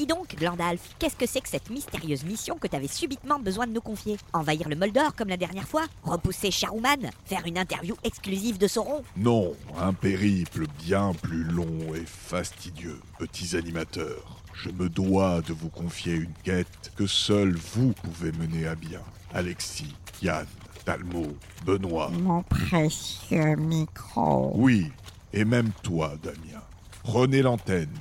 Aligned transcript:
Dis 0.00 0.06
donc, 0.06 0.34
Glandalf, 0.34 0.80
qu'est-ce 0.98 1.14
que 1.14 1.26
c'est 1.26 1.42
que 1.42 1.48
cette 1.50 1.68
mystérieuse 1.68 2.24
mission 2.24 2.56
que 2.56 2.66
t'avais 2.66 2.88
subitement 2.88 3.38
besoin 3.38 3.66
de 3.66 3.72
nous 3.72 3.82
confier 3.82 4.16
Envahir 4.32 4.66
le 4.66 4.74
Moldor 4.74 5.14
comme 5.14 5.28
la 5.28 5.36
dernière 5.36 5.68
fois 5.68 5.82
Repousser 6.04 6.50
Charouman 6.50 7.10
Faire 7.26 7.42
une 7.44 7.58
interview 7.58 7.94
exclusive 8.02 8.56
de 8.56 8.66
Sauron 8.66 9.02
Non, 9.18 9.52
un 9.78 9.92
périple 9.92 10.64
bien 10.82 11.12
plus 11.20 11.44
long 11.44 11.94
et 11.94 12.06
fastidieux, 12.06 12.98
petits 13.18 13.54
animateurs. 13.54 14.40
Je 14.54 14.70
me 14.70 14.88
dois 14.88 15.42
de 15.42 15.52
vous 15.52 15.68
confier 15.68 16.14
une 16.14 16.32
quête 16.44 16.92
que 16.96 17.06
seul 17.06 17.54
vous 17.74 17.92
pouvez 17.92 18.32
mener 18.32 18.68
à 18.68 18.76
bien. 18.76 19.02
Alexis, 19.34 19.94
Yann, 20.22 20.46
Talmo, 20.86 21.26
Benoît. 21.66 22.08
Mon 22.08 22.42
précieux 22.42 23.54
micro. 23.56 24.50
Oui, 24.54 24.90
et 25.34 25.44
même 25.44 25.72
toi, 25.82 26.14
Damien. 26.22 26.62
Prenez 27.02 27.42
l'antenne 27.42 27.92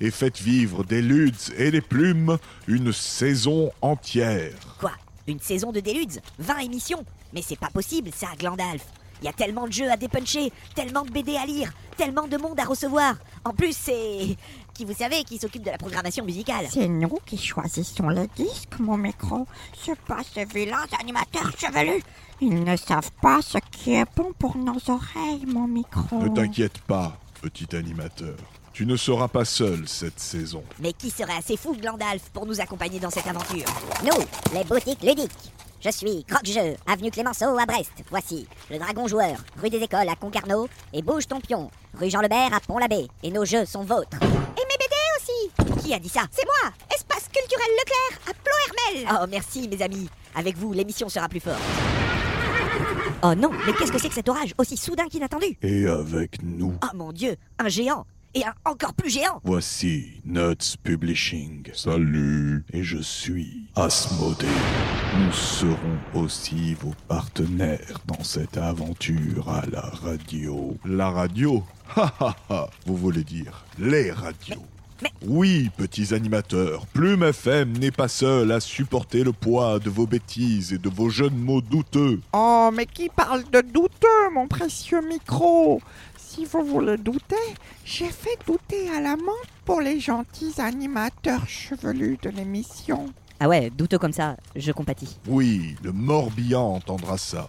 et 0.00 0.10
faites 0.10 0.38
vivre 0.40 0.84
des 0.84 1.02
ludes 1.02 1.34
et 1.56 1.70
des 1.70 1.80
plumes 1.80 2.38
une 2.66 2.92
saison 2.92 3.70
entière. 3.82 4.52
Quoi 4.78 4.92
Une 5.26 5.40
saison 5.40 5.72
de 5.72 5.80
Déludes? 5.80 6.20
20 6.38 6.58
émissions? 6.58 7.04
Mais 7.32 7.42
c'est 7.42 7.58
pas 7.58 7.70
possible, 7.70 8.10
ça, 8.14 8.28
Glandalf 8.38 8.84
Il 9.20 9.26
y 9.26 9.28
a 9.28 9.32
tellement 9.32 9.66
de 9.66 9.72
jeux 9.72 9.90
à 9.90 9.96
dépuncher, 9.96 10.52
tellement 10.74 11.02
de 11.02 11.10
BD 11.10 11.36
à 11.36 11.44
lire, 11.46 11.72
tellement 11.96 12.26
de 12.26 12.36
monde 12.36 12.58
à 12.58 12.64
recevoir. 12.64 13.16
En 13.44 13.52
plus, 13.52 13.76
c'est... 13.76 14.36
Qui 14.74 14.84
vous 14.84 14.94
savez 14.94 15.24
qui 15.24 15.38
s'occupe 15.38 15.64
de 15.64 15.70
la 15.70 15.76
programmation 15.78 16.24
musicale 16.24 16.66
C'est 16.70 16.86
nous 16.86 17.18
qui 17.26 17.36
choisissons 17.36 18.10
les 18.10 18.28
disques, 18.36 18.78
mon 18.78 18.96
micro. 18.96 19.44
C'est 19.76 19.98
pas 19.98 20.20
ces 20.32 20.44
vilains 20.44 20.86
animateurs 21.00 21.50
chevelus. 21.58 22.00
Ils 22.40 22.62
ne 22.62 22.76
savent 22.76 23.10
pas 23.20 23.42
ce 23.42 23.58
qui 23.72 23.94
est 23.94 24.06
bon 24.16 24.32
pour 24.38 24.56
nos 24.56 24.78
oreilles, 24.88 25.44
mon 25.46 25.66
micro. 25.66 26.22
Ne 26.22 26.28
t'inquiète 26.28 26.78
pas, 26.82 27.18
petit 27.42 27.74
animateur. 27.74 28.36
Tu 28.78 28.86
ne 28.86 28.94
seras 28.94 29.26
pas 29.26 29.44
seul 29.44 29.88
cette 29.88 30.20
saison. 30.20 30.62
Mais 30.78 30.92
qui 30.92 31.10
serait 31.10 31.36
assez 31.36 31.56
fou, 31.56 31.74
Glandalf, 31.74 32.30
pour 32.32 32.46
nous 32.46 32.60
accompagner 32.60 33.00
dans 33.00 33.10
cette 33.10 33.26
aventure? 33.26 33.64
Nous, 34.04 34.24
les 34.56 34.62
boutiques 34.62 35.02
ludiques 35.02 35.52
je 35.80 35.90
suis 35.90 36.24
Croque-Jeu, 36.24 36.76
avenue 36.86 37.10
Clémenceau 37.10 37.58
à 37.58 37.66
Brest. 37.66 37.90
Voici 38.08 38.46
le 38.70 38.78
Dragon 38.78 39.08
Joueur, 39.08 39.36
rue 39.60 39.68
des 39.68 39.78
Écoles 39.78 40.08
à 40.08 40.14
Concarneau 40.14 40.68
et 40.92 41.02
Bouge 41.02 41.26
ton 41.26 41.40
pion, 41.40 41.72
rue 41.98 42.08
Jean 42.08 42.20
Lebert 42.20 42.54
à 42.54 42.60
Pont-l'Abbé. 42.60 43.08
Et 43.24 43.32
nos 43.32 43.44
jeux 43.44 43.64
sont 43.64 43.82
vôtres. 43.82 44.16
Et 44.20 44.64
mes 44.64 44.78
BD 44.78 44.94
aussi 45.16 45.82
Qui 45.82 45.92
a 45.92 45.98
dit 45.98 46.08
ça? 46.08 46.22
C'est 46.30 46.44
moi 46.44 46.72
Espace 46.94 47.28
culturel 47.32 47.66
Leclerc 47.80 48.20
à 48.28 48.32
Plohermel 48.44 49.20
Oh 49.20 49.26
merci 49.28 49.66
mes 49.66 49.82
amis, 49.82 50.08
avec 50.36 50.56
vous 50.56 50.72
l'émission 50.72 51.08
sera 51.08 51.28
plus 51.28 51.40
forte. 51.40 51.58
Oh 53.24 53.34
non, 53.34 53.50
mais 53.66 53.72
qu'est-ce 53.72 53.90
que 53.90 53.98
c'est 53.98 54.08
que 54.08 54.14
cet 54.14 54.28
orage 54.28 54.54
aussi 54.56 54.76
soudain 54.76 55.08
qu'inattendu? 55.08 55.58
Et 55.62 55.86
avec 55.88 56.40
nous, 56.44 56.74
Oh 56.84 56.96
mon 56.96 57.12
dieu, 57.12 57.34
un 57.58 57.68
géant 57.68 58.06
Et 58.34 58.44
un 58.44 58.52
encore 58.66 58.92
plus 58.94 59.10
géant 59.10 59.40
voici 59.42 60.20
Nuts 60.24 60.76
Publishing. 60.84 61.70
Salut, 61.74 62.62
et 62.72 62.82
je 62.82 62.98
suis 62.98 63.62
Asmodée. 63.74 64.46
Nous 65.18 65.32
serons 65.32 65.98
aussi 66.14 66.74
vos 66.74 66.92
partenaires 67.08 67.98
dans 68.06 68.22
cette 68.22 68.58
aventure 68.58 69.48
à 69.48 69.64
la 69.72 69.80
radio. 69.80 70.76
La 70.84 71.10
radio? 71.10 71.62
Ha 71.96 72.12
ha 72.20 72.36
ha 72.50 72.70
Vous 72.84 72.96
voulez 72.98 73.24
dire 73.24 73.64
les 73.78 74.12
radios? 74.12 74.62
Mais- 75.02 75.12
Oui, 75.26 75.70
petits 75.76 76.12
animateurs, 76.12 76.86
Plume 76.88 77.22
FM 77.22 77.78
n'est 77.78 77.92
pas 77.92 78.08
seul 78.08 78.52
à 78.52 78.60
supporter 78.60 79.24
le 79.24 79.32
poids 79.32 79.78
de 79.78 79.88
vos 79.88 80.06
bêtises 80.06 80.72
et 80.74 80.78
de 80.78 80.88
vos 80.90 81.08
jeunes 81.08 81.36
mots 81.38 81.60
douteux. 81.62 82.20
Oh, 82.34 82.70
mais 82.74 82.84
qui 82.84 83.08
parle 83.08 83.44
de 83.50 83.60
douteux, 83.62 84.30
mon 84.34 84.48
précieux 84.48 85.00
micro? 85.08 85.80
Si 86.38 86.44
vous 86.44 86.62
voulez 86.64 86.96
douter, 86.96 87.34
j'ai 87.84 88.10
fait 88.10 88.38
douter 88.46 88.88
à 88.90 89.00
la 89.00 89.16
menthe 89.16 89.50
pour 89.64 89.80
les 89.80 89.98
gentils 89.98 90.54
animateurs 90.58 91.48
chevelus 91.48 92.16
de 92.22 92.30
l'émission. 92.30 93.12
Ah 93.40 93.48
ouais, 93.48 93.70
douteux 93.70 93.98
comme 93.98 94.12
ça, 94.12 94.36
je 94.54 94.70
compatis. 94.70 95.18
Oui, 95.26 95.74
le 95.82 95.90
Morbihan 95.90 96.74
entendra 96.74 97.18
ça, 97.18 97.48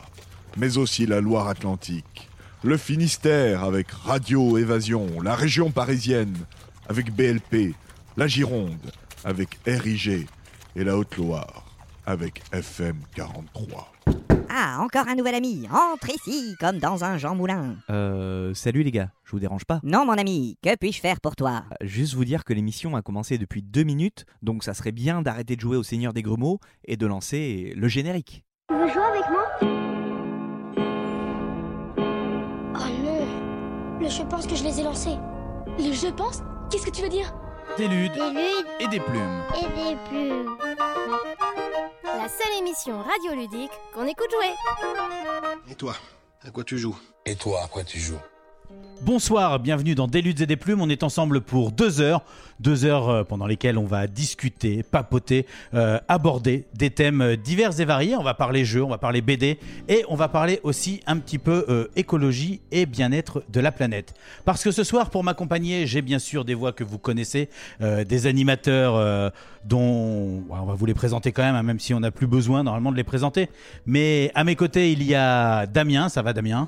mais 0.57 0.79
aussi 0.79 1.05
la 1.05 1.21
Loire-Atlantique, 1.21 2.29
le 2.63 2.77
Finistère 2.77 3.63
avec 3.63 3.91
Radio 3.91 4.57
Évasion, 4.57 5.21
la 5.21 5.35
région 5.35 5.69
parisienne 5.69 6.35
avec 6.87 7.13
BLP, 7.13 7.75
la 8.17 8.25
Gironde 8.25 8.91
avec 9.23 9.59
RIG 9.67 10.25
et 10.75 10.83
la 10.83 10.97
Haute-Loire 10.97 11.63
avec 12.07 12.41
FM 12.51 12.97
43. 13.13 13.91
Ah, 14.51 14.79
encore 14.81 15.07
un 15.07 15.15
nouvel 15.15 15.35
ami, 15.35 15.67
entre 15.71 16.09
ici, 16.09 16.55
comme 16.59 16.79
dans 16.79 17.03
un 17.03 17.17
Jean 17.17 17.35
Moulin. 17.35 17.75
Euh, 17.89 18.53
salut 18.53 18.83
les 18.83 18.91
gars, 18.91 19.09
je 19.23 19.31
vous 19.31 19.39
dérange 19.39 19.63
pas 19.63 19.79
Non 19.83 20.05
mon 20.05 20.13
ami, 20.17 20.57
que 20.63 20.75
puis-je 20.75 20.99
faire 20.99 21.21
pour 21.21 21.35
toi? 21.35 21.63
Juste 21.81 22.15
vous 22.15 22.25
dire 22.25 22.43
que 22.43 22.51
l'émission 22.53 22.95
a 22.95 23.01
commencé 23.01 23.37
depuis 23.37 23.61
deux 23.61 23.83
minutes, 23.83 24.25
donc 24.41 24.63
ça 24.63 24.73
serait 24.73 24.91
bien 24.91 25.21
d'arrêter 25.21 25.55
de 25.55 25.61
jouer 25.61 25.77
au 25.77 25.83
Seigneur 25.83 26.13
des 26.13 26.23
Grumeaux 26.23 26.59
et 26.85 26.97
de 26.97 27.05
lancer 27.05 27.73
le 27.77 27.87
générique. 27.87 28.43
Tu 28.69 28.75
veux 28.75 28.87
jouer 28.87 29.03
avec 29.03 29.23
moi? 29.29 29.45
Oh 32.75 32.87
non 33.03 33.99
Le 34.01 34.09
je 34.09 34.23
pense 34.23 34.47
que 34.47 34.55
je 34.55 34.63
les 34.63 34.79
ai 34.79 34.83
lancés. 34.83 35.17
Le 35.77 35.93
je 35.93 36.07
pense? 36.11 36.41
Qu'est-ce 36.71 36.85
que 36.85 36.91
tu 36.91 37.01
veux 37.03 37.09
dire? 37.09 37.33
Des 37.77 37.87
ludes 37.87 38.11
Des 38.13 38.19
ludes 38.31 38.67
et 38.81 38.87
des 38.87 38.99
plumes. 38.99 39.41
et 39.55 39.67
des 39.89 39.95
plumes. 40.09 40.57
La 42.19 42.27
seule 42.27 42.57
émission 42.59 43.01
radioludique 43.01 43.71
qu'on 43.93 44.05
écoute 44.05 44.29
jouer. 44.29 44.53
Et 45.71 45.75
toi, 45.75 45.95
à 46.43 46.51
quoi 46.51 46.65
tu 46.65 46.77
joues? 46.77 46.97
Et 47.25 47.37
toi, 47.37 47.61
à 47.63 47.69
quoi 47.69 47.85
tu 47.85 47.97
joues? 47.97 48.19
Bonsoir, 49.01 49.59
bienvenue 49.59 49.95
dans 49.95 50.07
Des 50.07 50.21
luttes 50.21 50.41
et 50.41 50.45
des 50.45 50.57
plumes. 50.57 50.81
On 50.81 50.89
est 50.89 51.03
ensemble 51.03 51.39
pour 51.39 51.71
deux 51.71 52.01
heures, 52.01 52.21
deux 52.59 52.83
heures 52.83 53.07
euh, 53.07 53.23
pendant 53.23 53.47
lesquelles 53.47 53.77
on 53.77 53.85
va 53.85 54.07
discuter, 54.07 54.83
papoter, 54.83 55.45
euh, 55.73 55.99
aborder 56.09 56.65
des 56.73 56.89
thèmes 56.89 57.21
euh, 57.21 57.35
divers 57.37 57.79
et 57.79 57.85
variés. 57.85 58.17
On 58.17 58.23
va 58.23 58.33
parler 58.33 58.65
jeux, 58.65 58.83
on 58.83 58.89
va 58.89 58.97
parler 58.97 59.21
BD 59.21 59.57
et 59.87 60.03
on 60.09 60.15
va 60.15 60.27
parler 60.27 60.59
aussi 60.63 60.99
un 61.07 61.17
petit 61.17 61.37
peu 61.37 61.89
écologie 61.95 62.59
et 62.71 62.85
bien-être 62.85 63.41
de 63.47 63.61
la 63.61 63.71
planète. 63.71 64.13
Parce 64.43 64.63
que 64.65 64.71
ce 64.71 64.83
soir, 64.83 65.09
pour 65.09 65.23
m'accompagner, 65.23 65.87
j'ai 65.87 66.01
bien 66.01 66.19
sûr 66.19 66.43
des 66.43 66.53
voix 66.53 66.73
que 66.73 66.83
vous 66.83 66.97
connaissez, 66.97 67.49
des 67.79 68.27
animateurs 68.27 69.31
dont 69.65 70.43
on 70.49 70.65
va 70.65 70.73
vous 70.73 70.85
les 70.85 70.93
présenter 70.93 71.31
quand 71.31 71.43
même, 71.43 71.55
hein, 71.55 71.63
même 71.63 71.79
si 71.79 71.93
on 71.93 71.99
n'a 72.01 72.11
plus 72.11 72.27
besoin 72.27 72.63
normalement 72.63 72.91
de 72.91 72.97
les 72.97 73.03
présenter. 73.03 73.49
Mais 73.85 74.31
à 74.35 74.43
mes 74.43 74.55
côtés, 74.55 74.91
il 74.91 75.03
y 75.03 75.15
a 75.15 75.65
Damien. 75.65 76.09
Ça 76.09 76.21
va, 76.21 76.33
Damien? 76.33 76.67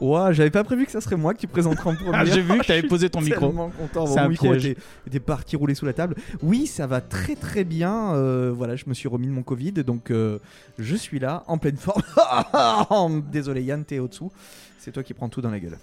Ouah, 0.00 0.32
j'avais 0.32 0.50
pas 0.50 0.62
prévu 0.64 0.86
que 0.86 0.92
ça 0.92 1.00
serait 1.00 1.16
moi 1.16 1.34
qui 1.34 1.46
présenterai 1.46 1.90
en 1.90 1.94
premier. 1.96 2.26
J'ai 2.26 2.42
vu 2.42 2.58
que 2.58 2.66
t'avais 2.66 2.82
posé 2.82 3.10
ton 3.10 3.20
micro. 3.22 3.50
content. 3.50 4.06
Mon 4.06 4.18
un 4.18 4.28
micro 4.28 4.54
était, 4.54 4.76
était 5.06 5.20
parti 5.20 5.56
rouler 5.56 5.74
sous 5.74 5.86
la 5.86 5.92
table. 5.92 6.14
Oui, 6.42 6.66
ça 6.66 6.86
va 6.86 7.00
très 7.00 7.34
très 7.34 7.64
bien. 7.64 8.14
Euh, 8.14 8.52
voilà, 8.54 8.76
je 8.76 8.84
me 8.86 8.94
suis 8.94 9.08
remis 9.08 9.26
de 9.26 9.32
mon 9.32 9.42
Covid, 9.42 9.72
donc 9.72 10.10
euh, 10.10 10.38
je 10.78 10.94
suis 10.94 11.18
là, 11.18 11.42
en 11.46 11.58
pleine 11.58 11.76
forme. 11.76 13.22
Désolé 13.32 13.62
Yann, 13.62 13.84
t'es 13.84 13.98
au-dessous. 13.98 14.30
C'est 14.78 14.92
toi 14.92 15.02
qui 15.02 15.14
prends 15.14 15.28
tout 15.28 15.40
dans 15.40 15.50
la 15.50 15.58
gueule. 15.58 15.78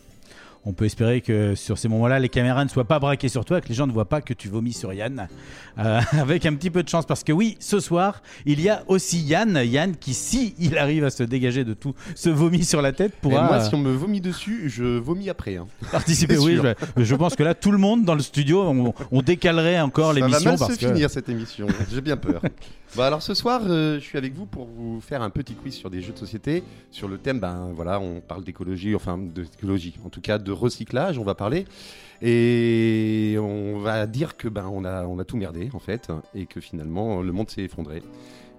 On 0.67 0.73
peut 0.73 0.85
espérer 0.85 1.21
que 1.21 1.53
sur 1.53 1.77
ces 1.77 1.87
moments-là, 1.87 2.17
les 2.19 2.27
caméras 2.29 2.63
ne 2.65 2.69
soient 2.69 2.85
pas 2.85 2.97
braquées 2.99 3.29
sur 3.29 3.45
toi, 3.45 3.61
que 3.61 3.69
les 3.69 3.75
gens 3.75 3.85
ne 3.85 3.91
voient 3.91 4.09
pas 4.09 4.21
que 4.21 4.33
tu 4.33 4.49
vomis 4.49 4.73
sur 4.73 4.91
Yann. 4.93 5.27
Euh, 5.77 6.01
avec 6.19 6.45
un 6.47 6.55
petit 6.55 6.71
peu 6.71 6.81
de 6.81 6.89
chance, 6.89 7.05
parce 7.05 7.23
que 7.23 7.31
oui, 7.31 7.55
ce 7.59 7.79
soir, 7.79 8.23
il 8.47 8.59
y 8.59 8.67
a 8.69 8.83
aussi 8.87 9.19
Yann. 9.21 9.61
Yann 9.63 9.95
qui, 9.95 10.13
si 10.15 10.55
il 10.57 10.77
arrive 10.77 11.03
à 11.05 11.11
se 11.11 11.21
dégager 11.23 11.63
de 11.63 11.73
tout 11.75 11.93
ce 12.15 12.29
vomi 12.29 12.63
sur 12.65 12.81
la 12.81 12.93
tête, 12.93 13.11
Et 13.13 13.21
pourra 13.21 13.43
Moi, 13.43 13.55
euh, 13.57 13.69
si 13.69 13.75
on 13.75 13.77
me 13.77 13.91
vomit 13.93 14.21
dessus, 14.21 14.63
je 14.67 14.97
vomis 14.97 15.29
après. 15.29 15.57
hein. 15.57 15.67
participer. 15.91 16.37
Oui, 16.39 16.57
je, 16.97 17.03
je 17.03 17.15
pense 17.15 17.35
que 17.35 17.43
là, 17.43 17.53
tout 17.53 17.71
le 17.71 17.77
monde 17.77 18.03
dans 18.03 18.15
le 18.15 18.21
studio, 18.21 18.63
on, 18.63 18.93
on 19.11 19.21
décalerait 19.21 19.79
encore 19.81 20.13
Ça 20.13 20.19
va 20.19 20.27
l'émission 20.27 20.49
mal 20.51 20.59
parce 20.59 20.73
se 20.73 20.79
que. 20.79 20.87
finir 20.87 21.09
cette 21.11 21.29
émission, 21.29 21.67
j'ai 21.93 22.01
bien 22.01 22.17
peur. 22.17 22.41
bah 22.95 23.07
alors 23.07 23.21
ce 23.21 23.33
soir, 23.33 23.61
euh, 23.65 23.95
je 23.95 24.05
suis 24.05 24.17
avec 24.17 24.33
vous 24.33 24.45
pour 24.45 24.67
vous 24.67 25.01
faire 25.01 25.21
un 25.21 25.29
petit 25.29 25.53
quiz 25.53 25.73
sur 25.73 25.89
des 25.89 26.01
jeux 26.01 26.13
de 26.13 26.17
société, 26.17 26.63
sur 26.91 27.09
le 27.09 27.17
thème, 27.17 27.39
ben 27.39 27.71
voilà, 27.75 27.99
on 27.99 28.21
parle 28.21 28.45
d'écologie, 28.45 28.95
enfin 28.95 29.17
d'écologie, 29.17 29.97
en 30.05 30.09
tout 30.09 30.21
cas 30.21 30.37
de 30.37 30.51
recyclage, 30.51 31.19
on 31.19 31.25
va 31.25 31.35
parler. 31.35 31.65
Et 32.21 33.35
on 33.37 33.79
va 33.79 34.07
dire 34.07 34.37
que 34.37 34.47
ben 34.47 34.69
on 34.71 34.85
a, 34.85 35.05
on 35.05 35.19
a 35.19 35.25
tout 35.25 35.35
merdé 35.35 35.69
en 35.73 35.79
fait, 35.79 36.09
et 36.33 36.45
que 36.45 36.61
finalement 36.61 37.21
le 37.21 37.31
monde 37.33 37.49
s'est 37.49 37.63
effondré. 37.63 38.01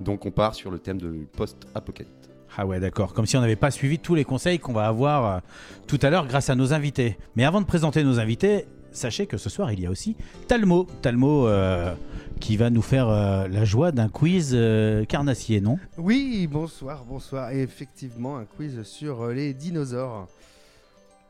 Donc 0.00 0.26
on 0.26 0.30
part 0.30 0.54
sur 0.54 0.70
le 0.70 0.78
thème 0.78 1.00
de 1.00 1.26
post-apocalypse. 1.36 2.12
Ah 2.58 2.66
ouais, 2.66 2.80
d'accord. 2.80 3.12
Comme 3.12 3.26
si 3.26 3.36
on 3.36 3.40
n'avait 3.40 3.56
pas 3.56 3.70
suivi 3.70 3.98
tous 3.98 4.14
les 4.14 4.24
conseils 4.24 4.58
qu'on 4.58 4.72
va 4.72 4.86
avoir 4.86 5.26
euh, 5.26 5.38
tout 5.86 5.98
à 6.00 6.08
l'heure 6.08 6.26
grâce 6.26 6.48
à 6.48 6.54
nos 6.54 6.72
invités. 6.72 7.18
Mais 7.34 7.44
avant 7.44 7.60
de 7.60 7.66
présenter 7.66 8.02
nos 8.02 8.18
invités, 8.18 8.66
sachez 8.96 9.26
que 9.26 9.36
ce 9.36 9.48
soir, 9.48 9.72
il 9.72 9.80
y 9.80 9.86
a 9.86 9.90
aussi 9.90 10.16
Talmo. 10.48 10.86
Talmo 11.02 11.46
euh, 11.46 11.94
qui 12.40 12.56
va 12.56 12.70
nous 12.70 12.82
faire 12.82 13.08
euh, 13.08 13.48
la 13.48 13.64
joie 13.64 13.92
d'un 13.92 14.08
quiz 14.08 14.52
euh, 14.54 15.04
carnassier, 15.04 15.60
non? 15.60 15.78
Oui, 15.96 16.46
bonsoir, 16.50 17.04
bonsoir. 17.04 17.50
Et 17.52 17.62
effectivement, 17.62 18.38
un 18.38 18.44
quiz 18.44 18.82
sur 18.82 19.28
les 19.28 19.54
dinosaures 19.54 20.28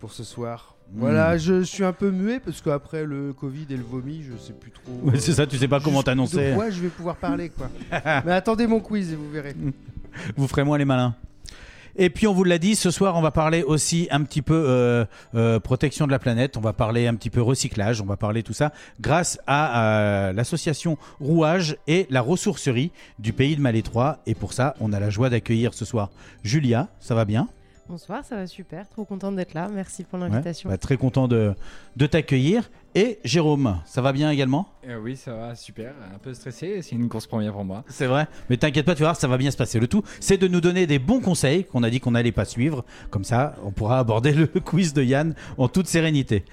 pour 0.00 0.12
ce 0.12 0.24
soir. 0.24 0.74
Hmm. 0.92 1.00
Voilà, 1.00 1.36
je 1.36 1.62
suis 1.62 1.84
un 1.84 1.92
peu 1.92 2.10
muet 2.10 2.40
parce 2.40 2.60
qu'après 2.60 3.04
le 3.04 3.32
Covid 3.32 3.66
et 3.70 3.76
le 3.76 3.82
vomi, 3.82 4.22
je 4.22 4.36
sais 4.36 4.52
plus 4.52 4.70
trop. 4.70 4.92
Ouais, 5.02 5.18
C'est 5.18 5.32
ça, 5.32 5.46
tu 5.46 5.58
sais 5.58 5.68
pas 5.68 5.80
comment 5.80 6.02
t'annoncer. 6.02 6.50
De 6.50 6.54
quoi 6.54 6.70
je 6.70 6.80
vais 6.80 6.88
pouvoir 6.88 7.16
parler, 7.16 7.50
quoi. 7.50 7.68
Mais 8.24 8.32
attendez 8.32 8.66
mon 8.66 8.80
quiz 8.80 9.12
et 9.12 9.16
vous 9.16 9.30
verrez. 9.30 9.54
Vous 10.36 10.48
ferez 10.48 10.64
moins 10.64 10.78
les 10.78 10.86
malins. 10.86 11.14
Et 11.98 12.10
puis 12.10 12.26
on 12.26 12.34
vous 12.34 12.44
l'a 12.44 12.58
dit, 12.58 12.76
ce 12.76 12.90
soir 12.90 13.16
on 13.16 13.22
va 13.22 13.30
parler 13.30 13.62
aussi 13.62 14.06
un 14.10 14.22
petit 14.22 14.42
peu 14.42 14.54
euh, 14.54 15.04
euh, 15.34 15.58
protection 15.60 16.06
de 16.06 16.12
la 16.12 16.18
planète, 16.18 16.56
on 16.56 16.60
va 16.60 16.72
parler 16.74 17.06
un 17.06 17.14
petit 17.14 17.30
peu 17.30 17.40
recyclage, 17.40 18.02
on 18.02 18.04
va 18.06 18.16
parler 18.18 18.42
tout 18.42 18.52
ça 18.52 18.72
grâce 19.00 19.38
à 19.46 19.80
euh, 20.28 20.32
l'association 20.34 20.98
Rouage 21.20 21.76
et 21.86 22.06
la 22.10 22.20
ressourcerie 22.20 22.90
du 23.18 23.32
pays 23.32 23.56
de 23.56 23.62
Malétroit. 23.62 24.18
Et 24.26 24.34
pour 24.34 24.52
ça, 24.52 24.74
on 24.80 24.92
a 24.92 25.00
la 25.00 25.08
joie 25.08 25.30
d'accueillir 25.30 25.72
ce 25.72 25.84
soir 25.86 26.10
Julia, 26.42 26.88
ça 27.00 27.14
va 27.14 27.24
bien? 27.24 27.48
Bonsoir, 27.88 28.24
ça 28.24 28.34
va 28.36 28.46
super, 28.48 28.88
trop 28.88 29.04
contente 29.04 29.36
d'être 29.36 29.54
là, 29.54 29.68
merci 29.72 30.02
pour 30.02 30.18
Ouais, 30.18 30.28
l'invitation. 30.28 30.68
bah, 30.68 30.76
Très 30.76 30.96
content 30.96 31.28
de, 31.28 31.54
de 31.94 32.06
t'accueillir. 32.06 32.68
Et 32.96 33.18
Jérôme, 33.24 33.82
ça 33.84 34.00
va 34.00 34.10
bien 34.14 34.30
également? 34.30 34.70
Euh, 34.88 34.98
oui, 34.98 35.16
ça 35.16 35.34
va, 35.34 35.54
super. 35.54 35.92
Un 36.14 36.16
peu 36.16 36.32
stressé, 36.32 36.80
c'est 36.80 36.96
une 36.96 37.10
course 37.10 37.26
première 37.26 37.52
pour 37.52 37.62
moi. 37.62 37.84
C'est 37.88 38.06
vrai 38.06 38.26
Mais 38.48 38.56
t'inquiète 38.56 38.86
pas, 38.86 38.94
tu 38.94 39.02
vas 39.02 39.08
voir, 39.08 39.16
ça 39.16 39.28
va 39.28 39.36
bien 39.36 39.50
se 39.50 39.56
passer. 39.58 39.78
Le 39.78 39.86
tout, 39.86 40.02
c'est 40.18 40.38
de 40.38 40.48
nous 40.48 40.62
donner 40.62 40.86
des 40.86 40.98
bons 40.98 41.20
conseils 41.20 41.64
qu'on 41.66 41.82
a 41.82 41.90
dit 41.90 42.00
qu'on 42.00 42.12
n'allait 42.12 42.32
pas 42.32 42.46
suivre. 42.46 42.86
Comme 43.10 43.24
ça, 43.24 43.54
on 43.66 43.70
pourra 43.70 43.98
aborder 43.98 44.32
le 44.32 44.46
quiz 44.64 44.94
de 44.94 45.02
Yann 45.02 45.34
en 45.58 45.68
toute 45.68 45.88
sérénité. 45.88 46.46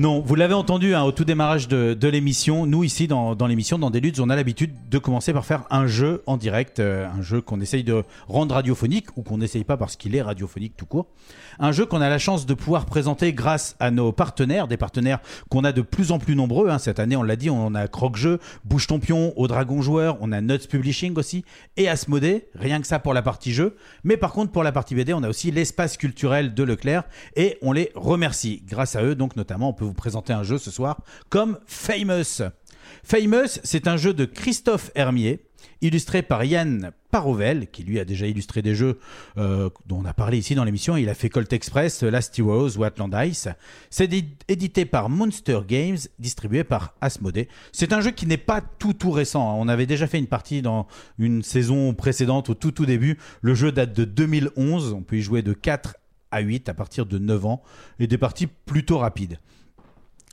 Non, 0.00 0.22
vous 0.22 0.34
l'avez 0.34 0.54
entendu 0.54 0.94
hein, 0.94 1.02
au 1.02 1.12
tout 1.12 1.26
démarrage 1.26 1.68
de, 1.68 2.08
l'émission. 2.08 2.64
Nous, 2.64 2.84
ici, 2.84 3.06
dans, 3.06 3.36
l'émission, 3.46 3.78
dans 3.78 3.90
Deludes, 3.90 4.18
on 4.18 4.30
a 4.30 4.36
l'habitude 4.36 4.72
de 4.88 4.96
commencer 4.96 5.34
par 5.34 5.44
faire 5.44 5.64
un 5.68 5.86
jeu 5.86 6.22
en 6.24 6.38
direct. 6.38 6.80
euh, 6.80 7.06
un 7.06 7.20
jeu 7.20 7.42
qu'on 7.42 7.60
essaye 7.60 7.84
de 7.84 8.02
rendre 8.26 8.54
radiophonique 8.54 9.08
ou 9.18 9.22
qu'on 9.22 9.36
n'essaye 9.36 9.62
pas 9.62 9.76
parce 9.76 9.96
qu'il 9.96 10.16
est 10.16 10.22
radiophonique 10.22 10.74
tout 10.74 10.86
court. 10.86 11.08
Un 11.58 11.70
jeu 11.72 11.84
qu'on 11.84 12.00
a 12.00 12.08
la 12.08 12.16
chance 12.16 12.46
de 12.46 12.54
pouvoir 12.54 12.86
présenter 12.86 13.34
grâce 13.34 13.76
à 13.78 13.90
nos 13.90 14.10
partenaires, 14.10 14.68
des 14.68 14.78
partenaires 14.78 15.18
qu'on 15.50 15.64
a 15.64 15.72
de 15.72 15.82
plus 15.82 16.12
en 16.12 16.18
plus 16.18 16.34
nombreux. 16.34 16.70
hein. 16.70 16.78
Cette 16.78 16.98
année, 16.98 17.16
on 17.16 17.22
l'a 17.22 17.36
dit, 17.36 17.50
on 17.50 17.74
a 17.74 17.86
Croque-Jeu, 17.86 18.38
Bouge 18.64 18.86
ton 18.86 19.00
pion, 19.00 19.34
au 19.36 19.48
Dragon 19.48 19.82
Joueur, 19.82 20.16
on 20.22 20.32
a 20.32 20.40
Nuts 20.40 20.66
Publishing 20.66 21.14
aussi, 21.18 21.44
et 21.76 21.90
Asmodée, 21.90 22.48
rien 22.54 22.80
que 22.80 22.86
ça 22.86 23.00
pour 23.00 23.12
la 23.12 23.20
partie 23.20 23.52
jeu. 23.52 23.76
Mais 24.02 24.16
par 24.16 24.32
contre, 24.32 24.50
pour 24.50 24.62
la 24.62 24.72
partie 24.72 24.94
BD, 24.94 25.12
on 25.12 25.22
a 25.24 25.28
aussi 25.28 25.50
l'espace 25.50 25.98
culturel 25.98 26.54
de 26.54 26.62
Leclerc, 26.62 27.02
et 27.36 27.58
on 27.60 27.72
les 27.72 27.92
remercie. 27.94 28.62
Grâce 28.66 28.96
à 28.96 29.02
eux, 29.02 29.14
donc 29.14 29.36
notamment, 29.36 29.68
on 29.68 29.74
peut 29.74 29.89
vous 29.90 29.94
présenter 29.94 30.32
un 30.32 30.42
jeu 30.44 30.56
ce 30.56 30.70
soir 30.70 31.02
comme 31.28 31.58
Famous. 31.66 32.42
Famous, 33.04 33.58
c'est 33.64 33.88
un 33.88 33.96
jeu 33.96 34.14
de 34.14 34.24
Christophe 34.24 34.90
Hermier, 34.94 35.40
illustré 35.82 36.22
par 36.22 36.44
Yann 36.44 36.92
Parovel, 37.10 37.68
qui 37.70 37.82
lui 37.82 37.98
a 37.98 38.04
déjà 38.04 38.26
illustré 38.26 38.62
des 38.62 38.74
jeux 38.74 38.98
euh, 39.36 39.68
dont 39.86 39.98
on 40.00 40.04
a 40.04 40.12
parlé 40.14 40.38
ici 40.38 40.54
dans 40.54 40.64
l'émission. 40.64 40.96
Il 40.96 41.08
a 41.08 41.14
fait 41.14 41.28
Colt 41.28 41.52
Express, 41.52 42.02
Last 42.02 42.38
Heroes 42.38 42.76
ou 42.78 42.84
Atlantis. 42.84 43.46
C'est 43.90 44.06
di- 44.06 44.36
édité 44.48 44.84
par 44.84 45.08
Monster 45.08 45.60
Games, 45.66 45.96
distribué 46.18 46.62
par 46.64 46.94
Asmodée. 47.00 47.48
C'est 47.72 47.92
un 47.92 48.00
jeu 48.00 48.10
qui 48.12 48.26
n'est 48.26 48.36
pas 48.36 48.60
tout 48.60 48.92
tout 48.92 49.10
récent. 49.10 49.50
hein. 49.50 49.54
On 49.58 49.68
avait 49.68 49.86
déjà 49.86 50.06
fait 50.06 50.18
une 50.18 50.26
partie 50.28 50.62
dans 50.62 50.86
une 51.18 51.42
saison 51.42 51.94
précédente, 51.94 52.48
au 52.50 52.54
tout 52.54 52.70
tout 52.72 52.86
début. 52.86 53.18
Le 53.42 53.54
jeu 53.54 53.72
date 53.72 53.92
de 53.92 54.04
2011. 54.04 54.92
On 54.92 55.02
peut 55.02 55.16
y 55.16 55.22
jouer 55.22 55.42
de 55.42 55.52
4 55.52 55.96
à 56.30 56.40
8 56.40 56.68
à 56.68 56.74
partir 56.74 57.06
de 57.06 57.18
9 57.18 57.46
ans 57.46 57.62
et 57.98 58.06
des 58.06 58.18
parties 58.18 58.46
plutôt 58.46 58.98
rapides. 58.98 59.38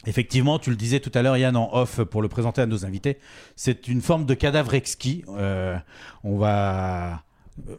Effectivement, 0.08 0.58
tu 0.58 0.70
le 0.70 0.78
disais 0.78 1.02
tout 1.02 1.12
à 1.14 1.22
l'heure, 1.22 1.36
Yann, 1.36 1.56
en 1.58 1.70
off, 1.74 2.02
pour 2.04 2.22
le 2.22 2.30
présenter 2.30 2.62
à 2.62 2.66
nos 2.66 2.86
invités, 2.86 3.18
c'est 3.58 3.90
une 3.90 4.02
forme 4.02 4.26
de 4.26 4.34
cadavre 4.34 4.74
exquis. 4.74 5.26
Euh, 5.28 5.78
on, 6.24 6.38
va, 6.38 7.24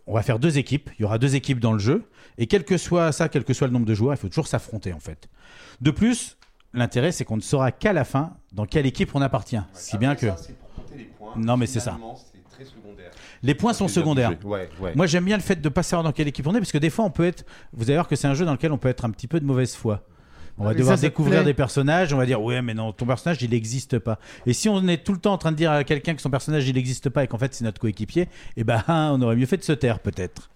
on 0.06 0.12
va 0.12 0.22
faire 0.22 0.38
deux 0.38 0.58
équipes. 0.58 0.90
Il 0.98 1.02
y 1.02 1.04
aura 1.06 1.18
deux 1.18 1.36
équipes 1.36 1.58
dans 1.58 1.72
le 1.72 1.78
jeu. 1.78 2.04
Et 2.36 2.46
quel 2.46 2.64
que 2.64 2.76
soit 2.76 3.12
ça, 3.12 3.30
quel 3.30 3.44
que 3.44 3.54
soit 3.54 3.66
le 3.66 3.72
nombre 3.72 3.86
de 3.86 3.94
joueurs, 3.94 4.12
il 4.12 4.18
faut 4.18 4.28
toujours 4.28 4.46
s'affronter, 4.46 4.92
en 4.92 5.00
fait. 5.00 5.30
De 5.80 5.90
plus, 5.90 6.36
l'intérêt, 6.74 7.12
c'est 7.12 7.24
qu'on 7.24 7.38
ne 7.38 7.42
saura 7.42 7.72
qu'à 7.72 7.94
la 7.94 8.04
fin 8.04 8.34
dans 8.52 8.66
quelle 8.66 8.84
équipe 8.84 9.14
on 9.14 9.22
appartient. 9.22 9.60
si 9.72 9.96
bien 9.96 10.14
que. 10.14 10.26
Non, 11.34 11.56
mais 11.56 11.66
c'est 11.66 11.80
ça. 11.80 11.98
Les 13.42 13.54
points 13.54 13.72
sont 13.72 13.88
secondaires. 13.88 14.34
Ouais, 14.44 14.68
ouais. 14.80 14.94
Moi, 14.94 15.06
j'aime 15.06 15.24
bien 15.24 15.36
le 15.36 15.42
fait 15.42 15.60
de 15.60 15.68
pas 15.70 15.82
savoir 15.82 16.04
dans 16.04 16.12
quelle 16.12 16.28
équipe 16.28 16.46
on 16.46 16.54
est, 16.54 16.58
parce 16.58 16.72
que 16.72 16.78
des 16.78 16.90
fois, 16.90 17.06
on 17.06 17.10
peut 17.10 17.24
être. 17.24 17.46
Vous 17.72 17.84
allez 17.84 17.94
voir 17.94 18.08
que 18.08 18.16
c'est 18.16 18.28
un 18.28 18.34
jeu 18.34 18.44
dans 18.44 18.52
lequel 18.52 18.72
on 18.72 18.78
peut 18.78 18.88
être 18.88 19.06
un 19.06 19.10
petit 19.10 19.28
peu 19.28 19.40
de 19.40 19.46
mauvaise 19.46 19.74
foi. 19.74 20.04
On 20.58 20.64
va 20.64 20.70
mais 20.70 20.76
devoir 20.76 20.98
ça, 20.98 21.02
découvrir 21.02 21.44
des 21.44 21.54
personnages, 21.54 22.12
on 22.12 22.16
va 22.16 22.26
dire 22.26 22.42
ouais 22.42 22.62
mais 22.62 22.74
non 22.74 22.92
ton 22.92 23.06
personnage 23.06 23.40
il 23.42 23.50
n'existe 23.50 23.98
pas. 23.98 24.18
Et 24.46 24.52
si 24.52 24.68
on 24.68 24.86
est 24.88 25.04
tout 25.04 25.12
le 25.12 25.18
temps 25.18 25.32
en 25.32 25.38
train 25.38 25.52
de 25.52 25.56
dire 25.56 25.70
à 25.70 25.84
quelqu'un 25.84 26.14
que 26.14 26.22
son 26.22 26.30
personnage 26.30 26.68
il 26.68 26.74
n'existe 26.74 27.08
pas 27.10 27.24
et 27.24 27.26
qu'en 27.28 27.38
fait 27.38 27.54
c'est 27.54 27.64
notre 27.64 27.80
coéquipier, 27.80 28.28
eh 28.56 28.64
ben 28.64 28.82
on 28.88 29.22
aurait 29.22 29.36
mieux 29.36 29.46
fait 29.46 29.56
de 29.56 29.62
se 29.62 29.72
taire 29.72 30.00
peut-être. 30.00 30.50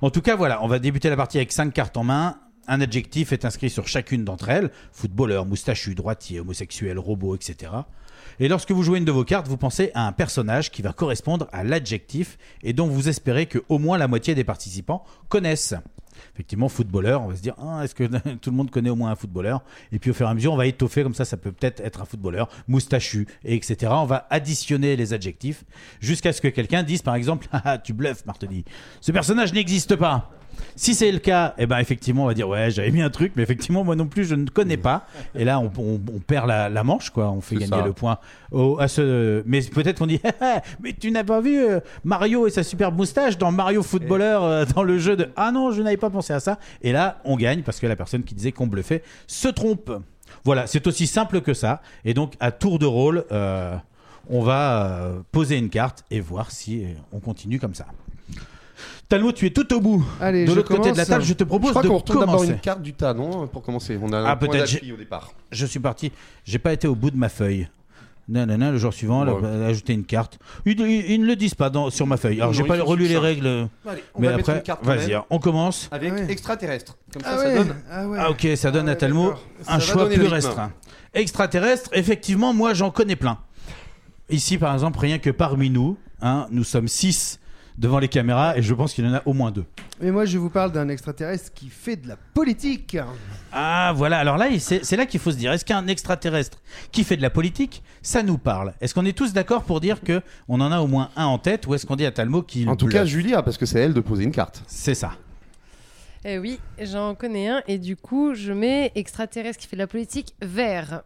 En 0.00 0.10
tout 0.10 0.22
cas 0.22 0.36
voilà, 0.36 0.62
on 0.62 0.68
va 0.68 0.78
débuter 0.78 1.10
la 1.10 1.16
partie 1.16 1.36
avec 1.36 1.52
5 1.52 1.72
cartes 1.72 1.96
en 1.96 2.04
main. 2.04 2.36
Un 2.66 2.80
adjectif 2.80 3.32
est 3.32 3.44
inscrit 3.44 3.68
sur 3.68 3.86
chacune 3.86 4.24
d'entre 4.24 4.48
elles 4.48 4.70
footballeur, 4.92 5.44
moustachu, 5.44 5.94
droitier, 5.94 6.40
homosexuel, 6.40 6.98
robot, 6.98 7.34
etc. 7.36 7.72
Et 8.40 8.48
lorsque 8.48 8.72
vous 8.72 8.82
jouez 8.82 8.98
une 8.98 9.04
de 9.04 9.12
vos 9.12 9.24
cartes, 9.24 9.48
vous 9.48 9.56
pensez 9.56 9.90
à 9.94 10.06
un 10.06 10.12
personnage 10.12 10.70
qui 10.70 10.82
va 10.82 10.92
correspondre 10.92 11.48
à 11.52 11.62
l'adjectif 11.62 12.38
et 12.62 12.72
dont 12.72 12.86
vous 12.86 13.08
espérez 13.08 13.46
que 13.46 13.62
au 13.68 13.78
moins 13.78 13.98
la 13.98 14.08
moitié 14.08 14.34
des 14.34 14.44
participants 14.44 15.04
connaissent. 15.28 15.74
Effectivement, 16.32 16.68
footballeur, 16.68 17.22
on 17.22 17.28
va 17.28 17.36
se 17.36 17.42
dire, 17.42 17.54
Ah, 17.58 17.82
est-ce 17.84 17.94
que 17.94 18.04
tout 18.40 18.50
le 18.50 18.56
monde 18.56 18.70
connaît 18.70 18.90
au 18.90 18.96
moins 18.96 19.10
un 19.10 19.16
footballeur? 19.16 19.62
Et 19.92 19.98
puis 19.98 20.10
au 20.10 20.14
fur 20.14 20.26
et 20.26 20.30
à 20.30 20.34
mesure, 20.34 20.52
on 20.52 20.56
va 20.56 20.66
étoffer 20.66 21.02
comme 21.02 21.14
ça, 21.14 21.24
ça 21.24 21.36
peut 21.36 21.52
peut-être 21.52 21.80
être 21.80 22.00
un 22.02 22.04
footballeur, 22.04 22.48
moustachu, 22.68 23.26
et 23.44 23.54
etc. 23.54 23.92
On 23.94 24.06
va 24.06 24.26
additionner 24.30 24.96
les 24.96 25.12
adjectifs 25.12 25.64
jusqu'à 26.00 26.32
ce 26.32 26.40
que 26.40 26.48
quelqu'un 26.48 26.82
dise, 26.82 27.02
par 27.02 27.14
exemple, 27.14 27.48
ah, 27.52 27.78
tu 27.78 27.92
bluffes, 27.92 28.24
Martini, 28.26 28.64
ce 29.00 29.12
personnage 29.12 29.52
n'existe 29.52 29.96
pas. 29.96 30.30
Si 30.76 30.94
c'est 30.94 31.10
le 31.12 31.18
cas, 31.18 31.54
eh 31.58 31.66
ben 31.66 31.78
effectivement, 31.78 32.24
on 32.24 32.26
va 32.26 32.34
dire 32.34 32.48
ouais, 32.48 32.70
j'avais 32.70 32.90
mis 32.90 33.00
un 33.02 33.10
truc, 33.10 33.32
mais 33.36 33.42
effectivement, 33.42 33.84
moi 33.84 33.96
non 33.96 34.06
plus, 34.06 34.24
je 34.24 34.34
ne 34.34 34.46
connais 34.48 34.76
pas. 34.76 35.06
Et 35.34 35.44
là, 35.44 35.58
on, 35.60 35.70
on- 35.78 36.00
on 36.14 36.18
perd 36.18 36.46
la, 36.48 36.68
la 36.68 36.84
manche, 36.84 37.10
quoi. 37.10 37.30
On 37.30 37.40
fait 37.40 37.56
gagner 37.56 37.68
ça. 37.68 37.84
le 37.84 37.92
point 37.92 38.18
au- 38.50 38.78
à 38.80 38.88
ce. 38.88 39.42
Mais 39.46 39.60
peut-être 39.62 39.98
qu'on 39.98 40.06
dit, 40.06 40.20
mais 40.82 40.92
tu 40.92 41.10
n'as 41.10 41.24
pas 41.24 41.40
vu 41.40 41.58
euh, 41.58 41.80
Mario 42.04 42.46
et 42.46 42.50
sa 42.50 42.62
superbe 42.62 42.96
moustache 42.96 43.38
dans 43.38 43.52
Mario 43.52 43.82
Footballer, 43.82 44.38
euh, 44.42 44.66
dans 44.74 44.82
le 44.82 44.98
jeu 44.98 45.16
de. 45.16 45.28
Ah 45.36 45.52
non, 45.52 45.70
je 45.72 45.82
n'avais 45.82 45.96
pas 45.96 46.10
pensé 46.10 46.32
à 46.32 46.40
ça. 46.40 46.58
Et 46.82 46.92
là, 46.92 47.20
on 47.24 47.36
gagne 47.36 47.62
parce 47.62 47.80
que 47.80 47.86
la 47.86 47.96
personne 47.96 48.22
qui 48.24 48.34
disait 48.34 48.52
qu'on 48.52 48.66
bluffait 48.66 49.02
se 49.26 49.48
trompe. 49.48 49.90
Voilà, 50.44 50.66
c'est 50.66 50.86
aussi 50.86 51.06
simple 51.06 51.40
que 51.40 51.54
ça. 51.54 51.80
Et 52.04 52.12
donc, 52.14 52.34
à 52.40 52.50
tour 52.50 52.78
de 52.78 52.86
rôle, 52.86 53.24
euh, 53.32 53.76
on 54.28 54.42
va 54.42 55.12
poser 55.32 55.56
une 55.58 55.68
carte 55.70 56.04
et 56.10 56.20
voir 56.20 56.50
si 56.50 56.84
on 57.12 57.20
continue 57.20 57.58
comme 57.60 57.74
ça. 57.74 57.86
Talmo, 59.08 59.32
tu 59.32 59.46
es 59.46 59.50
tout 59.50 59.72
au 59.74 59.80
bout. 59.80 60.04
Allez, 60.20 60.44
de 60.44 60.50
je 60.50 60.56
l'autre 60.56 60.74
côté 60.74 60.90
de 60.92 60.96
la 60.96 61.04
table, 61.06 61.24
je 61.24 61.34
te 61.34 61.44
propose 61.44 61.68
Je 61.68 61.72
crois 61.72 61.82
de 61.82 61.88
qu'on 61.88 61.96
retourne 61.98 62.20
d'abord 62.20 62.42
une 62.44 62.58
carte 62.58 62.80
du 62.82 62.94
tas, 62.94 63.12
non 63.14 63.46
Pour 63.46 63.62
commencer. 63.62 63.98
On 64.00 64.12
a 64.12 64.18
un 64.18 64.24
Ah, 64.24 64.36
point 64.36 64.48
peut-être. 64.48 64.72
d'appui 64.72 64.92
au 64.92 64.96
départ. 64.96 65.32
Je 65.52 65.66
suis 65.66 65.78
parti. 65.80 66.10
J'ai 66.44 66.58
pas 66.58 66.72
été 66.72 66.88
au 66.88 66.94
bout 66.94 67.10
de 67.10 67.16
ma 67.16 67.28
feuille. 67.28 67.68
Non, 68.26 68.46
non, 68.46 68.56
non, 68.56 68.70
le 68.70 68.78
jour 68.78 68.94
suivant, 68.94 69.22
elle 69.22 69.28
a- 69.28 69.34
Ouais. 69.34 69.40
elle 69.56 69.62
a 69.64 69.66
ajouté 69.66 69.92
une 69.92 70.04
carte. 70.04 70.38
Ils, 70.64 70.80
ils- 70.80 71.10
ils 71.10 71.20
ne 71.20 71.26
le 71.26 71.36
disent 71.36 71.54
pas 71.54 71.68
dans, 71.68 71.90
sur 71.90 72.06
ma 72.06 72.16
feuille. 72.16 72.40
Alors, 72.40 72.54
j'ai 72.54 72.64
pas 72.64 72.82
relu 72.82 73.06
les 73.06 73.18
règles. 73.18 73.68
Allez, 73.86 74.02
on 74.14 74.20
mais 74.22 74.28
va 74.28 74.36
après, 74.36 74.56
une 74.56 74.62
carte 74.62 74.80
quand 74.82 74.86
vas-y, 74.94 75.14
on 75.28 75.38
commence. 75.38 75.90
Avec 75.92 76.10
Ah 76.16 76.20
ouais. 76.20 76.32
extraterrestre. 76.32 76.96
Comme 77.12 77.20
ça, 77.22 77.28
Ah 77.34 77.36
ça 77.38 77.44
ouais, 77.48 77.54
donne. 77.56 77.74
ah 77.92 78.08
ouais. 78.08 78.18
Ah, 78.18 78.30
ok, 78.30 78.48
ça 78.56 78.70
donne 78.70 78.88
Ah 78.88 78.92
à 78.92 78.94
ouais, 78.94 78.98
Talmo. 78.98 79.34
Ça 79.60 79.74
un 79.74 79.78
choix 79.78 80.08
plus 80.08 80.26
restreint. 80.26 80.72
Extraterrestre, 81.12 81.90
effectivement, 81.92 82.54
moi, 82.54 82.72
j'en 82.72 82.90
connais 82.90 83.16
plein. 83.16 83.36
Ici, 84.30 84.56
par 84.56 84.72
exemple, 84.72 84.98
rien 85.00 85.18
que 85.18 85.28
parmi 85.28 85.68
nous, 85.68 85.98
hein, 86.22 86.46
nous 86.50 86.64
sommes 86.64 86.88
six 86.88 87.38
devant 87.78 87.98
les 87.98 88.08
caméras 88.08 88.56
et 88.56 88.62
je 88.62 88.74
pense 88.74 88.94
qu'il 88.94 89.04
y 89.04 89.08
en 89.08 89.14
a 89.14 89.22
au 89.26 89.32
moins 89.32 89.50
deux. 89.50 89.64
Mais 90.00 90.10
moi, 90.10 90.24
je 90.24 90.38
vous 90.38 90.50
parle 90.50 90.72
d'un 90.72 90.88
extraterrestre 90.88 91.52
qui 91.54 91.68
fait 91.68 91.96
de 91.96 92.08
la 92.08 92.16
politique. 92.16 92.96
Ah 93.52 93.92
voilà, 93.94 94.18
alors 94.18 94.36
là, 94.36 94.46
c'est 94.58 94.84
c'est 94.84 94.96
là 94.96 95.06
qu'il 95.06 95.20
faut 95.20 95.30
se 95.30 95.36
dire, 95.36 95.52
est-ce 95.52 95.64
qu'un 95.64 95.86
extraterrestre 95.86 96.58
qui 96.90 97.04
fait 97.04 97.16
de 97.16 97.22
la 97.22 97.30
politique, 97.30 97.82
ça 98.02 98.22
nous 98.22 98.38
parle? 98.38 98.74
Est-ce 98.80 98.94
qu'on 98.94 99.04
est 99.04 99.16
tous 99.16 99.32
d'accord 99.32 99.62
pour 99.64 99.80
dire 99.80 100.00
que 100.00 100.20
on 100.48 100.60
en 100.60 100.72
a 100.72 100.80
au 100.80 100.86
moins 100.86 101.10
un 101.16 101.26
en 101.26 101.38
tête 101.38 101.66
ou 101.66 101.74
est-ce 101.74 101.86
qu'on 101.86 101.96
dit 101.96 102.06
à 102.06 102.12
Talmo 102.12 102.42
qu'il 102.42 102.68
En 102.68 102.76
tout 102.76 102.88
cas, 102.88 103.04
Julia, 103.04 103.42
parce 103.42 103.56
que 103.56 103.66
c'est 103.66 103.80
elle 103.80 103.94
de 103.94 104.00
poser 104.00 104.24
une 104.24 104.32
carte. 104.32 104.62
C'est 104.66 104.94
ça. 104.94 105.12
Eh 106.24 106.38
oui, 106.38 106.58
j'en 106.80 107.14
connais 107.14 107.48
un 107.48 107.62
et 107.68 107.78
du 107.78 107.96
coup, 107.96 108.34
je 108.34 108.52
mets 108.52 108.92
extraterrestre 108.94 109.60
qui 109.60 109.66
fait 109.66 109.76
de 109.76 109.82
la 109.82 109.86
politique 109.86 110.34
vert. 110.40 111.02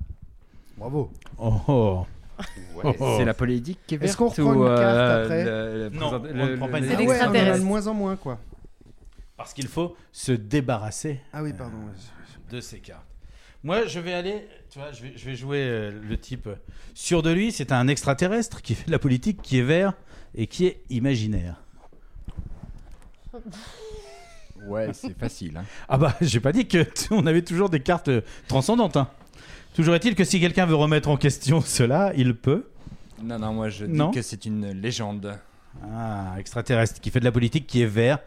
Bravo. 0.76 1.10
Oh, 1.38 1.54
oh. 1.66 2.06
Ouais. 2.74 2.96
Oh. 3.00 3.14
C'est 3.18 3.24
la 3.24 3.34
politique 3.34 3.78
qui 3.86 3.94
est 3.94 3.98
Est-ce 3.98 4.16
verte 4.16 4.18
qu'on 4.18 4.28
reprend 4.28 4.54
ou, 4.54 4.62
une 4.62 4.76
carte 4.76 4.80
euh, 4.80 5.24
après 5.24 5.44
le- 5.44 5.78
le 5.78 5.90
Non, 5.90 6.08
présent- 6.20 6.22
on 6.34 6.46
ne 6.46 6.56
prend 6.56 6.68
pas 6.68 6.78
une 6.78 6.84
C'est 6.84 6.90
carte. 6.90 7.02
Ah 7.02 7.06
ouais, 7.06 7.06
on 7.06 7.08
en 7.08 7.10
a 7.10 7.32
l'extraterrestre. 7.32 7.58
de 7.58 7.64
moins 7.68 7.86
en 7.88 7.94
moins, 7.94 8.16
quoi. 8.16 8.38
Parce 9.36 9.52
qu'il 9.54 9.66
faut 9.68 9.96
se 10.12 10.32
débarrasser 10.32 11.20
Ah 11.32 11.42
oui, 11.42 11.52
pardon. 11.52 11.76
de 12.50 12.60
ces 12.60 12.78
cartes. 12.78 13.04
Moi, 13.64 13.86
je 13.86 13.98
vais 13.98 14.12
aller, 14.14 14.46
tu 14.70 14.78
vois, 14.78 14.92
je 14.92 15.02
vais, 15.02 15.12
je 15.16 15.24
vais 15.26 15.34
jouer 15.34 15.58
euh, 15.62 15.90
le 16.08 16.16
type 16.16 16.46
euh, 16.46 16.54
sûr 16.94 17.22
de 17.22 17.30
lui. 17.30 17.50
C'est 17.50 17.72
un 17.72 17.88
extraterrestre 17.88 18.62
qui 18.62 18.74
fait 18.76 18.86
de 18.86 18.92
la 18.92 19.00
politique, 19.00 19.42
qui 19.42 19.58
est 19.58 19.62
vert 19.62 19.94
et 20.36 20.46
qui 20.46 20.66
est 20.66 20.80
imaginaire. 20.90 21.56
Ouais, 24.66 24.90
c'est 24.92 25.16
facile. 25.18 25.56
hein. 25.56 25.64
Ah 25.88 25.98
bah, 25.98 26.16
j'ai 26.20 26.40
pas 26.40 26.52
dit 26.52 26.66
que 26.66 26.78
t- 26.82 27.06
on 27.10 27.26
avait 27.26 27.42
toujours 27.42 27.68
des 27.70 27.80
cartes 27.80 28.08
euh, 28.08 28.20
transcendantes. 28.48 28.96
hein. 28.96 29.08
Toujours 29.78 29.94
est-il 29.94 30.16
que 30.16 30.24
si 30.24 30.40
quelqu'un 30.40 30.66
veut 30.66 30.74
remettre 30.74 31.08
en 31.08 31.16
question 31.16 31.60
cela, 31.64 32.12
il 32.16 32.34
peut. 32.34 32.66
Non, 33.22 33.38
non, 33.38 33.52
moi 33.54 33.68
je 33.68 33.84
dis 33.84 33.92
Non. 33.92 34.10
que 34.10 34.22
c'est 34.22 34.44
une 34.44 34.72
légende. 34.72 35.38
Ah, 35.84 36.34
extraterrestre 36.36 37.00
qui 37.00 37.10
fait 37.10 37.20
de 37.20 37.24
la 37.24 37.30
politique, 37.30 37.68
qui 37.68 37.80
est 37.82 37.86
vert, 37.86 38.18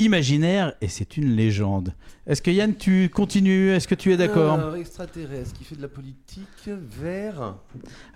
imaginaire, 0.00 0.74
et 0.80 0.88
c'est 0.88 1.16
une 1.16 1.36
légende. 1.36 1.94
Est-ce 2.26 2.42
que 2.42 2.50
Yann, 2.50 2.74
tu 2.74 3.10
continues? 3.10 3.70
Est-ce 3.70 3.86
que 3.86 3.94
tu 3.94 4.12
es 4.12 4.16
d'accord? 4.16 4.54
Alors, 4.54 4.74
extraterrestre 4.74 5.52
qui 5.56 5.62
fait 5.62 5.76
de 5.76 5.82
la 5.82 5.88
politique, 5.88 6.48
vert. 6.66 7.54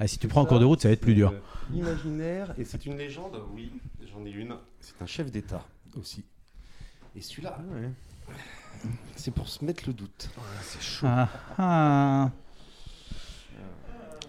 ah, 0.00 0.06
Si 0.08 0.18
tu 0.18 0.26
prends 0.26 0.40
en 0.40 0.46
cours 0.46 0.58
de 0.58 0.64
route, 0.64 0.80
ça 0.80 0.88
va 0.88 0.94
être 0.94 1.00
plus 1.02 1.14
dur. 1.14 1.30
Euh, 1.32 1.76
imaginaire, 1.76 2.52
et 2.58 2.64
c'est 2.64 2.84
une 2.84 2.96
légende? 2.98 3.40
Oui, 3.54 3.70
j'en 4.12 4.26
ai 4.26 4.30
une. 4.30 4.56
C'est 4.80 5.00
un 5.00 5.06
chef 5.06 5.30
d'État 5.30 5.64
aussi. 5.96 6.24
Et 7.14 7.20
celui-là, 7.20 7.60
c'est 9.14 9.30
pour 9.32 9.48
se 9.48 9.64
mettre 9.64 9.84
le 9.86 9.92
doute. 9.92 10.30
c'est 10.62 10.82
chaud. 10.82 11.06
Ah, 11.08 11.28
ah. 11.58 12.30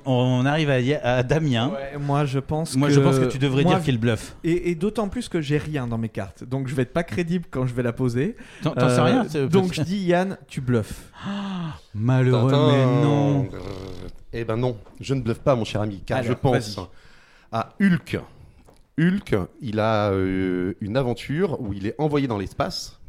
On 0.06 0.46
arrive 0.46 0.70
à, 0.70 1.24
Damien. 1.24 1.70
Ouais, 1.70 1.98
moi 2.00 2.26
je 2.26 2.40
pense 2.40 2.76
Moi, 2.76 2.88
que 2.90 2.94
je 2.94 3.00
pense 3.00 3.20
que 3.20 3.26
tu 3.26 3.40
devrais 3.40 3.64
moi, 3.64 3.76
dire 3.76 3.84
qu'il 3.84 3.98
bluffe. 4.00 4.36
Et, 4.44 4.72
et 4.72 4.76
d'autant 4.76 5.08
plus 5.10 5.30
que 5.30 5.42
j'ai 5.42 5.58
rien 5.58 5.88
dans 5.88 5.98
mes 5.98 6.10
cartes, 6.10 6.44
donc 6.44 6.68
je 6.68 6.76
vais 6.76 6.84
être 6.84 6.94
pas 6.94 7.04
crédible 7.04 7.46
quand 7.50 7.66
je 7.66 7.74
vais 7.74 7.84
la 7.84 7.94
poser. 7.94 8.36
Euh, 8.66 8.70
T'en- 8.70 8.90
sais 8.90 9.02
rien, 9.02 9.26
c'est- 9.28 9.48
Donc 9.48 9.74
je 9.74 9.82
dis 9.82 9.98
Yann, 9.98 10.38
tu 10.48 10.62
bluffes. 10.62 11.12
Malheureux, 11.96 12.52
mais 12.52 12.86
non. 13.04 13.48
Eh 14.34 14.44
ben 14.44 14.58
non, 14.58 14.78
je 15.00 15.14
ne 15.14 15.22
bluffe 15.22 15.40
pas, 15.40 15.56
mon 15.56 15.64
cher 15.66 15.82
ami, 15.82 16.02
car 16.06 16.18
Alors, 16.20 16.30
je 16.30 16.34
pense 16.34 16.80
à 17.52 17.70
Hulk. 17.80 18.20
Hulk, 19.00 19.36
il 19.62 19.80
a 19.80 20.10
euh, 20.12 20.74
une 20.82 20.98
aventure 20.98 21.60
où 21.62 21.74
il 21.74 21.88
est 21.88 21.96
envoyé 22.00 22.28
dans 22.28 22.38
l'espace. 22.38 23.00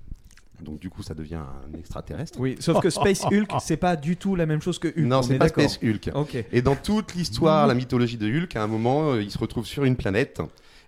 Donc 0.63 0.79
du 0.79 0.89
coup, 0.89 1.03
ça 1.03 1.15
devient 1.15 1.35
un 1.75 1.77
extraterrestre. 1.79 2.39
Oui, 2.41 2.57
sauf 2.61 2.81
que 2.81 2.89
Space 2.91 3.25
Hulk, 3.31 3.51
c'est 3.61 3.77
pas 3.77 3.97
du 3.97 4.17
tout 4.17 4.37
la 4.37 4.47
même 4.47 4.63
chose 4.63 4.79
que 4.79 4.89
Hulk. 4.89 4.99
Non, 4.99 5.19
on 5.19 5.23
c'est 5.23 5.35
est 5.35 5.39
pas. 5.39 5.49
Space 5.49 5.79
Hulk. 5.83 6.11
Ok. 6.15 6.37
Et 6.53 6.63
dans 6.63 6.77
toute 6.77 7.15
l'histoire, 7.15 7.67
la 7.67 7.75
mythologie 7.75 8.17
de 8.17 8.27
Hulk, 8.29 8.55
à 8.57 8.63
un 8.63 8.67
moment, 8.67 9.13
euh, 9.13 9.23
il 9.23 9.31
se 9.31 9.39
retrouve 9.39 9.67
sur 9.67 9.85
une 9.85 9.97
planète 9.97 10.41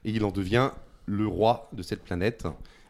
et 0.05 0.11
il 0.11 0.25
en 0.25 0.31
devient 0.31 0.71
le 1.07 1.27
roi 1.27 1.69
de 1.73 1.83
cette 1.83 2.03
planète. 2.05 2.45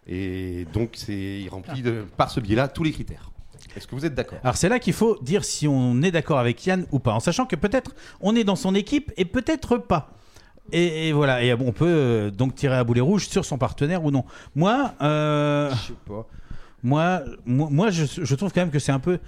Et 0.06 0.66
donc, 0.72 0.90
c'est 0.94 1.40
il 1.40 1.48
remplit 1.48 1.82
de- 1.82 2.04
par 2.16 2.30
ce 2.30 2.40
biais-là 2.40 2.68
tous 2.68 2.84
les 2.84 2.92
critères. 2.92 3.30
Est-ce 3.74 3.86
que 3.86 3.94
vous 3.94 4.06
êtes 4.06 4.14
d'accord? 4.14 4.38
Alors 4.42 4.56
c'est 4.56 4.68
là 4.68 4.78
qu'il 4.78 4.92
faut 4.92 5.18
dire 5.22 5.44
si 5.44 5.66
on 5.68 6.00
est 6.02 6.10
d'accord 6.10 6.38
avec 6.38 6.64
Yann 6.64 6.86
ou 6.92 6.98
pas, 6.98 7.12
en 7.12 7.20
sachant 7.20 7.44
que 7.46 7.56
peut-être 7.56 7.94
on 8.20 8.34
est 8.36 8.44
dans 8.44 8.54
son 8.56 8.74
équipe 8.74 9.12
et 9.16 9.24
peut-être 9.24 9.76
pas. 9.76 10.12
Et, 10.72 11.08
et 11.08 11.12
voilà, 11.12 11.42
et 11.42 11.52
on 11.52 11.72
peut 11.72 11.84
euh, 11.86 12.30
donc 12.30 12.54
tirer 12.54 12.76
à 12.76 12.84
boulet 12.84 13.00
rouge 13.02 13.28
sur 13.28 13.44
son 13.44 13.58
partenaire 13.58 14.02
ou 14.04 14.10
non. 14.10 14.24
Moi, 14.54 14.94
euh, 15.02 15.70
Je 15.72 15.76
sais 15.88 15.92
pas. 16.06 16.26
Moi, 16.82 17.22
moi, 17.44 17.68
moi, 17.70 17.90
je, 17.90 18.04
je 18.04 18.34
trouve 18.34 18.52
quand 18.52 18.60
même 18.60 18.70
que 18.70 18.78
c'est 18.78 18.92
un 18.92 19.00
peu 19.00 19.18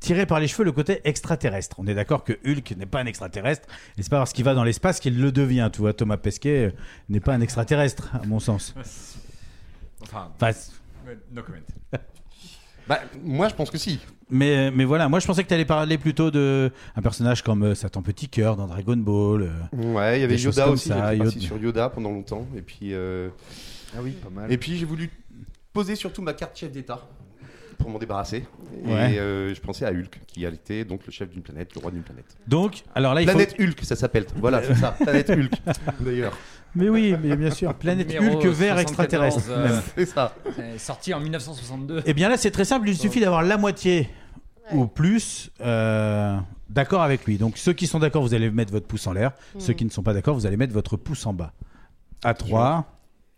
tiré 0.00 0.24
par 0.24 0.40
les 0.40 0.48
cheveux 0.48 0.64
le 0.64 0.72
côté 0.72 1.00
extraterrestre. 1.04 1.76
On 1.78 1.86
est 1.86 1.94
d'accord 1.94 2.24
que 2.24 2.32
Hulk 2.46 2.74
n'est 2.78 2.86
pas 2.86 3.00
un 3.00 3.06
extraterrestre, 3.06 3.68
et 3.98 4.02
c'est 4.02 4.08
pas 4.10 4.18
parce 4.18 4.32
qu'il 4.32 4.44
va 4.44 4.54
dans 4.54 4.64
l'espace 4.64 4.98
qu'il 5.00 5.20
le 5.20 5.30
devient. 5.32 5.68
Tu 5.72 5.80
vois, 5.80 5.92
Thomas 5.92 6.16
Pesquet 6.16 6.66
euh, 6.66 6.70
n'est 7.10 7.20
pas 7.20 7.34
un 7.34 7.40
extraterrestre, 7.42 8.10
à 8.14 8.26
mon 8.26 8.40
sens. 8.40 8.74
Enfin, 10.02 10.30
Enfin, 10.40 10.52
no 11.32 11.42
comment. 11.42 11.58
Bah, 12.88 12.98
moi, 13.22 13.48
je 13.48 13.54
pense 13.54 13.70
que 13.70 13.78
si. 13.78 14.00
Mais, 14.30 14.70
mais 14.72 14.84
voilà, 14.84 15.08
moi 15.08 15.20
je 15.20 15.26
pensais 15.26 15.44
que 15.44 15.48
tu 15.48 15.54
allais 15.54 15.64
parler 15.64 15.96
plutôt 15.98 16.30
de 16.32 16.72
un 16.96 17.02
personnage 17.02 17.42
comme 17.42 17.62
euh, 17.64 17.74
Satan 17.76 18.02
Petit 18.02 18.28
Cœur 18.28 18.56
dans 18.56 18.66
Dragon 18.66 18.96
Ball. 18.96 19.42
euh, 19.42 19.92
Ouais, 19.92 20.18
il 20.18 20.22
y 20.22 20.24
avait 20.24 20.36
Yoda 20.36 20.68
aussi. 20.68 20.88
ça, 20.88 21.14
Yoda. 21.14 21.30
sur 21.30 21.56
Yoda 21.58 21.88
pendant 21.90 22.10
longtemps. 22.10 22.48
Et 22.56 22.62
puis, 22.62 22.94
euh, 22.94 23.28
Ah 23.94 24.00
oui, 24.02 24.12
pas 24.12 24.30
mal. 24.30 24.50
et 24.50 24.56
puis 24.58 24.76
j'ai 24.76 24.86
voulu 24.86 25.08
poser 25.80 25.96
surtout 25.96 26.20
ma 26.20 26.34
carte 26.34 26.58
chef 26.58 26.70
d'État 26.70 27.00
pour 27.78 27.88
m'en 27.88 27.98
débarrasser. 27.98 28.44
Ouais. 28.84 29.14
Et 29.14 29.18
euh, 29.18 29.54
je 29.54 29.60
pensais 29.62 29.86
à 29.86 29.90
Hulk, 29.90 30.20
qui 30.26 30.44
a 30.44 30.50
été 30.50 30.84
donc 30.84 31.06
le 31.06 31.10
chef 31.10 31.30
d'une 31.30 31.40
planète, 31.40 31.74
le 31.74 31.80
roi 31.80 31.90
d'une 31.90 32.02
planète. 32.02 32.36
Donc, 32.46 32.82
alors 32.94 33.14
là, 33.14 33.22
il 33.22 33.26
faut- 33.26 33.32
Planète 33.34 33.56
Hulk, 33.58 33.82
ça 33.82 33.96
s'appelle. 33.96 34.26
Voilà, 34.36 34.62
c'est 34.62 34.74
ça. 34.74 34.90
Planète 35.00 35.30
Hulk, 35.30 35.52
d'ailleurs. 36.00 36.36
Mais 36.74 36.90
oui, 36.90 37.16
mais 37.22 37.34
bien 37.34 37.50
sûr, 37.50 37.72
planète 37.74 38.10
Hulk 38.10 38.44
vert 38.44 38.78
74, 38.78 38.80
extraterrestre. 38.82 39.44
euh. 39.48 39.80
C'est 39.96 40.04
ça. 40.04 40.34
Sorti 40.76 41.14
en 41.14 41.20
1962. 41.20 42.02
Eh 42.04 42.12
bien 42.12 42.28
là, 42.28 42.36
c'est 42.36 42.50
très 42.50 42.66
simple, 42.66 42.88
il 42.90 42.96
suffit 42.96 43.20
d'avoir 43.20 43.42
la 43.42 43.56
moitié 43.56 44.10
ou 44.72 44.86
plus 44.86 45.50
euh, 45.62 46.38
d'accord 46.68 47.02
avec 47.02 47.24
lui. 47.24 47.38
Donc 47.38 47.56
ceux 47.56 47.72
qui 47.72 47.86
sont 47.86 47.98
d'accord, 47.98 48.22
vous 48.22 48.34
allez 48.34 48.50
mettre 48.50 48.70
votre 48.72 48.86
pouce 48.86 49.06
en 49.06 49.14
l'air. 49.14 49.32
Mm. 49.54 49.60
Ceux 49.60 49.72
qui 49.72 49.84
ne 49.86 49.90
sont 49.90 50.02
pas 50.02 50.12
d'accord, 50.12 50.34
vous 50.34 50.46
allez 50.46 50.58
mettre 50.58 50.74
votre 50.74 50.96
pouce 50.98 51.24
en 51.26 51.32
bas. 51.32 51.54
À 52.22 52.34
3, 52.34 52.84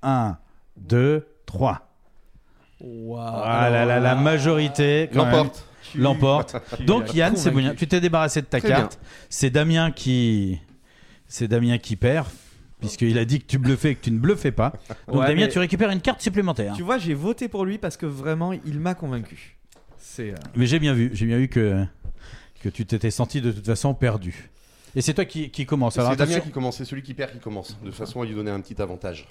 1, 0.02 0.36
2, 0.76 1.24
3. 1.46 1.91
Ah 2.84 3.68
là 3.70 3.84
là, 3.84 4.00
la 4.00 4.14
majorité 4.14 5.08
L'emporte. 5.12 5.64
l'emporte. 5.94 6.56
Donc 6.86 7.14
Yann, 7.14 7.36
c'est 7.36 7.50
bon, 7.50 7.74
tu 7.76 7.86
t'es 7.86 8.00
débarrassé 8.00 8.40
de 8.40 8.46
ta 8.46 8.58
Très 8.60 8.68
carte. 8.68 8.98
C'est 9.28 9.50
Damien 9.50 9.90
qui, 9.90 10.60
c'est 11.28 11.48
Damien 11.48 11.78
qui 11.78 11.96
perd. 11.96 12.26
Puisqu'il 12.80 13.16
a 13.16 13.24
dit 13.24 13.38
que 13.38 13.46
tu 13.46 13.58
bluffais 13.58 13.92
et 13.92 13.94
que 13.94 14.00
tu 14.02 14.10
ne 14.10 14.18
bluffais 14.18 14.50
pas. 14.50 14.72
Donc 15.06 15.20
Ouais, 15.20 15.26
Damien, 15.28 15.42
mais- 15.42 15.48
tu 15.48 15.60
récupères 15.60 15.90
une 15.90 16.00
carte 16.00 16.20
supplémentaire. 16.20 16.74
Tu 16.74 16.82
vois, 16.82 16.98
j'ai 16.98 17.14
voté 17.14 17.46
pour 17.46 17.64
lui 17.64 17.78
parce 17.78 17.96
que 17.96 18.06
vraiment, 18.06 18.52
il 18.52 18.80
m'a 18.80 18.94
convaincu. 18.96 19.56
Euh, 20.18 20.34
Mais 20.56 20.66
j'ai 20.66 20.80
bien 20.80 20.92
vu, 20.92 21.10
j'ai 21.14 21.26
bien 21.26 21.38
vu 21.38 21.46
que, 21.48 21.84
que 22.60 22.68
tu 22.68 22.84
t'étais 22.84 23.12
senti 23.12 23.40
de 23.40 23.52
toute 23.52 23.64
façon 23.64 23.94
perdu. 23.94 24.50
Et 24.96 25.00
c'est 25.00 25.14
toi 25.14 25.24
qui, 25.24 25.50
qui 25.50 25.64
commence. 25.64 25.94
C'est 25.94 26.16
Damien 26.16 26.40
qui 26.40 26.50
commence, 26.50 26.78
c'est 26.78 26.84
celui 26.84 27.04
qui 27.04 27.14
perd 27.14 27.30
qui 27.30 27.38
commence, 27.38 27.78
de 27.84 27.92
façon 27.92 28.20
à 28.20 28.24
lui 28.26 28.34
donner 28.34 28.50
un 28.50 28.60
petit 28.60 28.82
avantage. 28.82 29.28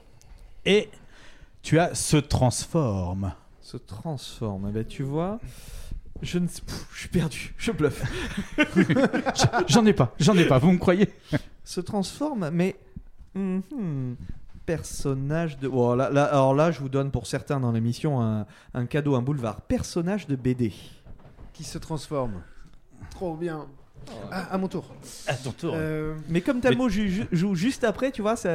Et 0.66 0.90
tu 1.62 1.78
as 1.78 1.94
se 1.94 2.16
transforme. 2.16 3.34
Se 3.72 3.78
transforme. 3.78 4.68
Eh 4.70 4.72
ben, 4.74 4.86
tu 4.86 5.04
vois, 5.04 5.40
je 6.22 6.40
ne 6.40 6.48
sais- 6.48 6.62
Pff, 6.62 6.88
je 6.94 7.00
suis 7.00 7.10
perdu, 7.10 7.54
je 7.58 7.72
bluffe. 7.72 8.04
J'en 9.68 9.86
ai 9.86 9.94
pas, 9.94 10.14
j'en 10.20 10.36
ai 10.36 10.46
pas, 10.46 10.58
vous 10.58 10.72
me 10.72 10.78
croyez? 10.78 11.10
Se 11.64 11.80
transforme, 11.82 12.50
mais 12.52 12.76
Mhm. 13.34 14.16
personnage 14.66 15.58
de. 15.60 15.68
Oh, 15.72 15.96
là, 15.96 16.10
là- 16.10 16.26
alors 16.26 16.54
là, 16.54 16.72
je 16.72 16.80
vous 16.82 16.90
donne 16.90 17.12
pour 17.12 17.28
certains 17.28 17.60
dans 17.62 17.72
l'émission 17.72 18.22
un, 18.22 18.46
un 18.74 18.86
cadeau, 18.86 19.16
un 19.16 19.22
boulevard. 19.22 19.62
Personnage 19.62 20.28
de 20.28 20.36
BD. 20.36 20.74
Qui 21.54 21.64
se 21.64 21.78
transforme. 21.78 22.42
Trop 23.12 23.36
bien. 23.38 23.68
Ah, 24.32 24.48
à 24.54 24.58
mon 24.58 24.68
tour. 24.68 24.94
À 25.28 25.36
ton 25.36 25.52
tour. 25.52 25.74
Euh, 25.78 26.16
Mais 26.28 26.42
comme 26.42 26.60
Talmo 26.60 26.90
joue, 26.90 27.04
joue 27.32 27.56
juste 27.56 27.84
après, 27.86 28.12
tu 28.12 28.22
vois, 28.22 28.36
ça. 28.36 28.50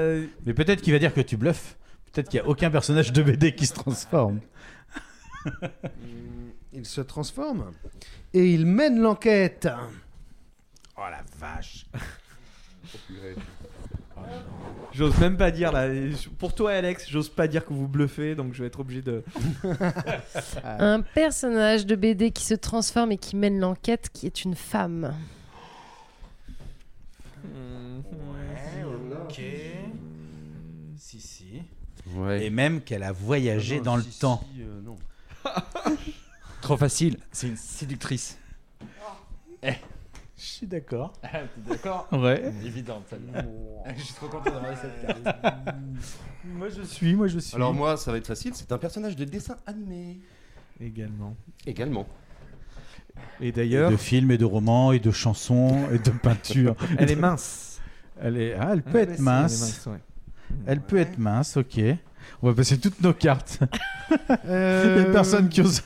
Mais 0.44 0.52
peut-être 0.54 0.82
qu'il 0.82 0.92
va 0.92 0.98
dire 0.98 1.14
que 1.14 1.20
tu 1.22 1.36
bluffes. 1.38 1.76
Peut-être 2.12 2.28
qu'il 2.30 2.40
n'y 2.40 2.46
a 2.46 2.48
aucun 2.48 2.70
personnage 2.70 3.12
de 3.12 3.22
BD 3.22 3.54
qui 3.54 3.66
se 3.66 3.74
transforme. 3.74 4.40
Il 6.72 6.86
se 6.86 7.00
transforme 7.00 7.72
et 8.32 8.52
il 8.52 8.66
mène 8.66 9.00
l'enquête. 9.00 9.68
Oh 10.96 11.02
la 11.10 11.22
vache. 11.38 11.86
J'ose 14.92 15.18
même 15.18 15.36
pas 15.36 15.50
dire 15.50 15.72
là. 15.72 15.88
Pour 16.38 16.54
toi, 16.54 16.72
Alex, 16.72 17.08
j'ose 17.08 17.28
pas 17.28 17.48
dire 17.48 17.66
que 17.66 17.74
vous 17.74 17.86
bluffez, 17.86 18.34
donc 18.34 18.54
je 18.54 18.62
vais 18.62 18.68
être 18.68 18.80
obligé 18.80 19.02
de. 19.02 19.22
Un 20.64 21.02
personnage 21.02 21.84
de 21.84 21.94
BD 21.96 22.30
qui 22.30 22.44
se 22.44 22.54
transforme 22.54 23.12
et 23.12 23.18
qui 23.18 23.36
mène 23.36 23.60
l'enquête, 23.60 24.08
qui 24.12 24.26
est 24.26 24.44
une 24.44 24.54
femme. 24.54 25.14
ok. 29.26 29.40
Si, 30.96 31.20
si. 31.20 31.62
Ouais. 32.14 32.44
Et 32.44 32.50
même 32.50 32.80
qu'elle 32.80 33.02
a 33.02 33.12
voyagé 33.12 33.78
Non, 33.78 33.82
dans 33.82 33.96
le 33.96 34.02
si, 34.02 34.18
temps. 34.20 34.44
si, 34.54 34.62
euh, 34.62 34.80
non. 34.82 34.95
Trop 36.66 36.76
facile, 36.76 37.18
c'est 37.30 37.46
une 37.46 37.56
séductrice. 37.56 38.36
Je 39.62 39.70
suis 40.36 40.66
d'accord. 40.66 41.12
Ah, 41.22 41.42
T'es 41.42 41.70
d'accord 41.70 42.08
Ouais. 42.10 42.52
Évidente 42.64 43.04
celle-là. 43.08 43.44
Je 43.96 44.02
suis 44.02 44.14
trop 44.14 44.26
content 44.26 44.50
d'avoir 44.50 44.76
cette 44.76 45.22
carte. 45.22 45.36
Moi 46.44 46.68
je 46.68 46.82
suis, 46.82 47.14
moi 47.14 47.28
je 47.28 47.38
suis. 47.38 47.54
Alors 47.54 47.72
moi, 47.72 47.96
ça 47.96 48.10
va 48.10 48.18
être 48.18 48.26
facile, 48.26 48.50
c'est 48.56 48.72
un 48.72 48.78
personnage 48.78 49.14
de 49.14 49.24
dessin 49.24 49.56
animé. 49.64 50.18
Également. 50.80 51.36
Également. 51.64 52.08
Et 53.40 53.52
d'ailleurs, 53.52 53.92
de 53.92 53.96
films 53.96 54.32
et 54.32 54.38
de 54.38 54.44
romans 54.44 54.90
et 54.90 54.98
de 54.98 55.12
chansons 55.12 55.88
et 55.92 56.00
de 56.00 56.10
peintures. 56.10 56.74
elle 56.98 57.12
est 57.12 57.16
mince. 57.16 57.80
Elle 58.20 58.38
est, 58.38 58.54
ah, 58.54 58.70
elle 58.72 58.82
peut 58.82 58.98
Ouais, 58.98 59.02
être. 59.04 59.12
Elle, 59.18 59.22
mince, 59.22 59.88
Elle 60.66 60.80
peut 60.80 60.98
être 60.98 61.16
mince, 61.18 61.56
ok. 61.58 61.80
On 62.42 62.48
va 62.48 62.54
passer 62.54 62.78
toutes 62.78 63.00
nos 63.00 63.12
cartes. 63.12 63.58
Il 64.10 64.16
y 64.16 64.32
a 64.32 64.38
Euh, 64.46 65.12
personne 65.12 65.48
qui 65.48 65.60
ose. 65.62 65.82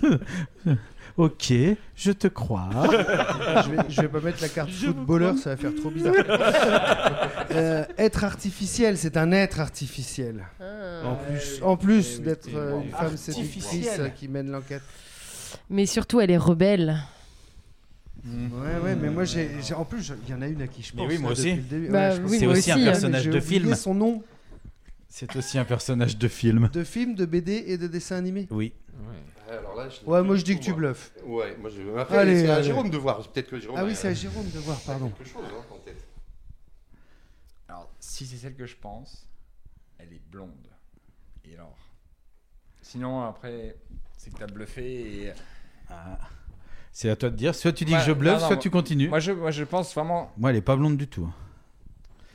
ok, 1.16 1.52
je 1.96 2.12
te 2.12 2.28
crois. 2.28 2.68
je, 2.82 3.70
vais, 3.70 3.76
je 3.88 4.00
vais 4.02 4.08
pas 4.08 4.20
mettre 4.20 4.42
la 4.42 4.48
carte 4.48 4.70
footballeur, 4.70 5.36
ça 5.38 5.50
va 5.50 5.56
faire 5.56 5.74
trop 5.74 5.90
bizarre. 5.90 6.14
Euh, 7.52 7.84
être 7.98 8.22
artificiel, 8.22 8.96
c'est 8.96 9.16
un 9.16 9.32
être 9.32 9.58
artificiel. 9.58 10.46
En 11.04 11.16
plus, 11.16 11.60
en 11.62 11.76
plus 11.76 12.20
d'être 12.20 12.48
euh, 12.54 12.80
une 12.80 12.90
femme 12.92 13.16
séductrice 13.16 14.00
qui 14.16 14.28
mène 14.28 14.52
l'enquête. 14.52 14.82
Mais 15.68 15.84
surtout, 15.86 16.20
elle 16.20 16.30
est 16.30 16.36
rebelle. 16.36 16.96
Ouais, 18.24 18.80
ouais, 18.84 18.94
mais 18.94 19.10
moi, 19.10 19.24
j'ai, 19.24 19.48
en 19.76 19.84
plus, 19.84 20.02
je- 20.04 20.14
il 20.28 20.30
y 20.30 20.34
en 20.36 20.42
a 20.42 20.46
une 20.46 20.62
à 20.62 20.68
qui 20.68 20.82
je 20.82 20.92
Mais 20.94 21.02
pense. 21.02 21.10
oui, 21.12 21.18
moi 21.18 21.30
là, 21.30 21.32
aussi. 21.32 21.54
début. 21.54 21.88
Bah, 21.88 22.14
je 22.14 22.20
oui, 22.20 22.38
C'est 22.38 22.46
aussi 22.46 22.70
un 22.70 22.74
aussi, 22.76 22.82
hein. 22.82 22.84
personnage 22.92 23.26
de 23.28 23.40
film. 23.40 23.74
son 23.74 23.94
nom 23.94 24.22
C'est 25.12 25.34
aussi 25.36 25.58
un 25.58 25.64
personnage 25.64 26.16
de 26.18 26.28
film. 26.28 26.70
de 26.72 26.84
film, 26.84 27.14
de 27.16 27.26
BD 27.26 27.64
et 27.66 27.76
de 27.76 27.88
dessin 27.88 28.16
animé. 28.16 28.46
Oui. 28.50 28.72
Alors 29.50 29.74
là, 29.74 29.88
je- 29.88 30.08
Ouais, 30.08 30.22
moi 30.22 30.36
je 30.36 30.44
dis 30.44 30.56
que 30.56 30.62
tu 30.62 30.72
bluffes. 30.72 31.12
Ouais, 31.26 31.56
moi 31.60 31.68
je. 31.68 31.98
Après, 31.98 32.16
Allez, 32.18 32.40
c'est 32.42 32.48
à. 32.50 32.62
Jérôme 32.62 32.88
de 32.88 32.96
voir. 32.96 33.18
Peut-être 33.28 33.50
que 33.50 33.58
Jérôme. 33.58 33.76
Ah 33.80 33.84
oui, 33.84 33.96
c'est 33.96 34.06
à 34.08 34.14
Jérôme 34.14 34.48
de 34.48 34.58
voir, 34.60 34.78
pardon. 34.86 35.10
quelque 35.10 35.28
chose 35.28 35.42
hein, 35.44 35.64
en 35.74 35.78
tête. 35.78 36.06
Alors, 37.68 37.90
si 37.98 38.24
c'est 38.24 38.36
celle 38.36 38.54
que 38.54 38.66
je 38.66 38.76
pense, 38.76 39.26
elle 39.98 40.12
est 40.12 40.22
blonde. 40.30 40.68
Et 41.44 41.54
alors? 41.54 41.76
Sinon, 42.80 43.22
après, 43.24 43.76
c'est 44.16 44.32
que 44.32 44.38
t'as 44.38 44.46
bluffé 44.46 45.24
et. 45.26 45.32
Ah. 45.88 46.18
C'est 46.92 47.10
à 47.10 47.16
toi 47.16 47.30
de 47.30 47.36
dire. 47.36 47.54
Soit 47.56 47.72
tu 47.72 47.84
dis 47.84 47.92
Ouais, 47.92 47.98
que 47.98 48.04
je 48.04 48.12
bluffe, 48.12 48.34
non, 48.34 48.38
non, 48.40 48.46
soit 48.46 48.56
moi- 48.56 48.62
tu 48.62 48.70
continues. 48.70 49.04
Moi, 49.08 49.10
Moi 49.10 49.20
je, 49.20 49.32
moi, 49.32 49.50
je 49.50 49.64
pense 49.64 49.92
vraiment. 49.94 50.32
elle 50.46 50.56
est 50.56 50.60
pas 50.62 50.76
blonde 50.76 50.96
du 50.96 51.08
tout. 51.08 51.28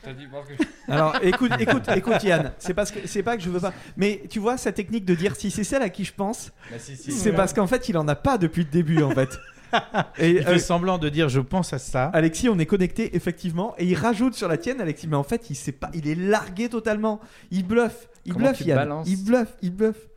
Tu 0.06 0.56
que- 0.58 0.64
Alors 0.92 1.16
écoute, 1.24 1.52
écoute, 1.60 1.84
écoute 1.96 2.24
Yann, 2.24 2.54
c'est 2.60 2.74
parce 2.74 2.92
que 2.92 3.08
c'est 3.08 3.24
pas 3.24 3.38
que 3.38 3.44
je 3.44 3.50
veux 3.50 3.60
pas, 3.60 3.74
mais 3.98 4.24
tu 4.30 4.40
vois 4.40 4.58
sa 4.58 4.72
technique 4.72 5.06
de 5.06 5.16
dire 5.16 5.36
si 5.36 5.50
c'est 5.52 5.64
celle 5.64 5.82
à 5.82 5.90
qui 5.90 6.04
je 6.06 6.14
pense, 6.14 6.52
Bah, 6.70 6.78
si, 6.80 6.96
si. 6.96 7.12
c'est 7.12 7.32
parce 7.34 7.54
qu'en 7.54 7.68
fait 7.68 7.90
il 7.90 7.98
en 7.98 8.08
a 8.08 8.16
pas 8.16 8.38
depuis 8.38 8.64
le 8.64 8.70
début 8.70 9.02
en 9.04 9.12
fait. 9.12 9.38
Et 10.20 10.30
Il 10.32 10.44
fait 10.44 10.52
euh, 10.52 10.60
semblant 10.60 10.98
de 10.98 11.10
dire 11.10 11.28
je 11.28 11.40
pense 11.42 11.74
à 11.74 11.80
ça. 11.80 12.06
Alexis, 12.14 12.48
on 12.50 12.58
est 12.60 12.66
connecté 12.66 13.16
effectivement, 13.16 13.74
et 13.78 13.86
il 13.86 13.96
rajoute 13.96 14.36
sur 14.36 14.48
la 14.48 14.58
tienne, 14.58 14.80
Alexis, 14.80 15.08
mais 15.08 15.16
en 15.18 15.24
fait 15.24 15.50
il 15.50 15.56
sait 15.56 15.72
pas, 15.74 15.90
il 15.94 16.08
est 16.08 16.16
largué 16.16 16.70
totalement, 16.70 17.20
il 17.52 17.66
bluffe, 17.66 18.08
il 18.26 18.34
Comment 18.34 18.46
bluffe 18.48 18.58
tu 18.60 18.64
Yann, 18.66 18.78
balances 18.78 19.08
il 19.10 19.24
bluffe, 19.24 19.54
il 19.62 19.72
bluffe. 19.72 20.08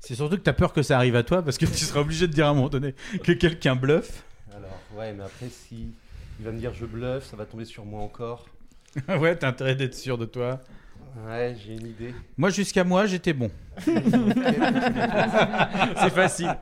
C'est 0.00 0.14
surtout 0.14 0.36
que 0.36 0.42
t'as 0.42 0.54
peur 0.54 0.72
que 0.72 0.82
ça 0.82 0.96
arrive 0.96 1.14
à 1.14 1.22
toi 1.22 1.42
parce 1.42 1.58
que 1.58 1.66
tu 1.66 1.74
seras 1.84 2.00
obligé 2.00 2.26
de 2.26 2.32
dire 2.32 2.46
à 2.46 2.50
un 2.50 2.54
moment 2.54 2.70
donné 2.70 2.94
que 3.22 3.32
quelqu'un 3.32 3.76
bluffe. 3.76 4.24
Alors, 4.56 4.80
ouais, 4.96 5.12
mais 5.12 5.22
après, 5.24 5.48
si 5.50 5.90
il 6.40 6.46
va 6.46 6.52
me 6.52 6.58
dire 6.58 6.72
je 6.72 6.86
bluffe, 6.86 7.24
ça 7.24 7.36
va 7.36 7.44
tomber 7.44 7.66
sur 7.66 7.84
moi 7.84 8.00
encore. 8.00 8.48
ouais, 9.08 9.36
t'as 9.36 9.48
intérêt 9.48 9.74
d'être 9.74 9.94
sûr 9.94 10.16
de 10.16 10.24
toi. 10.24 10.58
Ouais, 11.26 11.54
j'ai 11.62 11.74
une 11.74 11.86
idée. 11.86 12.14
Moi, 12.38 12.48
jusqu'à 12.48 12.82
moi, 12.82 13.04
j'étais 13.04 13.34
bon. 13.34 13.50
C'est 13.76 13.92
facile. 16.14 16.56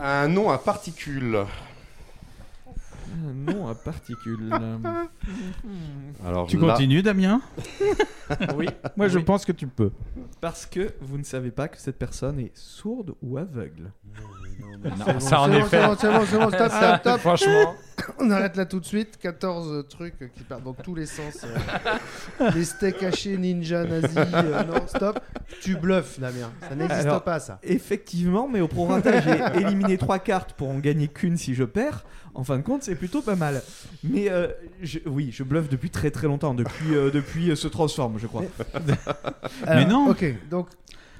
Un 0.00 0.26
nom 0.26 0.50
à 0.50 0.58
particules. 0.58 1.44
Un 3.28 3.52
nom 3.52 3.68
à 3.68 3.74
particules. 3.74 4.50
Alors, 6.24 6.46
Tu 6.46 6.58
là- 6.58 6.68
continues, 6.72 7.02
Damien? 7.02 7.40
Oui. 8.56 8.66
Moi, 8.96 9.08
je 9.08 9.18
pense 9.18 9.46
que 9.46 9.52
tu 9.52 9.66
peux. 9.66 9.90
Parce 10.42 10.66
que 10.66 10.92
vous 11.00 11.16
ne 11.16 11.22
savez 11.24 11.50
pas 11.50 11.66
que 11.66 11.78
cette 11.78 11.98
personne 11.98 12.38
est 12.38 12.54
sourde 12.54 13.14
ou 13.22 13.38
aveugle. 13.38 13.90
Non, 14.84 15.18
ça, 15.18 15.40
en 15.40 15.48
bon, 15.48 15.54
effet. 15.54 15.80
c'est 15.80 15.86
bon, 15.86 15.96
c'est 15.98 16.08
bon, 16.10 16.24
c'est 16.26 16.38
bon, 16.38 16.48
stop, 16.50 16.70
stop, 16.70 17.00
stop. 17.00 17.20
Franchement. 17.20 17.74
On 18.20 18.30
arrête 18.30 18.54
là 18.56 18.66
tout 18.66 18.80
de 18.80 18.84
suite. 18.84 19.16
14 19.16 19.86
trucs 19.88 20.30
qui 20.34 20.44
partent 20.44 20.62
dans 20.62 20.74
tous 20.74 20.94
les 20.94 21.06
sens. 21.06 21.44
euh. 22.40 22.50
les 22.54 22.64
steaks 22.64 23.02
hachés, 23.02 23.38
ninja, 23.38 23.84
nazis. 23.84 24.14
euh, 24.16 24.62
non, 24.64 24.86
stop. 24.86 25.18
Tu 25.62 25.74
bluffes, 25.76 26.20
Damien. 26.20 26.50
Ça 26.68 26.74
n'existe 26.74 27.18
pas, 27.24 27.40
ça. 27.40 27.58
Effectivement, 27.62 28.46
mais 28.46 28.60
au 28.60 28.68
prorata, 28.68 29.20
j'ai 29.22 29.60
éliminé 29.62 29.96
trois 29.96 30.18
cartes 30.18 30.52
pour 30.52 30.68
en 30.68 30.78
gagner 30.78 31.08
qu'une 31.08 31.38
si 31.38 31.54
je 31.54 31.64
perds. 31.64 32.04
En 32.38 32.44
fin 32.44 32.56
de 32.56 32.62
compte, 32.62 32.84
c'est 32.84 32.94
plutôt 32.94 33.20
pas 33.20 33.34
mal. 33.34 33.60
Mais 34.04 34.30
euh, 34.30 34.46
je- 34.80 35.00
oui, 35.06 35.30
je 35.32 35.42
bluffe 35.42 35.68
depuis 35.68 35.90
très 35.90 36.12
très 36.12 36.28
longtemps, 36.28 36.54
depuis, 36.54 36.94
euh, 36.94 37.10
depuis 37.10 37.50
euh, 37.50 37.56
se 37.56 37.66
transforme, 37.66 38.16
je 38.20 38.28
crois. 38.28 38.44
Alors, 39.66 39.88
non. 39.90 40.08
Ok, 40.10 40.24
donc. 40.48 40.68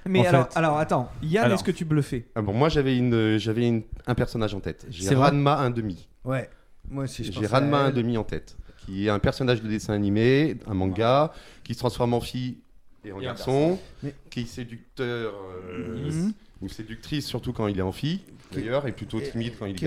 Mais 0.08 0.24
alors, 0.24 0.48
fait- 0.48 0.56
alors 0.56 0.78
attends, 0.78 1.10
Yann, 1.24 1.50
est-ce 1.50 1.64
que 1.64 1.72
tu 1.72 1.84
bluffais? 1.84 2.26
Ah 2.36 2.40
bon, 2.40 2.52
moi, 2.52 2.68
j'avais 2.68 2.96
une, 2.96 3.36
j'avais 3.36 3.66
une, 3.66 3.82
un 4.06 4.14
personnage 4.14 4.54
en 4.54 4.60
tête. 4.60 4.86
J'ai 4.90 5.12
Ranma 5.12 5.56
un 5.58 5.70
demi. 5.70 6.06
Ouais. 6.24 6.48
Moi 6.88 7.04
aussi, 7.04 7.24
J'ai 7.24 7.46
Ranma 7.46 7.78
un 7.86 7.90
demi 7.90 8.16
en 8.16 8.22
tête, 8.22 8.56
qui 8.86 9.06
est 9.06 9.10
un 9.10 9.18
personnage 9.18 9.60
de 9.60 9.66
dessin 9.68 9.94
animé, 9.94 10.56
un 10.68 10.74
manga, 10.74 11.32
qui 11.64 11.74
se 11.74 11.80
transforme 11.80 12.14
en 12.14 12.20
fille 12.20 12.58
et 13.04 13.10
en 13.10 13.18
Et 13.20 13.24
garçon, 13.24 13.76
Mais- 14.04 14.14
qui 14.30 14.42
est 14.42 14.46
séducteur 14.46 15.34
euh, 15.68 16.10
Mhm. 16.10 16.32
ou 16.62 16.68
séductrice 16.68 17.26
surtout 17.26 17.52
quand 17.52 17.66
il 17.66 17.76
est 17.76 17.82
en 17.82 17.92
fille, 17.92 18.20
d'ailleurs, 18.52 18.86
et 18.86 18.92
plutôt 18.92 19.20
timide 19.20 19.54
quand 19.58 19.66
il 19.66 19.72
est 19.72 19.74
Qui 19.74 19.86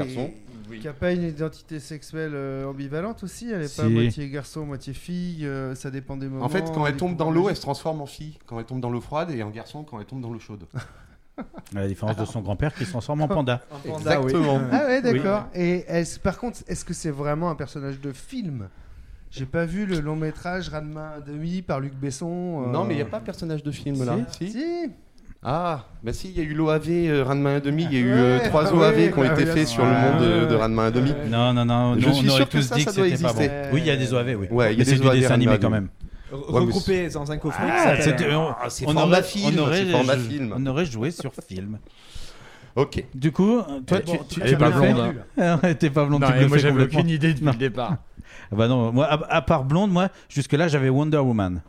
garçon. 0.78 0.82
Qui 0.82 0.88
a 0.88 0.94
pas 0.94 1.12
une 1.12 1.24
identité 1.24 1.80
sexuelle 1.80 2.32
euh, 2.34 2.66
ambivalente 2.66 3.24
aussi 3.24 3.52
Elle 3.52 3.64
est 3.64 3.76
pas 3.78 3.88
moitié 3.90 4.30
garçon, 4.30 4.66
moitié 4.66 4.94
fille. 4.94 5.46
euh, 5.46 5.76
ça 5.76 5.92
dépend 5.92 6.18
des 6.18 6.28
moments. 6.28 6.46
En 6.46 6.50
fait, 6.50 6.72
quand 6.74 6.86
elle 6.86 6.98
tombe 6.98 7.16
dans 7.16 7.32
l'eau, 7.32 7.50
elle 7.50 7.56
se 7.56 7.62
transforme 7.62 8.02
en 8.02 8.06
fille. 8.06 8.38
Quand 8.46 8.60
elle 8.60 8.66
tombe 8.66 8.82
dans 8.82 8.90
l'eau 8.90 9.02
froide, 9.02 9.32
et 9.32 9.44
en 9.44 9.50
garçon 9.50 9.84
quand 9.84 10.00
elle 10.00 10.06
tombe 10.06 10.22
dans 10.22 10.32
l'eau 10.32 10.40
chaude. 10.40 10.66
À 11.76 11.80
la 11.80 11.88
différence 11.88 12.18
de 12.18 12.26
son 12.26 12.42
grand-père 12.42 12.74
qui 12.76 12.86
se 12.86 12.92
transforme 12.92 13.22
en 13.22 13.28
panda. 13.28 13.62
Exactement. 13.86 14.60
Ah 14.72 14.86
ouais, 14.86 15.02
d'accord. 15.02 15.46
Et 15.56 15.86
est-ce- 15.88 16.20
par 16.20 16.38
contre, 16.38 16.60
est-ce 16.68 16.86
que 16.86 16.94
c'est 16.94 17.10
vraiment 17.10 17.50
un 17.50 17.56
personnage 17.56 18.00
de 18.00 18.12
film? 18.12 18.68
J'ai 19.32 19.46
pas 19.46 19.66
vu 19.66 19.86
le 19.86 20.02
long 20.02 20.18
métrage 20.18 20.68
Ranma 20.70 21.16
un 21.16 21.20
demi 21.22 21.62
par 21.62 21.80
Luc 21.80 21.94
Besson. 21.96 22.66
euh, 22.68 22.72
Non, 22.72 22.84
mais 22.84 22.94
il 22.94 22.98
n'y 22.98 23.02
a 23.02 23.06
pas 23.06 23.20
de 23.22 23.26
personnage 23.26 23.64
de 23.64 23.72
film 23.72 24.04
là. 24.04 24.18
Si 24.38 24.52
Si. 24.52 24.92
Ah, 25.44 25.86
bah 26.04 26.14
si, 26.14 26.30
il 26.30 26.38
y 26.38 26.40
a 26.40 26.44
eu 26.44 26.54
l'OAV 26.54 26.88
euh, 26.90 27.24
Ranma 27.24 27.58
1,5, 27.58 27.74
il 27.90 27.94
y 27.94 27.98
a 27.98 28.00
eu 28.00 28.14
Ouais, 28.14 28.20
euh, 28.20 28.40
trois 28.50 28.68
ah 28.68 28.76
OAV 28.76 28.96
ouais, 28.96 29.12
qui 29.12 29.18
ont 29.18 29.22
bah, 29.24 29.34
été 29.34 29.46
faits 29.48 29.68
sur 29.68 29.84
le 29.84 29.90
monde 29.92 30.22
de, 30.22 30.42
Ouais. 30.42 30.48
de 30.48 30.56
Ranma 30.56 30.92
1,5. 30.92 31.30
Non, 31.30 31.52
non, 31.54 31.66
non. 31.66 31.96
Je 32.00 32.08
non, 32.08 32.14
suis 32.14 32.30
on 32.30 32.36
sûr 32.36 32.48
que 32.48 32.58
tous 32.58 32.62
ça, 32.62 32.76
dit 32.76 32.84
ça 32.84 32.92
que 32.92 32.96
doit 32.98 33.06
c'était 33.10 33.24
pas 33.24 33.34
bon. 33.34 33.40
exister. 33.40 33.70
Oui, 33.74 33.80
il 33.82 33.88
y 33.88 33.90
a 33.90 33.96
des 33.98 34.14
OAV, 34.14 34.36
oui. 34.40 34.48
Ouais, 34.52 34.74
il 34.74 34.74
y 34.74 34.76
a 34.76 34.78
Mais 34.78 34.84
des 34.84 34.86
c'est 34.86 35.00
du 35.00 35.08
OAV 35.08 35.20
dessin 35.20 35.34
animé 35.34 35.52
Ranma 35.54 35.58
quand 35.62 35.70
2. 35.70 35.74
même. 35.74 35.90
Ouais, 36.32 36.38
mais 36.52 36.60
Regroupé 36.60 37.10
dans 37.10 37.32
un 37.32 37.38
coffret. 37.38 37.64
Ah, 37.68 37.72
on, 37.74 38.54
Ah, 38.62 38.70
c'est 38.70 38.86
on 38.86 38.94
format 38.94 39.02
aurait, 39.04 39.24
film, 39.24 39.56
on 39.58 39.62
aurait, 39.64 39.78
c'est 39.86 39.92
format 39.92 40.18
film. 40.18 40.54
on 40.56 40.66
aurait 40.68 40.86
joué 40.86 41.10
sur 41.12 41.32
film. 41.48 41.80
Ok. 42.76 43.04
Du 43.16 43.32
coup, 43.32 43.62
toi, 43.88 43.98
Eh 44.00 44.06
tu, 44.12 44.18
tu, 44.30 44.40
tu 44.42 44.48
est 44.48 44.56
pas 44.56 44.70
blonde, 44.70 45.16
Ah, 45.40 45.58
T'es 45.74 45.90
pas 45.90 46.06
blonde, 46.06 46.24
tu 46.24 46.32
bluffais 46.32 46.48
moi, 46.48 46.58
j'avais 46.60 46.84
aucune 46.84 47.10
idée 47.10 47.34
depuis 47.34 47.46
Non. 47.46 47.52
le 47.52 47.58
départ. 47.58 47.98
Ah 48.52 48.56
Bah 48.56 48.68
non, 48.68 48.92
moi, 48.92 49.06
à, 49.08 49.36
à 49.38 49.42
part 49.42 49.64
blonde, 49.66 49.92
moi, 49.92 50.10
jusque-là, 50.30 50.68
j'avais 50.68 50.90
Wonder 50.90 51.18
Woman. 51.18 51.62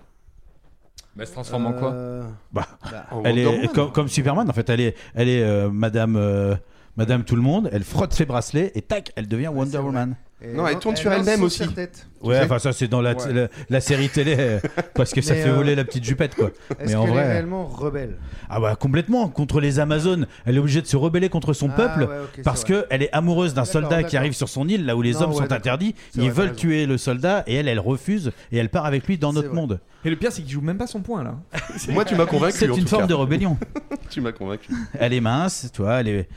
Bah, 1.14 1.22
elle 1.22 1.26
se 1.26 1.32
transforme 1.32 1.66
en 1.66 1.72
quoi 1.74 1.92
Euh, 1.92 2.22
Bah, 2.52 2.66
En 3.10 3.22
elle 3.24 3.38
est 3.38 3.46
Woman. 3.46 3.68
comme, 3.68 3.92
comme 3.92 4.08
Superman, 4.08 4.48
en 4.48 4.52
fait, 4.52 4.68
elle 4.70 4.80
est, 4.80 4.96
elle 5.14 5.28
est 5.28 5.42
euh, 5.42 5.70
Madame, 5.70 6.16
euh, 6.16 6.54
Madame 6.96 7.24
Tout 7.24 7.36
le 7.36 7.42
Monde. 7.42 7.68
Elle 7.72 7.84
frotte 7.84 8.12
ses 8.14 8.24
bracelets 8.24 8.72
et 8.74 8.82
tac, 8.82 9.12
elle 9.16 9.28
devient 9.28 9.48
Wonder 9.48 9.78
vrai. 9.78 10.06
Non, 10.54 10.66
elle 10.66 10.78
tourne 10.78 10.96
sur 10.96 11.12
elle-même 11.12 11.36
sur 11.36 11.44
aussi. 11.46 11.58
sa 11.60 11.68
tête. 11.68 12.06
Ouais, 12.22 12.36
sais 12.38 12.44
enfin 12.44 12.58
ça 12.60 12.72
c'est 12.72 12.86
dans 12.88 13.00
la, 13.00 13.14
Ouais. 13.14 13.32
la, 13.32 13.48
la 13.68 13.80
série 13.80 14.08
télé 14.08 14.36
euh, 14.38 14.58
parce 14.94 15.12
que 15.12 15.20
ça 15.20 15.34
fait 15.34 15.48
euh, 15.48 15.54
voler 15.54 15.74
la 15.74 15.84
petite 15.84 16.04
jupette 16.04 16.34
quoi. 16.36 16.50
Est-ce 16.78 16.88
Mais 16.90 16.94
en 16.94 17.02
qu'elle 17.04 17.10
est 17.10 17.14
vrai, 17.14 17.28
réellement 17.32 17.64
rebelle? 17.66 18.16
Ah 18.48 18.60
bah 18.60 18.76
complètement 18.76 19.28
contre 19.28 19.60
les 19.60 19.80
Amazones. 19.80 20.26
Elle 20.46 20.56
est 20.56 20.58
obligée 20.60 20.82
de 20.82 20.86
se 20.86 20.96
rebeller 20.96 21.28
contre 21.28 21.52
son 21.52 21.68
Ah, 21.70 21.76
peuple 21.76 22.00
ouais, 22.04 22.42
parce 22.44 22.62
que 22.64 22.86
elle 22.90 23.02
est 23.02 23.12
amoureuse 23.12 23.54
d'un 23.54 23.64
soldat 23.64 24.02
qui 24.04 24.16
arrive 24.16 24.32
sur 24.34 24.48
son 24.48 24.68
île 24.68 24.86
là 24.86 24.94
où 24.96 25.02
les 25.02 25.12
Non, 25.14 25.22
hommes 25.22 25.30
ouais, 25.32 25.36
sont 25.38 25.52
interdits. 25.52 25.94
Ils 26.14 26.30
vrai, 26.30 26.46
veulent 26.46 26.56
tuer 26.56 26.86
le 26.86 26.96
soldat 26.96 27.42
et 27.46 27.54
elle 27.56 27.66
elle 27.68 27.80
refuse 27.80 28.30
et 28.52 28.58
elle 28.58 28.68
part 28.68 28.86
avec 28.86 29.06
lui 29.06 29.18
dans 29.18 29.32
notre 29.32 29.48
vrai. 29.48 29.56
monde. 29.56 29.80
Et 30.04 30.10
le 30.10 30.16
pire, 30.16 30.32
c'est 30.32 30.42
qu'il 30.42 30.50
joue 30.52 30.60
même 30.60 30.78
pas 30.78 30.86
son 30.88 31.00
point 31.00 31.22
là. 31.22 31.36
Moi, 31.88 32.04
tu 32.04 32.14
m'as 32.16 32.26
convaincu. 32.26 32.56
C'est 32.58 32.66
une 32.66 32.88
forme 32.88 33.06
de 33.06 33.14
rébellion. 33.14 33.56
Tu 34.10 34.20
m'as 34.20 34.32
convaincu. 34.32 34.70
elle 34.98 35.14
est 35.14 35.20
mince, 35.22 35.70
tu 35.72 35.80
vois, 35.80 36.00
elle 36.00 36.08
est 36.08 36.28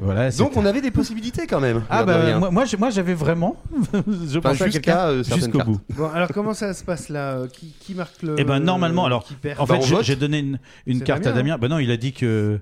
voilà. 0.00 0.30
Donc, 0.30 0.56
on 0.56 0.64
avait 0.66 0.80
des 0.80 0.90
possibilités 0.90 1.46
quand 1.46 1.60
même. 1.60 1.82
ah 1.90 2.04
bah 2.04 2.38
moi 2.38 2.50
moi, 2.50 2.64
j'ai- 2.64 2.76
moi, 2.76 2.90
j'avais 2.90 3.14
vraiment 3.14 3.56
je 4.06 4.38
Enfin, 4.38 4.54
jusqu'à, 4.66 5.08
euh, 5.08 5.22
jusqu'au 5.22 5.58
bout. 5.60 5.80
Bon, 5.90 6.08
alors 6.08 6.28
comment 6.32 6.54
ça 6.54 6.72
se 6.74 6.82
passe 6.84 7.08
là 7.08 7.32
Euh, 7.38 7.46
qui, 7.48 7.74
qui 7.80 7.94
marque 7.94 8.22
le. 8.22 8.36
Eh 8.38 8.44
ben 8.44 8.58
normalement 8.60 9.04
alors 9.04 9.24
qui 9.24 9.34
perd 9.34 9.60
en 9.60 9.66
Bah, 9.66 9.80
fait 9.80 10.02
j'ai- 10.02 10.16
donné 10.16 10.44
une, 10.86 11.02
carte 11.02 11.26
à 11.26 11.30
Damien, 11.32 11.36
Damien. 11.54 11.58
Bah 11.58 11.68
non, 11.68 11.78
il 11.78 11.90
a 11.90 11.96
dit 11.96 12.12
que 12.12 12.60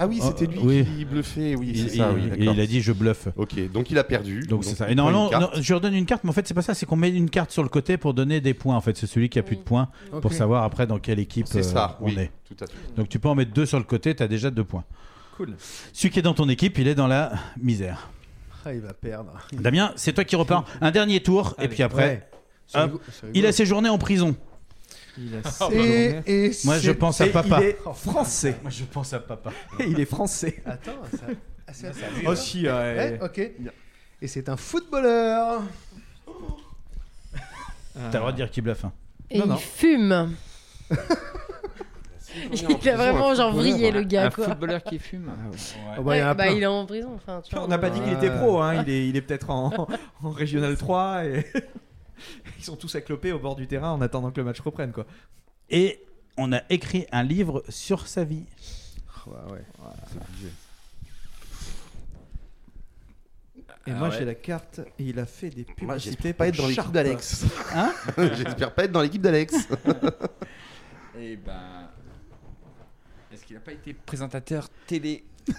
Ah 0.00 0.06
oui, 0.06 0.20
c'était 0.22 0.46
Oh, 0.48 0.66
lui 0.68 0.78
oui. 0.80 0.84
qui 0.84 1.04
bluffait. 1.04 1.54
Oui, 1.56 1.72
il, 1.74 1.90
c'est 1.90 1.96
ça. 1.98 2.08
il- 2.10 2.14
Oui, 2.14 2.22
il 2.38 2.44
d'accord. 2.46 2.62
a 2.62 2.66
dit 2.66 2.80
je 2.80 2.92
bluffe. 2.92 3.28
Ok, 3.36 3.70
donc 3.72 3.90
il 3.90 3.98
a 3.98 4.04
perdu. 4.04 4.40
Donc 4.48 4.64
c'est 4.64 4.74
ça. 4.76 4.88
Et 4.90 4.94
non, 4.94 5.30
je 5.60 5.74
redonne 5.74 5.94
une 5.94 6.06
carte, 6.06 6.24
mais 6.24 6.30
en 6.30 6.32
fait 6.32 6.46
c'est 6.46 6.54
pas 6.54 6.62
ça, 6.62 6.74
c'est 6.74 6.86
qu'on 6.86 6.96
met 6.96 7.10
une 7.10 7.30
carte 7.30 7.50
sur 7.50 7.62
le 7.62 7.68
côté 7.68 7.96
pour 7.96 8.14
donner 8.14 8.40
des 8.40 8.54
points. 8.54 8.76
En 8.76 8.80
fait, 8.80 8.96
c'est 8.96 9.06
celui 9.06 9.28
qui 9.28 9.38
a 9.38 9.42
plus 9.42 9.56
de 9.56 9.62
points 9.62 9.88
Ok. 10.12 10.22
pour 10.22 10.32
savoir 10.32 10.62
après 10.64 10.86
dans 10.86 10.98
quelle 10.98 11.18
équipe 11.18 11.46
C'est 11.48 11.58
euh, 11.60 11.62
ça, 11.62 11.98
on 12.00 12.06
oui, 12.06 12.16
est. 12.18 12.30
tout 12.48 12.62
à 12.62 12.66
fait. 12.66 12.74
Donc 12.96 13.08
tu 13.08 13.18
peux 13.18 13.28
en 13.28 13.34
mettre 13.34 13.52
deux 13.52 13.66
sur 13.66 13.78
le 13.78 13.84
côté, 13.84 14.14
t'as 14.14 14.28
déjà 14.28 14.50
deux 14.50 14.64
points. 14.64 14.84
Cool. 15.38 15.54
Celui 15.92 16.10
qui 16.10 16.18
est 16.18 16.22
dans 16.22 16.34
ton 16.34 16.48
équipe, 16.50 16.76
il 16.78 16.88
est 16.88 16.94
dans 16.96 17.06
la 17.06 17.32
misère. 17.60 18.10
Ah, 18.66 18.74
il 18.74 18.80
va 18.80 18.92
perdre. 18.92 19.38
Damien, 19.52 19.92
c'est 19.96 20.12
toi 20.12 20.24
qui 20.24 20.36
repars. 20.36 20.64
Un 20.80 20.90
dernier 20.90 21.22
tour, 21.22 21.54
et 21.60 21.68
puis 21.68 21.82
après, 21.82 22.28
Ouais. 22.74 22.82
Hop, 22.82 23.00
il 23.32 23.46
a 23.46 23.52
séjourné 23.52 23.88
en 23.88 23.96
prison. 23.96 24.36
Il 25.16 25.34
a 25.36 25.38
Oh, 25.62 25.70
Et, 25.72 26.20
et 26.26 26.50
Moi, 26.64 26.76
je 26.78 26.90
c'est- 26.90 26.94
pense 26.94 27.20
à 27.22 27.26
papa. 27.28 27.60
il 27.62 27.66
est 27.68 27.78
français. 27.94 28.56
Moi, 28.62 28.70
je 28.70 28.84
pense 28.84 29.12
à 29.14 29.20
papa. 29.20 29.52
il 29.80 29.98
est 29.98 30.04
français. 30.04 30.60
Attends, 30.66 30.90
ça. 31.12 31.26
ah, 31.66 31.72
c'est 31.72 31.86
à 31.86 31.90
toi. 31.92 32.00
Oh 32.26 32.34
si, 32.34 32.64
ouais. 32.64 32.70
Ouais, 32.70 33.18
ok. 33.22 33.38
Et 34.20 34.26
c'est 34.28 34.48
un 34.50 34.56
footballeur. 34.58 35.62
T'as 37.94 38.12
le 38.12 38.18
droit 38.18 38.32
de 38.32 38.36
dire 38.36 38.50
qu'il 38.50 38.64
bluffe. 38.64 38.84
hein. 38.84 38.92
Et 39.30 39.38
Non, 39.38 39.44
il 39.46 39.48
non. 39.50 39.56
fume. 39.56 40.34
Il 42.52 42.88
a 42.90 42.96
vraiment 42.96 43.34
genre 43.34 43.52
vrillé 43.52 43.90
le 43.90 44.02
gars 44.02 44.26
Un 44.26 44.30
quoi. 44.30 44.44
footballeur 44.46 44.82
qui 44.82 44.98
fume. 44.98 45.30
Oh, 45.98 46.02
bah, 46.02 46.16
il 46.16 46.20
y 46.20 46.22
en 46.22 46.26
a 46.26 46.30
Ouais, 46.30 46.34
bah, 46.36 46.44
plein. 46.44 46.52
il 46.52 46.62
est 46.62 46.66
en 46.66 46.86
prison. 46.86 47.12
Enfin, 47.14 47.40
tu 47.44 47.54
vois, 47.54 47.64
On 47.64 47.68
n'a 47.68 47.78
pas 47.78 47.90
dit 47.90 48.00
qu'il 48.00 48.12
était 48.12 48.30
pro, 48.30 48.60
hein. 48.60 48.82
il 48.82 48.90
est, 48.92 49.08
il 49.08 49.16
est 49.16 49.22
peut-être 49.22 49.50
en, 49.50 49.88
en 50.22 50.30
Régional 50.30 50.76
3 50.76 51.24
et 51.24 51.46
ils 52.58 52.64
sont 52.64 52.76
tous 52.76 52.94
acclopés 52.94 53.32
au 53.32 53.38
bord 53.38 53.56
du 53.56 53.66
terrain 53.66 53.90
en 53.92 54.00
attendant 54.02 54.30
que 54.30 54.40
le 54.40 54.44
match 54.44 54.60
reprenne 54.60 54.92
quoi. 54.92 55.06
Et 55.70 56.04
on 56.36 56.52
a 56.52 56.60
écrit 56.70 57.06
un 57.12 57.22
livre 57.22 57.62
sur 57.68 58.06
sa 58.06 58.24
vie. 58.24 58.44
Ouais, 59.26 59.52
ouais. 59.52 59.64
Et 63.86 63.90
Ah 63.90 63.94
moi 63.94 64.08
ouais. 64.08 64.16
j'ai 64.18 64.24
la 64.26 64.34
carte 64.34 64.80
et 64.98 65.04
il 65.04 65.18
a 65.18 65.24
fait 65.26 65.48
des 65.50 65.64
publicités 65.64 65.86
Moi, 65.86 65.98
j'espère 65.98 66.32
pour 66.32 66.36
pas 66.38 66.48
être 66.48 66.56
dans 66.58 66.66
l'équipe 66.68 66.92
d'Alex. 66.92 67.44
Hein? 67.74 67.92
J'espère 68.34 68.74
pas 68.74 68.84
être 68.84 68.92
dans 68.92 69.00
l'équipe 69.02 69.22
d'Alex. 69.22 69.54
Et 71.18 71.36
ben. 71.36 71.77
Qu'il 73.48 73.56
n'a 73.56 73.62
pas 73.62 73.72
été 73.72 73.94
présentateur 73.94 74.68
télé 74.86 75.24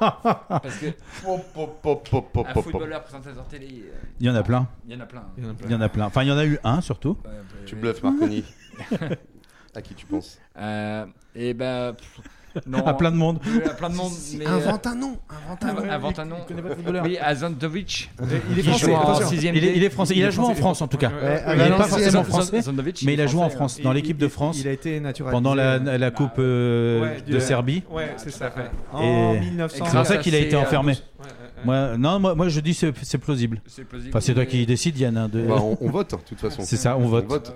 Parce 0.00 0.78
que 0.80 0.86
Pop, 1.22 1.44
pop, 1.54 1.80
pop, 1.80 2.08
pop, 2.10 2.32
pop, 2.32 2.46
un 2.48 2.60
footballeur 2.60 3.04
présentateur 3.04 3.46
télé. 3.46 3.84
euh, 3.86 3.94
Il 4.18 4.26
y 4.26 4.30
en 4.30 4.34
a 4.34 4.42
plein. 4.42 4.66
Il 4.84 4.92
y 4.92 4.96
en 4.96 5.00
a 5.00 5.06
plein. 5.06 5.22
Il 5.38 5.44
y 5.44 5.46
en 5.46 5.50
a 5.50 5.54
plein. 5.54 5.66
Il 5.68 5.70
y 5.70 5.74
en 5.76 5.80
a 5.80 5.88
plein. 5.88 6.06
Enfin, 6.06 6.24
il 6.24 6.28
y 6.28 6.32
en 6.32 6.38
a 6.38 6.44
eu 6.44 6.58
un 6.64 6.80
surtout. 6.80 7.16
Ouais, 7.24 7.30
ouais, 7.30 7.36
Tu 7.66 7.76
ouais. 7.76 7.80
bluffes, 7.82 8.02
Marconi. 8.02 8.42
à 9.76 9.80
qui 9.80 9.94
tu 9.94 10.06
penses? 10.06 10.40
Euh, 10.56 11.06
et 11.36 11.54
ben. 11.54 11.92
pff, 11.92 12.20
Non. 12.66 12.84
à 12.86 12.94
plein 12.94 13.10
de 13.10 13.16
monde. 13.16 13.38
Oui, 13.46 13.60
à 13.64 13.70
plein 13.70 13.90
de 13.90 13.94
monde. 13.94 14.12
Mais, 14.36 14.46
invente 14.46 14.86
euh, 14.86 14.90
un 14.90 14.94
nom, 14.94 15.18
invente 15.28 15.64
un 15.64 15.72
nom. 15.72 15.90
Invente 15.90 16.18
un 16.18 16.24
nom. 16.24 16.36
Il 16.48 16.92
pas. 16.92 17.02
Oui, 17.04 17.18
Azantovic. 17.18 18.10
Il 18.50 18.58
est 18.58 18.62
français, 18.62 19.36
Il 19.54 19.64
est, 19.64 19.76
il 19.76 19.84
est 19.84 19.90
français. 19.90 20.14
Il 20.16 20.24
a 20.24 20.30
joué 20.30 20.44
en 20.44 20.54
France 20.54 20.82
en 20.82 20.88
tout 20.88 20.96
cas. 20.96 21.10
Ouais, 21.10 21.42
il 21.52 21.58
n'est 21.62 21.70
pas 21.76 21.84
forcément 21.84 22.24
français, 22.24 22.62
Zandovic, 22.62 23.02
mais 23.04 23.14
il 23.14 23.20
a 23.20 23.26
joué 23.26 23.40
en 23.40 23.50
français, 23.50 23.56
France, 23.56 23.80
dans 23.82 23.92
l'équipe 23.92 24.18
de 24.18 24.28
France, 24.28 24.58
Il 24.60 24.68
a 24.68 24.72
été 24.72 25.00
naturalisé. 25.00 25.36
pendant 25.36 25.54
la, 25.54 25.78
la 25.78 26.10
Coupe 26.10 26.38
euh, 26.38 27.00
Ouais, 27.02 27.20
de 27.26 27.38
Serbie. 27.38 27.82
Ouais, 27.90 28.14
c'est 28.16 28.30
ça. 28.30 28.50
En 28.92 29.34
1900. 29.34 29.84
C'est 29.86 29.96
pour 29.96 30.06
ça 30.06 30.16
qu'il 30.18 30.34
a 30.34 30.38
été 30.38 30.56
enfermé. 30.56 30.92
Ouais, 30.92 30.98
ouais, 30.98 31.26
ouais. 31.26 31.64
Moi, 31.64 31.96
non, 31.98 32.18
moi, 32.18 32.34
moi, 32.34 32.48
je 32.48 32.60
dis 32.60 32.74
c'est 32.74 32.92
c'est 33.02 33.18
plausible. 33.18 33.60
C'est 33.66 33.84
plausible. 33.84 34.10
Enfin, 34.10 34.20
c'est 34.20 34.34
toi 34.34 34.46
qui 34.46 34.64
décides, 34.66 34.98
Yann. 34.98 35.16
hein, 35.16 35.28
de- 35.28 35.42
Bah, 35.42 35.56
on, 35.60 35.76
on 35.80 35.90
vote, 35.90 36.10
de 36.12 36.16
toute 36.28 36.40
façon. 36.40 36.62
C'est 36.64 36.76
ça, 36.76 36.96
on 36.96 37.06
vote. 37.06 37.26
vote. 37.26 37.54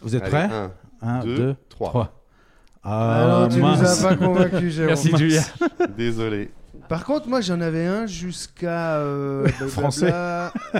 Vous 0.00 0.14
êtes 0.14 0.22
Allez, 0.22 0.30
prêts 0.30 0.48
un, 0.52 0.70
1, 1.02 1.24
deux, 1.24 1.36
2, 1.36 1.56
trois. 1.68 1.88
3. 1.88 2.12
Ah 2.84 3.26
non, 3.42 3.48
tu 3.48 3.56
nous 3.56 3.62
mince. 3.62 4.04
as 4.04 4.08
pas 4.08 4.16
convaincu, 4.16 4.70
Jérôme. 4.70 4.88
Merci, 4.94 5.16
Julien. 5.16 5.42
Désolé. 5.96 6.50
Par 6.88 7.04
contre, 7.04 7.28
moi 7.28 7.40
j'en 7.40 7.60
avais 7.60 7.84
un 7.86 8.06
jusqu'à. 8.06 8.96
euh. 8.98 9.46
Français. 9.68 10.12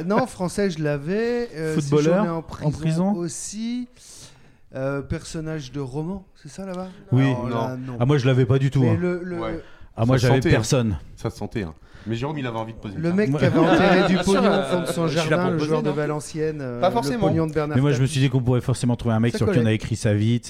Non, 0.04 0.26
français, 0.26 0.70
je 0.70 0.82
l'avais. 0.82 1.48
Euh, 1.56 1.74
Footballeur, 1.74 2.26
en 2.26 2.44
en 2.66 2.70
prison, 2.70 3.12
aussi. 3.14 3.88
Euh, 4.74 5.00
personnage 5.00 5.72
de 5.72 5.80
roman, 5.80 6.26
c'est 6.34 6.50
ça 6.50 6.66
là-bas? 6.66 6.88
Oui. 7.10 7.24
Alors 7.46 7.68
là, 7.68 7.76
non. 7.76 7.96
Ah, 7.98 8.04
moi, 8.04 8.18
je 8.18 8.26
l'avais 8.26 8.44
pas 8.44 8.58
du 8.58 8.70
tout. 8.70 8.84
Hein. 8.84 8.96
le, 9.00 9.20
le, 9.24 9.38
Ouais. 9.38 9.60
Ah, 9.96 10.04
moi, 10.04 10.18
Ça 10.18 10.26
j'avais 10.28 10.46
hein. 10.46 10.50
personne. 10.50 10.98
Ça 11.16 11.30
se 11.30 11.38
sentait. 11.38 11.62
Hein. 11.62 11.74
Mais 12.06 12.14
Jérôme, 12.14 12.38
il 12.38 12.46
avait 12.46 12.58
envie 12.58 12.72
de 12.72 12.78
poser 12.78 12.96
le 12.98 13.12
mec 13.12 13.30
qui 13.36 13.44
avait 13.44 13.58
enterré 13.58 14.06
du 14.08 14.16
pognon 14.18 14.40
au 14.42 14.44
euh, 14.52 14.62
fond 14.64 14.80
de 14.82 14.86
son 14.86 15.02
là 15.06 15.08
jardin, 15.10 15.50
le 15.50 15.58
joueur 15.58 15.82
de 15.82 15.90
Valenciennes. 15.90 16.60
euh, 16.60 16.80
Pas 16.80 16.90
forcément. 16.90 17.26
Le 17.26 17.32
pognon 17.32 17.46
de 17.46 17.52
Bernard 17.52 17.76
Mais 17.76 17.82
moi, 17.82 17.92
je 17.92 18.00
me 18.00 18.06
suis 18.06 18.20
dit 18.20 18.30
qu'on 18.30 18.40
pourrait 18.42 18.60
forcément 18.60 18.96
trouver 18.96 19.14
un 19.14 19.20
mec 19.20 19.36
sur 19.36 19.50
qui 19.50 19.58
on 19.58 19.66
a 19.66 19.72
écrit 19.72 19.96
sa 19.96 20.14
vie, 20.14 20.40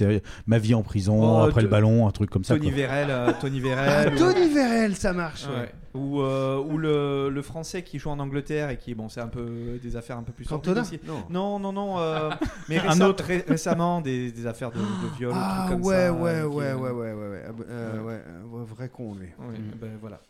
ma 0.46 0.58
vie 0.58 0.74
en 0.74 0.82
prison, 0.82 1.18
Oh, 1.40 1.44
après 1.44 1.62
le 1.62 1.68
ballon, 1.68 2.06
un 2.06 2.10
truc 2.10 2.30
comme 2.30 2.44
ça. 2.44 2.56
Tony. 2.56 2.70
Vérel. 2.70 3.08
euh, 3.10 3.32
Tony 3.40 3.60
Ah, 3.64 3.68
Vérel. 3.68 4.14
ou- 4.14 4.18
Tony 4.18 4.48
Vérel, 4.52 4.94
ça 4.96 5.12
marche. 5.12 5.46
Ou, 5.94 6.20
euh, 6.20 6.58
ou 6.62 6.76
le, 6.76 7.30
le 7.30 7.40
français 7.42 7.80
qui 7.82 7.98
joue 7.98 8.10
en 8.10 8.18
Angleterre 8.18 8.68
et 8.68 8.76
qui, 8.76 8.94
bon, 8.94 9.08
c'est 9.08 9.22
un 9.22 9.28
peu 9.28 9.78
des 9.82 9.96
affaires 9.96 10.18
un 10.18 10.22
peu 10.24 10.32
plus 10.32 10.44
Cantona 10.44 10.82
aussi. 10.82 11.00
Non. 11.06 11.22
Non, 11.30 11.58
non, 11.58 11.72
non. 11.72 11.98
euh, 11.98 12.28
mais 12.68 12.78
Un 12.86 13.00
autre. 13.00 13.24
ré- 13.24 13.44
récemment, 13.48 14.02
des, 14.02 14.30
des 14.30 14.46
affaires 14.46 14.70
de, 14.72 14.76
de 14.78 15.16
viol. 15.18 15.32
ou 15.32 15.34
Ah 15.34 15.64
trucs 15.68 15.78
comme 15.78 15.86
ouais, 15.88 15.94
ça, 16.06 16.12
ouais, 16.12 16.30
euh, 16.34 16.42
qui- 16.50 16.54
ouais, 16.54 16.72
ouais, 16.74 16.90
ouais, 16.90 16.90
ouais, 16.90 17.12
ouais, 17.12 17.44
euh, 17.46 17.52
euh, 17.70 18.02
ouais, 18.02 18.22
un 18.60 18.64
vrai 18.64 18.90
con 18.90 19.14
lui. 19.14 19.28
Ouais, 19.38 19.56
ben 19.80 19.88
voilà. 19.98 20.20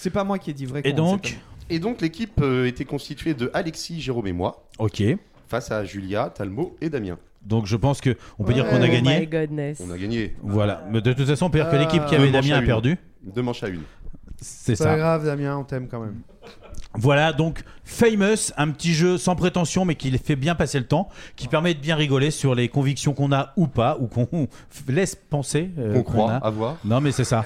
C'est 0.00 0.10
pas 0.10 0.22
moi 0.24 0.38
qui 0.38 0.50
ai 0.50 0.54
dit 0.54 0.64
vrai. 0.64 0.80
Et 0.84 0.92
donc, 0.92 1.38
Et 1.70 1.80
donc, 1.80 2.00
l'équipe 2.00 2.40
euh, 2.40 2.66
était 2.66 2.84
constituée 2.84 3.34
de 3.34 3.50
Alexis, 3.52 4.00
Jérôme 4.00 4.28
et 4.28 4.32
moi, 4.32 4.64
ok. 4.78 5.02
face 5.48 5.70
à 5.72 5.84
Julia, 5.84 6.30
Talmo 6.34 6.76
et 6.80 6.88
Damien. 6.88 7.18
Donc, 7.44 7.66
je 7.66 7.76
pense 7.76 8.00
que 8.00 8.16
on 8.38 8.44
peut 8.44 8.52
dire 8.54 8.64
Ouais. 8.64 8.70
qu'on 8.70 8.76
a 8.76 8.86
Oh 8.86 8.90
my 8.90 9.02
gagné. 9.02 9.26
goodness. 9.26 9.82
On 9.84 9.90
a 9.90 9.98
gagné 9.98 10.36
Voilà. 10.42 10.84
Mais 10.90 11.00
de 11.00 11.12
toute 11.12 11.26
façon, 11.26 11.46
on 11.46 11.50
peut 11.50 11.58
dire 11.58 11.68
que 11.70 11.76
l'équipe 11.76 12.04
qui 12.06 12.10
Deux 12.10 12.22
avait 12.22 12.30
manches 12.30 12.42
Damien 12.44 12.54
à 12.54 12.58
a 12.58 12.60
une. 12.60 12.66
perdu. 12.66 12.96
deux 13.22 13.42
manches 13.42 13.62
à 13.64 13.68
une. 13.68 13.82
C'est 14.40 14.76
C'est 14.76 14.84
pas 14.84 14.90
ça. 14.92 14.96
grave, 14.96 15.24
Damien, 15.24 15.56
on 15.56 15.64
t'aime 15.64 15.88
quand 15.88 16.00
même. 16.00 16.20
Voilà, 16.94 17.32
donc 17.32 17.62
Famous, 17.84 18.52
un 18.58 18.68
petit 18.70 18.92
jeu 18.92 19.16
sans 19.16 19.34
prétention, 19.34 19.86
mais 19.86 19.94
qui 19.94 20.10
fait 20.18 20.36
bien 20.36 20.54
passer 20.54 20.78
le 20.78 20.84
temps, 20.86 21.08
qui 21.36 21.48
permet 21.48 21.72
de 21.72 21.78
bien 21.80 21.96
rigoler 21.96 22.30
sur 22.30 22.54
les 22.54 22.68
convictions 22.68 23.14
qu'on 23.14 23.32
a 23.32 23.52
ou 23.56 23.66
pas, 23.66 23.96
ou 23.98 24.08
qu'on 24.08 24.28
laisse 24.88 25.14
penser 25.14 25.70
euh, 25.78 25.94
On 25.96 26.02
qu'on 26.02 26.12
croit 26.12 26.32
a. 26.32 26.36
avoir. 26.36 26.76
Non, 26.84 27.00
mais 27.00 27.12
c'est 27.12 27.24
ça. 27.24 27.44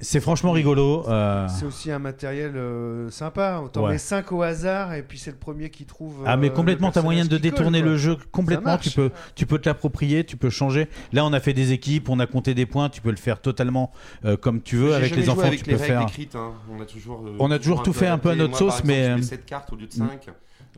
C'est 0.00 0.20
franchement 0.20 0.52
rigolo. 0.52 1.04
euh, 1.08 1.46
c'est 1.48 1.64
aussi 1.66 1.90
un 1.90 1.98
matériel 1.98 2.52
euh, 2.56 3.10
sympa. 3.10 3.60
On 3.62 3.68
t'en 3.68 3.84
Ouais. 3.84 3.92
met 3.92 3.98
5 3.98 4.32
au 4.32 4.42
hasard 4.42 4.94
et 4.94 5.02
puis 5.02 5.18
c'est 5.18 5.30
le 5.30 5.36
premier 5.36 5.70
qui 5.70 5.84
trouve. 5.84 6.22
Ah 6.26 6.36
mais 6.36 6.50
complètement, 6.50 6.90
t'as 6.90 7.02
moyen 7.02 7.24
de 7.24 7.38
détourner 7.38 7.80
colle, 7.80 7.90
le 7.90 7.96
jeu 7.96 8.16
complètement. 8.32 8.76
Tu 8.78 8.90
peux, 8.90 9.10
tu 9.34 9.46
peux 9.46 9.58
te 9.58 9.68
l'approprier, 9.68 10.24
tu 10.24 10.36
peux 10.36 10.50
changer. 10.50 10.88
Là, 11.12 11.24
on 11.24 11.32
a 11.32 11.40
fait 11.40 11.52
des 11.52 11.72
équipes, 11.72 12.08
on 12.08 12.18
a 12.18 12.26
compté 12.26 12.54
des 12.54 12.66
points. 12.66 12.88
Tu 12.88 13.00
peux 13.00 13.10
le 13.10 13.16
faire 13.16 13.40
totalement 13.40 13.92
euh, 14.24 14.36
comme 14.36 14.60
tu 14.62 14.76
veux 14.76 14.90
J'ai 14.90 14.94
avec 14.96 15.16
les 15.16 15.28
enfants. 15.28 15.42
avec 15.42 15.62
tu 15.62 15.70
les 15.70 15.76
peux 15.76 15.82
faire. 15.82 16.02
écrites, 16.02 16.34
hein. 16.34 16.52
On 16.76 16.80
a 16.80 16.86
toujours. 16.86 17.22
euh, 17.26 17.36
On 17.38 17.50
a 17.50 17.58
toujours 17.58 17.82
tout 17.82 17.92
fait 17.92 18.07
un 18.08 18.18
peu 18.18 18.30
à 18.30 18.34
notre 18.34 18.50
Moi, 18.50 18.58
sauce, 18.58 18.80
exemple, 18.80 18.86
mais, 18.88 19.04
je 19.04 19.14
mets 19.14 19.20
euh, 19.20 19.22
7 19.22 19.46
cartes 19.46 19.72
au 19.72 19.76
lieu 19.76 19.86
de 19.86 19.92
5. 19.92 20.28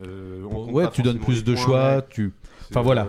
Euh, 0.03 0.43
on 0.45 0.49
compte 0.65 0.71
Ouais, 0.73 0.89
tu 0.91 1.01
donnes 1.01 1.19
plus 1.19 1.43
de 1.43 1.53
points, 1.53 1.63
choix. 1.63 1.95
ouais. 1.97 2.01
Tu. 2.09 2.33
Enfin 2.69 2.81
voilà. 2.81 3.07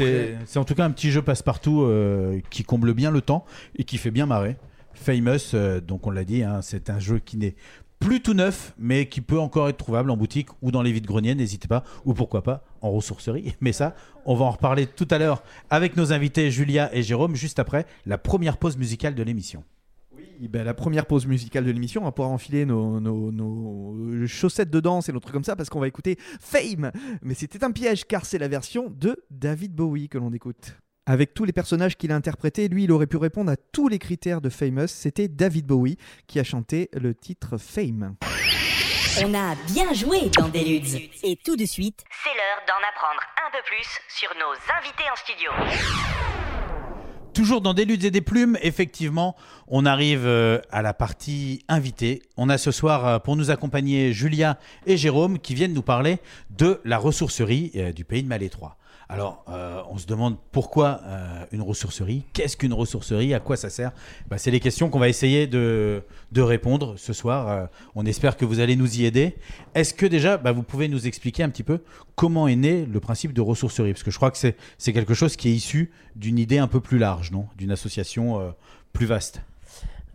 euh, 0.00 0.36
C'est 0.46 0.58
en 0.58 0.64
tout 0.64 0.74
cas 0.74 0.84
un 0.84 0.90
petit 0.90 1.10
jeu 1.10 1.22
passe-partout 1.22 1.82
euh, 1.82 2.40
qui 2.50 2.62
comble 2.64 2.94
bien 2.94 3.10
le 3.10 3.20
temps 3.20 3.44
et 3.76 3.84
qui 3.84 3.98
fait 3.98 4.10
bien 4.10 4.26
marrer. 4.26 4.56
Famous, 4.94 5.54
euh, 5.54 5.80
donc 5.80 6.06
on 6.06 6.10
l'a 6.10 6.24
dit, 6.24 6.42
hein, 6.42 6.60
c'est 6.62 6.88
un 6.90 6.98
jeu 6.98 7.18
qui 7.18 7.36
n'est 7.36 7.54
plus 8.00 8.20
tout 8.20 8.34
neuf, 8.34 8.74
mais 8.78 9.06
qui 9.08 9.20
peut 9.20 9.38
encore 9.38 9.68
être 9.68 9.78
trouvable 9.78 10.10
en 10.10 10.16
boutique 10.16 10.48
ou 10.62 10.70
dans 10.70 10.82
les 10.82 10.92
vides-greniers, 10.92 11.34
n'hésitez 11.34 11.68
pas, 11.68 11.84
ou 12.04 12.12
pourquoi 12.12 12.42
pas 12.42 12.64
en 12.82 12.90
ressourcerie. 12.90 13.54
Mais 13.60 13.72
ça, 13.72 13.94
on 14.26 14.34
va 14.34 14.44
en 14.44 14.50
reparler 14.50 14.86
tout 14.86 15.08
à 15.10 15.18
l'heure 15.18 15.42
avec 15.70 15.96
nos 15.96 16.12
invités 16.12 16.50
Julia 16.50 16.94
et 16.94 17.02
Jérôme, 17.02 17.34
juste 17.34 17.58
après 17.58 17.86
la 18.04 18.18
première 18.18 18.58
pause 18.58 18.76
musicale 18.76 19.14
de 19.14 19.22
l'émission. 19.22 19.64
Ben, 20.40 20.64
la 20.64 20.74
première 20.74 21.06
pause 21.06 21.26
musicale 21.26 21.64
de 21.64 21.70
l'émission, 21.70 22.02
on 22.02 22.04
va 22.04 22.12
pouvoir 22.12 22.32
enfiler 22.32 22.64
nos, 22.64 24.26
chaussettes 24.26 24.70
de 24.70 24.80
danse 24.80 25.08
et 25.08 25.12
nos 25.12 25.20
trucs 25.20 25.32
comme 25.32 25.44
ça 25.44 25.56
parce 25.56 25.68
qu'on 25.68 25.80
va 25.80 25.88
écouter 25.88 26.16
Fame. 26.40 26.92
Mais 27.22 27.34
c'était 27.34 27.64
un 27.64 27.70
piège 27.70 28.04
car 28.04 28.24
c'est 28.24 28.38
la 28.38 28.48
version 28.48 28.90
de 28.90 29.24
David 29.30 29.74
Bowie 29.74 30.08
que 30.08 30.18
l'on 30.18 30.32
écoute. 30.32 30.76
Avec 31.06 31.34
tous 31.34 31.44
les 31.44 31.52
personnages 31.52 31.96
qu'il 31.96 32.12
a 32.12 32.16
interprétés, 32.16 32.68
lui, 32.68 32.84
il 32.84 32.92
aurait 32.92 33.06
pu 33.06 33.18
répondre 33.18 33.50
à 33.50 33.56
tous 33.56 33.88
les 33.88 33.98
critères 33.98 34.40
de 34.40 34.48
Famous. 34.48 34.86
C'était 34.86 35.28
David 35.28 35.66
Bowie 35.66 35.98
qui 36.26 36.40
a 36.40 36.44
chanté 36.44 36.88
le 36.94 37.14
titre 37.14 37.58
Fame. 37.58 38.16
On 39.22 39.34
a 39.34 39.54
bien 39.72 39.92
joué 39.92 40.30
dans 40.36 40.48
Deluxe. 40.48 40.94
Et 41.22 41.36
tout 41.36 41.56
de 41.56 41.66
suite, 41.66 42.02
C'est 42.24 42.34
l'heure 42.34 42.64
d'en 42.66 42.82
apprendre 42.88 43.20
un 43.46 43.50
peu 43.52 43.62
plus 43.66 43.86
sur 44.08 44.30
nos 44.38 44.54
invités 44.78 45.04
en 45.12 45.16
studio. 45.16 46.43
Toujours 47.34 47.60
dans 47.60 47.74
des 47.74 47.84
luttes 47.84 48.04
et 48.04 48.12
des 48.12 48.20
plumes, 48.20 48.56
effectivement, 48.62 49.34
on 49.66 49.86
arrive 49.86 50.24
euh, 50.24 50.60
à 50.70 50.82
la 50.82 50.94
partie 50.94 51.64
invitée. 51.66 52.22
On 52.36 52.48
a 52.48 52.58
ce 52.58 52.70
soir 52.70 53.06
euh, 53.06 53.18
pour 53.18 53.34
nous 53.34 53.50
accompagner 53.50 54.12
Julia 54.12 54.56
et 54.86 54.96
Jérôme 54.96 55.40
qui 55.40 55.52
viennent 55.52 55.72
nous 55.72 55.82
parler 55.82 56.18
de 56.56 56.80
la 56.84 56.96
ressourcerie 56.96 57.72
euh, 57.74 57.92
du 57.92 58.04
pays 58.04 58.22
de 58.22 58.28
Malétroit. 58.28 58.76
Alors, 59.08 59.44
euh, 59.48 59.82
on 59.90 59.98
se 59.98 60.06
demande 60.06 60.36
pourquoi 60.50 61.00
euh, 61.04 61.44
une 61.52 61.60
ressourcerie 61.60 62.24
Qu'est-ce 62.32 62.56
qu'une 62.56 62.72
ressourcerie 62.72 63.34
À 63.34 63.40
quoi 63.40 63.56
ça 63.56 63.68
sert? 63.68 63.92
Bah, 64.28 64.38
C'est 64.38 64.50
les 64.50 64.60
questions 64.60 64.88
qu'on 64.88 64.98
va 64.98 65.08
essayer 65.08 65.46
de, 65.46 66.02
de 66.32 66.40
répondre 66.40 66.94
ce 66.96 67.12
soir. 67.12 67.48
Euh, 67.48 67.66
on 67.94 68.06
espère 68.06 68.36
que 68.36 68.44
vous 68.44 68.60
allez 68.60 68.76
nous 68.76 68.98
y 69.00 69.04
aider. 69.04 69.36
Est-ce 69.74 69.92
que 69.92 70.06
déjà, 70.06 70.38
bah, 70.38 70.52
vous 70.52 70.62
pouvez 70.62 70.88
nous 70.88 71.06
expliquer 71.06 71.42
un 71.42 71.50
petit 71.50 71.62
peu 71.62 71.80
comment 72.14 72.48
est 72.48 72.56
né 72.56 72.86
le 72.86 73.00
principe 73.00 73.32
de 73.34 73.40
ressourcerie? 73.40 73.92
Parce 73.92 74.02
que 74.02 74.10
je 74.10 74.16
crois 74.16 74.30
que 74.30 74.38
c'est 74.38 74.92
quelque 74.92 75.14
chose 75.14 75.36
qui 75.36 75.48
est 75.48 75.54
issu 75.54 75.92
d'une 76.16 76.38
idée 76.38 76.58
un 76.58 76.68
peu 76.68 76.80
plus 76.80 76.98
large, 76.98 77.30
non? 77.30 77.46
D'une 77.56 77.72
association 77.72 78.54
plus 78.92 79.06
vaste. 79.06 79.42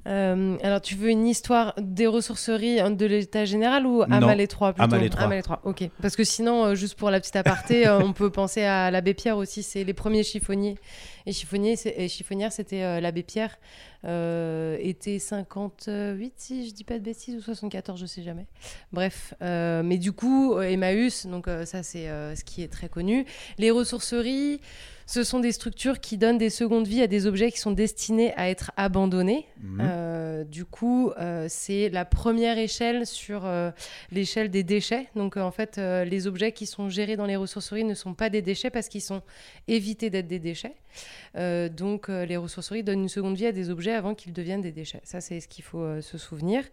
Euh, 0.10 0.58
alors, 0.64 0.82
tu 0.82 0.96
veux 0.96 1.10
une 1.10 1.28
histoire 1.28 1.74
des 1.78 2.08
ressourceries 2.08 2.80
hein, 2.80 2.90
de 2.90 3.06
l'état 3.06 3.46
général 3.46 3.86
ou 3.86 4.02
à 4.02 4.08
Non, 4.08 4.28
Malétroit 4.28 4.74
plutôt. 4.74 4.90
Malétroit, 5.28 5.62
ok. 5.64 5.90
Parce 6.02 6.16
que 6.16 6.24
sinon, 6.24 6.66
euh, 6.66 6.76
juste 6.76 6.96
pour 6.96 7.12
la 7.12 7.20
petite 7.20 7.36
aparté, 7.36 7.88
euh, 7.88 8.00
on 8.00 8.14
peut 8.14 8.32
penser 8.32 8.64
à 8.64 8.90
l'abbé 8.90 9.14
Pierre 9.14 9.38
aussi. 9.38 9.62
C'est 9.62 9.84
les 9.84 9.94
premiers 9.94 10.24
chiffonniers. 10.24 10.78
Et, 11.26 11.32
chiffonniers, 11.32 11.76
et 11.86 12.08
chiffonnière, 12.08 12.52
c'était 12.52 13.00
l'abbé 13.02 13.22
Pierre. 13.22 13.60
Était 14.04 15.20
58, 15.20 16.34
si 16.38 16.68
je 16.68 16.74
dis 16.74 16.84
pas 16.84 16.98
de 16.98 17.04
bêtises, 17.04 17.36
ou 17.36 17.42
74, 17.42 18.00
je 18.00 18.06
sais 18.08 18.24
jamais. 18.24 18.48
Bref, 18.92 19.36
mais 19.42 19.98
du 20.00 20.12
coup, 20.12 20.60
Emmaüs, 20.60 21.28
donc 21.28 21.48
ça 21.66 21.84
c'est 21.84 22.08
ce 22.08 22.44
qui 22.44 22.64
est 22.64 22.70
très 22.70 22.90
connu. 22.90 23.26
Les 23.60 23.70
ressourceries, 23.70 24.60
ce 25.10 25.24
sont 25.24 25.40
des 25.40 25.52
structures 25.52 26.00
qui 26.00 26.20
donnent 26.20 26.38
des 26.38 26.52
secondes 26.52 26.86
vies 26.86 27.02
à 27.02 27.08
des 27.08 27.26
objets 27.26 27.52
qui 27.52 27.58
sont 27.58 27.72
destinés 27.72 28.32
à 28.36 28.48
être 28.48 28.72
abandonnés. 28.78 29.48
Mhm. 29.60 29.80
Euh, 29.82 30.44
du 30.44 30.66
coup, 30.66 31.12
euh, 31.18 31.48
c'est 31.50 31.90
la 31.90 32.06
première 32.06 32.60
échelle 32.60 33.08
sur 33.08 33.44
euh, 33.44 33.72
l'échelle 34.12 34.52
des 34.52 34.62
déchets. 34.62 35.08
Donc 35.16 35.36
en 35.36 35.50
fait, 35.50 35.78
les 35.78 36.28
objets 36.28 36.52
qui 36.52 36.68
sont 36.68 36.90
gérés 36.90 37.16
dans 37.16 37.26
les 37.26 37.38
ressourceries 37.38 37.86
ne 37.86 37.96
sont 37.96 38.14
pas 38.14 38.30
des 38.30 38.44
déchets 38.44 38.70
parce 38.70 38.88
qu'ils 38.88 39.02
sont 39.02 39.24
évités 39.68 40.12
d'être 40.12 40.28
des 40.28 40.38
déchets. 40.38 40.76
Donc 41.36 42.08
les 42.10 42.38
ressourceries 42.38 42.84
donnent 42.84 43.02
une 43.02 43.10
seconde 43.10 43.36
vie 43.36 43.46
à 43.48 43.52
des 43.52 43.70
objets 43.70 43.94
avant 43.94 44.14
qu'ils 44.14 44.34
deviennent 44.34 44.62
des 44.62 44.72
déchets. 44.72 45.02
Ça, 45.04 45.22
c'est 45.22 45.40
ce 45.40 45.48
qu'il 45.48 45.64
faut 45.64 46.02
se 46.02 46.18
souvenir. 46.18 46.64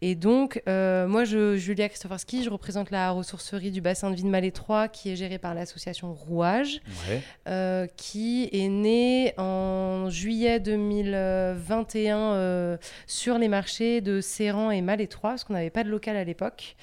Et 0.00 0.14
donc, 0.14 0.62
moi, 0.66 1.24
je, 1.24 1.56
Julia 1.56 1.88
Christoforski, 1.88 2.44
je 2.44 2.50
représente 2.50 2.90
la 2.90 3.10
ressourcerie 3.10 3.70
du 3.70 3.80
bassin 3.80 4.10
de 4.10 4.22
Malétroit 4.22 4.88
qui 4.88 5.10
est 5.10 5.16
gérée 5.16 5.38
par 5.38 5.54
l'association 5.54 6.12
Rouage, 6.14 6.80
qui 7.96 8.48
est 8.52 8.68
née 8.68 9.34
en 9.38 10.08
juillet 10.08 10.60
2021 10.60 12.16
euh, 12.18 12.76
sur 13.06 13.38
les 13.38 13.48
marchés 13.48 14.00
de 14.00 14.20
Séran 14.20 14.70
et 14.70 14.80
Malétroit, 14.80 15.30
parce 15.30 15.44
qu'on 15.44 15.54
n'avait 15.54 15.70
pas 15.70 15.84
de 15.84 15.88
local 15.88 16.16
à 16.16 16.24
l'époque. 16.24 16.76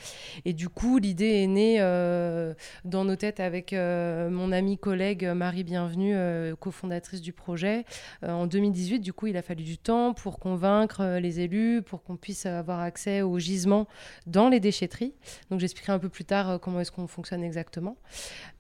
Et 0.46 0.54
du 0.54 0.70
coup, 0.70 0.98
l'idée 0.98 1.44
est 1.44 1.48
née 1.48 1.78
euh, 1.80 2.54
dans 2.86 3.06
nos 3.06 3.16
têtes 3.16 3.40
avec 3.40 3.74
euh, 3.74 4.30
mon 4.30 4.52
amie 4.52 4.78
collègue 4.78 5.26
Marie 5.26 5.64
Bienvenue, 5.64 6.16
cofondatrice 6.60 7.22
du 7.22 7.34
projet. 7.34 7.86
En 8.24 8.48
2018, 8.48 9.00
du 9.00 9.14
coup, 9.14 9.28
il 9.28 9.38
a 9.38 9.42
fallu 9.42 9.64
du 9.64 9.78
temps 9.78 10.14
pour 10.14 10.40
convaincre 10.40 11.18
les 11.20 11.40
élus, 11.40 11.82
pour 11.82 12.04
qu'on 12.04 12.18
puisse 12.18 12.46
avoir 12.46 12.80
accès 12.80 13.22
aux 13.22 13.40
gisements 13.40 13.88
dans 14.28 14.50
les 14.50 14.60
déchetteries. 14.60 15.14
Donc 15.50 15.60
j'expliquerai 15.60 15.94
un 15.94 16.00
peu 16.00 16.10
plus 16.10 16.26
tard 16.26 16.60
comment 16.60 16.80
est-ce 16.80 16.92
qu'on 16.92 17.08
fonctionne 17.08 17.44
exactement. 17.44 17.98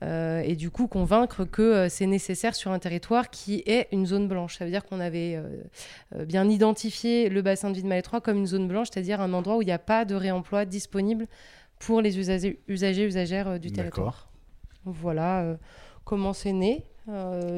Et 0.02 0.56
du 0.56 0.69
coup, 0.69 0.88
convaincre 0.88 1.45
que 1.45 1.88
c'est 1.89 2.06
nécessaire 2.06 2.29
sur 2.36 2.72
un 2.72 2.80
territoire 2.80 3.30
qui 3.30 3.63
est 3.65 3.88
une 3.92 4.06
zone 4.06 4.28
blanche. 4.28 4.58
Ça 4.58 4.65
veut 4.65 4.72
dire 4.72 4.86
qu'on 4.86 5.00
avait 5.00 5.36
euh, 5.36 5.63
euh, 6.15 6.26
bien 6.26 6.48
identifié 6.50 7.30
le 7.30 7.42
bassin 7.42 7.70
de 7.70 7.76
vie 7.76 7.84
de 7.84 7.88
Malétroit 7.88 8.22
comme 8.22 8.38
une 8.38 8.48
zone 8.48 8.68
blanche, 8.68 8.88
c'est-à-dire 8.92 9.22
un 9.22 9.34
endroit 9.34 9.58
où 9.58 9.62
il 9.62 9.65
n'y 9.65 9.72
a 9.72 9.80
pas 9.80 10.06
de 10.06 10.15
réemploi 10.15 10.65
disponible 10.65 11.28
pour 11.80 12.02
les 12.02 12.18
usagers, 12.20 12.60
usagers 12.68 13.06
usagères 13.06 13.48
euh, 13.48 13.58
du 13.58 13.72
territoire. 13.72 14.30
Voilà 14.86 15.58
comment 16.06 16.34
c'est 16.34 16.54
né. 16.54 16.86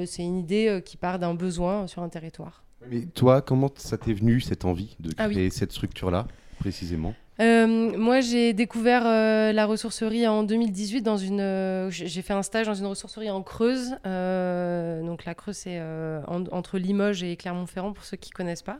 C'est 0.05 0.23
une 0.23 0.37
idée 0.37 0.81
qui 0.83 0.97
part 0.97 1.19
d'un 1.19 1.33
besoin 1.33 1.85
sur 1.87 2.01
un 2.01 2.09
territoire. 2.09 2.63
Mais 2.89 3.05
toi, 3.05 3.41
comment 3.41 3.69
ça 3.75 3.97
t'est 3.97 4.13
venu 4.13 4.41
cette 4.41 4.65
envie 4.65 4.95
de 4.99 5.11
Ah 5.17 5.27
oui. 5.27 5.33
créer 5.35 5.49
cette 5.49 5.71
structure-là, 5.71 6.27
précisément? 6.59 7.13
Euh, 7.39 7.65
moi, 7.97 8.19
j'ai 8.19 8.53
découvert 8.53 9.03
euh, 9.05 9.51
la 9.51 9.65
ressourcerie 9.65 10.27
en 10.27 10.43
2018 10.43 11.01
dans 11.01 11.17
une. 11.17 11.39
euh, 11.39 11.89
j'ai 11.89 12.21
fait 12.21 12.33
un 12.33 12.43
stage 12.43 12.67
dans 12.67 12.73
une 12.75 12.85
ressourcerie 12.85 13.31
en 13.31 13.41
Creuse. 13.41 13.91
Donc 14.03 15.25
la 15.25 15.33
Creuse, 15.33 15.55
c'est 15.57 15.79
en- 15.81 16.43
entre 16.51 16.77
Limoges 16.77 17.23
et 17.23 17.35
Clermont-Ferrand 17.37 17.93
pour 17.93 18.03
ceux 18.03 18.17
qui 18.17 18.29
connaissent 18.31 18.61
pas. 18.61 18.79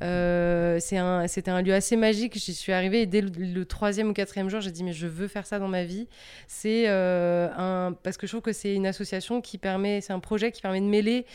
C'est 0.00 0.96
un, 0.98 1.28
c'était 1.28 1.50
un 1.50 1.62
lieu 1.62 1.74
assez 1.74 1.96
magique. 1.96 2.34
J'y 2.38 2.54
suis 2.54 2.72
arrivée 2.72 3.02
et 3.02 3.06
dès 3.06 3.20
le, 3.20 3.30
le 3.36 3.64
troisième 3.64 4.08
ou 4.08 4.12
quatrième 4.12 4.48
jour, 4.48 4.60
j'ai 4.60 4.70
dit 4.72 4.82
mais 4.82 4.92
je 4.92 5.06
veux 5.06 5.28
faire 5.28 5.46
ça 5.46 5.58
dans 5.58 5.68
ma 5.68 5.84
vie. 5.84 6.08
C'est 6.48 6.88
un 6.88 7.94
parce 8.02 8.16
que 8.16 8.26
je 8.26 8.32
trouve 8.32 8.42
que 8.42 8.52
c'est 8.52 8.74
une 8.74 8.86
association 8.86 9.40
qui 9.40 9.58
permet, 9.58 10.00
c'est 10.00 10.12
un 10.12 10.20
projet 10.20 10.50
qui 10.52 10.62
permet 10.62 10.80
de 10.80 10.86
mêler 10.86 11.26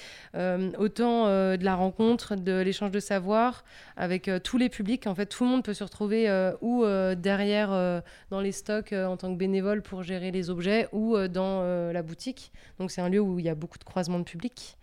autant 0.78 1.26
de 1.28 1.64
la 1.64 1.76
rencontre, 1.76 2.36
de 2.36 2.60
l'échange 2.60 2.92
de 2.92 3.00
savoir 3.00 3.64
avec 3.96 4.30
tous 4.44 4.58
les 4.58 4.70
publics. 4.70 5.08
En 5.08 5.16
fait, 5.16 5.28
tout 5.28 5.44
le 5.46 5.50
monde 5.52 5.64
peut 5.64 5.74
se 5.74 5.84
retrouver 5.84 6.28
euh, 6.40 6.54
ou 6.62 6.84
euh, 6.84 7.16
derrière 7.16 7.72
euh, 7.72 8.02
dans 8.30 8.40
les 8.40 8.52
stocks 8.52 8.94
en 8.94 9.18
tant 9.18 9.32
que 9.32 9.38
bénévole 9.38 9.82
pour 9.82 10.04
gérer 10.04 10.32
les 10.32 10.50
objets 10.50 10.88
ou 10.92 11.18
dans 11.28 11.62
la 11.92 12.02
boutique. 12.02 12.52
Donc 12.80 12.92
c'est 12.92 13.02
un 13.02 13.10
lieu 13.10 13.20
où 13.20 13.40
il 13.40 13.46
y 13.46 13.50
a 13.50 13.56
beaucoup 13.56 13.78
de 13.78 13.84
croisements 13.84 14.20
de 14.20 14.24
public. 14.24 14.78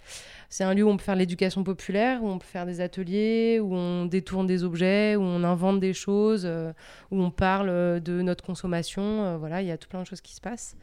C'est 0.48 0.64
un 0.64 0.74
lieu 0.74 0.85
où 0.85 0.88
on 0.88 0.96
peut 0.96 1.04
faire 1.04 1.16
l'éducation 1.16 1.64
populaire, 1.64 2.22
où 2.22 2.28
on 2.28 2.38
peut 2.38 2.46
faire 2.46 2.66
des 2.66 2.80
ateliers, 2.80 3.61
où 3.61 3.74
on 3.74 4.06
détourne 4.06 4.46
des 4.46 4.64
objets, 4.64 5.16
où 5.16 5.22
on 5.22 5.42
invente 5.44 5.80
des 5.80 5.92
choses, 5.92 6.44
euh, 6.44 6.72
où 7.11 7.20
on 7.20 7.30
parle 7.30 7.68
euh, 7.68 8.00
de 8.00 8.22
notre 8.22 8.44
consommation. 8.44 9.02
Euh, 9.02 9.37
voilà, 9.37 9.62
il 9.62 9.68
y 9.68 9.70
a 9.70 9.78
tout 9.78 9.88
plein 9.88 10.02
de 10.02 10.06
choses 10.06 10.20
qui 10.20 10.35
se 10.35 10.40
passent. 10.40 10.76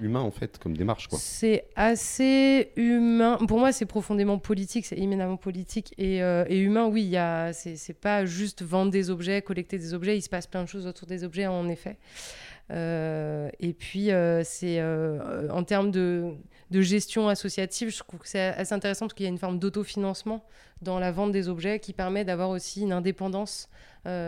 Humain, 0.00 0.20
en 0.20 0.30
fait, 0.30 0.58
comme 0.58 0.76
démarche, 0.76 1.08
quoi. 1.08 1.18
C'est 1.20 1.64
assez 1.76 2.72
humain. 2.76 3.38
Pour 3.46 3.58
moi, 3.58 3.72
c'est 3.72 3.86
profondément 3.86 4.38
politique, 4.38 4.86
c'est 4.86 4.98
éminemment 4.98 5.36
politique 5.36 5.94
et, 5.98 6.22
euh, 6.22 6.44
et 6.48 6.58
humain. 6.58 6.86
Oui, 6.86 7.02
il 7.02 7.10
y 7.10 7.16
a, 7.16 7.52
c'est, 7.52 7.76
c'est 7.76 7.92
pas 7.92 8.24
juste 8.24 8.62
vendre 8.62 8.90
des 8.90 9.10
objets, 9.10 9.42
collecter 9.42 9.78
des 9.78 9.94
objets. 9.94 10.16
Il 10.16 10.22
se 10.22 10.28
passe 10.28 10.46
plein 10.46 10.62
de 10.62 10.68
choses 10.68 10.86
autour 10.86 11.06
des 11.06 11.24
objets, 11.24 11.46
en 11.46 11.68
effet. 11.68 11.96
Euh, 12.70 13.50
et 13.60 13.72
puis, 13.72 14.10
euh, 14.10 14.42
c'est 14.44 14.78
euh, 14.80 15.48
en 15.50 15.62
termes 15.64 15.90
de, 15.90 16.32
de 16.70 16.80
gestion 16.80 17.28
associative, 17.28 17.90
je 17.90 17.98
trouve 17.98 18.20
que 18.20 18.28
c'est 18.28 18.40
assez 18.40 18.72
intéressant 18.72 19.06
parce 19.06 19.14
qu'il 19.14 19.24
y 19.24 19.28
a 19.28 19.30
une 19.32 19.38
forme 19.38 19.58
d'autofinancement 19.58 20.44
dans 20.80 20.98
la 20.98 21.12
vente 21.12 21.32
des 21.32 21.48
objets 21.48 21.78
qui 21.80 21.92
permet 21.92 22.24
d'avoir 22.24 22.48
aussi 22.50 22.82
une 22.82 22.92
indépendance 22.92 23.68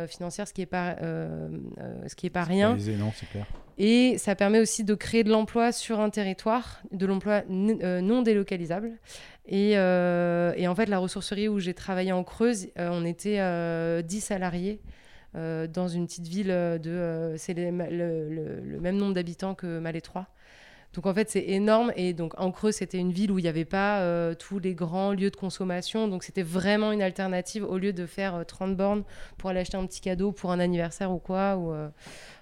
financière, 0.09 0.47
ce 0.47 0.53
qui 0.53 0.61
n'est 0.61 0.67
pas, 0.67 0.95
ce 1.01 2.15
qui 2.15 2.27
est 2.27 2.31
pas 2.31 2.45
rien. 2.45 2.71
Pas 2.73 2.77
aisé, 2.77 2.95
non, 2.97 3.11
c'est 3.15 3.29
clair. 3.29 3.47
Et 3.77 4.19
ça 4.19 4.37
permet 4.37 4.61
aussi 4.61 4.85
de 4.85 4.95
créer 4.95 5.25
de 5.25 5.31
l'emploi 5.31 5.73
sur 5.73 5.99
un 5.99 6.09
territoire, 6.11 6.81
de 6.93 7.07
l'emploi 7.07 7.43
n- 7.51 7.81
euh, 7.83 8.01
non 8.01 8.23
délocalisable. 8.23 8.93
Et, 9.47 9.73
euh, 9.77 10.53
et 10.57 10.69
en 10.69 10.77
fait, 10.77 10.87
la 10.87 10.99
ressourcerie 10.99 11.49
où 11.49 11.59
j'ai 11.59 11.75
travaillé 11.75 12.13
en 12.13 12.23
Creuse, 12.23 12.69
euh, 12.79 12.89
on 12.93 13.05
était 13.05 13.41
euh, 13.41 14.01
10 14.01 14.21
salariés 14.21 14.81
euh, 15.37 15.67
dans 15.67 15.89
une 15.89 16.07
petite 16.07 16.29
ville 16.29 16.49
de. 16.49 16.91
euh, 16.91 17.37
c'est 17.37 17.55
le, 17.55 17.71
même 18.81 18.97
nombre 18.97 19.15
d'habitants 19.15 19.55
que 19.55 19.79
Malétroit. 19.79 20.27
Donc 20.95 21.07
en 21.07 21.15
fait, 21.15 21.29
c'est 21.29 21.45
énorme. 21.49 21.93
Et 21.97 22.13
donc 22.13 22.39
en 22.41 22.53
Creuse, 22.53 22.77
c'était 22.77 22.99
une 22.99 23.11
ville 23.11 23.33
où 23.33 23.39
il 23.39 23.43
n'y 23.43 23.49
avait 23.49 23.65
pas 23.65 24.01
euh, 24.01 24.35
tous 24.35 24.61
les 24.61 24.75
grands 24.75 25.13
lieux 25.13 25.31
de 25.31 25.37
consommation. 25.37 26.09
Donc 26.09 26.23
c'était 26.23 26.43
vraiment 26.43 26.93
une 26.93 27.03
alternative 27.03 27.65
au 27.65 27.79
lieu 27.79 27.93
de 27.93 28.07
faire 28.07 28.37
euh, 28.37 28.45
30 28.45 28.77
bornes 28.77 29.05
pour 29.37 29.51
aller 29.51 29.61
acheter 29.61 29.77
un 29.77 29.87
petit 29.87 30.01
cadeau 30.01 30.31
pour 30.33 30.53
un 30.53 30.61
anniversaire 30.61 31.11
ou 31.11 31.19
quoi. 31.19 31.57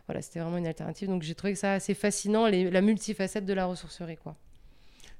Voilà, 0.07 0.21
c'était 0.21 0.41
vraiment 0.41 0.59
une 0.59 0.67
alternative. 0.67 1.09
Donc 1.09 1.23
j'ai 1.23 1.35
trouvé 1.35 1.55
ça 1.55 1.73
assez 1.75 1.95
fascinant, 1.95 2.47
la 2.47 2.81
multifacette 2.83 3.47
de 3.47 3.55
la 3.55 3.65
ressourcerie. 3.65 4.17
Quoi. 4.17 4.37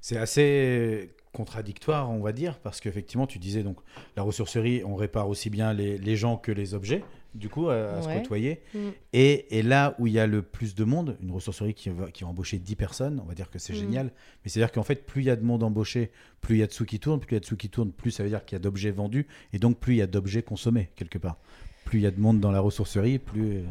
C'est 0.01 0.17
assez 0.17 1.11
contradictoire, 1.31 2.11
on 2.11 2.19
va 2.19 2.33
dire, 2.33 2.59
parce 2.59 2.79
qu'effectivement, 2.81 3.25
tu 3.25 3.39
disais 3.39 3.63
donc 3.63 3.77
la 4.15 4.21
ressourcerie, 4.21 4.83
on 4.85 4.95
répare 4.95 5.29
aussi 5.29 5.49
bien 5.49 5.73
les 5.73 6.15
gens 6.15 6.37
que 6.37 6.51
les 6.51 6.75
objets, 6.75 7.01
du 7.35 7.49
coup, 7.49 7.69
à, 7.69 7.75
à 7.97 8.01
se 8.01 8.07
côtoyer. 8.07 8.61
Mm. 8.73 8.79
Et, 9.13 9.57
et 9.59 9.63
là 9.63 9.95
où 9.99 10.07
il 10.07 10.13
y 10.13 10.19
a 10.19 10.27
le 10.27 10.41
plus 10.41 10.75
de 10.75 10.83
monde, 10.83 11.17
une 11.21 11.31
ressourcerie 11.31 11.73
qui 11.73 11.89
va, 11.89 12.11
qui 12.11 12.23
va 12.23 12.29
embaucher 12.29 12.59
10 12.59 12.75
personnes, 12.75 13.19
on 13.23 13.27
va 13.27 13.33
dire 13.33 13.49
que 13.49 13.57
c'est 13.59 13.73
Mm. 13.73 13.77
génial. 13.77 14.05
Mais 14.43 14.49
c'est-à-dire 14.49 14.71
qu'en 14.71 14.83
fait, 14.83 15.05
plus 15.05 15.21
il 15.21 15.25
y 15.25 15.29
a 15.29 15.35
de 15.35 15.43
monde 15.43 15.63
embauché, 15.63 16.11
plus 16.41 16.55
il 16.55 16.59
y 16.59 16.63
a 16.63 16.67
de 16.67 16.71
sous 16.71 16.85
qui 16.85 16.99
tournent, 16.99 17.19
plus 17.19 17.31
il 17.31 17.35
y 17.35 17.37
a 17.37 17.39
de 17.39 17.45
sous 17.45 17.57
qui 17.57 17.69
tournent, 17.69 17.91
plus 17.91 18.11
ça 18.11 18.23
veut 18.23 18.29
dire 18.29 18.45
qu'il 18.45 18.55
y 18.55 18.57
a 18.57 18.59
d'objets 18.59 18.91
vendus, 18.91 19.27
et 19.53 19.59
donc 19.59 19.79
plus 19.79 19.95
il 19.95 19.97
y 19.97 20.01
a 20.01 20.07
d'objets 20.07 20.43
consommés, 20.43 20.89
quelque 20.95 21.17
part. 21.17 21.37
Plus 21.85 21.99
il 21.99 22.03
y 22.03 22.07
a 22.07 22.11
de 22.11 22.19
monde 22.19 22.39
dans 22.39 22.51
la 22.51 22.59
ressourcerie, 22.59 23.19
plus... 23.19 23.57
euh, 23.57 23.63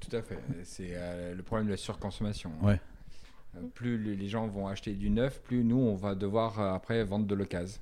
Tout 0.00 0.14
à 0.16 0.22
fait. 0.22 0.38
C'est 0.62 0.90
euh, 0.92 1.34
le 1.34 1.42
problème 1.42 1.66
de 1.66 1.72
la 1.72 1.76
surconsommation. 1.76 2.52
Ouais. 2.62 2.80
Euh, 3.56 3.60
Plus 3.74 3.98
les 4.02 4.16
les 4.16 4.28
gens 4.28 4.46
vont 4.48 4.66
acheter 4.68 4.92
du 4.94 5.10
neuf, 5.10 5.40
plus 5.42 5.62
nous, 5.64 5.78
on 5.78 5.94
va 5.94 6.14
devoir 6.14 6.58
euh, 6.60 6.72
après 6.74 7.04
vendre 7.04 7.26
de 7.26 7.34
l'occasion. 7.34 7.80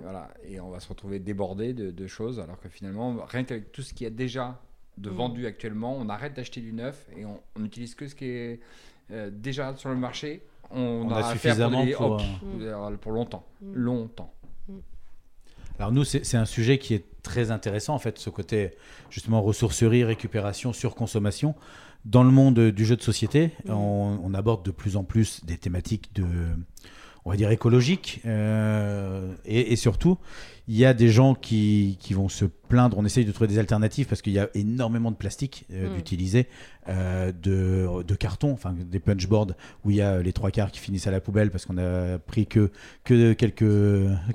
Voilà. 0.00 0.28
Et 0.48 0.58
on 0.60 0.70
va 0.70 0.80
se 0.80 0.88
retrouver 0.88 1.18
débordé 1.18 1.74
de, 1.74 1.90
de 1.90 2.06
choses, 2.06 2.40
alors 2.40 2.58
que 2.60 2.68
finalement, 2.68 3.16
rien 3.26 3.44
qu'avec 3.44 3.72
tout 3.72 3.82
ce 3.82 3.92
qu'il 3.92 4.04
y 4.04 4.06
a 4.06 4.10
déjà 4.10 4.60
de 4.98 5.10
Mm. 5.10 5.14
vendu 5.14 5.46
actuellement, 5.46 5.96
on 5.96 6.08
arrête 6.08 6.34
d'acheter 6.34 6.60
du 6.60 6.72
neuf 6.72 7.06
et 7.16 7.24
on, 7.24 7.40
on 7.56 7.64
utilise 7.64 7.94
que 7.94 8.06
ce 8.08 8.14
qui 8.14 8.26
est 8.26 8.60
euh, 9.10 9.30
déjà 9.32 9.74
sur 9.76 9.88
le 9.90 9.96
marché. 9.96 10.42
On, 10.70 10.80
On 10.80 11.06
en 11.10 11.14
a 11.14 11.32
suffisamment 11.32 11.86
pour, 11.96 12.10
hop, 12.12 12.22
Mm. 12.42 12.60
euh, 12.62 12.96
pour 12.98 13.12
longtemps. 13.12 13.44
Mm. 13.62 13.72
Longtemps. 13.74 14.32
Alors 15.78 15.90
nous, 15.92 16.04
c'est 16.04 16.36
un 16.36 16.44
sujet 16.44 16.78
qui 16.78 16.94
est 16.94 17.04
très 17.22 17.50
intéressant, 17.50 17.94
en 17.94 17.98
fait, 17.98 18.18
ce 18.18 18.30
côté 18.30 18.72
justement 19.10 19.40
ressourcerie, 19.42 20.04
récupération, 20.04 20.72
surconsommation. 20.72 21.54
Dans 22.04 22.22
le 22.24 22.30
monde 22.30 22.58
du 22.70 22.84
jeu 22.84 22.96
de 22.96 23.02
société, 23.02 23.52
on, 23.68 24.18
on 24.22 24.34
aborde 24.34 24.64
de 24.64 24.70
plus 24.70 24.96
en 24.96 25.04
plus 25.04 25.44
des 25.44 25.56
thématiques 25.56 26.12
de, 26.14 26.26
on 27.24 27.30
va 27.30 27.36
dire, 27.36 27.50
écologiques. 27.50 28.20
euh, 28.26 29.34
et, 29.44 29.72
et 29.72 29.76
surtout, 29.76 30.18
il 30.68 30.76
y 30.76 30.84
a 30.84 30.94
des 30.94 31.08
gens 31.08 31.34
qui, 31.34 31.96
qui 32.00 32.14
vont 32.14 32.28
se 32.28 32.44
plaindre, 32.44 32.96
on 32.98 33.04
essaye 33.04 33.24
de 33.24 33.32
trouver 33.32 33.48
des 33.48 33.58
alternatives 33.58 34.06
parce 34.06 34.22
qu'il 34.22 34.32
y 34.32 34.38
a 34.38 34.48
énormément 34.54 35.10
de 35.10 35.16
plastique 35.16 35.66
euh, 35.72 35.90
Mm. 35.90 35.96
d'utiliser, 35.96 36.46
euh, 36.88 37.30
de, 37.32 38.02
de 38.02 38.14
carton, 38.14 38.52
enfin 38.52 38.74
des 38.90 38.98
punchboards 38.98 39.48
où 39.84 39.90
il 39.90 39.96
y 39.96 40.00
a 40.02 40.22
les 40.22 40.32
trois 40.32 40.50
quarts 40.50 40.70
qui 40.72 40.80
finissent 40.80 41.06
à 41.06 41.10
la 41.10 41.20
poubelle 41.20 41.50
parce 41.50 41.66
qu'on 41.66 41.76
a 41.78 42.18
pris 42.18 42.46
que, 42.46 42.70
que 43.04 43.32
quelques, 43.34 43.64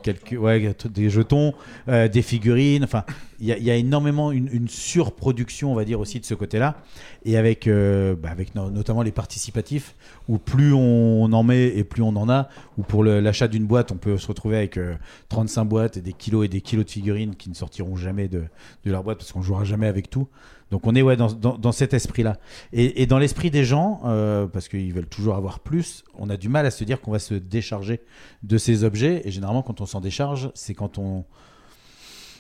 quelques 0.03 0.39
ouais, 0.39 0.75
des 0.89 1.09
jetons, 1.09 1.53
euh, 1.87 2.07
des 2.07 2.21
figurines, 2.21 2.83
enfin 2.83 3.03
il 3.39 3.47
y, 3.47 3.51
a- 3.51 3.57
il 3.57 3.63
y 3.63 3.71
a 3.71 3.75
énormément 3.75 4.31
une, 4.31 4.49
une 4.51 4.67
surproduction, 4.67 5.71
on 5.71 5.75
va 5.75 5.85
dire 5.85 5.99
aussi 5.99 6.19
de 6.19 6.25
ce 6.25 6.33
côté-là, 6.33 6.77
et 7.25 7.37
avec, 7.37 7.67
bah, 7.67 8.29
avec 8.29 8.53
no- 8.55 8.69
notamment 8.69 9.01
les 9.01 9.11
participatifs 9.11 9.95
où 10.27 10.37
plus 10.37 10.73
on 10.73 11.31
en 11.31 11.43
met 11.43 11.67
et 11.67 11.83
plus 11.83 12.01
on 12.01 12.15
en 12.15 12.29
a, 12.29 12.49
ou 12.77 12.83
pour 12.83 13.03
l'achat 13.03 13.47
d'une 13.47 13.65
boîte, 13.65 13.91
on 13.91 13.97
peut 13.97 14.17
se 14.17 14.27
retrouver 14.27 14.57
avec 14.57 14.77
euh, 14.77 14.95
35 15.29 15.65
boîtes 15.65 15.97
et 15.97 16.01
des 16.01 16.13
et 16.45 16.47
des 16.47 16.61
kilos 16.61 16.85
de 16.85 16.91
figurines 16.91 17.35
qui 17.35 17.49
ne 17.49 17.55
sortiront 17.55 17.95
jamais 17.95 18.27
de, 18.27 18.43
de 18.83 18.91
leur 18.91 19.03
boîte 19.03 19.17
parce 19.17 19.31
qu'on 19.31 19.41
jouera 19.41 19.63
jamais 19.63 19.87
avec 19.87 20.09
tout. 20.09 20.27
Donc 20.71 20.85
on 20.85 20.95
est 20.95 21.01
ouais, 21.01 21.15
dans, 21.15 21.71
cet 21.71 21.93
esprit-là. 21.93 22.37
Et, 22.73 23.01
et 23.01 23.05
dans 23.05 23.19
l'esprit 23.19 23.49
des 23.49 23.63
gens, 23.63 24.01
euh, 24.05 24.47
parce 24.47 24.67
qu'ils 24.67 24.93
veulent 24.93 25.07
toujours 25.07 25.35
avoir 25.35 25.59
plus, 25.59 26.03
on 26.15 26.29
a 26.29 26.37
du 26.37 26.49
mal 26.49 26.65
à 26.65 26.71
se 26.71 26.83
dire 26.83 26.99
qu'on 26.99 27.11
va 27.11 27.19
se 27.19 27.33
décharger 27.33 28.01
de 28.43 28.57
ces 28.57 28.83
objets. 28.83 29.21
Et 29.25 29.31
généralement, 29.31 29.63
quand 29.63 29.79
on 29.81 29.85
s'en 29.85 30.01
décharge, 30.01 30.51
c'est 30.55 30.73
quand 30.73 30.97
on... 30.97 31.25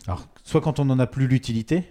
Alors, 0.07 0.27
soit 0.43 0.61
quand 0.61 0.79
on 0.79 0.85
n'en 0.85 0.99
a 0.99 1.07
plus 1.07 1.27
l'utilité, 1.27 1.85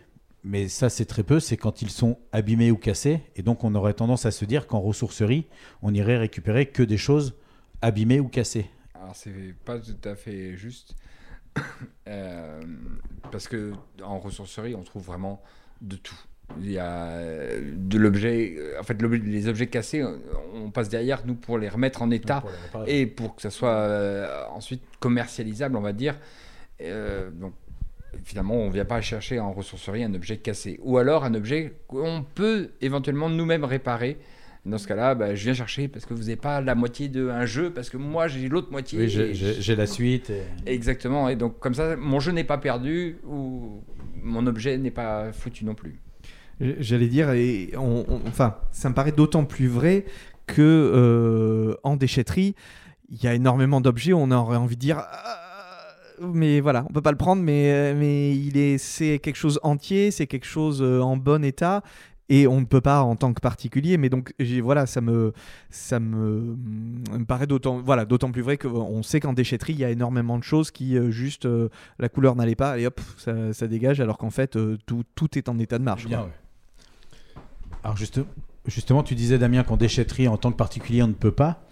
mais 0.46 0.68
ça 0.68 0.88
c'est 0.88 1.06
très 1.06 1.24
peu, 1.24 1.40
c'est 1.40 1.56
quand 1.56 1.82
ils 1.82 1.90
sont 1.90 2.18
abîmés 2.32 2.70
ou 2.70 2.76
cassés. 2.76 3.20
Et 3.34 3.42
donc 3.42 3.64
on 3.64 3.74
aurait 3.74 3.94
tendance 3.94 4.26
à 4.26 4.30
se 4.30 4.44
dire 4.44 4.66
qu'en 4.66 4.80
ressourcerie, 4.80 5.46
on 5.82 5.92
irait 5.92 6.18
récupérer 6.18 6.66
que 6.66 6.82
des 6.82 6.96
choses 6.96 7.34
abîmées 7.82 8.20
ou 8.20 8.28
cassées. 8.28 8.66
Alors 8.94 9.16
c'est 9.16 9.54
pas 9.64 9.78
tout 9.80 10.08
à 10.08 10.14
fait 10.14 10.56
juste 10.56 10.94
Euh, 12.08 12.60
parce 13.32 13.48
que 13.48 13.72
en 14.00 14.20
ressourcerie 14.20 14.76
on 14.76 14.84
trouve 14.84 15.04
vraiment 15.04 15.42
de 15.80 15.96
tout. 15.96 16.18
Il 16.60 16.70
y 16.70 16.78
a 16.78 17.08
euh, 17.08 17.72
de 17.74 17.98
l'objet, 17.98 18.54
euh, 18.56 18.80
en 18.80 18.84
fait 18.84 19.00
les 19.02 19.48
objets 19.48 19.66
cassés, 19.66 20.04
on 20.54 20.70
passe 20.70 20.88
derrière 20.88 21.26
nous 21.26 21.34
pour 21.34 21.58
les 21.58 21.68
remettre 21.68 22.02
en 22.02 22.10
état 22.10 22.44
pour 22.70 22.84
et 22.86 23.06
pour 23.06 23.34
que 23.34 23.42
ça 23.42 23.50
soit 23.50 23.70
euh, 23.70 24.44
ensuite 24.50 24.82
commercialisable, 25.00 25.76
on 25.76 25.80
va 25.80 25.92
dire. 25.92 26.16
Euh, 26.80 27.30
donc 27.30 27.54
finalement 28.24 28.54
on 28.54 28.68
ne 28.68 28.72
vient 28.72 28.84
pas 28.84 29.00
chercher 29.00 29.40
en 29.40 29.52
ressourcerie 29.52 30.04
un 30.04 30.14
objet 30.14 30.36
cassé 30.38 30.78
ou 30.82 30.98
alors 30.98 31.24
un 31.24 31.34
objet 31.34 31.74
qu'on 31.88 32.24
peut 32.34 32.70
éventuellement 32.80 33.28
nous-mêmes 33.28 33.64
réparer 33.64 34.18
Dans 34.66 34.78
ce 34.78 34.88
cas-là, 34.88 35.14
bah, 35.14 35.34
je 35.34 35.44
viens 35.44 35.54
chercher 35.54 35.86
parce 35.88 36.04
que 36.06 36.12
vous 36.14 36.22
n'avez 36.22 36.36
pas 36.36 36.60
la 36.60 36.74
moitié 36.74 37.08
d'un 37.08 37.46
jeu, 37.46 37.70
parce 37.70 37.88
que 37.88 37.96
moi 37.96 38.26
j'ai 38.28 38.48
l'autre 38.48 38.70
moitié. 38.72 38.98
Oui, 38.98 39.08
j'ai- 39.08 39.76
la 39.76 39.86
suite. 39.86 40.30
et- 40.30 40.72
Exactement, 40.74 41.28
et 41.28 41.36
donc 41.36 41.58
comme 41.60 41.74
ça, 41.74 41.94
mon 41.96 42.18
jeu 42.20 42.32
n'est 42.32 42.44
pas 42.44 42.58
perdu 42.58 43.18
ou 43.26 43.82
mon 44.22 44.46
objet 44.46 44.76
n'est 44.78 44.90
pas 44.90 45.32
foutu 45.32 45.64
non 45.64 45.74
plus. 45.74 46.00
J'allais 46.60 47.06
dire, 47.08 47.30
et 47.30 47.70
on- 47.76 48.04
on- 48.08 48.20
enfin, 48.26 48.56
ça 48.72 48.88
me 48.88 48.94
paraît 48.94 49.12
d'autant 49.12 49.44
plus 49.44 49.68
vrai 49.68 50.04
que 50.46 50.62
euh, 50.62 51.74
en 51.84 51.96
déchetterie, 51.96 52.54
il 53.10 53.22
y 53.22 53.26
a 53.28 53.34
énormément 53.34 53.80
d'objets. 53.80 54.14
On 54.14 54.30
aurait 54.30 54.56
envie 54.56 54.74
de 54.76 54.80
dire, 54.80 54.98
Ah, 54.98 56.22
mais 56.32 56.60
voilà, 56.60 56.86
on 56.88 56.92
peut 56.92 57.02
pas 57.02 57.10
le 57.10 57.18
prendre, 57.18 57.42
mais 57.42 57.92
mais 57.94 58.34
il 58.34 58.56
est, 58.56 58.78
c'est 58.78 59.18
quelque 59.18 59.36
chose 59.36 59.60
entier, 59.62 60.10
c'est 60.10 60.26
quelque 60.26 60.46
chose 60.46 60.80
euh, 60.82 61.00
en 61.02 61.16
bon 61.16 61.44
état. 61.44 61.82
Et 62.28 62.48
on 62.48 62.60
ne 62.60 62.64
peut 62.64 62.80
pas 62.80 63.02
en 63.02 63.14
tant 63.14 63.32
que 63.32 63.40
particulier, 63.40 63.98
mais 63.98 64.08
donc 64.08 64.34
voilà, 64.62 64.86
ça 64.86 65.00
me, 65.00 65.32
ça 65.70 66.00
me, 66.00 66.56
me 66.56 67.24
paraît 67.24 67.46
d'autant, 67.46 67.80
voilà, 67.80 68.04
d'autant 68.04 68.32
plus 68.32 68.42
vrai 68.42 68.56
qu'on 68.56 69.02
sait 69.04 69.20
qu'en 69.20 69.32
déchetterie 69.32 69.74
il 69.74 69.78
y 69.78 69.84
a 69.84 69.90
énormément 69.90 70.36
de 70.36 70.42
choses 70.42 70.72
qui 70.72 70.98
euh, 70.98 71.12
juste 71.12 71.46
euh, 71.46 71.68
la 72.00 72.08
couleur 72.08 72.34
n'allait 72.34 72.56
pas 72.56 72.78
et 72.80 72.86
hop 72.86 73.00
ça, 73.16 73.52
ça 73.52 73.68
dégage, 73.68 74.00
alors 74.00 74.18
qu'en 74.18 74.30
fait 74.30 74.56
euh, 74.56 74.76
tout, 74.86 75.04
tout 75.14 75.38
est 75.38 75.48
en 75.48 75.58
état 75.60 75.78
de 75.78 75.84
marche. 75.84 76.06
Bien, 76.06 76.18
quoi. 76.18 76.26
ouais. 76.26 76.32
Alors 77.84 77.96
juste, 77.96 78.20
justement, 78.66 79.04
tu 79.04 79.14
disais 79.14 79.38
Damien 79.38 79.62
qu'en 79.62 79.76
déchetterie, 79.76 80.26
en 80.26 80.36
tant 80.36 80.50
que 80.50 80.56
particulier, 80.56 81.04
on 81.04 81.08
ne 81.08 81.12
peut 81.12 81.30
pas. 81.30 81.62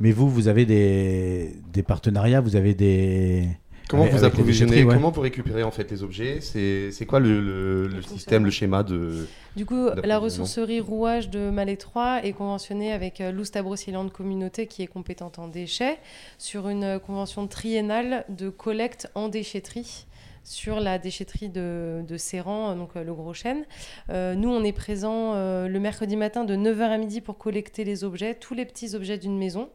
Mais 0.00 0.12
vous, 0.12 0.28
vous 0.28 0.48
avez 0.48 0.66
des, 0.66 1.56
des 1.72 1.82
partenariats, 1.82 2.42
vous 2.42 2.56
avez 2.56 2.74
des... 2.74 3.48
Comment 3.92 4.04
avec- 4.04 4.14
vous 4.16 4.24
approvisionnez 4.24 4.82
ouais. 4.84 4.94
Comment 4.94 5.10
vous 5.10 5.20
récupérez 5.20 5.62
en 5.62 5.70
fait 5.70 5.88
les 5.90 6.02
objets? 6.02 6.40
C'est 6.40 7.06
quoi 7.06 7.20
le, 7.20 7.40
le- 7.40 7.86
le 7.88 8.02
système, 8.02 8.44
le 8.44 8.50
schéma 8.50 8.82
de 8.82 9.26
Du 9.54 9.66
coup, 9.66 9.88
la 10.02 10.18
ressourcerie 10.18 10.80
rouage 10.80 11.28
de 11.30 11.50
Malétroit 11.50 12.24
est 12.24 12.32
conventionnée 12.32 12.90
avec 12.92 13.20
euh, 13.20 13.30
l'Oustabro-Silande 13.32 14.10
Communauté 14.10 14.66
qui 14.66 14.82
est 14.82 14.86
compétente 14.86 15.38
en 15.38 15.46
déchets 15.46 15.98
sur 16.38 16.68
une 16.70 16.84
euh, 16.84 16.98
convention 16.98 17.46
triennale 17.46 18.24
de 18.30 18.48
collecte 18.48 19.08
en 19.14 19.28
déchetterie 19.28 20.06
sur 20.44 20.80
la 20.80 20.98
déchetterie 20.98 21.48
de, 21.48 22.02
de 22.06 22.16
Séran, 22.16 22.74
donc 22.74 22.90
euh, 22.96 23.04
le 23.04 23.14
Gros 23.14 23.34
Chêne. 23.34 23.64
Euh, 24.10 24.34
nous, 24.34 24.48
on 24.48 24.64
est 24.64 24.72
présents 24.72 25.34
euh, 25.34 25.68
le 25.68 25.80
mercredi 25.80 26.16
matin 26.16 26.44
de 26.44 26.56
9h 26.56 26.82
à 26.82 26.98
midi 26.98 27.20
pour 27.20 27.38
collecter 27.38 27.84
les 27.84 28.04
objets, 28.04 28.34
tous 28.34 28.54
les 28.54 28.64
petits 28.64 28.94
objets 28.94 29.18
d'une 29.18 29.38
maison. 29.38 29.70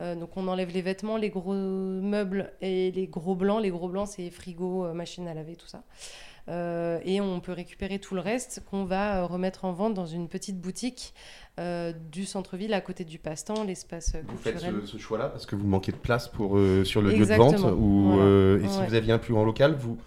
Euh, 0.00 0.14
donc 0.14 0.36
on 0.36 0.48
enlève 0.48 0.70
les 0.72 0.82
vêtements, 0.82 1.16
les 1.16 1.30
gros 1.30 1.54
meubles 1.54 2.52
et 2.60 2.90
les 2.90 3.06
gros 3.06 3.34
blancs. 3.34 3.62
Les 3.62 3.70
gros 3.70 3.88
blancs, 3.88 4.08
c'est 4.08 4.30
frigo, 4.30 4.84
euh, 4.84 4.92
machine 4.92 5.26
à 5.28 5.34
laver, 5.34 5.56
tout 5.56 5.66
ça. 5.66 5.82
Euh, 6.48 6.98
et 7.04 7.20
on 7.20 7.40
peut 7.40 7.52
récupérer 7.52 7.98
tout 7.98 8.14
le 8.14 8.20
reste 8.20 8.62
qu'on 8.70 8.84
va 8.84 9.18
euh, 9.18 9.26
remettre 9.26 9.64
en 9.64 9.72
vente 9.72 9.94
dans 9.94 10.06
une 10.06 10.28
petite 10.28 10.60
boutique 10.60 11.14
euh, 11.58 11.92
du 12.10 12.24
centre-ville 12.24 12.72
à 12.74 12.80
côté 12.80 13.04
du 13.04 13.18
passe-temps, 13.18 13.64
l'espace 13.64 14.16
Vous 14.26 14.36
faites 14.36 14.58
ce, 14.60 14.86
ce 14.86 14.98
choix-là 14.98 15.28
parce 15.28 15.46
que 15.46 15.54
vous 15.54 15.66
manquez 15.66 15.92
de 15.92 15.96
place 15.96 16.28
pour, 16.28 16.58
sur 16.84 17.02
le 17.02 17.10
lieu 17.10 17.26
de 17.26 17.34
vente 17.34 17.60
ou, 17.76 18.18
et 18.62 18.68
si 18.68 18.80
vous 18.86 18.94
aviez 18.94 19.12
un 19.12 19.18
plus 19.18 19.34
grand 19.34 19.44
local, 19.44 19.74
vous 19.74 19.98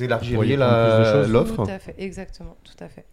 élargiriez 0.00 0.56
l'offre 0.56 1.64
Tout 1.64 1.70
à 1.70 1.78
fait, 1.78 1.94
exactement, 1.98 2.56
tout 2.64 2.82
à 2.82 2.88
fait. 2.88 3.04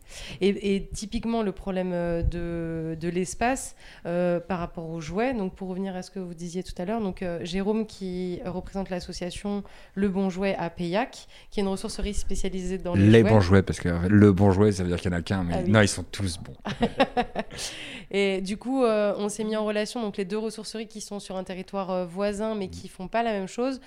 Et, 0.41 0.75
et 0.75 0.87
typiquement, 0.93 1.41
le 1.43 1.51
problème 1.51 1.91
euh, 1.93 2.21
de, 2.23 2.97
de 2.99 3.09
l'espace 3.09 3.75
euh, 4.05 4.39
par 4.39 4.59
rapport 4.59 4.89
aux 4.89 4.99
jouets, 5.01 5.33
donc 5.33 5.55
pour 5.55 5.69
revenir 5.69 5.95
à 5.95 6.01
ce 6.01 6.11
que 6.11 6.19
vous 6.19 6.33
disiez 6.33 6.63
tout 6.63 6.73
à 6.77 6.85
l'heure, 6.85 7.01
donc 7.01 7.21
euh, 7.21 7.39
Jérôme 7.43 7.85
qui 7.85 8.39
représente 8.45 8.89
l'association 8.89 9.63
Le 9.95 10.09
Bon 10.09 10.29
Jouet 10.29 10.55
à 10.57 10.69
Payac, 10.69 11.27
qui 11.49 11.59
est 11.59 11.63
une 11.63 11.69
ressourcerie 11.69 12.13
spécialisée 12.13 12.77
dans 12.77 12.95
les, 12.95 13.05
Les 13.07 13.21
jouets. 13.21 13.29
bons 13.29 13.41
jouets, 13.41 13.61
parce 13.61 13.79
que 13.79 13.89
en 13.89 14.01
fait, 14.01 14.09
le 14.09 14.31
bon 14.31 14.51
jouet, 14.51 14.71
ça 14.71 14.83
veut 14.83 14.89
dire 14.89 14.99
qu'il 14.99 15.11
n'y 15.11 15.15
en 15.15 15.19
a 15.19 15.23
qu'un, 15.23 15.43
mais 15.43 15.53
Ah 15.57 15.61
oui. 15.65 15.71
non, 15.71 15.81
ils 15.81 15.87
sont 15.87 16.03
tous 16.03 16.37
bons. 16.39 16.55
Et 18.11 18.41
du 18.41 18.57
coup, 18.57 18.83
euh, 18.83 19.13
on 19.17 19.29
s'est 19.29 19.43
mis 19.43 19.55
en 19.55 19.65
relation, 19.65 20.01
donc 20.01 20.17
les 20.17 20.25
deux 20.25 20.37
ressourceries 20.37 20.87
qui 20.87 20.99
sont 21.01 21.19
sur 21.19 21.37
un 21.37 21.43
territoire 21.43 21.89
euh, 21.91 22.05
voisin 22.05 22.55
mais 22.55 22.67
qui 22.67 22.87
font 22.89 23.07
pas 23.07 23.23
la 23.23 23.31
même 23.31 23.47
chose. 23.47 23.79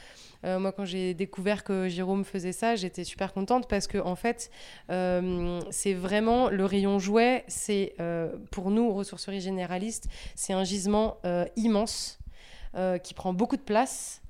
Euh, 0.45 0.59
moi, 0.59 0.73
quand 0.73 0.85
j'ai 0.85 1.15
découvert 1.15 1.65
que 1.65 1.89
Jérôme 1.89 2.25
faisait 2.25 2.53
ça, 2.53 2.77
j'étais 2.77 3.05
super 3.05 3.33
contente 3.33 3.69
parce 3.69 3.87
que 3.87 3.99
en 3.99 4.15
fait, 4.15 4.51
euh, 4.91 5.61
c'est 5.71 5.95
vraiment 5.95 6.51
le 6.51 6.65
rayon 6.65 6.99
jouet. 6.99 7.45
C'est 7.49 7.95
euh, 8.01 8.37
pour 8.51 8.71
nous, 8.71 8.93
ressourcerie 8.93 9.41
généraliste, 9.41 10.09
c'est 10.35 10.53
un 10.53 10.65
gisement 10.65 11.19
immense 11.57 12.19
qui 13.05 13.15
prend 13.15 13.33
beaucoup 13.33 13.57
de 13.57 13.63
place 13.63 14.21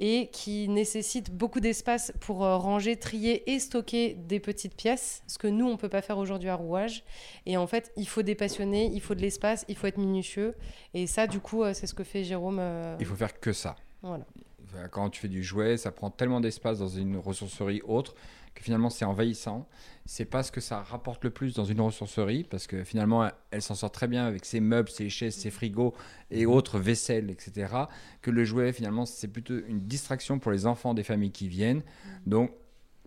et 0.00 0.28
qui 0.32 0.68
nécessite 0.68 1.30
beaucoup 1.30 1.60
d'espace 1.60 2.12
pour 2.18 2.38
ranger, 2.38 2.96
trier 2.96 3.48
et 3.52 3.60
stocker 3.60 4.14
des 4.14 4.40
petites 4.40 4.74
pièces, 4.74 5.22
ce 5.28 5.38
que 5.38 5.46
nous, 5.46 5.68
on 5.68 5.76
peut 5.76 5.88
pas 5.88 6.02
faire 6.02 6.18
aujourd'hui 6.18 6.48
à 6.48 6.56
Rouage. 6.56 7.04
Et 7.46 7.56
en 7.56 7.68
fait, 7.68 7.92
il 7.96 8.08
faut 8.08 8.22
des 8.22 8.34
passionnés, 8.34 8.90
il 8.92 9.00
faut 9.00 9.14
de 9.14 9.20
l'espace, 9.20 9.64
il 9.68 9.76
faut 9.76 9.86
être 9.86 9.98
minutieux. 9.98 10.56
Et 10.94 11.06
ça, 11.06 11.28
du 11.28 11.38
coup, 11.38 11.62
c'est 11.74 11.86
ce 11.86 11.94
que 11.94 12.02
fait 12.02 12.24
Jérôme. 12.24 12.60
Il 12.98 13.06
faut 13.06 13.14
faire 13.14 13.38
que 13.38 13.52
ça. 13.52 13.76
Voilà. 14.02 14.24
Enfin, 14.72 14.88
Quand 14.88 15.10
tu 15.10 15.20
fais 15.20 15.28
du 15.28 15.42
jouet, 15.42 15.76
ça 15.76 15.92
prend 15.92 16.10
tellement 16.10 16.40
d'espace 16.40 16.78
dans 16.78 16.88
une 16.88 17.16
ressourcerie 17.16 17.82
autre 17.84 18.14
que 18.54 18.62
finalement 18.62 18.90
c'est 18.90 19.04
envahissant. 19.04 19.66
C'est 20.04 20.24
pas 20.24 20.42
ce 20.42 20.52
que 20.52 20.60
ça 20.60 20.82
rapporte 20.82 21.24
le 21.24 21.30
plus 21.30 21.54
dans 21.54 21.64
une 21.64 21.80
ressourcerie 21.80 22.44
parce 22.44 22.66
que 22.66 22.84
finalement 22.84 23.24
elle, 23.24 23.32
elle 23.50 23.62
s'en 23.62 23.74
sort 23.74 23.92
très 23.92 24.08
bien 24.08 24.26
avec 24.26 24.44
ses 24.44 24.60
meubles, 24.60 24.88
ses 24.88 25.08
chaises, 25.08 25.34
ses 25.34 25.50
frigos 25.50 25.94
et 26.30 26.44
autres 26.44 26.78
vaisselles, 26.78 27.30
etc. 27.30 27.74
Que 28.20 28.30
le 28.30 28.44
jouet 28.44 28.72
finalement 28.72 29.06
c'est 29.06 29.28
plutôt 29.28 29.54
une 29.66 29.80
distraction 29.80 30.38
pour 30.38 30.52
les 30.52 30.66
enfants 30.66 30.94
des 30.94 31.02
familles 31.02 31.32
qui 31.32 31.48
viennent. 31.48 31.82
Donc 32.26 32.52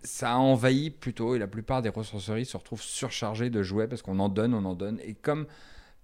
ça 0.04 0.38
envahit 0.38 1.00
plutôt 1.00 1.36
et 1.36 1.40
la 1.40 1.48
plupart 1.48 1.82
des 1.82 1.90
ressourceries 1.90 2.46
se 2.46 2.58
retrouvent 2.58 2.82
surchargées 2.82 3.50
de 3.50 3.62
jouets 3.64 3.88
parce 3.88 4.02
qu'on 4.02 4.20
en 4.20 4.30
donne, 4.30 4.54
on 4.54 4.66
en 4.66 4.76
donne. 4.76 5.00
Et 5.04 5.14
comme 5.14 5.48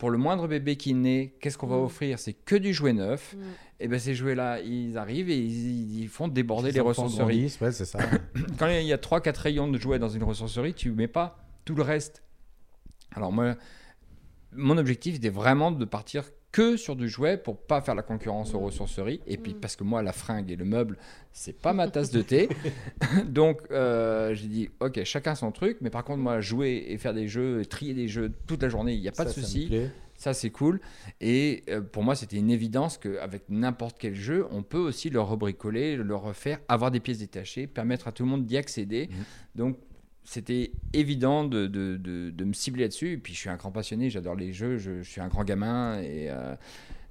pour 0.01 0.09
le 0.09 0.17
moindre 0.17 0.47
bébé 0.47 0.77
qui 0.77 0.95
naît, 0.95 1.35
qu'est-ce 1.39 1.59
qu'on 1.59 1.67
va 1.67 1.77
Mm. 1.77 1.83
offrir? 1.83 2.17
C'est 2.17 2.33
que 2.33 2.55
du 2.55 2.73
jouet 2.73 2.91
neuf. 2.91 3.35
Mm. 3.37 3.41
Et 3.81 3.87
ben 3.87 3.99
ces 3.99 4.15
jouets-là, 4.15 4.59
ils 4.61 4.97
arrivent 4.97 5.29
et 5.29 5.37
ils, 5.37 6.01
ils 6.01 6.07
font 6.07 6.27
déborder 6.27 6.69
Les 6.69 6.73
les 6.73 6.79
enfants 6.81 7.03
ressourceries. 7.03 7.35
grandissent, 7.35 7.61
ouais, 7.61 7.71
c'est 7.71 7.85
ça. 7.85 7.99
Quand 8.57 8.67
il 8.67 8.83
y 8.87 8.93
a 8.93 8.97
3-4 8.97 9.37
rayons 9.39 9.67
de 9.67 9.77
jouets 9.77 9.99
dans 9.99 10.09
une 10.09 10.23
ressourcerie, 10.23 10.73
tu 10.73 10.89
mets 10.91 11.07
pas 11.07 11.37
tout 11.65 11.75
le 11.75 11.83
reste. 11.83 12.23
Alors 13.15 13.31
moi, 13.31 13.53
mon 14.53 14.79
objectif 14.79 15.17
était 15.17 15.29
vraiment 15.29 15.71
de 15.71 15.85
partir 15.85 16.23
que 16.51 16.75
sur 16.77 16.95
du 16.95 17.07
jouet 17.07 17.37
pour 17.37 17.57
pas 17.57 17.81
faire 17.81 17.95
la 17.95 18.01
concurrence 18.03 18.53
aux 18.53 18.59
ressourceries. 18.59 19.21
Et 19.27 19.37
puis 19.37 19.53
parce 19.53 19.75
que 19.75 19.83
moi 19.83 20.01
la 20.03 20.11
fringue 20.11 20.51
et 20.51 20.55
le 20.55 20.65
meuble 20.65 20.97
c'est 21.31 21.57
pas 21.57 21.73
ma 21.73 21.87
tasse 21.87 22.11
de 22.11 22.21
thé. 22.31 22.49
Donc 23.25 23.61
euh, 23.71 24.33
j'ai 24.33 24.47
dit 24.47 24.69
ok 24.79 25.03
chacun 25.03 25.35
son 25.35 25.51
truc. 25.51 25.77
Mais 25.81 25.89
par 25.89 26.03
contre 26.03 26.19
moi 26.19 26.41
jouer 26.41 26.85
et 26.89 26.97
faire 26.97 27.13
des 27.13 27.27
jeux 27.27 27.65
trier 27.65 27.93
des 27.93 28.07
jeux 28.07 28.31
toute 28.47 28.61
la 28.63 28.69
journée 28.69 28.93
il 28.93 29.01
n'y 29.01 29.07
a 29.07 29.11
pas 29.11 29.25
Ça, 29.25 29.29
de 29.29 29.45
souci. 29.45 29.71
ça 30.17 30.33
c'est 30.33 30.49
cool. 30.49 30.81
Et 31.21 31.63
euh, 31.69 31.81
pour 31.81 32.03
moi 32.03 32.15
c'était 32.15 32.37
une 32.37 32.51
évidence 32.51 32.97
qu'avec 32.97 33.43
n'importe 33.49 33.97
quel 33.99 34.15
jeu 34.15 34.45
on 34.51 34.61
peut 34.63 34.77
aussi 34.77 35.09
le 35.09 35.21
rebricoler 35.21 35.95
le 35.95 36.15
refaire 36.15 36.59
avoir 36.67 36.91
des 36.91 36.99
pièces 36.99 37.19
détachées 37.19 37.65
permettre 37.67 38.07
à 38.07 38.11
tout 38.11 38.23
le 38.23 38.29
monde 38.29 38.45
d'y 38.45 38.57
accéder. 38.57 39.09
Donc 39.55 39.77
c'était 40.23 40.71
évident 40.93 41.43
de, 41.43 41.67
de, 41.67 41.97
de- 41.97 42.45
me 42.45 42.53
cibler 42.53 42.83
là-dessus. 42.83 43.13
Et 43.13 43.17
puis, 43.17 43.33
je 43.33 43.39
suis 43.39 43.49
un 43.49 43.55
grand 43.55 43.71
passionné, 43.71 44.09
j'adore 44.09 44.35
les 44.35 44.53
jeux, 44.53 44.77
je, 44.77 45.01
je 45.01 45.09
suis 45.09 45.21
un 45.21 45.27
grand 45.27 45.43
gamin. 45.43 45.99
Et, 46.01 46.29
euh, 46.29 46.55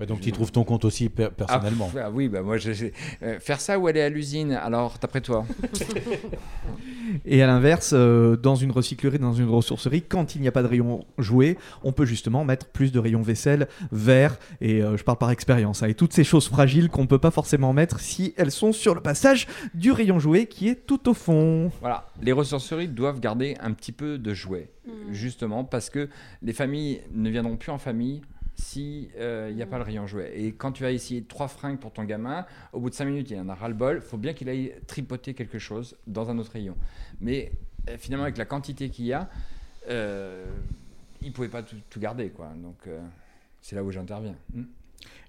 Ouais, 0.01 0.07
donc 0.07 0.21
tu 0.23 0.33
trouves 0.33 0.51
ton 0.51 0.65
compte 0.65 0.85
aussi 0.87 1.09
per- 1.11 1.29
personnellement. 1.37 1.91
Ah, 1.95 2.05
ah 2.07 2.11
oui, 2.11 2.29
bah 2.29 2.41
moi, 2.43 2.57
je- 2.57 2.73
je- 2.73 2.87
euh, 3.23 3.39
faire 3.39 3.61
ça 3.61 3.79
ou 3.79 3.87
aller 3.87 4.01
à 4.01 4.09
l'usine 4.09 4.53
Alors, 4.53 4.97
d'après 5.01 5.21
toi 5.21 5.45
Et 7.27 7.43
à 7.43 7.47
l'inverse, 7.47 7.91
euh, 7.93 8.37
dans 8.37 8.55
une 8.55 8.71
recyclerie, 8.71 9.19
dans 9.19 9.33
une 9.33 9.49
ressourcerie, 9.49 10.03
quand 10.03 10.35
il 10.37 10.41
n'y 10.43 10.49
a 10.49 10.53
pas 10.53 10.63
de 10.63 10.69
rayon 10.69 11.05
jouet, 11.19 11.57
on 11.83 11.93
peut 11.93 12.05
justement 12.05 12.45
mettre 12.45 12.67
plus 12.67 12.93
de 12.93 12.99
rayons 12.99 13.21
vaisselle, 13.23 13.69
verre, 13.91 14.39
et 14.61 14.83
euh, 14.83 14.97
je 14.97 15.03
parle 15.03 15.19
par 15.19 15.31
expérience, 15.31 15.83
hein, 15.83 15.89
et 15.89 15.95
toutes 15.95 16.13
ces 16.13 16.25
choses 16.25 16.49
fragiles 16.49 16.89
qu'on 16.89 17.03
ne 17.03 17.07
peut 17.09 17.19
pas 17.19 17.31
forcément 17.33 17.73
mettre 17.73 17.99
si 18.01 18.33
elles 18.37 18.53
sont 18.53 18.73
sur 18.73 18.95
le 18.95 19.01
passage 19.01 19.49
du 19.75 19.91
rayon 19.93 20.19
jouet 20.21 20.47
qui 20.47 20.69
est 20.69 20.87
tout 20.87 21.09
au 21.09 21.15
fond. 21.15 21.71
Voilà, 21.81 22.07
les 22.23 22.33
ressourceries 22.33 22.89
doivent 22.89 23.21
garder 23.21 23.57
un 23.61 23.73
petit 23.73 23.93
peu 23.93 24.17
de 24.17 24.33
jouets, 24.33 24.71
justement, 25.11 25.65
parce 25.65 25.91
que 25.91 26.09
les 26.43 26.53
familles 26.53 27.01
ne 27.13 27.29
viendront 27.29 27.57
plus 27.57 27.73
en 27.73 27.79
famille 27.79 28.23
si 28.61 29.09
euh, 29.19 29.49
il 29.51 29.57
n'y 29.57 29.63
a 29.63 29.67
pas 29.67 29.79
le 29.79 29.85
rayon 29.85 30.07
jouet. 30.07 30.33
Et 30.35 30.53
quand 30.53 30.73
tu 30.73 30.83
vas 30.83 30.93
essayer 30.93 31.23
trois 31.23 31.49
fringues 31.49 31.79
pour 31.79 31.93
ton 31.93 32.05
gamin, 32.05 32.45
au 32.73 32.81
bout 32.81 32.91
de 32.91 32.95
cinq 32.95 33.07
minutes, 33.07 33.31
il 33.31 33.39
en 33.41 33.49
a 33.49 33.55
ras-le-bol, 33.55 34.01
il 34.03 34.09
faut 34.09 34.19
bien 34.19 34.35
qu'il 34.35 34.49
aille 34.49 34.75
tripoter 34.87 35.35
quelque 35.35 35.59
chose 35.59 35.97
dans 36.07 36.31
un 36.31 36.39
autre 36.39 36.53
rayon. 36.53 36.77
Mais 37.21 37.53
euh, 37.89 37.97
finalement, 37.99 38.25
avec 38.25 38.37
la 38.37 38.45
quantité 38.45 38.91
qu'il 38.91 39.07
y 39.07 39.13
a, 39.13 39.29
euh, 39.89 40.45
il 41.23 41.29
ne 41.29 41.33
pouvait 41.33 41.49
pas 41.49 41.63
tout, 41.63 41.77
tout 41.89 42.01
garder. 42.01 42.29
Quoi. 42.29 42.49
Donc, 42.63 42.77
euh, 42.87 43.01
c'est 43.63 43.77
là 43.77 43.83
où 43.83 43.91
j'interviens. 43.91 44.37
Mm. 44.55 44.63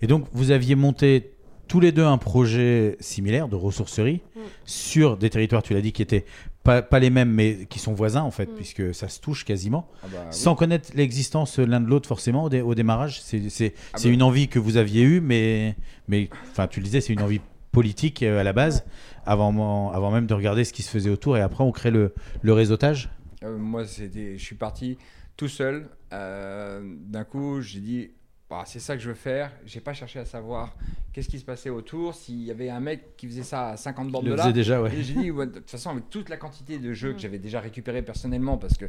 Et 0.01 0.07
donc, 0.07 0.27
vous 0.33 0.51
aviez 0.51 0.75
monté 0.75 1.31
tous 1.67 1.79
les 1.79 1.93
deux 1.93 2.03
un 2.03 2.17
projet 2.17 2.97
similaire 2.99 3.47
de 3.47 3.55
ressourcerie 3.55 4.21
Mm. 4.35 4.39
sur 4.65 5.17
des 5.17 5.29
territoires, 5.29 5.63
tu 5.63 5.73
l'as 5.73 5.81
dit, 5.81 5.91
qui 5.91 6.01
étaient 6.01 6.25
pas, 6.63 6.81
pas 6.81 6.99
les 6.99 7.09
mêmes, 7.09 7.31
mais 7.31 7.65
qui 7.69 7.79
sont 7.79 7.93
voisins, 7.93 8.21
en 8.21 8.31
fait, 8.31 8.45
puisque 8.45 8.93
ça 8.93 9.07
se 9.07 9.19
touche 9.19 9.45
quasiment. 9.45 9.87
Ah 10.03 10.07
bah 10.11 10.17
oui. 10.21 10.27
Sans 10.31 10.55
connaître 10.55 10.91
l'existence 10.95 11.57
l'un 11.59 11.81
de 11.81 11.87
l'autre, 11.87 12.07
forcément, 12.07 12.43
au, 12.45 12.49
dé- 12.49 12.61
au 12.61 12.75
démarrage. 12.75 13.21
C'est 13.21 13.49
c'est- 13.49 13.73
Ah 13.93 13.97
c'est 13.97 14.09
bah. 14.09 14.13
une 14.13 14.23
envie 14.23 14.47
que 14.47 14.59
vous 14.59 14.77
aviez 14.77 15.03
eue, 15.03 15.21
mais, 15.21 15.75
mais 16.07 16.29
enfin, 16.51 16.67
tu 16.67 16.79
le 16.79 16.85
disais, 16.85 17.01
c'est 17.01 17.13
une 17.13 17.21
envie 17.21 17.41
politique 17.71 18.21
euh, 18.21 18.39
à 18.39 18.43
la 18.43 18.53
base, 18.53 18.83
avant, 19.25 19.91
avant 19.91 20.11
même 20.11 20.27
de 20.27 20.33
regarder 20.33 20.63
ce 20.65 20.73
qui 20.73 20.83
se 20.83 20.89
faisait 20.89 21.09
autour, 21.09 21.37
et 21.37 21.41
après, 21.41 21.63
on 21.63 21.71
crée 21.71 21.91
le, 21.91 22.13
le 22.41 22.53
réseautage. 22.53 23.09
Euh, 23.43 23.57
moi, 23.57 23.85
c'était, 23.85 24.37
je 24.37 24.43
suis 24.43 24.55
parti 24.55 24.97
tout 25.37 25.47
seul. 25.47 25.87
Euh, 26.13 26.81
D'un 27.07 27.23
coup, 27.23 27.61
j'ai 27.61 27.79
dit, 27.79 28.11
bah, 28.51 28.63
c'est 28.65 28.79
ça 28.79 28.97
que 28.97 29.01
je 29.01 29.07
veux 29.07 29.15
faire. 29.15 29.49
J'ai 29.65 29.79
pas 29.79 29.93
cherché 29.93 30.19
à 30.19 30.25
savoir 30.25 30.75
qu'est-ce 31.13 31.29
qui 31.29 31.39
se 31.39 31.45
passait 31.45 31.69
autour, 31.69 32.13
s'il 32.13 32.43
y 32.43 32.51
avait 32.51 32.69
un 32.69 32.81
mec 32.81 33.15
qui 33.15 33.25
faisait 33.25 33.43
ça 33.43 33.69
à 33.69 33.77
50 33.77 34.11
bornes 34.11 34.25
de 34.25 34.33
là. 34.33 34.43
faisait 34.43 34.51
déjà, 34.51 34.81
ouais. 34.81 34.93
Et 34.93 35.03
j'ai 35.03 35.13
dit, 35.13 35.31
ouais, 35.31 35.47
de 35.47 35.53
toute 35.53 35.69
façon, 35.69 35.91
avec 35.91 36.09
toute 36.09 36.27
la 36.27 36.35
quantité 36.35 36.77
de 36.77 36.91
jeux 36.91 37.13
que 37.13 37.19
j'avais 37.19 37.39
déjà 37.39 37.61
récupéré 37.61 38.01
personnellement, 38.01 38.57
parce 38.57 38.77
que 38.77 38.87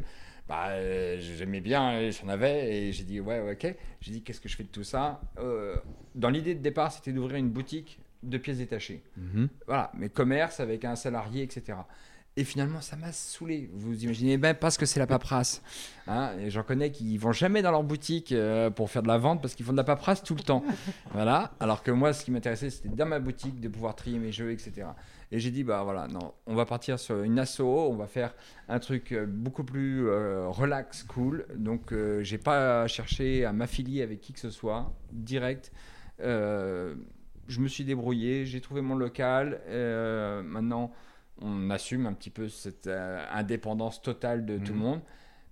bah, 0.49 0.71
euh, 0.71 1.15
j'aimais 1.17 1.61
bien, 1.61 1.97
et 1.97 2.11
j'en 2.11 2.27
avais, 2.27 2.75
et 2.75 2.91
j'ai 2.91 3.05
dit, 3.05 3.21
ouais, 3.21 3.39
ouais, 3.39 3.53
ok. 3.53 3.73
J'ai 4.01 4.11
dit, 4.11 4.21
qu'est-ce 4.21 4.41
que 4.41 4.49
je 4.49 4.57
fais 4.57 4.63
de 4.63 4.67
tout 4.67 4.83
ça? 4.83 5.21
Euh, 5.39 5.77
Dans 6.13 6.29
l'idée 6.29 6.55
de 6.55 6.61
départ, 6.61 6.91
c'était 6.91 7.13
d'ouvrir 7.13 7.37
une 7.37 7.49
boutique 7.49 8.01
de 8.21 8.37
pièces 8.37 8.57
détachées. 8.57 9.01
Mhm. 9.15 9.47
Voilà, 9.65 9.93
mais 9.97 10.09
commerce 10.09 10.59
avec 10.59 10.83
un 10.83 10.97
salarié, 10.97 11.41
etc. 11.41 11.77
Et 12.35 12.43
finalement, 12.43 12.81
ça 12.81 12.95
m'a 12.95 13.11
saoulé. 13.11 13.69
Vous 13.73 14.03
imaginez 14.03 14.37
bien 14.37 14.55
parce 14.55 14.77
que 14.77 14.87
c'est 14.87 14.99
la 14.99 15.05
paperasse. 15.05 15.61
Hein, 16.07 16.31
et 16.39 16.49
j'en 16.49 16.63
connais 16.63 16.91
qui 16.91 17.15
vont 17.17 17.31
jamais 17.31 17.61
dans 17.61 17.69
leur 17.69 17.83
boutique 17.83 18.31
euh, 18.31 18.71
pour 18.71 18.89
faire 18.89 19.03
de 19.03 19.07
la 19.07 19.19
vente 19.19 19.39
parce 19.39 19.53
qu'ils 19.53 19.65
font 19.65 19.71
de 19.71 19.77
la 19.77 19.83
paperasse 19.83 20.23
tout 20.23 20.33
le 20.33 20.41
temps. 20.41 20.63
voilà. 21.13 21.51
Alors 21.59 21.83
que 21.83 21.91
moi, 21.91 22.11
ce 22.11 22.25
qui 22.25 22.31
m'intéressait, 22.31 22.71
c'était 22.71 22.89
dans 22.89 23.05
ma 23.05 23.19
boutique 23.19 23.59
de 23.59 23.67
pouvoir 23.67 23.95
trier 23.95 24.17
mes 24.17 24.31
jeux, 24.31 24.51
etc. 24.51 24.87
Et 25.31 25.39
j'ai 25.39 25.51
dit, 25.51 25.63
bah 25.63 25.83
voilà, 25.83 26.07
non, 26.07 26.33
on 26.47 26.55
va 26.55 26.65
partir 26.65 26.99
sur 26.99 27.21
une 27.21 27.37
asso, 27.37 27.61
on 27.61 27.95
va 27.95 28.07
faire 28.07 28.33
un 28.67 28.79
truc 28.79 29.11
euh, 29.11 29.25
beaucoup 29.27 29.63
plus 29.63 30.07
euh, 30.07 30.47
relax, 30.47 31.03
cool. 31.03 31.45
Donc, 31.55 31.91
euh, 31.91 32.23
j'ai 32.23 32.39
pas 32.39 32.87
cherché 32.87 33.45
à 33.45 33.53
m'affilier 33.53 34.01
avec 34.01 34.21
qui 34.21 34.33
que 34.33 34.39
ce 34.39 34.49
soit, 34.49 34.91
direct. 35.11 35.71
Je 37.47 37.59
me 37.59 37.67
suis 37.67 37.83
débrouillé, 37.83 38.45
j'ai 38.45 38.61
trouvé 38.61 38.81
mon 38.81 38.95
local. 38.95 39.59
euh, 39.67 40.41
maintenant, 40.43 40.91
on 41.41 41.69
assume 41.69 42.05
un 42.05 42.13
petit 42.13 42.29
peu 42.29 42.49
cette 42.49 42.87
euh, 42.87 43.23
indépendance 43.31 44.01
totale 44.01 44.45
de 44.45 44.57
tout 44.57 44.73
le 44.73 44.79
Mhm. 44.79 44.83
monde. 44.83 45.01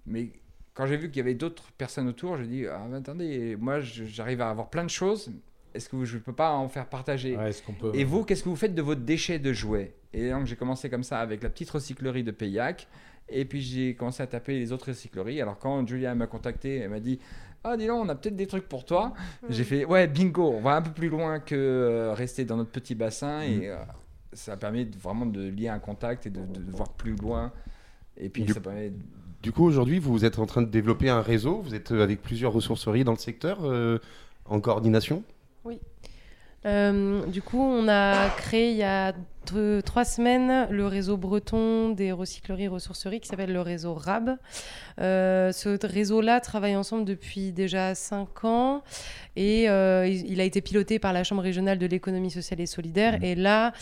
Mais 0.06 0.32
quand 0.74 0.86
j'ai 0.86 0.98
vu 0.98 1.08
qu'il 1.10 1.18
y 1.18 1.22
avait 1.22 1.34
d'autres 1.36 1.72
personnes 1.74 2.08
autour, 2.08 2.38
j'ai 2.38 2.48
dit 2.48 2.66
ah, 2.68 2.88
attendez, 2.96 3.56
moi 3.60 3.80
j'arrive 3.82 4.42
à 4.42 4.50
avoir 4.50 4.70
plein 4.70 4.84
de 4.84 4.90
choses. 4.90 5.32
Est-ce 5.74 5.88
que 5.90 6.04
je 6.04 6.16
ne 6.18 6.22
peux 6.22 6.34
pas 6.34 6.52
en 6.52 6.68
faire 6.68 6.88
partager 6.88 7.38
Ouais, 7.38 7.50
est-ce 7.50 7.64
qu'on 7.64 7.74
peut- 7.74 7.92
Et 7.94 8.04
vous, 8.04 8.24
qu'est-ce 8.26 8.44
que 8.44 8.50
vous 8.50 8.56
faites 8.58 8.76
de 8.76 8.82
vos 8.82 8.96
déchets 8.96 9.40
de 9.40 9.54
jouets? 9.54 9.94
Et 10.14 10.30
donc 10.30 10.46
j'ai 10.46 10.56
commencé 10.58 10.90
comme 10.90 11.04
ça 11.04 11.20
avec 11.20 11.42
la 11.44 11.50
petite 11.50 11.70
recyclerie 11.70 12.24
de 12.24 12.32
Payac. 12.32 12.88
Et 13.30 13.46
puis 13.46 13.62
j'ai 13.62 13.96
commencé 13.96 14.22
à 14.22 14.28
taper 14.28 14.60
les 14.60 14.72
autres 14.74 14.88
recycleries. 14.90 15.42
Alors 15.42 15.58
quand 15.58 15.88
Julia 15.88 16.14
m'a 16.16 16.28
contacté, 16.28 16.78
elle 16.78 16.90
m'a 16.90 17.00
dit 17.00 17.20
Ah, 17.64 17.78
dis 17.78 17.88
donc, 17.88 18.04
on 18.06 18.10
a 18.10 18.16
peut-être 18.16 18.36
des 18.36 18.48
trucs 18.48 18.68
pour 18.68 18.84
toi. 18.84 19.14
J'ai 19.48 19.64
fait 19.64 19.86
Ouais, 19.86 20.08
bingo, 20.08 20.52
on 20.52 20.60
va 20.62 20.76
un 20.76 20.82
peu 20.82 20.92
plus 20.92 21.08
loin 21.10 21.40
que 21.40 21.56
euh, 21.56 22.14
rester 22.14 22.44
dans 22.44 22.58
notre 22.58 22.72
petit 22.72 22.96
bassin. 22.96 23.42
Et 23.44 23.70
euh, 23.70 23.78
ça 24.34 24.58
permet 24.58 24.86
de- 24.86 24.98
vraiment 24.98 25.26
de 25.26 25.42
lier 25.48 25.68
un 25.68 25.80
contact 25.80 26.26
et 26.26 26.30
de, 26.30 26.42
de- 26.42 26.62
de 26.62 26.72
voir 26.72 26.90
plus 26.94 27.16
loin. 27.16 27.52
Et 28.18 28.30
puis 28.30 28.44
Du- 28.44 28.54
ça 28.54 28.60
permet. 28.62 28.92
Du 29.42 29.52
coup, 29.52 29.64
aujourd'hui, 29.66 29.98
vous 30.00 30.24
êtes 30.24 30.38
en 30.40 30.46
train 30.46 30.62
de 30.62 30.70
développer 30.70 31.10
un 31.10 31.22
réseau. 31.22 31.62
Vous 31.62 31.74
êtes 31.74 31.92
euh, 31.92 32.04
avec 32.04 32.22
plusieurs 32.22 32.54
ressourceries 32.54 33.04
dans 33.04 33.14
le 33.14 33.18
secteur 33.18 33.60
euh, 33.64 33.98
en 34.46 34.60
coordination? 34.60 35.24
Oui. 35.66 35.80
Euh, 36.66 37.26
du 37.26 37.42
coup, 37.42 37.60
on 37.62 37.88
a 37.88 38.30
créé 38.30 38.72
il 38.72 38.78
y 38.78 38.84
a 38.84 39.14
deux- 39.52 39.82
trois 39.82 40.06
semaines 40.06 40.68
le 40.70 40.86
réseau 40.86 41.18
breton 41.18 41.90
des 41.90 42.12
recycleries 42.12 42.66
et 42.66 42.68
ressourceries 42.68 43.20
qui 43.20 43.28
s'appelle 43.28 43.52
le 43.52 43.62
réseau 43.62 43.96
RAB. 43.96 44.38
Euh, 45.00 45.52
ce 45.52 45.84
réseau-là 45.86 46.40
travaille 46.40 46.76
ensemble 46.76 47.06
depuis 47.06 47.52
déjà 47.52 47.96
cinq 47.96 48.46
ans 48.46 48.84
et 49.36 49.68
euh, 49.70 50.08
il 50.08 50.32
il 50.32 50.40
a 50.40 50.44
été 50.44 50.62
piloté 50.62 51.00
par 51.00 51.14
la 51.14 51.24
Chambre 51.24 51.42
régionale 51.42 51.80
de 51.80 51.88
l'économie 51.88 52.30
sociale 52.30 52.62
et 52.62 52.68
solidaire. 52.68 53.24
Et 53.24 53.34
là, 53.34 53.74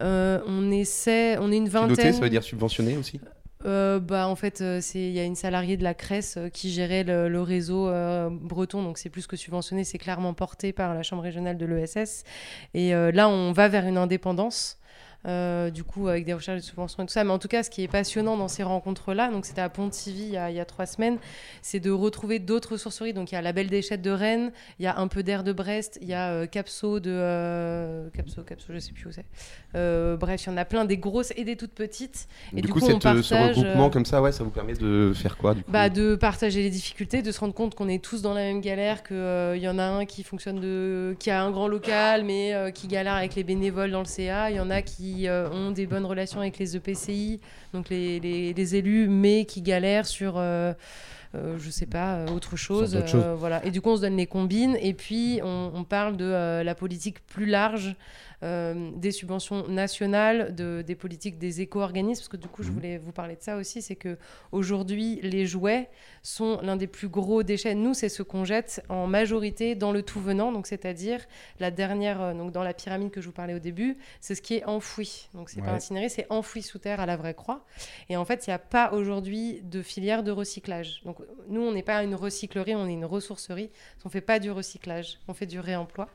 on 0.00 0.70
essaie, 0.70 1.36
on 1.38 1.50
est 1.50 1.56
une 1.56 1.68
vingtaine. 1.68 1.96
Piloter, 1.96 2.12
ça 2.12 2.20
veut 2.20 2.30
dire 2.30 2.44
subventionner 2.44 2.96
aussi? 2.96 3.20
Euh, 3.64 3.98
bah, 3.98 4.28
en 4.28 4.36
fait, 4.36 4.60
euh, 4.60 4.80
il 4.94 5.10
y 5.10 5.18
a 5.18 5.24
une 5.24 5.34
salariée 5.34 5.76
de 5.76 5.82
la 5.82 5.94
Cresse 5.94 6.36
euh, 6.36 6.48
qui 6.48 6.70
gérait 6.70 7.04
le, 7.04 7.42
réseau 7.42 7.90
breton, 8.30 8.82
donc 8.82 8.98
c'est 8.98 9.10
plus 9.10 9.26
que 9.26 9.36
subventionné, 9.36 9.84
c'est 9.84 9.98
clairement 9.98 10.34
porté 10.34 10.72
par 10.72 10.94
la 10.94 11.02
Chambre 11.02 11.22
régionale 11.22 11.56
de 11.56 11.66
l'ESS. 11.66 12.24
Et 12.74 12.92
là, 12.92 13.28
on 13.28 13.52
va 13.52 13.68
vers 13.68 13.86
une 13.86 13.96
indépendance. 13.96 14.78
Euh, 15.26 15.70
du 15.70 15.82
coup, 15.84 16.08
avec 16.08 16.24
des 16.24 16.32
recherches 16.32 16.60
de 16.60 16.64
subventions 16.64 17.02
et 17.02 17.06
tout 17.06 17.12
ça. 17.12 17.24
Mais 17.24 17.32
en 17.32 17.38
tout 17.38 17.48
cas, 17.48 17.62
ce 17.62 17.70
qui 17.70 17.82
est 17.82 17.88
passionnant 17.88 18.36
dans 18.36 18.48
ces 18.48 18.62
rencontres-là, 18.62 19.30
donc 19.30 19.46
c'était 19.46 19.60
à 19.60 19.68
Pontivy 19.68 20.22
il 20.22 20.30
y, 20.30 20.36
a, 20.36 20.50
il 20.50 20.56
y 20.56 20.60
a 20.60 20.64
trois 20.64 20.86
semaines, 20.86 21.18
c'est 21.60 21.80
de 21.80 21.90
retrouver 21.90 22.38
d'autres 22.38 22.72
ressourceries. 22.72 23.12
Donc 23.12 23.32
il 23.32 23.34
y 23.34 23.38
a 23.38 23.42
la 23.42 23.52
Belle 23.52 23.68
Déchette 23.68 24.00
de 24.00 24.10
Rennes, 24.10 24.52
il 24.78 24.84
y 24.84 24.86
a 24.86 24.96
un 24.98 25.08
peu 25.08 25.22
d'air 25.22 25.42
de 25.42 25.52
Brest, 25.52 25.98
il 26.00 26.08
y 26.08 26.14
a 26.14 26.30
euh, 26.30 26.46
Capso 26.46 27.00
de. 27.00 27.10
euh, 27.12 28.08
Capso, 28.10 28.42
Capso, 28.42 28.72
je 28.72 28.78
sais 28.78 28.92
plus 28.92 29.06
où 29.08 29.12
c'est. 29.12 29.24
Euh, 29.74 30.16
bref, 30.16 30.44
il 30.46 30.50
y 30.50 30.52
en 30.52 30.56
a 30.56 30.64
plein, 30.64 30.84
des 30.84 30.98
grosses 30.98 31.32
et 31.36 31.44
des 31.44 31.56
toutes 31.56 31.72
petites. 31.72 32.28
Et 32.52 32.56
du, 32.56 32.62
du, 32.62 32.68
coup, 32.68 32.78
coup, 32.78 32.86
cette, 32.86 33.04
on 33.04 33.16
euh, 33.16 33.22
ce 33.22 33.34
regroupement 33.34 33.90
comme 33.90 34.06
ça, 34.06 34.22
ouais, 34.22 34.32
ça 34.32 34.44
vous 34.44 34.50
permet 34.50 34.74
de 34.74 35.12
faire 35.14 35.36
quoi 35.36 35.54
du 35.54 35.62
coup 35.64 35.70
bah, 35.70 35.90
de 35.90 36.14
partager 36.14 36.62
les 36.62 36.70
difficultés, 36.70 37.22
de 37.22 37.32
se 37.32 37.40
rendre 37.40 37.54
compte 37.54 37.74
qu'on 37.74 37.88
est 37.88 38.02
tous 38.02 38.22
dans 38.22 38.34
la 38.34 38.42
même 38.42 38.60
galère, 38.60 39.02
qu'il 39.02 39.16
y 39.60 39.68
en 39.68 39.78
a 39.78 39.84
un 39.84 40.04
qui 40.04 40.22
fonctionne 40.22 40.60
de, 40.60 41.16
qui 41.18 41.30
a 41.30 41.42
un 41.42 41.50
grand 41.50 41.68
local 41.68 42.24
mais 42.24 42.72
qui 42.74 42.86
galère 42.86 43.14
avec 43.14 43.34
les 43.34 43.44
bénévoles 43.44 43.90
dans 43.90 43.98
le 44.00 44.04
CA, 44.04 44.50
il 44.50 44.56
y 44.56 44.60
en 44.60 44.70
a 44.70 44.82
qui 44.82 45.07
euh, 45.26 45.50
ont 45.50 45.70
des 45.70 45.86
bonnes 45.86 46.04
relations 46.06 46.40
avec 46.40 46.58
les 46.58 46.76
EPCI, 46.76 47.40
donc 47.72 47.88
les, 47.88 48.20
les- 48.20 48.52
les 48.52 48.76
élus, 48.76 49.08
mais 49.08 49.44
qui 49.44 49.62
galèrent 49.62 50.06
sur 50.06 50.34
euh, 50.36 50.72
euh, 51.34 51.56
je 51.58 51.68
sais 51.70 51.86
pas, 51.86 52.14
euh, 52.16 52.28
autre 52.28 52.56
chose. 52.56 52.94
voilà. 53.36 53.64
Et 53.66 53.70
du 53.70 53.80
coup, 53.82 53.90
on 53.90 53.96
se 53.96 54.00
donne 54.02 54.16
les 54.16 54.26
combines 54.26 54.76
et 54.80 54.94
puis 54.94 55.40
on, 55.42 55.70
on 55.74 55.84
parle 55.84 56.16
de 56.16 56.62
la 56.62 56.74
politique 56.74 57.18
plus 57.26 57.44
large 57.46 57.96
euh, 58.42 58.90
des 58.96 59.10
subventions 59.10 59.66
nationales, 59.68 60.54
de, 60.54 60.82
des 60.86 60.94
politiques 60.94 61.38
des 61.38 61.60
éco-organismes, 61.60 62.20
parce 62.20 62.28
que 62.28 62.36
du 62.36 62.48
coup, 62.48 62.62
je 62.62 62.70
voulais 62.70 62.98
vous 62.98 63.12
parler 63.12 63.36
de 63.36 63.42
ça 63.42 63.56
aussi, 63.56 63.82
c'est 63.82 63.96
que 63.96 64.16
aujourd'hui, 64.52 65.18
les 65.22 65.46
jouets 65.46 65.88
sont 66.22 66.60
l'un 66.62 66.76
des 66.76 66.86
plus 66.86 67.08
gros 67.08 67.42
déchets. 67.42 67.74
Nous, 67.74 67.94
c'est 67.94 68.08
ce 68.08 68.22
qu'on 68.22 68.44
jette 68.44 68.82
en 68.88 69.06
majorité 69.06 69.74
dans 69.74 69.92
le 69.92 70.02
tout 70.02 70.20
venant, 70.20 70.52
donc 70.52 70.66
c'est-à-dire 70.66 71.20
la 71.60 71.70
dernière, 71.70 72.20
euh, 72.22 72.34
donc 72.34 72.52
dans 72.52 72.62
la 72.62 72.74
pyramide 72.74 73.10
que 73.10 73.20
je 73.20 73.26
vous 73.26 73.32
parlais 73.32 73.54
au 73.54 73.58
début, 73.58 73.96
c'est 74.20 74.34
ce 74.34 74.42
qui 74.42 74.54
est 74.54 74.64
enfoui. 74.64 75.28
Donc 75.34 75.50
c'est 75.50 75.60
pas 75.60 75.68
Ouais. 75.68 75.72
incinéré, 75.74 76.08
c'est 76.08 76.26
enfoui 76.30 76.62
sous 76.62 76.78
terre 76.78 77.00
à 77.00 77.06
la 77.06 77.16
vraie 77.16 77.34
croix. 77.34 77.64
Et 78.08 78.16
en 78.16 78.24
fait, 78.24 78.46
il 78.46 78.50
n'y 78.50 78.54
a 78.54 78.58
pas 78.58 78.92
aujourd'hui 78.92 79.60
de 79.64 79.82
filière 79.82 80.22
de 80.22 80.30
recyclage. 80.30 81.02
Donc 81.04 81.18
nous, 81.48 81.60
on 81.60 81.72
n'est 81.72 81.82
pas 81.82 82.02
une 82.04 82.14
recyclerie, 82.14 82.74
on 82.74 82.86
est 82.86 82.92
une 82.92 83.04
ressourcerie. 83.04 83.70
On 84.04 84.08
fait 84.08 84.20
pas 84.22 84.38
du 84.38 84.50
recyclage, 84.50 85.18
on 85.28 85.34
fait 85.34 85.44
du 85.46 85.60
réemploi. 85.60 86.08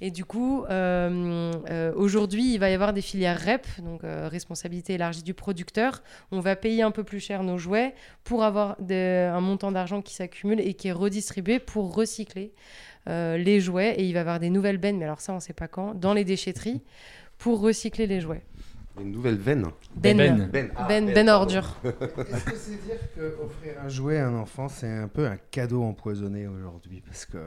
Et 0.00 0.10
du 0.10 0.24
coup, 0.24 0.64
euh, 0.70 1.52
euh, 1.70 1.92
aujourd'hui, 1.94 2.54
il 2.54 2.58
va 2.58 2.70
y 2.70 2.74
avoir 2.74 2.92
des 2.92 3.00
filières 3.00 3.40
REP, 3.40 3.66
donc 3.82 4.04
euh, 4.04 4.28
responsabilité 4.30 4.94
élargie 4.94 5.22
du 5.22 5.34
producteur. 5.34 6.02
On 6.30 6.40
va 6.40 6.56
payer 6.56 6.82
un 6.82 6.90
peu 6.90 7.04
plus 7.04 7.20
cher 7.20 7.42
nos 7.42 7.58
jouets 7.58 7.94
pour 8.24 8.42
avoir 8.44 8.76
des- 8.80 9.30
un 9.32 9.40
montant 9.40 9.72
d'argent 9.72 10.02
qui 10.02 10.14
s'accumule 10.14 10.60
et 10.60 10.74
qui 10.74 10.88
est 10.88 10.92
redistribué 10.92 11.58
pour 11.58 11.94
recycler 11.94 12.52
euh, 13.08 13.36
les 13.36 13.60
jouets. 13.60 13.94
Et 13.98 14.04
il 14.04 14.12
va 14.12 14.18
y 14.18 14.20
avoir 14.20 14.40
des 14.40 14.50
nouvelles 14.50 14.78
bennes, 14.78 14.98
mais 14.98 15.04
alors 15.04 15.20
ça, 15.20 15.32
on 15.32 15.36
ne 15.36 15.40
sait 15.40 15.52
pas 15.52 15.68
quand, 15.68 15.94
dans 15.94 16.14
les 16.14 16.24
déchetteries 16.24 16.82
pour 17.38 17.60
recycler 17.60 18.06
les 18.06 18.20
jouets. 18.20 18.42
Une 19.00 19.10
nouvelle 19.10 19.36
veine. 19.36 19.66
Ben. 19.96 20.16
Ben. 20.16 20.48
Ben. 20.52 20.70
Ah, 20.76 20.86
Ben- 20.88 21.12
ben, 21.12 21.28
ordure. 21.28 21.76
Est-ce 21.84 22.44
que 22.44 22.56
c'est 22.56 22.84
dire 22.86 23.00
qu'offrir 23.16 23.74
un 23.84 23.88
jouet 23.88 24.18
à 24.18 24.28
un 24.28 24.34
enfant, 24.36 24.68
c'est 24.68 24.88
un 24.88 25.08
peu 25.08 25.26
un 25.26 25.36
cadeau 25.50 25.82
empoisonné 25.82 26.46
aujourd'hui? 26.46 27.02
Parce 27.04 27.24
que. 27.26 27.38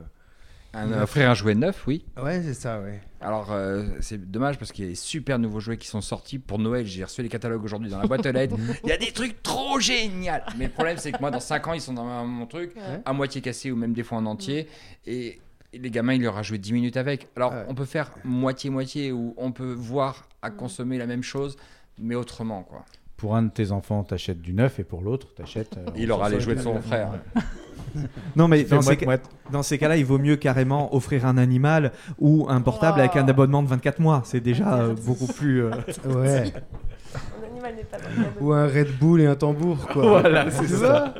Un- 0.77 1.01
offrir 1.01 1.29
un 1.29 1.33
jouet 1.33 1.55
neuf, 1.55 1.85
oui. 1.87 2.05
Ouais, 2.21 2.41
c'est 2.43 2.53
ça, 2.53 2.79
ouais. 2.81 2.99
Alors, 3.21 3.51
euh, 3.51 3.83
c'est 3.99 4.29
dommage 4.29 4.57
parce 4.59 4.71
qu'il 4.71 4.85
y 4.85 4.87
a 4.87 4.91
des 4.91 4.95
super 4.95 5.39
nouveaux 5.39 5.59
jouets 5.59 5.77
qui 5.77 5.87
sont 5.87 6.01
sortis 6.01 6.37
pour 6.39 6.59
Noël. 6.59 6.85
J'ai 6.85 7.03
reçu 7.03 7.23
les 7.23 7.29
catalogues 7.29 7.63
aujourd'hui 7.63 7.89
dans 7.89 7.99
la 7.99 8.05
boîte 8.07 8.25
aux 8.25 8.31
lettres. 8.31 8.55
Il 8.83 8.89
y 8.89 8.93
a 8.93 8.97
des 8.97 9.11
trucs 9.11 9.41
trop 9.41 9.79
géniaux. 9.79 10.33
Mais 10.57 10.65
le 10.65 10.71
problème, 10.71 10.97
c'est 10.97 11.11
que 11.11 11.19
moi, 11.19 11.31
dans 11.31 11.39
5 11.39 11.67
ans, 11.67 11.73
ils 11.73 11.81
sont 11.81 11.93
dans 11.93 12.25
mon 12.25 12.45
truc, 12.45 12.75
Ouais. 12.75 13.01
à 13.05 13.13
moitié 13.13 13.41
cassé 13.41 13.71
ou 13.71 13.75
même 13.75 13.93
des 13.93 14.03
fois 14.03 14.19
en 14.19 14.25
entier. 14.27 14.67
Et, 15.07 15.39
et 15.73 15.79
les 15.79 15.89
gamins, 15.89 16.13
ils 16.13 16.21
leur 16.21 16.37
a 16.37 16.43
joué 16.43 16.57
10 16.59 16.73
minutes 16.73 16.97
avec. 16.97 17.27
Alors, 17.35 17.53
on 17.67 17.73
peut 17.75 17.85
faire 17.85 18.11
moitié-moitié 18.23 19.11
ou 19.11 19.33
on 19.37 19.51
peut 19.51 19.73
voir 19.73 20.27
à 20.41 20.51
consommer 20.51 20.97
la 20.99 21.07
même 21.07 21.23
chose, 21.23 21.57
mais 21.99 22.13
autrement, 22.15 22.61
quoi. 22.63 22.85
Pour 23.17 23.35
un 23.35 23.41
de 23.41 23.49
tes 23.49 23.71
enfants, 23.71 24.03
t'achètes 24.03 24.43
du 24.43 24.53
neuf 24.53 24.79
et 24.79 24.83
pour 24.83 25.01
l'autre, 25.01 25.33
t'achètes. 25.33 25.75
euh, 25.75 25.85
Il 25.95 26.11
aura 26.11 26.29
les 26.29 26.39
jouets 26.39 26.53
de 26.53 26.61
son 26.61 26.79
frère. 26.83 27.13
Non, 28.35 28.47
mais 28.47 28.63
dans 28.63 28.81
ces, 28.81 28.97
dans 29.51 29.61
cas-là, 29.63 29.97
il 29.97 30.05
vaut 30.05 30.19
mieux 30.19 30.35
carrément 30.35 30.93
offrir 30.95 31.25
un 31.25 31.37
animal 31.37 31.91
ou 32.19 32.45
un 32.49 32.61
portable 32.61 32.99
avec 32.99 33.15
un 33.15 33.27
abonnement 33.27 33.63
de 33.63 33.67
24 33.67 33.99
mois. 33.99 34.21
C'est 34.25 34.39
déjà 34.41 34.75
euh, 34.75 34.95
beaucoup 35.05 35.27
plus. 35.27 35.63
euh, 35.63 35.71
Ouais. 36.05 36.53
Un 37.41 37.51
animal 37.51 37.75
n'est 37.75 37.83
pas 37.83 37.97
Ou 38.41 38.51
un 38.53 38.67
Red 38.67 38.97
Bull 38.99 39.21
et 39.21 39.25
un 39.25 39.35
tambour, 39.35 39.87
quoi. 39.87 40.03
Voilà, 40.21 40.51
c'est 40.51 40.67
ça. 40.67 41.13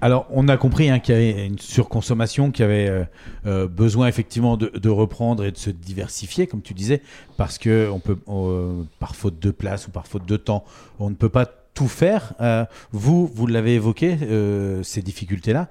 Alors, 0.00 0.26
on 0.30 0.48
a 0.48 0.56
compris 0.58 0.90
hein, 0.90 0.98
qu'il 0.98 1.14
y 1.14 1.18
avait 1.18 1.46
une 1.46 1.58
surconsommation, 1.58 2.50
qu'il 2.50 2.62
y 2.64 2.68
avait 2.68 2.88
euh, 2.88 3.04
euh, 3.46 3.66
besoin 3.68 4.06
effectivement 4.06 4.58
de, 4.58 4.68
de 4.68 4.88
reprendre 4.90 5.44
et 5.44 5.50
de 5.50 5.56
se 5.56 5.70
diversifier, 5.70 6.46
comme 6.46 6.60
tu 6.60 6.74
disais, 6.74 7.00
parce 7.38 7.56
que 7.56 7.88
on 7.90 8.00
peut, 8.00 8.18
euh, 8.28 8.82
par 8.98 9.16
faute 9.16 9.38
de 9.38 9.50
place 9.50 9.88
ou 9.88 9.90
par 9.90 10.06
faute 10.06 10.26
de 10.26 10.36
temps, 10.36 10.64
on 10.98 11.08
ne 11.08 11.14
peut 11.14 11.30
pas 11.30 11.48
tout 11.74 11.88
faire. 11.88 12.32
Euh, 12.40 12.64
vous, 12.92 13.30
vous 13.34 13.46
l'avez 13.46 13.74
évoqué, 13.74 14.16
euh, 14.22 14.82
ces 14.82 15.02
difficultés-là. 15.02 15.68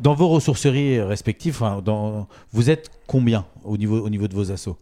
Dans 0.00 0.14
vos 0.14 0.28
ressourceries 0.28 1.00
respectives, 1.00 1.62
vous 2.52 2.70
êtes 2.70 2.90
combien 3.06 3.44
au 3.64 3.76
niveau, 3.76 4.00
au 4.00 4.08
niveau 4.08 4.26
de 4.26 4.34
vos 4.34 4.50
assos 4.50 4.76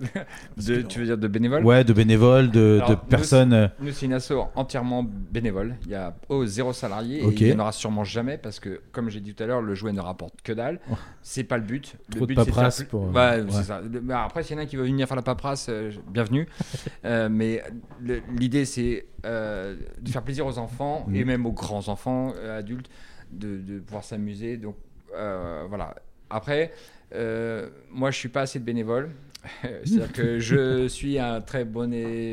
De- 0.56 0.82
tu 0.82 0.98
veux 1.00 1.04
dire 1.04 1.18
de 1.18 1.28
bénévoles 1.28 1.64
Ouais, 1.64 1.84
de 1.84 1.92
bénévoles, 1.92 2.50
de, 2.50 2.78
Alors, 2.82 2.90
de 2.90 2.94
personnes. 2.94 3.52
euh, 3.52 3.68
Nous, 3.80 3.92
c'est 3.92 4.06
une 4.06 4.12
asso 4.14 4.32
entièrement 4.54 5.02
bénévole. 5.04 5.76
Il 5.84 5.92
y 5.92 5.94
a 5.94 6.16
oh, 6.28 6.44
zéro 6.46 6.72
salarié 6.72 7.18
et 7.22 7.24
il 7.26 7.46
n'y 7.46 7.52
en 7.52 7.58
aura 7.60 7.72
sûrement 7.72 8.04
jamais 8.04 8.38
parce 8.38 8.60
que, 8.60 8.80
comme 8.92 9.10
j'ai 9.10 9.20
dit 9.20 9.34
tout 9.34 9.42
à 9.42 9.46
l'heure, 9.46 9.60
le 9.62 9.74
jouet 9.74 9.92
ne 9.92 10.00
rapporte 10.00 10.40
que 10.42 10.52
dalle. 10.52 10.80
C'est 11.22 11.44
pas 11.44 11.58
le 11.58 11.64
but. 11.64 11.94
Oh. 11.96 12.12
Trop 12.12 12.20
le 12.20 12.26
de 12.26 12.26
but, 12.26 12.34
c'est 12.34 12.40
de 12.40 12.44
faire 12.46 12.54
paperasse 12.54 12.76
plus- 12.78 12.86
pour, 12.86 13.04
euh, 13.08 13.12
Ouais, 13.12 13.42
ouais. 13.42 13.46
c'est 13.50 13.62
ça. 13.64 13.80
Le- 13.80 14.00
bah, 14.00 14.24
après, 14.24 14.42
s'il 14.42 14.56
y 14.56 14.58
en 14.58 14.62
a 14.62 14.66
qui 14.66 14.76
veut 14.76 14.84
venir 14.84 15.06
faire 15.06 15.16
la 15.16 15.22
paperasse, 15.22 15.66
euh, 15.68 15.90
bienvenue. 16.08 16.46
Euh, 17.04 17.28
mais 17.30 17.62
le- 18.02 18.20
l'idée, 18.38 18.64
c'est 18.64 19.06
euh, 19.24 19.74
de 20.00 20.08
faire 20.10 20.22
plaisir 20.22 20.46
aux 20.46 20.58
enfants 20.58 21.04
Mhm. 21.08 21.14
et 21.14 21.24
même 21.24 21.46
aux 21.46 21.52
grands 21.52 21.88
enfants, 21.88 22.32
euh, 22.36 22.58
adultes, 22.58 22.88
de, 23.32 23.58
de 23.58 23.78
pouvoir 23.80 24.04
s'amuser. 24.04 24.56
Donc, 24.56 24.76
euh, 25.16 25.64
voilà. 25.68 25.94
Après, 26.30 26.72
euh, 27.14 27.68
moi, 27.90 28.10
je 28.10 28.18
suis 28.18 28.28
pas 28.28 28.42
assez 28.42 28.58
de 28.58 28.64
bénévole. 28.64 29.10
C'est-à-dire 29.62 30.12
que 30.12 30.38
je 30.38 30.88
suis 30.88 31.18
un 31.18 31.40
très 31.40 31.64
bon, 31.64 31.90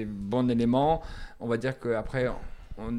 bon 0.07 0.49
élément. 0.49 1.01
On 1.39 1.47
va 1.47 1.57
dire 1.57 1.79
qu'après, 1.79 2.27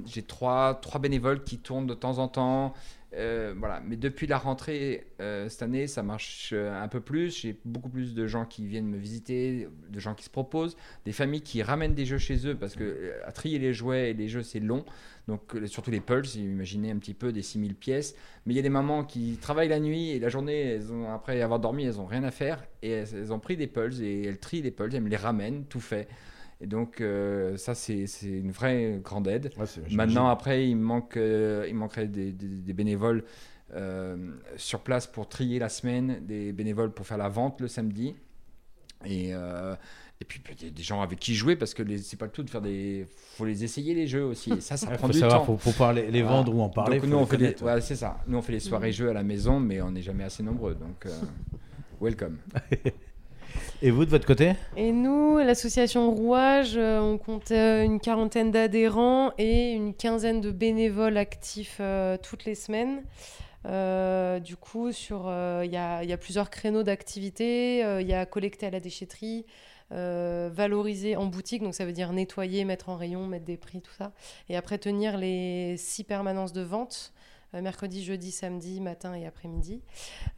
j'ai 0.07 0.23
trois, 0.23 0.75
trois 0.81 1.01
bénévoles 1.01 1.45
qui 1.45 1.59
tournent 1.59 1.87
de 1.87 1.95
temps 1.95 2.19
en 2.19 2.29
temps. 2.29 2.75
Euh, 3.15 3.55
voilà. 3.57 3.81
Mais 3.87 3.97
depuis 3.97 4.27
la 4.27 4.39
rentrée 4.39 5.07
euh, 5.21 5.49
cette 5.49 5.63
année, 5.63 5.87
ça 5.87 6.03
marche 6.03 6.51
euh, 6.53 6.83
un 6.83 6.89
peu 6.89 7.01
plus. 7.01 7.41
J'ai 7.41 7.59
beaucoup 7.65 7.89
plus 7.89 8.15
de 8.15 8.27
gens 8.27 8.45
qui 8.45 8.67
viennent 8.67 8.87
me 8.87 8.99
visiter, 8.99 9.69
de 9.89 10.01
gens 10.01 10.15
qui 10.15 10.25
se 10.25 10.31
proposent, 10.31 10.77
des 11.05 11.13
familles 11.13 11.41
qui 11.41 11.63
ramènent 11.63 11.95
des 11.95 12.05
jeux 12.05 12.19
chez 12.19 12.47
eux 12.47 12.55
parce 12.55 12.75
que 12.75 13.13
à 13.25 13.33
trier 13.33 13.59
les 13.59 13.73
jouets 13.73 14.11
et 14.11 14.15
les 14.15 14.29
jeux, 14.29 14.43
c'est 14.43 14.61
long. 14.61 14.85
Donc, 15.29 15.55
surtout 15.67 15.91
les 15.91 16.01
Pulse, 16.01 16.35
imaginez 16.37 16.91
un 16.91 16.97
petit 16.97 17.15
peu 17.15 17.33
des 17.33 17.43
6000 17.43 17.75
pièces. 17.77 18.15
Mais 18.47 18.55
il 18.55 18.57
y 18.57 18.61
a 18.61 18.63
des 18.63 18.71
mamans 18.71 19.05
qui 19.05 19.39
travaillent 19.41 19.69
la 19.69 19.79
nuit 19.79 20.11
et 20.11 20.19
la 20.19 20.31
journée, 20.31 20.59
elles 20.63 20.91
ont, 20.93 21.13
après 21.13 21.41
avoir 21.43 21.61
dormi, 21.61 21.85
elles 21.85 21.97
n'ont 21.97 22.07
rien 22.07 22.25
à 22.25 22.31
faire. 22.31 22.65
Et 22.83 22.91
elles, 22.91 23.09
elles 23.15 23.33
ont 23.33 23.39
pris 23.39 23.57
des 23.57 23.67
Pulse 23.67 24.01
et 24.01 24.23
elles 24.25 24.39
trient 24.39 24.63
les 24.63 24.71
Pulse, 24.71 24.95
elles 24.95 25.03
me 25.03 25.11
les 25.11 25.17
ramènent, 25.17 25.65
tout 25.67 25.81
fait. 25.81 26.09
Et 26.61 26.67
donc, 26.67 27.01
euh, 27.01 27.57
ça, 27.57 27.75
c'est 27.75 28.07
une 28.23 28.51
vraie 28.51 29.01
grande 29.05 29.29
aide. 29.29 29.51
Maintenant, 29.97 30.29
après, 30.29 30.67
il, 30.69 30.77
manque, 30.77 31.17
euh, 31.17 31.67
il 31.69 31.75
manquerait 31.77 32.09
des, 32.09 32.33
des- 32.33 32.49
des 32.49 32.73
bénévoles 32.73 33.23
euh, 33.75 34.33
sur 34.57 34.81
place 34.81 35.07
pour 35.07 35.29
trier 35.29 35.59
la 35.59 35.69
semaine, 35.69 36.21
des 36.27 36.53
bénévoles 36.55 36.91
pour 36.93 37.07
faire 37.07 37.19
la 37.19 37.29
vente 37.29 37.61
le 37.61 37.69
samedi. 37.69 38.17
Et, 39.05 39.33
et 40.21 40.25
puis, 40.25 40.41
il 40.61 40.65
y 40.65 40.69
a 40.69 40.71
des 40.73 40.83
gens 40.83 41.01
avec 41.01 41.19
qui 41.21 41.35
jouer 41.35 41.55
parce 41.55 41.75
que 41.75 41.83
c'est 41.99 42.17
pas 42.19 42.27
le 42.27 42.33
tout 42.33 42.43
de 42.43 42.51
faire 42.51 42.61
des. 42.61 43.07
faut 43.37 43.45
les 43.45 43.63
essayer 43.63 43.95
les 43.95 44.07
jeux 44.09 44.25
aussi. 44.25 44.53
Et 44.53 44.61
ça, 44.61 44.77
ça 44.77 44.89
Ouais, 44.89 44.97
prend 44.97 45.07
faut 45.07 45.13
du 45.13 45.19
savoir, 45.21 45.39
temps. 45.41 45.45
faut- 45.47 45.57
faut 45.59 45.71
pouvoir 45.71 45.93
les- 45.93 46.11
les 46.11 46.23
vendre 46.23 46.53
ou 46.55 46.61
en 46.61 46.69
parler, 46.69 46.99
Donc, 46.99 47.09
nous, 47.09 47.17
on 47.17 47.27
fait 47.27 47.37
des- 47.37 47.55
ouais. 47.63 47.75
ouais, 47.75 47.81
c'est 47.81 47.95
ça. 47.97 48.19
Nous, 48.27 48.37
on 48.37 48.43
fait 48.43 48.53
les 48.53 48.61
soirées 48.61 48.91
jeux 48.93 49.09
à 49.11 49.13
la 49.13 49.23
maison, 49.23 49.61
mais 49.61 49.81
on 49.81 49.91
n'est 49.93 50.03
jamais 50.03 50.25
assez 50.25 50.43
nombreux. 50.43 50.75
Donc, 50.75 51.07
euh, 51.07 51.11
welcome. 52.01 52.39
Et 53.81 53.91
vous, 53.93 54.05
de 54.05 54.11
votre 54.11 54.27
côté? 54.27 54.55
Et 54.77 54.91
nous, 54.93 55.39
l'association 55.39 56.11
Rouage, 56.11 56.77
euh, 56.77 56.99
on 57.01 57.17
compte 57.17 57.51
euh, 57.53 57.85
une 57.85 58.01
quarantaine 58.01 58.51
d'adhérents 58.51 59.33
et 59.39 59.73
une 59.73 59.95
quinzaine 59.95 60.41
de 60.41 60.51
bénévoles 60.51 61.17
actifs 61.17 61.79
euh, 61.81 62.17
toutes 62.21 62.45
les 62.45 62.55
semaines. 62.57 63.03
Euh, 63.67 64.39
du 64.41 64.57
coup, 64.57 64.93
sur, 64.93 65.25
euh, 65.27 65.63
il 65.65 65.73
y, 65.73 65.77
a, 65.77 66.03
il 66.03 66.11
y 66.11 66.13
a 66.13 66.17
plusieurs 66.17 66.51
créneaux 66.51 66.83
d'activité. 66.83 67.85
Euh, 67.85 68.01
Il 68.01 68.09
y 68.09 68.15
a 68.15 68.27
collecter 68.27 68.67
à 68.67 68.71
la 68.71 68.81
déchetterie, 68.81 69.47
euh, 69.93 70.51
valoriser 70.53 71.17
en 71.17 71.27
boutique, 71.27 71.63
donc 71.63 71.75
ça 71.75 71.85
veut 71.85 71.93
dire 71.93 72.13
nettoyer, 72.13 72.65
mettre 72.65 72.89
en 72.89 72.97
rayon, 72.97 73.27
mettre 73.27 73.45
des 73.45 73.57
prix, 73.57 73.81
tout 73.81 73.95
ça. 73.97 74.13
Et 74.49 74.57
après, 74.57 74.79
tenir 74.79 75.17
les 75.17 75.77
six 75.79 76.05
permanences 76.05 76.53
de 76.53 76.63
vente. 76.63 77.13
Euh, 77.55 77.63
mercredi, 77.63 78.05
jeudi, 78.05 78.31
samedi, 78.31 78.81
matin 78.81 79.15
et 79.15 79.27
après-midi. 79.27 79.81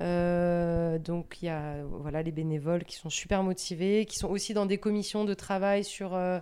Euh, 0.01 0.99
donc 0.99 1.39
il 1.43 1.47
y 1.47 1.49
a 1.49 1.83
voilà, 1.85 2.23
les 2.23 2.31
bénévoles 2.31 2.85
qui 2.85 2.95
sont 2.95 3.11
super 3.11 3.43
motivés, 3.43 4.07
qui 4.07 4.17
sont 4.17 4.29
aussi 4.29 4.55
dans 4.55 4.67
des 4.67 4.79
commissions 4.79 5.25
de 5.25 5.35
travail 5.35 5.83
sur 5.83 6.13
euh, 6.15 6.41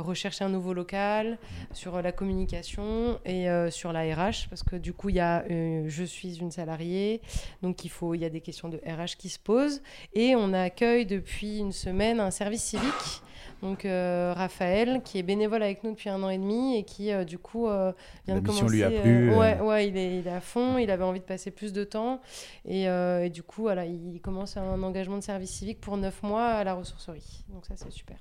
rechercher 0.00 0.44
un 0.44 0.48
nouveau 0.48 0.72
local, 0.72 1.38
sur 1.72 2.02
la 2.02 2.10
communication 2.10 3.20
et 3.24 3.46
sur 3.70 3.92
la 3.92 4.02
RH, 4.02 4.48
parce 4.48 4.62
que 4.62 4.76
du 4.76 4.92
coup 4.92 5.10
il 5.10 5.16
y 5.16 5.20
a 5.20 5.44
je 5.48 6.04
suis 6.04 6.38
une 6.38 6.50
salariée, 6.50 7.20
donc 7.62 7.84
il 7.84 7.88
faut 7.88 8.14
il 8.14 8.20
y 8.20 8.24
a 8.24 8.30
des 8.30 8.40
questions 8.40 8.68
de 8.68 8.78
RH 8.78 9.16
qui 9.16 9.28
se 9.28 9.38
posent 9.38 9.82
et 10.12 10.34
on 10.34 10.52
accueille 10.52 11.06
depuis 11.06 11.58
une 11.58 11.72
semaine 11.72 12.20
un 12.20 12.30
service 12.30 12.64
civique. 12.64 13.22
Donc 13.62 13.84
euh, 13.84 14.34
Raphaël, 14.36 15.02
qui 15.04 15.18
est 15.18 15.22
bénévole 15.22 15.62
avec 15.62 15.84
nous 15.84 15.92
depuis 15.92 16.10
un 16.10 16.20
an 16.24 16.28
et 16.28 16.36
demi 16.38 16.76
et 16.76 16.82
qui 16.82 17.12
euh, 17.12 17.22
du 17.24 17.38
coup 17.38 17.68
euh, 17.68 17.92
vient 18.26 18.34
La 18.34 18.40
de 18.40 18.46
mission 18.48 18.66
commencer. 18.66 18.76
lui 18.76 18.82
a 18.82 18.90
plu, 18.90 19.30
ouais, 19.36 19.60
ouais, 19.60 19.88
il 19.88 19.96
est, 19.96 20.18
il 20.18 20.26
est 20.26 20.30
à 20.32 20.40
fond. 20.40 20.78
Il 20.78 20.90
avait 20.90 21.04
envie 21.04 21.20
de 21.20 21.24
passer 21.24 21.52
plus 21.52 21.72
de 21.72 21.84
temps 21.84 22.20
et, 22.64 22.82
et 22.84 23.30
du 23.30 23.42
coup, 23.44 23.62
voilà, 23.62 23.86
il 23.86 24.20
commence 24.20 24.56
un 24.56 24.82
engagement 24.82 25.16
de 25.16 25.22
service 25.22 25.50
civique 25.50 25.80
pour 25.80 25.96
9 25.96 26.22
mois 26.24 26.46
à 26.46 26.64
la 26.64 26.74
ressourcerie. 26.74 27.44
Donc 27.50 27.64
ça, 27.64 27.74
c'est 27.76 27.92
super. 27.92 28.16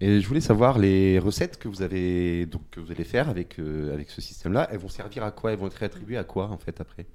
Et 0.00 0.20
je 0.20 0.26
voulais 0.26 0.40
savoir 0.40 0.78
les 0.78 1.18
recettes 1.18 1.58
que 1.58 1.68
vous 1.68 1.82
avez 1.82 2.46
donc 2.46 2.62
que 2.70 2.80
vous 2.80 2.90
allez 2.90 3.04
faire 3.04 3.28
avec 3.28 3.58
avec 3.58 4.10
ce 4.10 4.20
système-là. 4.20 4.68
Elles 4.72 4.78
vont 4.78 4.88
servir 4.88 5.24
à 5.24 5.30
quoi? 5.30 5.52
Elles 5.52 5.58
vont 5.58 5.66
être 5.66 5.74
réattribuées 5.74 6.16
à 6.18 6.24
quoi 6.24 6.48
en 6.48 6.58
fait 6.58 6.80
après? 6.80 7.06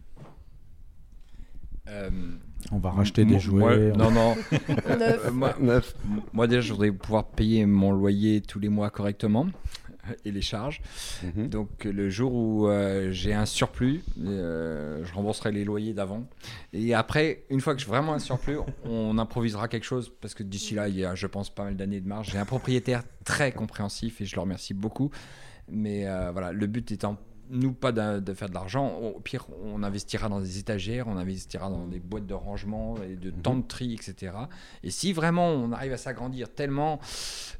Euh, 1.89 2.09
On 2.71 2.77
va 2.77 2.91
racheter 2.91 3.25
des 3.25 3.39
jouets, 3.39 3.91
moi- 3.91 4.07
on- 4.07 4.11
non, 4.11 4.11
non. 4.11 4.35
Neuf. 4.97 5.25
Euh, 5.25 5.31
moi, 5.31 5.55
moi, 6.33 6.47
déjà, 6.47 6.61
je 6.61 6.71
voudrais 6.73 6.91
pouvoir 6.91 7.25
payer 7.25 7.65
mon 7.65 7.91
loyer 7.91 8.41
tous 8.41 8.59
les 8.59 8.69
mois 8.69 8.89
correctement 8.89 9.47
et 10.25 10.31
les 10.31 10.41
charges. 10.41 10.81
Donc, 11.35 11.83
le 11.85 12.09
jour 12.09 12.33
où 12.33 12.67
euh, 12.67 13.11
j'ai 13.11 13.33
un 13.33 13.45
surplus, 13.45 14.01
euh, 14.23 15.03
je 15.05 15.13
rembourserai 15.13 15.51
les 15.51 15.63
loyers 15.65 15.93
d'avant. 15.93 16.25
Et 16.73 16.93
après, 16.93 17.43
une 17.49 17.61
fois 17.61 17.73
que 17.75 17.81
j'ai 17.81 17.87
vraiment 17.87 18.13
un 18.13 18.19
surplus, 18.19 18.57
on 18.85 19.17
improvisera 19.17 19.67
quelque 19.67 19.85
chose 19.85 20.11
parce 20.21 20.33
que 20.33 20.43
d'ici 20.43 20.75
là, 20.75 20.87
il 20.89 20.97
y 20.97 21.05
a, 21.05 21.15
je 21.15 21.27
pense, 21.27 21.49
pas 21.49 21.63
mal 21.63 21.75
d'années 21.75 22.01
de 22.01 22.07
marge. 22.07 22.29
J'ai 22.31 22.37
un 22.39 22.45
propriétaire 22.45 23.03
très 23.23 23.51
compréhensif 23.51 24.21
et 24.21 24.25
je 24.25 24.35
le 24.35 24.41
remercie 24.41 24.73
beaucoup. 24.73 25.09
Mais 25.71 26.07
euh, 26.07 26.31
voilà, 26.31 26.51
le 26.51 26.65
but 26.67 26.91
étant 26.91 27.17
nous 27.49 27.73
pas 27.73 27.91
de, 27.91 28.19
de 28.19 28.33
faire 28.33 28.49
de 28.49 28.53
l'argent. 28.53 28.95
Au 28.99 29.19
pire, 29.19 29.45
on 29.63 29.83
investira 29.83 30.29
dans 30.29 30.39
des 30.39 30.59
étagères, 30.59 31.07
on 31.07 31.17
investira 31.17 31.69
dans 31.69 31.87
des 31.87 31.99
boîtes 31.99 32.25
de 32.25 32.33
rangement 32.33 32.95
et 33.03 33.15
de 33.15 33.29
temps 33.31 33.55
de 33.55 33.63
tri, 33.63 33.93
etc. 33.93 34.33
Et 34.83 34.91
si 34.91 35.13
vraiment 35.13 35.47
on 35.49 35.71
arrive 35.71 35.93
à 35.93 35.97
s'agrandir 35.97 36.49
tellement, 36.49 36.99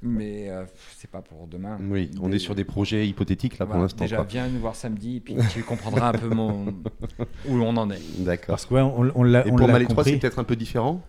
mais 0.02 0.50
euh, 0.50 0.66
c'est 0.98 1.10
pas 1.10 1.22
pour 1.22 1.48
demain. 1.48 1.78
Oui, 1.90 2.12
on 2.22 2.32
est 2.32 2.40
sur 2.40 2.56
des 2.56 2.66
projets 2.66 3.08
hypothétiques 3.08 3.58
là 3.60 3.66
pour 3.66 3.78
l'instant. 3.78 4.04
Déjà, 4.04 4.18
quoi. 4.18 4.26
viens 4.26 4.48
nous 4.48 4.60
voir 4.60 4.76
samedi 4.76 5.18
et 5.18 5.20
puis 5.20 5.36
tu 5.52 5.64
comprendras 5.64 6.10
un 6.10 6.14
peu 6.14 6.30
mon... 6.30 6.68
où 7.48 7.54
on 7.54 7.76
en 7.78 7.90
est. 7.90 8.02
D'accord. 8.24 8.48
Parce 8.56 8.66
que 8.66 8.74
ouais, 8.76 8.82
on, 8.82 9.12
on 9.16 9.24
l'a 9.24 9.46
Et 9.48 9.52
on 9.52 9.56
pour 9.56 9.68
Malais 9.68 9.86
3, 9.86 9.96
compris. 9.96 10.12
c'est 10.12 10.20
peut-être 10.20 10.40
un 10.40 10.44
peu 10.44 10.56
différent? 10.56 11.02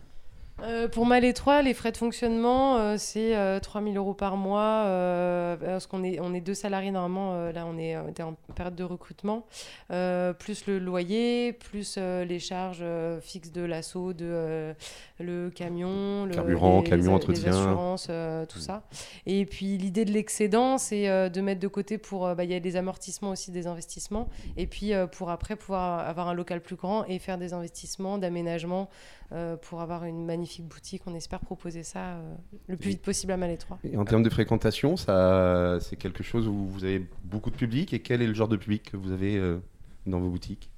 Euh, 0.63 0.89
pour 0.89 1.07
Mal 1.07 1.25
et 1.25 1.33
3, 1.33 1.63
les 1.63 1.73
frais 1.73 1.91
de 1.91 1.97
fonctionnement, 1.97 2.77
euh, 2.77 2.97
c'est 2.99 3.35
euh, 3.35 3.61
3000 3.61 3.97
euros 3.97 4.13
par 4.13 4.37
mois. 4.37 4.85
euh, 4.87 5.57
parce 5.57 5.87
qu'on 5.87 6.05
est, 6.05 6.21
on 6.21 6.35
est 6.35 6.41
deux 6.43 6.55
salariés 6.55 6.91
normalement. 6.91 7.33
euh, 7.35 7.53
là, 7.53 7.65
on 7.67 7.79
est, 7.79 7.97
on 7.97 8.09
en 8.23 8.35
période 8.55 8.75
de 8.75 8.85
recrutement. 8.85 9.47
plus 9.89 10.67
le 10.67 10.79
loyer, 10.79 11.55
plus 11.55 11.97
les 11.99 12.39
charges 12.39 12.85
fixes 13.23 13.53
de 13.53 13.63
l'assaut, 13.63 14.13
de 14.13 14.75
le 15.19 15.51
camion, 15.51 16.27
le, 16.27 16.35
Carburant, 16.35 16.83
les- 16.83 16.91
camion, 16.91 17.05
les 17.05 17.15
entretien. 17.15 17.53
assurances, 17.53 18.07
euh, 18.11 18.45
tout 18.47 18.59
ça. 18.59 18.83
Et 19.27 19.47
puis 19.47 19.79
l'idée 19.79 20.05
de 20.05 20.13
l'excédent, 20.13 20.77
c'est 20.79 21.31
de 21.31 21.41
mettre 21.41 21.61
de 21.61 21.69
côté 21.69 21.97
pour. 21.97 22.35
bah, 22.35 22.45
Il 22.45 22.51
y 22.51 22.55
a 22.55 22.61
des 22.61 22.77
amortissements 22.77 23.31
aussi, 23.31 23.51
des 23.51 23.67
investissements. 23.67 24.29
Et 24.59 24.67
puis 24.67 24.93
pour 25.13 25.31
après 25.31 25.57
pouvoir 25.57 26.01
avoir 26.07 26.29
un 26.29 26.35
local 26.35 26.61
plus 26.61 26.77
grand 26.77 27.05
et 27.07 27.19
faire 27.19 27.39
des 27.39 27.55
investissements 27.55 28.19
d'aménagement 28.19 28.89
euh, 29.33 29.57
pour 29.57 29.81
avoir 29.81 30.05
une 30.05 30.25
magnifique 30.25 30.67
boutique. 30.67 31.03
On 31.07 31.15
espère 31.15 31.41
proposer 31.41 31.83
ça 31.83 32.15
euh, 32.17 32.35
le 32.67 32.77
plus 32.77 32.91
vite 32.91 33.03
possible 33.03 33.33
à 33.33 33.37
Malétroit. 33.37 33.79
Et 33.85 33.97
en 33.97 34.05
termes 34.05 34.23
de 34.23 34.31
fréquentation, 34.31 34.97
ça, 34.97 35.79
c'est 35.81 35.97
quelque 35.97 36.23
chose 36.23 36.49
où 36.49 36.67
vous 36.67 36.85
avez 36.85 37.07
beaucoup 37.25 37.51
de 37.51 37.57
public. 37.57 37.93
Et 37.93 38.01
quel 38.01 38.23
est 38.23 38.27
le 38.27 38.35
genre 38.35 38.49
de 38.49 38.57
public 38.57 38.91
que 38.91 38.97
vous 38.97 39.13
avez 39.13 39.37
euh, 39.37 39.59
dans 40.07 40.21
vos 40.21 40.31
boutiques? 40.31 40.71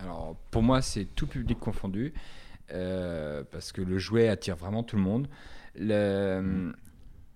Alors, 0.00 0.36
pour 0.50 0.62
moi, 0.62 0.82
c'est 0.82 1.04
tout 1.04 1.26
public 1.26 1.58
confondu, 1.58 2.12
euh, 2.72 3.42
parce 3.50 3.72
que 3.72 3.80
le 3.80 3.98
jouet 3.98 4.28
attire 4.28 4.56
vraiment 4.56 4.82
tout 4.82 4.96
le 4.96 5.02
monde. 5.02 5.28
Le- 5.76 6.72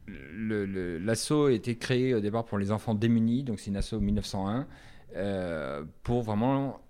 le- 0.06 0.64
le- 0.66 0.98
L'assaut 0.98 1.46
a 1.46 1.52
été 1.52 1.76
créé 1.76 2.14
au 2.14 2.20
départ 2.20 2.44
pour 2.44 2.58
les 2.58 2.72
enfants 2.72 2.94
démunis, 2.94 3.42
donc 3.44 3.60
c'est 3.60 3.70
une 3.70 3.76
asso 3.76 3.94
1901, 3.94 4.66
euh, 5.16 5.84
pour 6.02 6.22
vraiment 6.22 6.80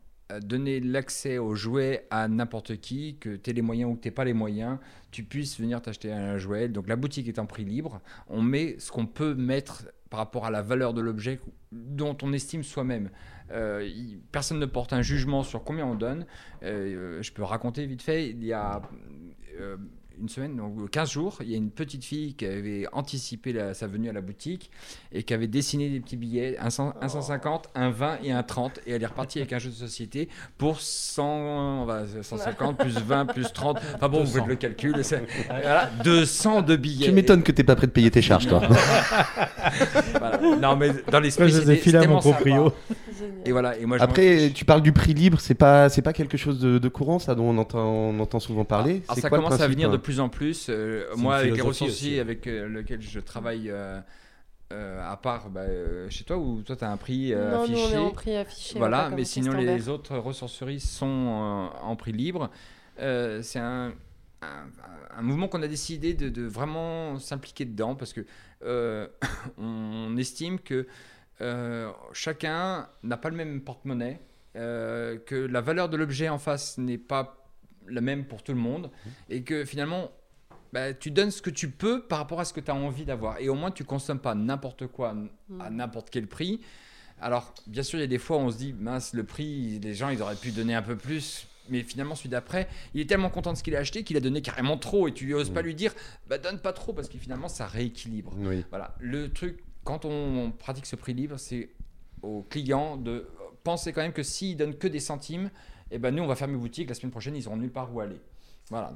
donner 0.43 0.81
l'accès 0.81 1.39
aux 1.39 1.55
jouets 1.55 2.07
à 2.11 2.29
n'importe 2.29 2.77
qui, 2.81 3.17
que 3.19 3.37
tu 3.37 3.51
aies 3.51 3.53
les 3.53 3.63
moyens 3.63 3.91
ou 3.91 3.95
que 3.95 4.01
tu 4.01 4.11
pas 4.11 4.25
les 4.25 4.35
moyens, 4.35 4.79
tu 5.11 5.23
puisses 5.23 5.59
venir 5.59 5.81
t'acheter 5.81 6.13
un 6.13 6.37
jouet. 6.39 6.69
Donc 6.69 6.89
la 6.89 6.97
boutique 6.97 7.29
est 7.29 7.39
en 7.39 7.47
prix 7.47 7.65
libre, 7.65 8.01
on 8.29 8.43
met 8.43 8.77
ce 8.79 8.93
qu'on 8.93 9.07
peut 9.07 9.35
mettre 9.35 9.85
par 10.11 10.19
rapport 10.19 10.47
à 10.47 10.51
la 10.51 10.63
valeur 10.63 10.95
de 10.95 11.01
l'objet 11.01 11.41
dont 11.73 12.17
on 12.23 12.33
estime 12.33 12.63
soi-même. 12.63 13.11
Euh, 13.51 13.89
personne 14.33 14.59
ne 14.59 14.67
porte 14.67 14.93
un 14.93 15.03
jugement 15.03 15.43
sur 15.43 15.65
combien 15.65 15.87
on 15.87 15.95
donne. 15.95 16.27
Euh, 16.63 17.23
je 17.23 17.33
peux 17.33 17.43
raconter 17.43 17.87
vite 17.87 18.03
fait, 18.03 18.29
il 18.29 18.45
y 18.45 18.53
a... 18.53 18.83
euh, 19.59 19.77
une 20.21 20.29
semaine, 20.29 20.57
donc 20.57 20.91
15 20.91 21.11
jours, 21.11 21.39
il 21.43 21.51
y 21.51 21.55
a 21.55 21.57
une 21.57 21.71
petite 21.71 22.05
fille 22.05 22.35
qui 22.35 22.45
avait 22.47 22.87
anticipé 22.93 23.53
la- 23.53 23.75
sa 23.75 23.87
venue 23.87 24.09
à 24.09 24.13
la 24.13 24.21
boutique 24.21 24.71
et 25.13 25.23
qui 25.23 25.33
avait 25.35 25.47
dessiné 25.47 25.89
des 25.91 26.01
petits 26.01 26.17
billets, 26.17 26.57
un, 26.59 26.71
cent- 26.71 26.95
un 27.01 27.09
150, 27.09 27.69
un 27.75 27.91
20 27.91 28.19
et 28.25 28.33
un 28.33 28.43
30. 28.43 28.81
Et 28.87 28.93
elle 28.93 29.03
est 29.03 29.07
repartie 29.07 29.39
avec 29.39 29.53
un 29.53 29.59
jeu 29.59 29.71
de 29.71 29.75
société 29.75 30.29
pour 30.57 30.81
100, 30.81 31.25
on 31.83 31.85
va- 31.85 32.05
150 32.23 32.79
plus 32.79 32.99
20 32.99 33.27
plus 33.27 33.53
30. 33.53 33.79
Enfin 33.95 34.09
bon, 34.09 34.19
vous 34.19 34.25
200. 34.25 34.39
faites 34.41 34.47
le 34.49 34.57
calcul. 34.57 35.05
c'est- 35.05 35.23
Voilà, 35.49 35.91
200 36.05 36.63
de 36.63 36.77
billets. 36.77 37.07
Tu 37.07 37.13
m'étonnes 37.13 37.43
que 37.43 37.53
t'es 37.53 37.65
pas 37.65 37.77
prêt 37.77 37.87
de 37.87 37.93
payer 37.93 38.11
tes 38.11 38.23
charges, 38.23 38.47
toi. 38.49 38.61
Voilà. 40.19 40.39
Non, 40.59 40.77
mais 40.77 40.91
dans 41.11 41.21
l'esprit, 41.21 41.45
Moi, 41.45 41.51
je 41.53 41.57
les 41.59 41.63
ai 41.71 41.75
c'était 41.77 41.77
filés 41.77 41.99
à 41.99 42.01
c'était 42.03 42.13
mon 42.13 42.21
sympa. 42.21 42.39
Et 43.45 43.53
voilà, 43.53 43.77
et 43.79 43.87
moi, 43.87 43.97
Après, 44.01 44.51
tu 44.55 44.65
parles 44.65 44.83
du 44.83 44.93
prix 44.93 45.15
libre, 45.15 45.41
c'est 45.41 45.55
pas, 45.55 45.89
c'est 45.89 46.03
pas 46.03 46.13
quelque 46.13 46.37
chose 46.37 46.59
de, 46.61 46.79
de 46.79 46.89
courant, 46.89 47.19
ça, 47.19 47.35
dont 47.35 47.45
on 47.51 47.59
entend, 47.59 47.85
on 47.87 48.19
entend 48.21 48.41
souvent 48.41 48.65
parler. 48.65 49.03
Alors, 49.05 49.15
C'est 49.15 49.21
ça 49.23 49.29
quoi 49.29 49.39
commence 49.39 49.61
à 49.61 49.69
venir 49.69 49.91
de 49.91 49.97
hein 49.97 50.01
plus 50.01 50.21
en 50.21 50.29
plus. 50.29 50.67
Euh, 50.69 51.05
moi, 51.17 51.37
avec 51.37 51.55
les 51.57 51.63
aussi. 51.63 52.19
avec 52.19 52.47
euh, 52.47 52.69
lesquels 52.69 53.03
je 53.03 53.21
travaille 53.21 53.71
euh, 53.71 54.01
euh, 54.73 55.01
à 55.11 55.17
part 55.17 55.51
bah, 55.51 55.61
euh, 55.63 56.09
chez 56.11 56.25
toi, 56.25 56.37
ou 56.37 56.63
toi, 56.63 56.77
tu 56.77 56.85
as 56.85 56.91
un 56.91 56.97
prix 56.97 57.33
euh, 57.33 57.51
Non, 57.53 57.67
nous, 57.69 57.75
on 57.79 57.81
affiché. 57.83 57.95
est 57.95 57.99
en 57.99 58.11
prix 58.11 58.37
affiché, 58.37 58.79
Voilà, 58.79 59.11
mais 59.11 59.25
sinon, 59.25 59.53
les 59.53 59.89
autres 59.89 60.17
ressourceries 60.19 60.81
sont 60.81 61.07
euh, 61.07 61.67
en 61.83 61.97
prix 61.97 62.13
libre. 62.13 62.51
Euh, 63.01 63.41
c'est 63.43 63.61
un, 63.61 63.93
un- 64.43 64.67
un 65.17 65.23
mouvement 65.23 65.49
qu'on 65.49 65.63
a 65.63 65.69
décidé 65.69 66.15
de, 66.15 66.29
de 66.29 66.43
vraiment 66.47 67.19
s'impliquer 67.19 67.65
dedans 67.65 67.95
parce 67.97 68.13
que 68.13 68.25
euh, 68.65 69.07
on 69.59 70.17
estime 70.17 70.59
que 70.59 70.87
euh, 71.41 71.91
chacun 72.13 72.89
n'a 73.03 73.17
pas 73.17 73.31
le 73.31 73.37
même 73.37 73.61
porte-monnaie, 73.61 74.21
euh, 74.57 75.19
que 75.19 75.35
la 75.35 75.61
valeur 75.61 75.89
de 75.89 75.97
l'objet 75.97 76.29
en 76.29 76.39
face 76.39 76.79
n'est 76.79 76.99
pas 76.99 77.47
la 77.87 78.01
même 78.01 78.27
pour 78.27 78.43
tout 78.43 78.53
le 78.53 78.59
monde 78.59 78.91
et 79.31 79.43
que 79.43 79.65
finalement 79.65 80.11
bah, 80.73 80.93
tu 80.93 81.11
donnes 81.11 81.31
ce 81.31 81.41
que 81.41 81.51
tu 81.51 81.71
peux 81.71 82.03
par 82.03 82.19
rapport 82.19 82.41
à 82.41 82.45
ce 82.45 82.53
que 82.53 82.61
tu 82.61 82.71
as 82.71 82.75
envie 82.75 83.05
d'avoir 83.05 83.39
et 83.41 83.49
au 83.49 83.55
moins 83.55 83.71
tu 83.71 83.85
consommes 83.85 84.19
pas 84.19 84.35
n'importe 84.35 84.87
quoi 84.87 85.15
à 85.61 85.71
n'importe 85.71 86.11
quel 86.11 86.27
prix. 86.27 86.61
Alors, 87.21 87.53
bien 87.67 87.83
sûr, 87.83 87.99
il 87.99 88.03
y 88.03 88.05
a 88.05 88.09
des 88.09 88.19
fois 88.19 88.37
où 88.37 88.41
on 88.41 88.51
se 88.51 88.59
dit, 88.59 88.73
mince, 88.73 89.13
le 89.13 89.25
prix, 89.25 89.81
les 89.81 89.95
gens, 89.95 90.09
ils 90.09 90.23
auraient 90.23 90.37
pu 90.37 90.53
donner 90.53 90.75
un 90.75 90.83
peu 90.83 90.97
plus. 90.97 91.47
Mais 91.69 91.83
finalement, 91.83 92.15
celui 92.15 92.31
d'après, 92.31 92.69
il 92.95 93.01
est 93.01 93.07
tellement 93.07 93.29
content 93.29 93.53
de 93.53 93.59
ce 93.59 93.63
qu'il 93.63 93.77
a 93.77 93.81
acheté 93.81 94.03
qu'il 94.03 94.17
a 94.17 94.21
donné 94.21 94.41
carrément 94.41 94.79
trop. 94.79 95.09
Et 95.09 95.13
tu 95.13 95.27
n'oses 95.27 95.51
pas 95.51 95.63
lui 95.63 95.75
dire, 95.75 95.93
bah, 96.29 96.39
donne 96.39 96.61
pas 96.61 96.73
trop, 96.73 96.93
parce 96.93 97.09
que 97.09 97.19
finalement, 97.19 97.49
ça 97.49 97.67
rééquilibre. 97.67 98.33
Oui. 98.39 98.65
Voilà. 98.71 98.95
Le 99.01 99.31
truc, 99.33 99.59
quand 99.89 100.05
on 100.05 100.51
pratique 100.51 100.85
ce 100.85 100.97
prix 100.97 101.15
libre, 101.15 101.39
c'est 101.39 101.71
au 102.21 102.43
client 102.43 102.99
de 102.99 103.27
penser 103.65 103.95
quand 103.95 104.03
même 104.03 104.13
que 104.13 104.23
s'il 104.23 104.55
donne 104.55 104.77
que 104.77 104.87
des 104.87 105.01
centimes, 105.01 105.51
et 105.91 105.99
ben 105.99 106.15
nous, 106.15 106.23
on 106.23 106.27
va 106.27 106.37
fermer 106.37 106.59
boutique. 106.59 106.91
La 106.91 106.95
semaine 106.95 107.11
prochaine, 107.11 107.35
ils 107.35 107.49
auront 107.49 107.57
nulle 107.57 107.73
part 107.73 107.95
où 107.95 108.01
aller. 108.01 108.21
Voilà. 108.69 108.95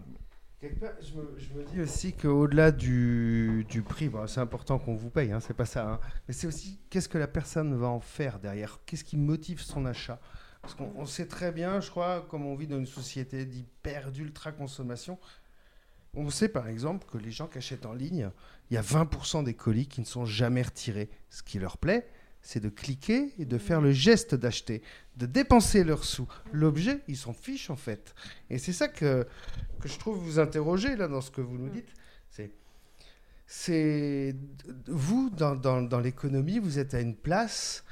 Je 0.61 0.69
me, 0.69 1.65
dis 1.65 1.81
aussi 1.81 2.13
qu'au-delà 2.13 2.71
du, 2.73 3.65
prix, 3.89 4.11
c'est 4.27 4.41
important 4.41 4.79
qu'on 4.79 4.95
vous 4.95 5.09
paye, 5.09 5.33
hein, 5.33 5.41
c'est 5.41 5.55
pas 5.55 5.65
ça. 5.65 5.93
hein, 5.93 6.01
mais 6.29 6.35
c'est 6.35 6.47
aussi 6.47 6.79
qu'est-ce 6.91 7.09
que 7.09 7.17
la 7.17 7.27
personne 7.27 7.75
va 7.75 7.89
en 7.89 8.01
faire 8.01 8.39
derrière? 8.39 8.79
Qu'est-ce 8.85 9.03
qui 9.03 9.17
motive 9.17 9.63
son 9.63 9.87
achat? 9.87 10.21
Parce 10.61 10.75
qu'on 10.75 10.93
on 10.95 11.07
sait 11.07 11.27
très 11.27 11.53
bien, 11.53 11.81
je 11.81 11.89
crois, 11.89 12.27
comme 12.29 12.45
on 12.45 12.55
vit 12.55 12.67
dans 12.67 12.79
une 12.79 12.85
société 12.85 13.47
d'hyper, 13.47 14.13
d'ultra-consommation, 14.13 15.19
on 16.15 16.29
sait 16.29 16.49
par 16.51 16.69
exemple 16.69 17.07
que 17.11 17.17
les 17.17 17.31
gens 17.31 17.47
qui 17.47 17.57
achètent 17.57 17.87
en 17.87 17.95
ligne, 17.95 18.31
il 18.73 18.77
y 18.77 18.79
a 18.79 18.83
20% 18.83 19.45
des 19.45 19.53
colis 19.53 19.87
qui 19.87 20.01
ne 20.01 20.07
sont 20.07 20.25
jamais 20.25 20.63
retirés. 20.63 21.11
Ce 21.29 21.43
qui 21.43 21.59
leur 21.59 21.77
plaît, 21.77 22.09
c'est 22.41 22.59
de 22.59 22.71
cliquer 22.71 23.35
et 23.39 23.45
de 23.45 23.59
faire 23.59 23.83
le 23.83 23.93
geste 23.93 24.35
d'acheter, 24.35 24.81
de 25.19 25.27
dépenser 25.27 25.85
leurs 25.85 26.05
sous. 26.05 26.27
L'objet, 26.55 27.01
ils 27.07 27.19
s'en 27.19 27.35
fichent 27.35 27.69
en 27.69 27.77
fait. 27.77 28.15
Et 28.49 28.57
c'est 28.57 28.73
ça 28.73 28.89
que, 28.89 29.27
que 29.79 29.89
je 29.89 29.99
trouve 29.99 30.17
vous 30.17 30.39
interroger 30.39 30.97
là 30.97 31.07
dans 31.07 31.21
ce 31.21 31.31
que 31.31 31.43
vous 31.43 31.59
nous 31.59 31.69
dites. 31.69 31.93
C'est, 33.47 34.35
vous 34.87 35.29
dans, 35.29 35.55
dans, 35.55 35.83
dans 35.83 36.01
l'économie, 36.01 36.59
vous 36.59 36.79
êtes 36.79 36.95
à 36.95 37.01
une 37.01 37.15
place 37.15 37.85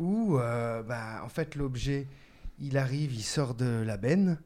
où, 0.00 0.40
euh, 0.40 0.82
bah, 0.82 1.22
en 1.22 1.28
fait, 1.28 1.54
l'objet, 1.54 2.08
il 2.58 2.76
arrive, 2.76 3.14
il 3.14 3.22
sort 3.22 3.54
de 3.54 3.84
la 3.86 3.96
benne. 3.96 4.40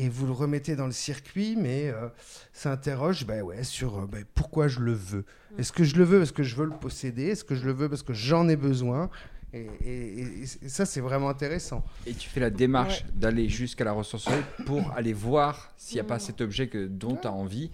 Et 0.00 0.08
vous 0.08 0.26
le 0.26 0.32
remettez 0.32 0.76
dans 0.76 0.86
le 0.86 0.92
circuit, 0.92 1.56
mais 1.56 1.88
euh, 1.88 2.08
ça 2.52 2.70
interroge 2.72 3.26
bah 3.26 3.40
ouais, 3.42 3.64
sur 3.64 3.98
euh, 3.98 4.06
bah, 4.06 4.18
pourquoi 4.34 4.68
je 4.68 4.78
le 4.80 4.92
veux. 4.92 5.24
Est-ce 5.58 5.72
que 5.72 5.82
je 5.82 5.96
le 5.96 6.04
veux 6.04 6.18
parce 6.18 6.30
que 6.32 6.44
je 6.44 6.54
veux 6.54 6.66
le 6.66 6.70
posséder? 6.76 7.24
Est-ce 7.26 7.42
que 7.44 7.56
je 7.56 7.64
le 7.66 7.72
veux 7.72 7.88
parce 7.88 8.04
que 8.04 8.12
j'en 8.14 8.48
ai 8.48 8.54
besoin? 8.56 9.10
Et, 9.52 9.66
et- 9.84 10.18
et- 10.20 10.42
et 10.62 10.68
ça, 10.68 10.84
c'est 10.84 11.00
vraiment 11.00 11.28
intéressant. 11.30 11.82
Et 12.06 12.12
tu 12.12 12.28
fais 12.28 12.38
la 12.38 12.50
démarche 12.50 13.04
d'aller 13.14 13.48
jusqu'à 13.48 13.82
la 13.82 13.92
ressourcerie 13.92 14.42
pour 14.66 14.92
aller 14.96 15.12
voir 15.14 15.72
s'il 15.76 15.96
n'y 15.96 16.00
a 16.00 16.04
Mm. 16.04 16.06
pas 16.06 16.18
cet 16.20 16.40
objet 16.42 16.68
que, 16.68 16.86
dont 16.86 17.16
tu 17.16 17.26
as 17.26 17.32
envie 17.32 17.70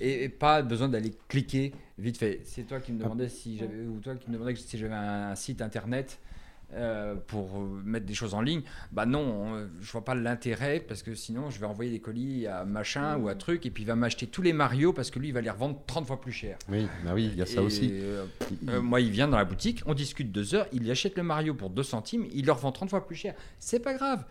et, 0.00 0.24
et 0.24 0.28
pas 0.30 0.62
besoin 0.62 0.88
d'aller 0.88 1.12
cliquer 1.28 1.74
vite 1.98 2.16
fait. 2.16 2.40
C'est 2.44 2.62
toi 2.66 2.80
qui 2.80 2.92
me 2.92 2.98
demandais 2.98 3.28
si 3.28 3.56
j'avais 3.58 3.86
ou 3.86 4.00
toi 4.00 4.16
qui 4.16 4.28
me 4.30 4.34
demandais 4.34 4.56
si 4.56 4.78
j'avais 4.78 4.94
un, 4.94 5.34
site 5.36 5.60
internet 5.62 6.18
euh, 6.74 7.14
pour 7.26 7.60
mettre 7.84 8.04
des 8.06 8.14
choses 8.14 8.34
en 8.34 8.42
ligne. 8.42 8.62
Bah 8.92 9.06
non, 9.06 9.66
je 9.80 9.90
vois 9.92 10.04
pas 10.04 10.14
l'intérêt 10.14 10.80
parce 10.80 11.02
que 11.02 11.14
sinon 11.14 11.48
je 11.50 11.58
vais 11.58 11.66
envoyer 11.66 11.90
des 11.90 12.00
colis 12.00 12.46
à 12.46 12.64
machin 12.64 13.16
ou 13.18 13.28
à 13.28 13.34
truc 13.34 13.64
et 13.64 13.70
puis 13.70 13.84
il 13.84 13.86
va 13.86 13.96
m'acheter 13.96 14.26
tous 14.26 14.42
les 14.42 14.52
Mario 14.52 14.92
parce 14.92 15.10
que 15.10 15.18
lui 15.18 15.28
il 15.28 15.32
va 15.34 15.40
les 15.40 15.48
revendre 15.50 15.80
30 15.86 16.06
fois 16.06 16.20
plus 16.20 16.32
cher. 16.32 16.58
Oui, 16.68 16.86
bah 17.04 17.12
oui, 17.14 17.30
il 17.32 17.38
y 17.38 17.42
a 17.42 17.46
ça 17.46 17.62
Et, 17.62 17.64
aussi. 17.64 17.90
euh, 17.94 18.24
euh, 18.68 18.80
moi, 18.82 19.00
il 19.00 19.10
vient 19.10 19.28
dans 19.28 19.38
la 19.38 19.44
boutique, 19.46 19.82
on 19.86 19.94
discute 19.94 20.30
deux 20.30 20.54
heures, 20.54 20.66
il 20.72 20.90
achète 20.90 21.16
le 21.16 21.22
Mario 21.22 21.54
pour 21.54 21.70
2 21.70 21.82
centimes, 21.82 22.26
il 22.34 22.44
le 22.44 22.52
revend 22.52 22.70
30 22.72 22.90
fois 22.90 23.06
plus 23.06 23.16
cher. 23.16 23.34
C'est 23.58 23.80
pas 23.80 23.94
grave. 23.94 24.24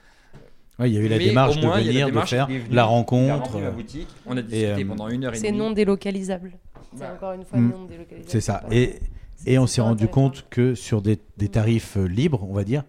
Ouais, 0.80 0.92
il 0.92 0.94
y 0.94 0.98
a 1.00 1.02
eu 1.02 1.08
la 1.08 1.18
Mais 1.18 1.26
démarche 1.30 1.56
de 1.60 1.66
moins, 1.66 1.78
la 1.78 1.84
venir, 1.84 2.12
de 2.12 2.20
faire 2.22 2.46
venu, 2.46 2.62
la 2.70 2.84
rencontre. 2.84 3.56
euh, 3.56 3.72
boutique, 3.72 4.10
on 4.28 4.38
a 4.38 4.44
discuté 4.44 4.84
euh, 4.84 4.86
pendant 4.88 5.08
une 5.10 5.26
heure 5.26 5.34
et 5.34 5.38
C'est 5.38 5.48
demie. 5.48 5.58
non 5.58 5.72
délocalisable. 5.72 6.52
C'est 6.92 6.98
Voilà. 7.00 7.14
encore 7.16 7.32
une 7.34 7.44
fois 7.46 7.58
Mm. 7.58 7.72
non 7.72 7.86
délocalisable. 7.86 8.30
C'est 8.30 8.42
ça. 8.42 8.64
Et, 8.72 9.00
et 9.46 9.60
on 9.60 9.68
s'est 9.68 9.82
rendu 9.82 10.08
compte 10.08 10.46
que 10.50 10.74
sur 10.76 11.02
des, 11.02 11.20
des 11.38 11.48
tarifs 11.50 11.96
euh, 11.98 12.06
libres, 12.08 12.46
on 12.50 12.54
va 12.54 12.64
dire, 12.64 12.84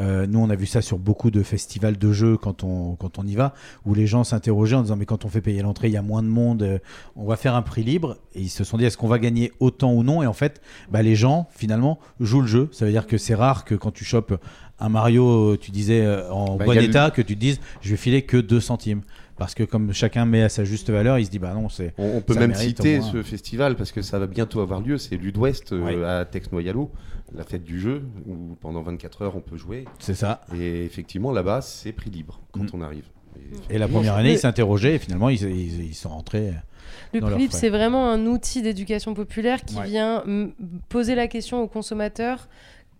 euh, 0.00 0.26
nous 0.26 0.38
on 0.40 0.50
a 0.50 0.54
vu 0.56 0.66
ça 0.66 0.82
sur 0.82 0.98
beaucoup 0.98 1.30
de 1.30 1.42
festivals 1.42 1.96
de 1.96 2.12
jeux 2.12 2.36
quand 2.36 2.62
on, 2.64 2.94
quand 2.96 3.18
on 3.18 3.26
y 3.26 3.34
va, 3.36 3.54
où 3.86 3.94
les 3.94 4.06
gens 4.06 4.22
s'interrogeaient 4.24 4.74
en 4.76 4.82
disant 4.82 4.96
mais 4.96 5.06
quand 5.06 5.24
on 5.24 5.28
fait 5.28 5.40
payer 5.40 5.62
l'entrée, 5.62 5.88
il 5.88 5.92
y 5.94 5.96
a 5.96 6.02
moins 6.02 6.22
de 6.22 6.28
monde, 6.28 6.62
euh, 6.62 6.78
on 7.16 7.24
va 7.24 7.36
faire 7.36 7.54
un 7.54 7.62
prix 7.62 7.82
libre. 7.84 8.18
Et 8.34 8.40
ils 8.42 8.48
se 8.50 8.64
sont 8.64 8.76
dit 8.76 8.84
est-ce 8.84 8.96
qu'on 8.98 9.08
va 9.08 9.18
gagner 9.18 9.52
autant 9.60 9.92
ou 9.94 10.02
non? 10.02 10.22
Et 10.22 10.26
en 10.26 10.32
fait, 10.32 10.60
bah, 10.90 11.02
les 11.02 11.14
gens 11.16 11.48
finalement 11.56 11.98
jouent 12.20 12.42
le 12.42 12.46
jeu. 12.48 12.68
Ça 12.72 12.84
veut 12.84 12.90
dire 12.92 13.06
que 13.06 13.16
c'est 13.18 13.34
rare 13.34 13.64
que 13.64 13.74
quand 13.74 13.92
tu 13.92 14.04
chopes 14.04 14.34
un 14.80 14.88
Mario, 14.88 15.56
tu 15.56 15.70
disais 15.70 16.04
en 16.30 16.56
Bah, 16.56 16.64
bon 16.66 16.72
le- 16.72 16.82
état, 16.82 17.10
que 17.10 17.22
tu 17.22 17.34
te 17.36 17.40
dises 17.40 17.60
je 17.80 17.90
vais 17.90 17.96
filer 17.96 18.22
que 18.22 18.36
2 18.36 18.60
centimes. 18.60 19.02
Parce 19.36 19.54
que 19.54 19.64
comme 19.64 19.92
chacun 19.92 20.26
met 20.26 20.42
à 20.42 20.48
sa 20.48 20.64
juste 20.64 20.90
valeur, 20.90 21.18
il 21.18 21.26
se 21.26 21.30
dit 21.30 21.38
bah 21.40 21.52
non, 21.54 21.68
c'est. 21.68 21.92
On, 21.98 22.18
on 22.18 22.20
peut 22.20 22.34
même 22.34 22.54
citer 22.54 23.00
ce 23.00 23.22
festival 23.22 23.74
parce 23.76 23.90
que 23.92 24.00
ça 24.02 24.18
va 24.18 24.26
bientôt 24.26 24.60
avoir 24.60 24.80
lieu. 24.80 24.96
C'est 24.98 25.16
Ludwest 25.16 25.72
euh, 25.72 25.80
Ouais. 25.80 26.04
à 26.04 26.24
Tex-Noyalo, 26.24 26.90
la 27.34 27.42
fête 27.44 27.64
du 27.64 27.80
jeu 27.80 28.02
où 28.26 28.54
pendant 28.60 28.82
24 28.82 29.22
heures 29.22 29.36
on 29.36 29.40
peut 29.40 29.56
jouer. 29.56 29.86
C'est 29.98 30.14
ça. 30.14 30.42
Et 30.56 30.84
effectivement 30.84 31.32
là-bas 31.32 31.62
c'est 31.62 31.92
prix 31.92 32.10
libre 32.10 32.40
quand 32.52 32.66
on 32.74 32.80
arrive. 32.80 33.04
Et 33.68 33.78
la 33.78 33.88
première 33.88 34.14
année, 34.14 34.32
ils 34.34 34.38
s'interrogeaient 34.38 34.94
et 34.94 34.98
finalement, 35.00 35.28
ils, 35.28 35.42
ils- 35.42 35.86
ils 35.86 35.94
sont 35.94 36.10
rentrés. 36.10 36.52
Le 37.12 37.18
dans 37.20 37.26
prix 37.28 37.38
libre, 37.38 37.52
c'est 37.52 37.68
vraiment 37.68 38.08
un 38.08 38.26
outil 38.26 38.62
d'éducation 38.62 39.12
populaire 39.14 39.64
qui 39.64 39.76
Ouais. 39.76 39.86
vient 39.88 40.22
mm, 40.24 40.50
poser 40.88 41.16
la 41.16 41.26
question 41.26 41.60
aux 41.60 41.66
consommateurs. 41.66 42.48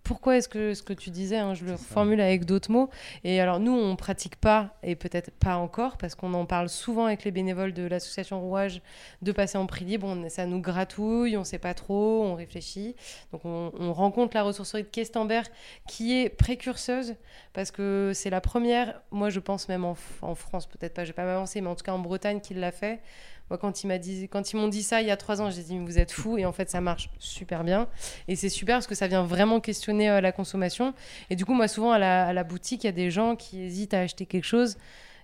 Pourquoi 0.05 0.37
est-ce 0.37 0.51
que 0.51 0.75
ce 0.75 0.83
que 0.83 0.93
tu 0.93 1.09
disais, 1.09 1.39
hein, 1.39 1.55
je 1.55 1.65
le 1.65 1.79
formule 1.79 2.21
avec 2.21 2.45
d'autres 2.45 2.71
mots. 2.71 2.91
Et 3.25 3.41
alors 3.41 3.59
nous, 3.59 3.73
on 3.73 3.97
pratique 3.97 4.37
pas 4.37 4.77
et 4.83 4.97
peut-être 4.97 5.31
pas 5.31 5.57
encore 5.57 5.97
parce 5.97 6.15
qu'on 6.15 6.35
en 6.35 6.45
parle 6.45 6.69
souvent 6.69 7.07
avec 7.07 7.25
les 7.25 7.31
bénévoles 7.31 7.73
de 7.73 7.85
l'association 7.85 8.39
Rouage 8.39 8.83
de 9.23 9.33
passer 9.33 9.57
en 9.57 9.65
prix 9.65 9.87
libre. 9.87 10.07
On- 10.07 10.29
ça 10.29 10.45
nous 10.45 10.61
gratouille, 10.61 11.39
on 11.39 11.45
sait 11.45 11.59
pas 11.59 11.73
trop, 11.73 12.23
on 12.23 12.35
réfléchit. 12.35 12.95
Donc 13.33 13.47
on, 13.47 13.73
on 13.81 13.95
rencontre 13.95 14.37
la 14.37 14.43
ressourcerie 14.43 14.83
de 14.83 14.89
Questembert 14.89 15.47
qui 15.89 16.13
est 16.21 16.29
précurseuse 16.29 17.15
parce 17.55 17.71
que 17.71 18.13
c'est 18.15 18.31
la 18.31 18.43
première. 18.43 19.01
Moi, 19.11 19.31
je 19.31 19.41
pense 19.41 19.69
même 19.71 19.87
en 19.87 19.95
France, 20.35 20.67
peut-être 20.67 20.93
pas, 20.93 21.05
je 21.05 21.09
vais 21.11 21.15
pas 21.15 21.25
m'avancer, 21.25 21.63
mais 21.63 21.69
en 21.69 21.75
tout 21.77 21.85
cas 21.85 21.93
en 21.93 21.99
Bretagne, 21.99 22.41
qui 22.41 22.53
l'a 22.53 22.73
fait. 22.73 23.01
Quand 23.49 23.85
ils, 23.85 23.87
m'a 23.87 23.99
dit, 23.99 24.29
m'ont 24.55 24.69
dit 24.69 24.83
ça 24.83 25.01
il 25.01 25.07
y 25.07 25.11
a 25.11 25.17
trois 25.17 25.41
ans, 25.41 25.51
j'ai 25.51 25.63
dit, 25.63 25.79
vous 25.79 25.99
êtes 25.99 26.11
fous. 26.11 26.39
Et 26.39 26.47
en 26.47 26.53
fait, 26.53 26.71
ça 26.71 26.81
marche 26.81 27.11
super 27.19 27.63
bien. 27.63 27.89
Et 28.27 28.37
c'est 28.37 28.49
super 28.49 28.77
parce 28.77 28.87
que 28.87 28.95
ça 28.95 29.07
vient 29.07 29.23
vraiment 29.23 29.61
questionner 29.61 30.11
euh, 30.11 30.21
la 30.21 30.33
consommation. 30.33 30.95
Et 31.31 31.37
du 31.37 31.45
coup, 31.45 31.55
moi, 31.55 31.69
souvent, 31.69 31.93
à 31.93 31.99
la, 31.99 32.27
à 32.27 32.33
la 32.33 32.43
boutique, 32.45 32.85
il 32.85 32.87
y 32.87 32.91
a 32.91 32.93
des 32.93 33.11
gens 33.11 33.37
qui 33.37 33.63
hésitent 33.63 33.95
à 33.95 34.01
acheter 34.01 34.27
quelque 34.27 34.45
chose. 34.45 34.77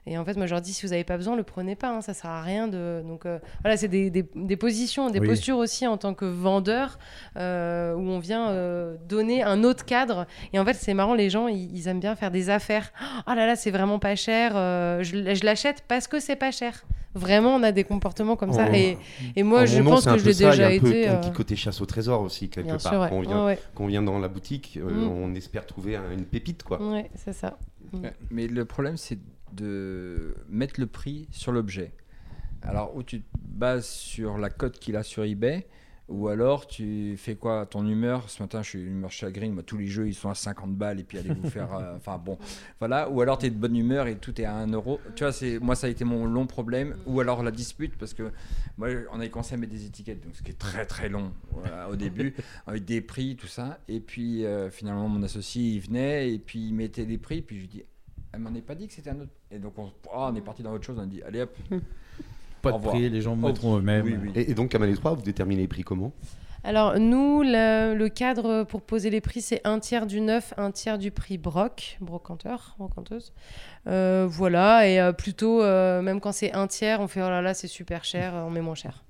Et 0.06 0.16
en 0.18 0.24
fait, 0.24 0.36
moi, 0.36 0.46
je 0.46 0.52
leur 0.52 0.60
dis, 0.62 0.72
si 0.72 0.84
vous 0.86 0.90
n'avez 0.92 1.04
pas 1.04 1.16
besoin, 1.16 1.36
le 1.36 1.42
prenez 1.42 1.76
pas. 1.76 1.90
hein, 1.90 2.00
ça 2.00 2.14
sert 2.14 2.30
à 2.30 2.42
rien 2.42 2.68
de. 2.68 3.02
Donc, 3.06 3.26
euh, 3.26 3.38
voilà, 3.62 3.76
c'est 3.76 3.88
des, 3.88 4.10
des- 4.10 4.28
des 4.34 4.56
positions, 4.56 5.10
des 5.10 5.20
Oui. 5.20 5.28
postures 5.28 5.58
aussi 5.58 5.86
en 5.86 5.96
tant 5.98 6.14
que 6.14 6.24
vendeur 6.24 6.98
euh, 7.36 7.94
où 7.94 8.00
on 8.08 8.18
vient 8.18 8.50
euh, 8.50 8.96
donner 9.08 9.42
un 9.42 9.62
autre 9.64 9.84
cadre. 9.84 10.26
Et 10.52 10.58
en 10.58 10.64
fait, 10.64 10.74
c'est 10.74 10.94
marrant, 10.94 11.14
les 11.14 11.30
gens, 11.30 11.48
ils, 11.48 11.74
ils 11.76 11.88
aiment 11.88 12.00
bien 12.00 12.16
faire 12.16 12.30
des 12.30 12.50
affaires. 12.50 12.92
Oh 13.26 13.32
là 13.34 13.46
là, 13.46 13.56
c'est 13.56 13.70
vraiment 13.70 13.98
pas 13.98 14.16
cher. 14.16 14.52
euh, 14.56 15.02
je 15.02 15.44
l'achète 15.44 15.84
parce 15.88 16.06
que 16.08 16.18
c'est 16.20 16.36
pas 16.36 16.50
cher. 16.50 16.84
Vraiment, 17.14 17.56
on 17.56 17.62
a 17.64 17.72
des 17.72 17.82
comportements 17.84 18.36
comme 18.36 18.52
ça. 18.52 18.66
En- 18.66 18.72
Et, 18.72 18.96
et 19.34 19.42
moi, 19.42 19.62
en 19.62 19.66
je 19.66 19.80
nom, 19.82 19.90
pense 19.90 20.04
que 20.06 20.16
je 20.16 20.24
l'ai 20.24 20.32
ça, 20.32 20.54
il 20.54 20.60
y 20.60 20.62
a 20.62 20.68
déjà 20.70 20.76
un 20.76 20.78
peu 20.78 20.88
été. 20.96 21.08
un 21.08 21.14
euh, 21.14 21.20
petit 21.20 21.32
côté 21.32 21.56
chasse 21.56 21.80
au 21.80 21.86
trésor 21.86 22.22
aussi 22.22 22.48
quelque 22.48 22.66
Bien 22.66 22.78
part. 22.78 22.92
sûr, 22.92 23.00
ouais. 23.00 23.08
Quand, 23.10 23.16
on 23.16 23.20
vient, 23.20 23.38
Ouais, 23.40 23.44
ouais. 23.46 23.58
quand 23.74 23.84
on 23.84 23.88
vient 23.88 24.02
dans 24.02 24.18
la 24.20 24.28
boutique, 24.28 24.78
euh, 24.80 24.88
Mm. 24.88 25.08
on 25.08 25.34
espère 25.34 25.66
trouver 25.66 25.96
un- 25.96 26.12
une 26.12 26.24
pépite 26.24 26.62
quoi. 26.62 26.80
Ouais, 26.80 27.10
c'est 27.16 27.32
ça. 27.32 27.58
Mm. 27.92 28.06
Mais 28.30 28.46
le 28.46 28.64
problème, 28.64 28.96
c'est 28.96 29.18
de 29.52 30.34
mettre 30.48 30.80
le 30.80 30.86
prix 30.86 31.28
sur 31.30 31.52
l'objet. 31.52 31.92
Alors, 32.62 32.94
où 32.96 33.02
tu 33.02 33.20
te 33.22 33.26
bases 33.48 33.86
sur 33.88 34.36
la 34.38 34.50
cote 34.50 34.78
qu'il 34.78 34.96
a 34.96 35.02
sur 35.02 35.24
eBay. 35.24 35.66
Ou 36.08 36.26
alors 36.26 36.66
tu 36.66 37.14
fais 37.16 37.36
quoi? 37.36 37.66
Ton 37.66 37.86
humeur 37.86 38.28
Ce 38.28 38.42
matin, 38.42 38.64
je 38.64 38.70
suis 38.70 38.80
humeur 38.80 39.12
chagrine. 39.12 39.52
Moi, 39.54 39.62
tous 39.62 39.78
les 39.78 39.86
jeux, 39.86 40.08
ils 40.08 40.14
sont 40.14 40.28
à 40.28 40.34
50 40.34 40.74
balles. 40.74 40.98
Et 40.98 41.04
puis, 41.04 41.18
allez 41.18 41.32
vous 41.32 41.48
faire. 41.48 41.72
euh, 41.72 41.94
Enfin, 41.96 42.18
bon. 42.18 42.36
Voilà. 42.80 43.08
Ou 43.08 43.20
alors, 43.20 43.38
tu 43.38 43.46
es 43.46 43.50
de 43.50 43.54
bonne 43.54 43.76
humeur 43.76 44.08
et 44.08 44.16
tout 44.16 44.38
est 44.40 44.44
à 44.44 44.54
1 44.56 44.72
euro. 44.72 44.98
Tu 45.14 45.22
vois, 45.22 45.32
c'est 45.32 45.60
moi, 45.60 45.76
ça 45.76 45.86
a 45.86 45.90
été 45.90 46.04
mon 46.04 46.26
long 46.26 46.48
problème. 46.48 46.96
Ou 47.06 47.20
alors 47.20 47.44
la 47.44 47.52
dispute. 47.52 47.96
Parce 47.96 48.12
que 48.12 48.32
moi, 48.76 48.88
on 49.12 49.20
avait 49.20 49.30
commencé 49.30 49.54
à 49.54 49.56
mettre 49.56 49.72
des 49.72 49.86
étiquettes. 49.86 50.20
Donc, 50.24 50.34
ce 50.34 50.42
qui 50.42 50.50
est 50.50 50.58
très, 50.58 50.84
très 50.84 51.08
long 51.08 51.32
voilà, 51.52 51.88
au 51.88 51.94
début. 51.94 52.34
avec 52.66 52.84
des 52.84 53.00
prix, 53.00 53.36
tout 53.36 53.46
ça. 53.46 53.78
Et 53.86 54.00
puis, 54.00 54.44
euh, 54.44 54.68
finalement, 54.68 55.08
mon 55.08 55.22
associé, 55.22 55.62
il 55.62 55.80
venait. 55.80 56.34
Et 56.34 56.40
puis, 56.40 56.58
il 56.58 56.74
mettait 56.74 57.04
les 57.04 57.18
prix. 57.18 57.40
Puis, 57.40 57.54
je 57.56 57.60
lui 57.60 57.68
dis 57.68 57.84
Elle 58.32 58.40
m'en 58.40 58.54
est 58.54 58.60
pas 58.60 58.74
dit 58.74 58.86
que 58.86 58.92
c'était 58.94 59.10
un 59.10 59.20
autre. 59.20 59.32
Et 59.50 59.58
donc, 59.58 59.78
on, 59.78 59.90
oh, 60.06 60.10
on 60.14 60.34
est 60.34 60.40
parti 60.40 60.62
dans 60.62 60.72
autre 60.72 60.84
chose. 60.84 60.96
On 60.98 61.02
a 61.02 61.06
dit 61.06 61.22
Allez 61.22 61.42
hop. 61.42 61.56
Pas 62.62 62.68
Au 62.68 62.72
de 62.72 62.76
revoir. 62.76 62.94
prix, 62.94 63.08
les 63.08 63.20
gens 63.20 63.32
Oh, 63.32 63.46
mettront 63.46 63.78
eux-mêmes. 63.78 64.04
oui, 64.04 64.16
oui. 64.22 64.32
Et, 64.34 64.50
et 64.50 64.54
donc, 64.54 64.68
Kamalé 64.70 64.94
3, 64.94 65.14
vous 65.14 65.22
déterminez 65.22 65.62
les 65.62 65.68
prix 65.68 65.82
comment? 65.82 66.12
Alors, 66.62 66.98
nous, 67.00 67.42
le, 67.42 67.94
le 67.94 68.08
cadre 68.10 68.64
pour 68.64 68.82
poser 68.82 69.08
les 69.08 69.22
prix, 69.22 69.40
c'est 69.40 69.62
un 69.64 69.78
tiers 69.80 70.06
du 70.06 70.20
neuf, 70.20 70.52
un 70.58 70.70
tiers 70.70 70.98
du 70.98 71.10
prix 71.10 71.38
broc, 71.38 71.96
brocanteur, 72.02 72.74
brocanteuse. 72.78 73.32
Euh, 73.86 74.26
voilà, 74.28 74.86
et 74.86 75.00
euh, 75.00 75.12
plutôt, 75.12 75.62
euh, 75.62 76.02
même 76.02 76.20
quand 76.20 76.32
c'est 76.32 76.52
un 76.52 76.66
tiers, 76.66 77.00
on 77.00 77.08
fait 77.08 77.22
oh 77.22 77.30
là 77.30 77.40
là, 77.40 77.54
c'est 77.54 77.66
super 77.66 78.04
cher, 78.04 78.34
on 78.34 78.50
met 78.50 78.60
moins 78.60 78.74
cher. 78.74 79.02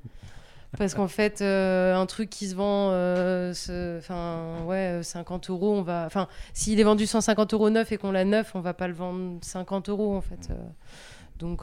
Parce 0.79 0.95
qu'en 0.95 1.09
fait, 1.09 1.41
euh, 1.43 1.97
un 1.97 2.07
truc 2.07 2.31
qui 2.31 2.49
se 2.49 2.55
vend 2.55 2.91
euh, 2.93 3.53
enfin, 3.99 4.63
ouais, 4.67 5.01
euh, 5.01 5.03
50 5.03 5.51
euros, 5.51 5.75
on 5.75 5.83
va. 5.83 6.05
Enfin, 6.07 6.29
s'il 6.55 6.79
est 6.79 6.85
vendu 6.85 7.07
150 7.07 7.53
euros 7.55 7.71
neuf 7.71 7.91
et 7.93 7.97
qu'on 7.99 8.13
l'a 8.13 8.25
neuf, 8.25 8.53
on 8.55 8.61
va 8.61 8.73
pas 8.73 8.87
le 8.87 8.95
vendre 8.95 9.39
50 9.43 9.89
euros 9.89 10.15
en 10.17 10.21
fait. 10.21 10.49
euh. 10.51 10.55
donc, 11.39 11.63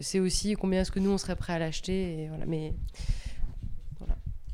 c'est 0.00 0.20
aussi 0.20 0.54
combien 0.54 0.82
est-ce 0.82 0.92
que 0.92 1.00
nous 1.00 1.10
on 1.10 1.18
serait 1.18 1.36
prêt 1.36 1.54
à 1.54 1.58
l'acheter. 1.58 2.30
Mais 2.46 2.72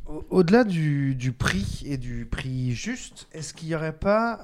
Au- 0.06 0.24
Au-delà 0.30 0.64
du, 0.64 1.16
prix 1.38 1.82
et 1.86 1.96
du 1.96 2.26
prix 2.26 2.72
juste, 2.72 3.26
est-ce 3.32 3.54
qu'il 3.54 3.68
n'y 3.68 3.74
aurait 3.74 3.96
pas, 3.96 4.40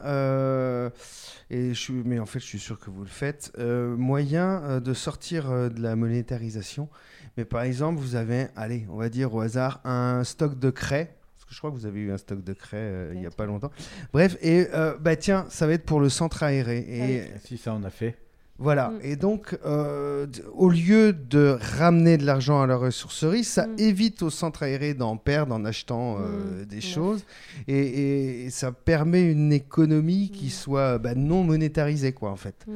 et 1.51 1.75
je 1.75 1.93
mais 1.93 2.19
en 2.19 2.27
fait 2.27 2.39
je 2.41 2.47
suis 2.47 2.59
sûr 2.59 2.79
que 2.79 2.91
vous 2.91 3.03
le 3.03 3.09
faites, 3.09 3.53
moyen 3.59 4.81
de 4.81 4.95
sortir 4.95 5.71
de 5.71 5.81
la 5.81 5.97
monétarisation 5.97 6.89
Mais 7.37 7.45
par 7.45 7.63
exemple, 7.63 8.01
vous 8.01 8.15
avez, 8.17 8.47
allez, 8.57 8.87
on 8.91 8.97
va 8.97 9.09
dire 9.09 9.35
au 9.35 9.41
hasard, 9.41 9.81
un 9.85 10.25
stock 10.25 10.59
de 10.59 10.71
craie. 10.71 11.17
Parce 11.37 11.45
que 11.49 11.55
je 11.55 11.59
crois 11.59 11.71
que 11.71 11.77
vous 11.77 11.87
avez 11.87 12.01
eu 12.01 12.13
un 12.13 12.19
stock 12.19 12.43
de 12.45 12.53
craie 12.53 12.77
euh, 12.79 13.11
il 13.15 13.21
n'y 13.21 13.27
a 13.27 13.31
pas 13.31 13.47
longtemps. 13.47 13.71
Bref, 14.13 14.37
et 14.43 14.67
euh, 14.75 14.95
bah 15.01 15.17
tiens, 15.17 15.47
ça 15.49 15.67
va 15.67 15.73
être 15.75 15.85
pour 15.85 16.01
le 16.01 16.09
centre 16.09 16.43
aéré. 16.43 16.79
Et, 16.89 17.23
Si 17.47 17.57
ça, 17.57 17.73
on 17.75 17.83
a 17.85 17.91
fait. 17.91 18.17
voilà. 18.59 18.91
Mm. 18.91 18.99
Et 19.03 19.17
donc, 19.17 19.57
euh, 19.65 20.27
au 20.55 20.69
lieu 20.69 21.13
de 21.15 21.57
ramener 21.79 22.19
de 22.19 22.27
l'argent 22.27 22.61
à 22.61 22.67
la 22.67 22.77
ressourcerie, 22.77 23.43
ça 23.45 23.67
Mm. 23.67 23.75
évite 23.79 24.23
au 24.23 24.31
centre 24.31 24.63
aéré 24.65 24.93
d'en 24.95 25.17
perdre 25.17 25.55
en 25.55 25.65
achetant 25.65 26.19
euh, 26.21 26.63
Mm. 26.63 26.65
des 26.67 26.81
choses. 26.81 27.25
Et, 27.69 27.79
et- 27.79 28.45
et 28.47 28.51
ça 28.51 28.71
permet 28.73 29.23
une 29.23 29.53
économie 29.53 30.31
qui 30.31 30.51
soit 30.51 30.99
bah, 30.99 31.15
non 31.15 31.43
monétarisée, 31.45 32.13
quoi, 32.13 32.31
en 32.31 32.37
fait. 32.37 32.67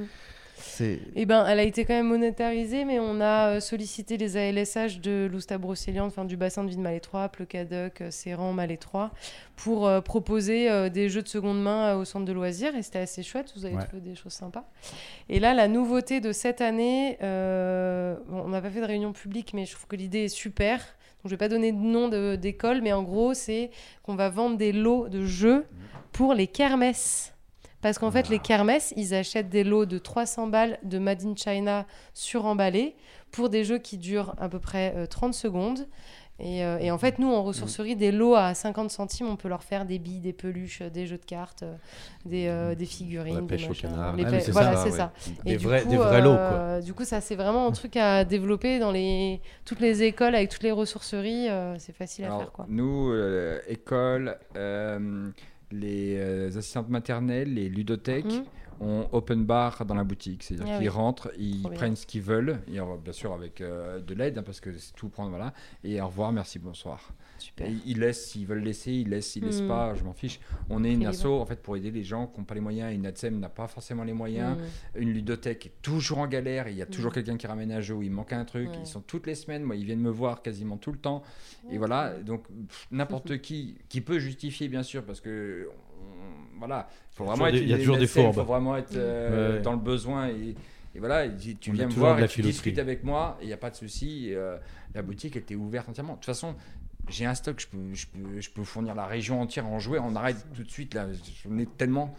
Eh 1.14 1.26
ben, 1.26 1.44
elle 1.46 1.58
a 1.58 1.62
été 1.62 1.84
quand 1.84 1.94
même 1.94 2.08
monétarisée, 2.08 2.84
mais 2.84 2.98
on 2.98 3.20
a 3.20 3.56
euh, 3.56 3.60
sollicité 3.60 4.16
les 4.16 4.36
ALSH 4.36 5.00
de 5.00 5.28
l'Ousta 5.30 5.58
brocéliande, 5.58 6.08
enfin 6.08 6.24
du 6.24 6.36
bassin 6.36 6.64
de 6.64 6.70
vie 6.70 6.76
de 6.76 6.80
Malétroit, 6.80 7.28
Pleucadoc, 7.28 8.00
euh, 8.00 8.10
Séran, 8.10 8.52
Malétroit, 8.52 9.10
pour 9.56 9.86
euh, 9.86 10.00
proposer 10.00 10.70
euh, 10.70 10.88
des 10.88 11.08
jeux 11.08 11.22
de 11.22 11.28
seconde 11.28 11.60
main 11.62 11.94
euh, 11.94 12.00
au 12.00 12.04
centre 12.04 12.24
de 12.24 12.32
loisirs. 12.32 12.74
Et 12.76 12.82
c'était 12.82 13.00
assez 13.00 13.22
chouette, 13.22 13.52
vous 13.56 13.64
avez 13.66 13.74
Ouais. 13.76 13.84
trouvé 13.84 14.00
des 14.00 14.14
choses 14.14 14.32
sympas. 14.32 14.64
Et 15.28 15.40
là, 15.40 15.54
la 15.54 15.68
nouveauté 15.68 16.20
de 16.20 16.32
cette 16.32 16.60
année, 16.60 17.16
bon, 17.20 18.42
on 18.44 18.48
n'a 18.48 18.60
pas 18.62 18.70
fait 18.70 18.80
de 18.80 18.86
réunion 18.86 19.12
publique, 19.12 19.52
mais 19.54 19.66
je 19.66 19.72
trouve 19.72 19.86
que 19.86 19.96
l'idée 19.96 20.24
est 20.24 20.28
super. 20.28 20.78
Donc, 20.78 21.26
je 21.26 21.30
vais 21.30 21.36
pas 21.38 21.48
donner 21.48 21.72
de 21.72 21.78
nom 21.78 22.08
d'école, 22.36 22.80
mais 22.82 22.92
en 22.92 23.02
gros, 23.02 23.34
c'est 23.34 23.70
qu'on 24.02 24.14
va 24.14 24.28
vendre 24.28 24.56
des 24.56 24.72
lots 24.72 25.08
de 25.08 25.24
jeux 25.24 25.64
pour 26.12 26.34
les 26.34 26.46
kermesses. 26.46 27.34
Parce 27.85 27.99
qu'en 27.99 28.11
fait, 28.11 28.30
les 28.30 28.39
kermesses, 28.39 28.95
ils 28.97 29.12
achètent 29.14 29.51
des 29.51 29.62
lots 29.62 29.85
de 29.85 29.99
300 29.99 30.47
balles 30.47 30.78
de 30.85 30.99
Made 30.99 31.22
in 31.22 31.35
China 31.37 31.85
suremballés 32.14 32.95
pour 33.30 33.51
des 33.51 33.62
jeux 33.62 33.76
qui 33.76 33.99
durent 33.99 34.35
à 34.39 34.49
peu 34.49 34.59
près 34.59 34.95
euh, 34.97 35.05
30 35.07 35.35
secondes. 35.35 35.87
Et, 36.41 36.64
euh, 36.64 36.78
et 36.78 36.91
en 36.91 36.97
fait, 36.97 37.18
nous, 37.18 37.30
en 37.30 37.43
ressourcerie, 37.45 37.95
des 37.95 38.11
lots 38.11 38.35
à 38.37 38.55
50 38.55 38.91
centimes, 38.91 39.28
on 39.28 39.37
peut 39.37 39.49
leur 39.49 39.62
faire 39.62 39.85
des 39.85 39.99
billes, 39.99 40.20
des 40.20 40.32
peluches, 40.32 40.80
euh, 40.80 40.89
des 40.89 41.07
jeux 41.07 41.18
de 41.18 41.24
cartes, 41.26 41.62
euh, 41.62 41.74
des, 42.24 42.47
euh, 42.49 42.74
des 42.74 42.87
figurines. 42.87 43.35
La 43.35 43.41
des 43.43 43.47
pêche 43.47 43.66
au 43.66 43.68
machins. 43.68 43.91
canard. 43.91 44.16
Les 44.16 44.24
Ah, 44.24 44.41
c'est 44.41 44.51
voilà, 44.51 44.76
c'est 44.76 44.91
ouais. 44.91 44.97
ça. 44.97 45.12
Des 45.45 45.53
Et 45.53 45.57
du 45.59 45.66
vrais- 45.66 45.82
coup, 45.82 45.91
des 45.91 45.97
vrais 45.99 46.22
lots, 46.22 46.30
euh, 46.30 46.80
Du 46.80 46.95
coup, 46.95 47.05
ça, 47.05 47.20
c'est 47.20 47.37
vraiment 47.37 47.66
un 47.68 47.72
truc 47.72 47.97
à 47.99 48.24
développer 48.24 48.78
dans 48.78 48.91
les... 48.93 49.43
toutes 49.66 49.80
les 49.80 50.03
écoles, 50.05 50.35
avec 50.35 50.49
toutes 50.49 50.62
les 50.62 50.72
ressourceries. 50.72 51.51
euh, 51.51 51.76
c'est 51.78 51.95
facile 51.95 52.24
à 52.24 52.39
faire, 52.39 52.51
quoi. 52.51 52.64
Nous, 52.66 53.11
euh, 53.12 53.61
école, 53.68 54.39
euh, 54.57 55.28
les 55.74 56.16
euh, 56.18 56.48
assistantes 56.56 56.88
maternelles, 56.88 57.52
les 57.52 57.68
ludothèques, 57.68 58.24
Mhm. 58.26 58.44
ont 58.80 59.08
open 59.12 59.44
bar 59.44 59.84
dans 59.84 59.94
la 59.94 60.04
boutique. 60.04 60.42
C'est-à-dire 60.42 60.66
Ah 60.68 60.76
qu'ils 60.78 60.88
oui. 60.88 60.94
rentrent, 60.94 61.30
ils 61.38 61.60
Trop 61.60 61.70
bien. 61.70 61.78
prennent 61.78 61.96
ce 61.96 62.06
qu'ils 62.06 62.22
veulent, 62.22 62.58
et 62.68 62.78
bien 63.02 63.12
sûr 63.12 63.32
avec 63.32 63.60
euh, 63.60 64.00
de 64.00 64.14
l'aide, 64.14 64.38
hein, 64.38 64.42
parce 64.44 64.60
que 64.60 64.72
c'est 64.76 64.92
tout 64.94 65.08
prendre, 65.08 65.30
voilà. 65.30 65.52
Et 65.84 66.00
au 66.00 66.06
revoir, 66.06 66.32
merci, 66.32 66.58
bonsoir. 66.58 67.12
Super. 67.39 67.66
Et 67.68 67.74
ils 67.87 67.99
laissent, 67.99 68.26
s'ils 68.30 68.47
veulent 68.47 68.62
laisser, 68.62 68.93
ils 68.93 69.09
laissent, 69.09 69.30
s'ils 69.32 69.45
laissent 69.45 69.61
Mhm. 69.62 69.68
pas, 69.68 69.95
je 69.95 70.05
m'en 70.05 70.12
fiche. 70.12 70.41
On 70.70 70.82
est 70.85 70.93
une 70.93 71.05
asso, 71.07 71.26
en 71.26 71.45
fait, 71.47 71.61
pour 71.62 71.76
aider 71.76 71.91
les 71.91 72.03
gens 72.05 72.26
qui 72.26 72.39
n'ont 72.39 72.45
pas 72.45 72.55
les 72.55 72.61
moyens. 72.61 72.95
Une 72.95 73.07
ADSEM 73.07 73.39
n'a 73.39 73.49
pas 73.49 73.66
forcément 73.66 74.05
les 74.05 74.12
moyens. 74.12 74.57
Mhm. 74.57 75.03
Une 75.03 75.12
ludothèque 75.12 75.66
est 75.66 75.72
toujours 75.82 76.18
en 76.18 76.26
galère. 76.26 76.68
Il 76.68 76.76
y 76.76 76.82
a 76.82 76.87
toujours 76.87 77.11
Mhm. 77.11 77.14
quelqu'un 77.14 77.37
qui 77.37 77.47
ramène 77.47 77.72
un 77.72 77.80
jeu 77.80 77.95
où 77.95 78.03
il 78.03 78.11
manque 78.11 78.32
un 78.32 78.45
truc. 78.45 78.68
Ouais. 78.70 78.76
Ils 78.80 78.87
sont 78.87 79.01
toutes 79.01 79.26
les 79.26 79.35
semaines. 79.35 79.62
Moi, 79.62 79.76
ils 79.76 79.85
viennent 79.85 80.01
me 80.01 80.11
voir 80.11 80.43
quasiment 80.43 80.76
tout 80.76 80.93
le 80.93 80.99
temps. 80.99 81.22
Et 81.70 81.78
voilà. 81.78 82.14
Donc, 82.20 82.45
n'importe 82.91 83.39
qui 83.43 83.76
qui 83.89 84.01
peut 84.01 84.18
justifier, 84.18 84.68
bien 84.68 84.82
sûr, 84.82 85.05
parce 85.05 85.20
que 85.20 85.68
on- 86.01 86.59
voilà, 86.59 86.89
il 87.12 87.16
faut 87.16 87.24
Il 87.24 87.26
y 87.26 87.30
a 87.30 87.35
vraiment 87.35 87.47
toujours 87.47 87.49
être. 87.49 87.55
des- 87.55 87.61
il 87.64 87.68
y 87.70 87.74
a 87.74 87.78
toujours 87.78 87.97
des 87.97 88.03
Il 88.05 88.09
faut 88.09 88.43
vraiment 88.43 88.76
être 88.76 88.95
euh, 88.97 89.57
Ouais. 89.57 89.62
dans 89.62 89.72
le 89.72 89.78
besoin 89.78 90.28
et. 90.28 90.55
et 90.95 90.99
voilà, 91.01 91.28
tu 91.28 91.72
viens 91.72 91.87
me 91.87 91.93
voir 91.93 92.20
et 92.20 92.28
tu 92.28 92.41
discutes 92.43 92.78
avec 92.78 93.03
moi, 93.03 93.37
il 93.43 93.49
n'y 93.49 93.53
a 93.53 93.57
pas 93.57 93.70
de 93.70 93.74
souci. 93.76 94.32
euh, 94.32 94.57
la 94.95 95.03
boutique 95.03 95.35
était 95.37 95.57
ouverte 95.57 95.89
entièrement. 95.89 96.12
De 96.12 96.18
toute 96.18 96.26
façon, 96.26 96.55
j'ai 97.09 97.26
un 97.26 97.34
stock, 97.34 97.61
je 97.61 97.66
peux, 97.66 97.94
je, 97.94 98.07
peux, 98.07 98.40
je 98.40 98.50
peux 98.50 98.64
fournir 98.64 98.94
la 98.94 99.07
région 99.07 99.40
entière 99.40 99.66
en 99.66 99.78
jouets. 99.78 99.98
On 100.02 100.14
arrête 100.16 100.36
tout 100.55 100.62
de 100.62 100.70
suite, 100.70 100.94
là. 100.94 101.07
J'en 101.44 101.59
ai 101.59 101.66
tellement. 101.66 102.14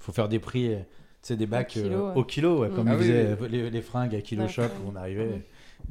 faut 0.00 0.12
faire 0.12 0.28
des 0.28 0.38
prix, 0.38 0.72
euh, 0.74 0.78
tu 0.78 0.84
sais, 1.22 1.36
des 1.36 1.46
bacs 1.46 1.68
kilo, 1.68 1.88
euh, 1.90 2.08
ouais. 2.12 2.16
au 2.20 2.24
kilo, 2.24 2.58
ouais, 2.60 2.68
Mm. 2.68 2.74
comme 2.74 2.88
Ah 2.88 2.92
ils 2.94 2.96
oui, 2.98 3.02
faisaient 3.04 3.36
oui. 3.40 3.44
euh, 3.46 3.48
les, 3.48 3.70
les 3.70 3.82
fringues 3.82 4.14
à 4.14 4.20
kilo 4.20 4.48
shop 4.48 4.62
où 4.84 4.90
on 4.92 4.96
arrivait. 4.96 5.42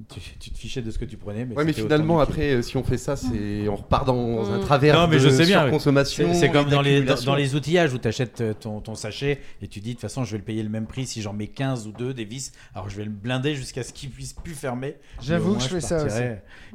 Tu, 0.09 0.19
tu 0.39 0.51
te 0.51 0.57
fichais 0.57 0.81
de 0.81 0.89
ce 0.91 0.97
que 0.97 1.05
tu 1.05 1.17
prenais. 1.17 1.45
Mais 1.45 1.55
Ouais, 1.55 1.63
mais 1.65 1.73
finalement, 1.73 2.19
après, 2.19 2.53
euh, 2.53 2.61
si 2.61 2.77
on 2.77 2.83
fait 2.83 2.97
ça, 2.97 3.15
c'est 3.15 3.67
on 3.69 3.75
repart 3.75 4.05
dans 4.07 4.49
un 4.51 4.57
Mm. 4.57 4.61
travers 4.61 4.95
Non, 4.95 5.07
mais 5.07 5.17
de 5.17 5.21
je 5.21 5.29
sais 5.29 5.45
bien. 5.45 5.61
surconsommation. 5.63 6.29
C'est 6.33 6.39
c'est 6.39 6.49
comme 6.51 6.69
dans 6.69 6.81
les, 6.81 7.01
dans, 7.03 7.15
dans 7.21 7.35
les 7.35 7.55
outillages 7.55 7.93
où 7.93 7.97
tu 7.97 8.07
achètes 8.07 8.43
ton, 8.59 8.79
ton 8.81 8.95
sachet 8.95 9.39
et 9.61 9.67
tu 9.67 9.79
dis 9.79 9.89
de 9.89 9.93
toute 9.93 10.01
façon, 10.01 10.23
je 10.23 10.31
vais 10.31 10.37
le 10.37 10.43
payer 10.43 10.63
le 10.63 10.69
même 10.69 10.87
prix 10.87 11.05
si 11.05 11.21
j'en 11.21 11.33
mets 11.33 11.47
15 11.47 11.87
ou 11.87 11.91
2 11.91 12.13
des 12.13 12.25
vis. 12.25 12.51
Alors 12.73 12.89
je 12.89 12.95
vais 12.97 13.03
le 13.03 13.09
blinder 13.11 13.55
jusqu'à 13.55 13.83
ce 13.83 13.93
qu'il 13.93 14.09
puisse 14.09 14.33
plus 14.33 14.53
fermer. 14.53 14.95
J'avoue 15.21 15.55
que 15.55 15.63
je 15.63 15.67
fais 15.67 15.81
ça 15.81 16.03
aussi. 16.05 16.15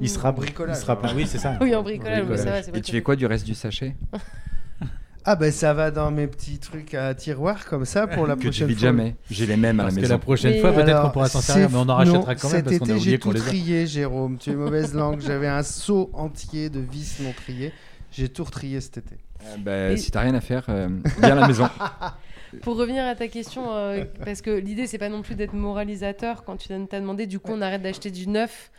Il 0.01 0.09
sera, 0.09 0.33
Bricolage, 0.33 0.77
il 0.77 0.81
sera 0.81 0.99
plein. 1.01 1.15
Oui, 1.15 1.27
c'est 1.27 1.39
ça. 1.39 1.59
Oui, 1.61 1.75
en 1.75 1.83
bricolage, 1.83 2.27
mais 2.29 2.37
ça 2.37 2.45
va, 2.71 2.79
Et 2.79 2.81
tu 2.83 2.93
fais 2.93 3.03
quoi 3.03 3.17
du 3.17 3.27
reste 3.27 3.47
du 3.47 3.55
sachet? 3.55 3.97
Ah 5.27 5.37
ben 5.37 5.51
ça 5.51 5.73
va 5.73 5.91
dans 5.91 6.11
mes 6.11 6.27
petits 6.27 6.59
trucs 6.59 6.93
à 6.93 7.15
tiroir 7.15 7.65
comme 7.65 7.87
ça 7.87 8.07
pour 8.07 8.27
la 8.27 8.35
Que 8.35 8.41
tu 8.41 8.47
prochaine 8.49 8.69
vides 8.69 8.79
fois. 8.79 8.89
jamais. 8.89 9.17
J'ai 9.31 9.47
les 9.47 9.57
mêmes 9.57 9.81
à 9.81 9.85
la 9.85 9.87
Parce 9.89 9.95
que 9.97 10.01
maison. 10.03 10.13
la 10.15 10.19
prochaine 10.19 10.53
Mais- 10.53 10.61
fois, 10.61 10.73
peut-être 10.73 11.01
qu'on 11.03 11.11
pourra 11.11 11.29
s'en 11.29 11.41
servir, 11.41 11.71
mais 11.71 11.79
on 11.79 11.89
en 11.89 11.95
rachètera 11.97 12.19
non, 12.35 12.39
quand 12.41 12.49
même 12.51 12.57
cet 12.57 12.65
parce 12.65 12.79
qu'on 12.79 12.85
a 12.85 12.89
été, 12.89 12.93
oublié 12.93 13.11
j'ai 13.13 13.19
qu'on 13.19 13.29
tout 13.31 13.35
les 13.37 13.41
a. 13.43 13.45
trié, 13.47 13.87
Jérôme. 13.87 14.37
Tu 14.39 14.51
es 14.51 14.55
mauvaise 14.55 14.93
langue. 14.95 15.21
J'avais 15.21 15.49
un 15.49 15.63
seau 15.63 16.11
entier 16.13 16.69
de 16.69 16.81
vis 16.81 17.21
non 17.21 17.33
triées. 17.33 17.73
J'ai 18.13 18.29
tout 18.29 18.45
retrié 18.45 18.81
cet 18.83 18.99
été. 18.99 19.17
Euh, 19.45 19.57
bah, 19.59 19.91
Et- 19.93 19.97
Si 19.97 20.11
t'as 20.11 20.21
rien 20.21 20.35
à 20.35 20.41
faire, 20.43 20.65
euh, 20.69 20.89
viens 21.21 21.33
à 21.37 21.41
la 21.41 21.47
maison. 21.49 21.69
Pour 22.63 22.77
revenir 22.77 23.05
à 23.05 23.15
ta 23.17 23.27
question, 23.27 23.75
euh, 23.75 24.05
parce 24.25 24.41
que 24.41 24.51
l'idée, 24.51 24.87
c'est 24.87 24.99
pas 24.99 25.09
non 25.09 25.23
plus 25.23 25.35
d'être 25.35 25.55
moralisateur 25.55 26.45
quand 26.45 26.57
tu 26.57 26.69
t'as 26.69 27.01
demandé, 27.01 27.27
du 27.27 27.41
coup, 27.41 27.51
on 27.53 27.61
arrête 27.63 27.83
d'acheter 27.83 28.11
du 28.13 28.29
neuf. 28.29 28.71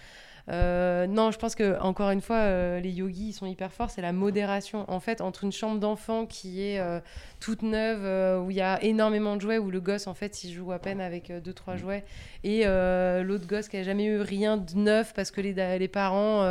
Euh, 0.49 1.07
non, 1.07 1.31
je 1.31 1.39
pense 1.39 1.55
que 1.55 1.79
encore 1.79 2.11
une 2.11 2.21
fois, 2.21 2.37
euh, 2.37 2.79
les 2.79 2.91
yogis 2.91 3.29
ils 3.29 3.33
sont 3.33 3.45
hyper 3.45 3.71
forts. 3.71 3.89
C'est 3.89 4.01
la 4.01 4.13
modération. 4.13 4.85
En 4.89 4.99
fait, 4.99 5.21
entre 5.21 5.43
une 5.43 5.51
chambre 5.51 5.79
d'enfant 5.79 6.25
qui 6.25 6.61
est 6.61 6.79
euh, 6.79 6.99
toute 7.39 7.61
neuve, 7.61 8.43
où 8.43 8.51
il 8.51 8.57
y 8.57 8.61
a 8.61 8.81
énormément 8.83 9.35
de 9.35 9.41
jouets, 9.41 9.57
où 9.57 9.71
le 9.71 9.79
gosse 9.79 10.07
en 10.07 10.13
fait 10.13 10.43
il 10.43 10.51
joue 10.51 10.71
à 10.71 10.79
peine 10.79 11.01
avec 11.01 11.31
2 11.31 11.41
deux 11.41 11.53
trois 11.53 11.75
jouets, 11.75 12.03
et 12.43 12.65
l'autre 12.65 13.47
gosse 13.47 13.67
qui 13.69 13.77
a 13.77 13.83
jamais 13.83 14.05
eu 14.05 14.19
rien 14.19 14.57
de 14.57 14.75
neuf 14.75 15.13
parce 15.13 15.31
que 15.31 15.41
les, 15.41 15.87
parents 15.87 16.43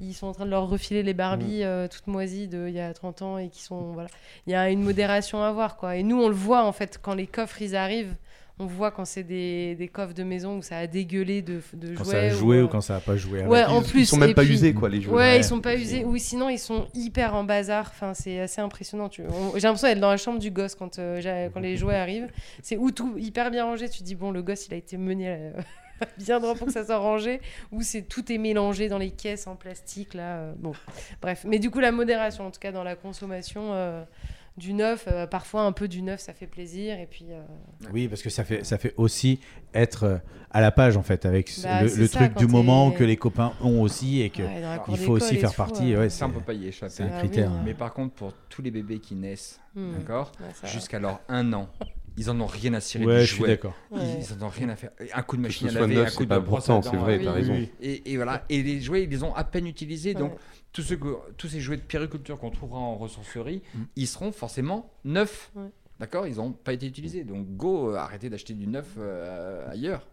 ils 0.00 0.14
sont 0.14 0.26
en 0.26 0.32
train 0.32 0.44
de 0.44 0.50
leur 0.50 0.68
refiler 0.68 1.02
les 1.02 1.14
Barbies 1.14 1.62
euh, 1.62 1.88
toutes 1.88 2.06
moisies 2.06 2.48
de 2.48 2.68
il 2.68 2.74
y 2.74 2.80
a 2.80 2.92
30 2.92 3.22
ans 3.22 3.38
et 3.38 3.48
qui 3.48 3.62
sont 3.62 3.92
voilà. 3.92 4.08
Il 4.46 4.52
y 4.52 4.56
a 4.56 4.70
une 4.70 4.82
modération 4.82 5.42
à 5.42 5.48
avoir 5.48 5.76
quoi. 5.76 5.96
Et 5.96 6.02
nous 6.02 6.20
on 6.22 6.28
le 6.28 6.34
voit 6.34 6.64
en 6.64 6.72
fait 6.72 6.98
quand 7.00 7.14
les 7.14 7.26
coffres 7.26 7.62
ils 7.62 7.76
arrivent. 7.76 8.14
On 8.60 8.66
voit 8.66 8.92
quand 8.92 9.04
c'est 9.04 9.24
des, 9.24 9.74
des 9.74 9.88
coffres 9.88 10.14
de 10.14 10.22
maison 10.22 10.58
où 10.58 10.62
ça 10.62 10.78
a 10.78 10.86
dégueulé 10.86 11.42
de, 11.42 11.60
de 11.72 11.96
Quand 11.96 12.04
jouets. 12.04 12.12
ça 12.12 12.18
a 12.20 12.28
joué 12.28 12.58
euh, 12.58 12.64
ou 12.64 12.68
quand 12.68 12.80
ça 12.80 12.94
a 12.96 13.00
pas 13.00 13.16
joué. 13.16 13.42
Ouais, 13.44 13.64
en 13.64 13.82
Ils- 13.82 13.88
plus. 13.88 14.00
ils 14.02 14.06
sont 14.06 14.16
même 14.16 14.30
et 14.30 14.34
pas 14.34 14.42
puis- 14.44 14.52
usés, 14.52 14.72
quoi, 14.74 14.88
les 14.88 15.00
jouets. 15.00 15.12
Ouais, 15.14 15.18
Ouais. 15.22 15.36
ils 15.38 15.44
sont 15.44 15.60
pas 15.60 15.74
usés. 15.74 16.04
Ou 16.04 16.16
sinon, 16.18 16.48
ils 16.48 16.58
sont 16.60 16.86
hyper 16.94 17.34
en 17.34 17.42
bazar. 17.42 17.88
Enfin, 17.90 18.14
c'est 18.14 18.38
assez 18.38 18.60
impressionnant. 18.60 19.08
Tu... 19.08 19.22
on- 19.22 19.54
J'ai 19.54 19.62
l'impression 19.62 19.88
d'être 19.88 19.98
dans 19.98 20.10
la 20.10 20.16
chambre 20.16 20.38
du 20.38 20.52
gosse 20.52 20.76
quand, 20.76 21.00
euh, 21.00 21.48
quand 21.52 21.58
les 21.60 21.76
jouets 21.76 21.96
arrivent. 21.96 22.28
C'est 22.62 22.76
ou 22.76 22.92
tout 22.92 23.14
hyper 23.18 23.50
bien 23.50 23.64
rangé. 23.64 23.88
Tu 23.88 23.98
te 23.98 24.04
dis, 24.04 24.14
bon, 24.14 24.30
le 24.30 24.40
gosse, 24.42 24.68
il 24.68 24.74
a 24.74 24.76
été 24.76 24.96
mené. 24.98 25.24
euh, 25.28 25.50
bien 26.18 26.38
droit 26.38 26.54
pour 26.54 26.66
que 26.68 26.72
ça 26.72 26.84
soit 26.84 26.98
rangé, 26.98 27.40
ou 27.72 27.82
c'est 27.82 28.02
tout 28.02 28.30
est 28.32 28.38
mélangé 28.38 28.88
dans 28.88 28.98
les 28.98 29.10
caisses 29.10 29.46
en 29.46 29.54
plastique 29.56 30.14
là. 30.14 30.36
euh, 30.38 30.52
bon, 30.58 30.72
bref. 31.22 31.44
Mais 31.48 31.58
du 31.60 31.70
coup, 31.70 31.78
la 31.80 31.92
modération, 31.92 32.46
en 32.46 32.50
tout 32.50 32.58
cas 32.60 32.72
dans 32.72 32.82
la 32.84 32.96
consommation 32.96 33.72
euh, 33.72 34.02
du 34.56 34.72
neuf, 34.72 35.06
euh, 35.08 35.26
parfois 35.26 35.62
un 35.62 35.72
peu 35.72 35.88
du 35.88 36.00
neuf, 36.02 36.20
ça 36.20 36.32
fait 36.32 36.46
plaisir. 36.46 36.98
Et 37.00 37.06
puis. 37.06 37.26
euh, 37.30 37.42
Oui, 37.92 38.08
parce 38.08 38.22
que 38.22 38.30
ça 38.30 38.44
fait, 38.44 38.64
ça 38.64 38.78
fait 38.78 38.94
aussi 38.96 39.40
être 39.74 40.04
euh, 40.04 40.18
à 40.50 40.60
la 40.60 40.70
page 40.70 40.96
en 40.96 41.02
fait 41.02 41.26
avec 41.26 41.50
Bah, 41.62 41.82
le, 41.82 41.88
c'est 41.88 42.00
le 42.00 42.06
ça, 42.06 42.18
truc 42.28 42.36
du 42.36 42.46
moment 42.46 42.90
que 42.92 43.02
les 43.04 43.16
copains 43.16 43.52
ont 43.60 43.82
aussi 43.82 44.22
et 44.22 44.30
que 44.30 44.42
Ouais, 44.42 44.62
il 44.88 44.98
faut 44.98 45.12
aussi 45.12 45.36
faire 45.36 45.50
tout, 45.50 45.56
partie. 45.56 45.96
ouais, 45.96 46.08
Ça, 46.08 46.26
on 46.26 46.30
peut 46.30 46.40
pas 46.40 46.52
y 46.54 46.68
échapper. 46.68 46.92
C'est 46.92 47.02
un 47.02 47.10
Ah 47.12 47.18
critère. 47.18 47.50
oui. 47.50 47.56
hein. 47.58 47.62
Mais 47.64 47.74
par 47.74 47.92
contre, 47.92 48.14
pour 48.14 48.32
tous 48.48 48.62
les 48.62 48.70
bébés 48.70 48.98
qui 49.00 49.14
naissent, 49.14 49.60
Hmm. 49.74 49.94
d'accord, 49.98 50.30
Ouais, 50.40 50.68
jusqu'à 50.70 51.00
leur 51.00 51.18
un 51.28 51.52
an, 51.52 51.68
ils 52.16 52.30
en 52.30 52.40
ont 52.40 52.46
rien 52.46 52.74
à 52.74 52.80
cirer 52.80 53.04
Ouais, 53.06 53.14
du 53.16 53.20
je 53.22 53.26
suis 53.26 53.36
jouet. 53.38 53.48
d'accord. 53.48 53.74
Ils, 53.90 53.98
Ouais. 53.98 54.04
ils 54.20 54.32
en 54.40 54.46
ont 54.46 54.48
rien 54.48 54.68
à 54.68 54.76
faire. 54.76 54.90
Un 55.12 55.22
coup 55.22 55.36
de 55.36 55.42
machine 55.42 55.66
à 55.68 55.72
laver, 55.72 55.94
neuf, 55.96 56.06
un 56.06 56.10
c'est 56.10 56.16
coup 56.18 56.26
de 56.26 56.38
brosse 56.38 56.70
à 56.70 56.80
c'est 56.80 56.94
vrai, 56.96 57.18
oui, 57.18 57.24
t'as 57.24 57.30
oui, 57.32 57.36
raison. 57.36 57.52
oui. 57.54 57.70
Et, 57.80 58.12
et 58.12 58.14
voilà. 58.16 58.44
Et 58.48 58.62
les 58.62 58.80
jouets, 58.80 59.02
ils 59.02 59.10
les 59.10 59.24
ont 59.24 59.34
à 59.34 59.42
peine 59.42 59.66
utilisés. 59.66 60.14
Donc, 60.14 60.30
Ouais. 60.30 60.38
Tous, 60.74 60.82
ceux 60.82 60.96
que- 60.96 61.16
tous 61.38 61.48
ces 61.48 61.60
jouets 61.60 61.78
de 61.78 61.82
périculture 61.82 62.38
qu'on 62.38 62.50
trouvera 62.50 62.78
en 62.80 62.96
ressourcerie, 62.96 63.62
Mm. 63.74 63.78
ils 63.96 64.06
seront 64.06 64.32
forcément 64.32 64.90
neufs. 65.04 65.50
Ouais. 65.54 65.70
D'accord? 66.00 66.26
Ils 66.26 66.36
n'ont 66.36 66.52
pas 66.52 66.72
été 66.74 66.86
utilisés. 66.86 67.22
Donc, 67.24 67.46
go, 67.56 67.92
euh, 67.92 67.96
arrêtez 67.96 68.28
d'acheter 68.28 68.52
du 68.52 68.66
neuf 68.66 68.88
euh, 68.98 69.70
ailleurs. 69.70 70.06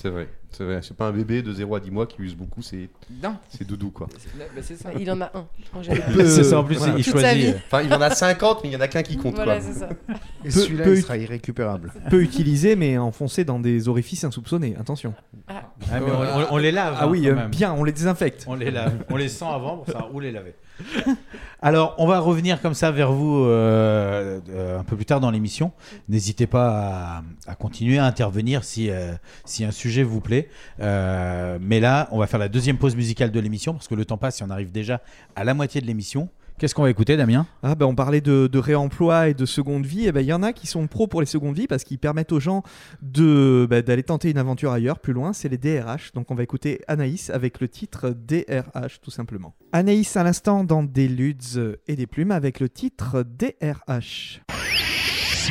C'est 0.00 0.08
vrai, 0.08 0.28
c'est 0.52 0.62
vrai. 0.64 0.80
C'est 0.82 0.96
pas 0.96 1.08
un 1.08 1.12
bébé 1.12 1.42
de 1.42 1.52
0 1.52 1.74
à 1.74 1.80
10 1.80 1.90
mois 1.90 2.06
qui 2.06 2.22
use 2.22 2.36
beaucoup, 2.36 2.62
c'est 2.62 2.88
Non. 3.22 3.36
c'est 3.48 3.66
doudou 3.66 3.90
quoi. 3.90 4.06
C'est 4.18 4.30
bah, 4.38 4.44
ça. 4.62 4.90
Il 4.98 5.10
en 5.10 5.20
a 5.20 5.30
un 5.34 5.46
en 5.74 5.82
général. 5.82 6.12
C'est 6.28 6.44
ça, 6.44 6.60
en 6.60 6.64
plus, 6.64 6.76
Voilà. 6.76 6.94
il 6.96 7.04
Toute 7.04 7.12
choisit. 7.18 7.56
Enfin, 7.66 7.82
il 7.82 7.92
en 7.92 8.00
a 8.00 8.10
50, 8.10 8.62
mais 8.62 8.70
il 8.70 8.72
y 8.72 8.76
en 8.76 8.80
a 8.80 8.86
qu'un 8.88 9.02
qui 9.02 9.16
compte 9.16 9.34
Voilà, 9.34 9.58
quoi. 9.58 9.72
ça. 9.72 9.88
Et 10.44 10.50
celui-là, 10.50 10.84
il 10.88 11.02
sera 11.02 11.16
irrécupérable. 11.16 11.92
Peu 12.10 12.22
utilisé, 12.22 12.76
mais 12.76 12.98
enfoncé 12.98 13.44
dans 13.44 13.58
des 13.58 13.88
orifices 13.88 14.22
insoupçonnés. 14.24 14.76
Attention. 14.78 15.12
Ah, 15.48 15.72
ah, 15.92 16.00
mais 16.00 16.10
on, 16.10 16.20
on- 16.20 16.54
on 16.54 16.56
les 16.56 16.70
lave. 16.70 16.94
Ah 16.98 17.04
hein, 17.04 17.08
oui, 17.10 17.22
quand 17.24 17.30
euh, 17.30 17.34
même. 17.34 17.50
bien, 17.50 17.72
on 17.72 17.82
les 17.82 17.92
désinfecte. 17.92 18.44
On 18.46 18.54
les 18.54 18.70
lave. 18.70 19.04
On 19.10 19.16
les 19.16 19.28
sent 19.28 19.44
avant 19.48 19.78
pour 19.78 19.86
savoir 19.86 20.14
où 20.14 20.20
les 20.20 20.30
laver. 20.30 20.54
Alors, 21.62 21.94
on 21.98 22.06
va 22.06 22.18
revenir 22.18 22.60
comme 22.60 22.74
ça 22.74 22.90
vers 22.90 23.12
vous 23.12 23.44
euh, 23.44 24.40
euh, 24.50 24.78
un 24.78 24.84
peu 24.84 24.96
plus 24.96 25.06
tard 25.06 25.20
dans 25.20 25.30
l'émission. 25.30 25.72
N'hésitez 26.08 26.46
pas 26.46 27.22
à, 27.46 27.54
continuer 27.54 27.98
à 27.98 28.04
intervenir 28.04 28.64
si, 28.64 28.90
euh, 28.90 29.12
si 29.44 29.64
un 29.64 29.70
sujet 29.70 30.02
vous 30.02 30.20
plaît. 30.20 30.48
Mais 30.78 31.80
là, 31.80 32.08
on 32.10 32.18
va 32.18 32.26
faire 32.26 32.40
la 32.40 32.48
deuxième 32.48 32.76
pause 32.76 32.96
musicale 32.96 33.30
de 33.30 33.40
l'émission 33.40 33.72
parce 33.72 33.88
que 33.88 33.94
le 33.94 34.04
temps 34.04 34.18
passe 34.18 34.40
et 34.40 34.44
on 34.44 34.50
arrive 34.50 34.72
déjà 34.72 35.00
à 35.36 35.44
la 35.44 35.54
moitié 35.54 35.80
de 35.80 35.86
l'émission. 35.86 36.28
Qu'est-ce 36.58 36.74
qu'on 36.74 36.82
va 36.82 36.90
écouter, 36.90 37.16
Damien 37.16 37.46
Ah 37.64 37.74
ben 37.74 37.84
on 37.84 37.96
parlait 37.96 38.20
de, 38.20 38.46
de 38.46 38.58
réemploi 38.60 39.28
et 39.28 39.34
de 39.34 39.44
seconde 39.44 39.84
vie. 39.84 40.06
Et 40.06 40.12
ben 40.12 40.20
il 40.20 40.26
y 40.26 40.32
en 40.32 40.42
a 40.42 40.52
qui 40.52 40.68
sont 40.68 40.86
pros 40.86 41.08
pour 41.08 41.20
les 41.20 41.26
secondes 41.26 41.56
vies 41.56 41.66
parce 41.66 41.82
qu'ils 41.82 41.98
permettent 41.98 42.30
aux 42.30 42.38
gens 42.38 42.62
de 43.02 43.66
bah, 43.68 43.82
d'aller 43.82 44.04
tenter 44.04 44.30
une 44.30 44.38
aventure 44.38 44.70
ailleurs, 44.70 45.00
plus 45.00 45.12
loin. 45.12 45.32
C'est 45.32 45.48
les 45.48 45.58
DRH. 45.58 46.12
Donc 46.12 46.30
on 46.30 46.36
va 46.36 46.44
écouter 46.44 46.80
Anaïs 46.86 47.30
avec 47.30 47.60
le 47.60 47.68
titre 47.68 48.10
DRH 48.10 49.00
tout 49.02 49.10
simplement. 49.10 49.54
Anaïs 49.72 50.16
à 50.16 50.22
l'instant 50.22 50.62
dans 50.62 50.84
des 50.84 51.08
ludes 51.08 51.76
et 51.88 51.96
des 51.96 52.06
plumes 52.06 52.30
avec 52.30 52.60
le 52.60 52.68
titre 52.68 53.24
DRH. 53.24 54.40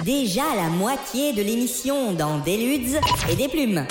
Déjà 0.05 0.43
la 0.55 0.69
moitié 0.69 1.33
de 1.33 1.41
l'émission 1.41 2.13
dans 2.13 2.39
des 2.39 2.57
ludes 2.57 2.99
et 3.29 3.35
des 3.35 3.49
plumes. 3.49 3.85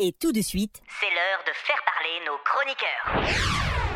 Et 0.00 0.12
tout 0.18 0.32
de 0.32 0.40
suite, 0.40 0.82
C'est 1.00 1.06
l'heure 1.06 1.44
de 1.46 1.52
faire 1.54 1.80
parler 1.86 2.20
nos 2.26 2.38
chroniqueurs. 2.44 3.89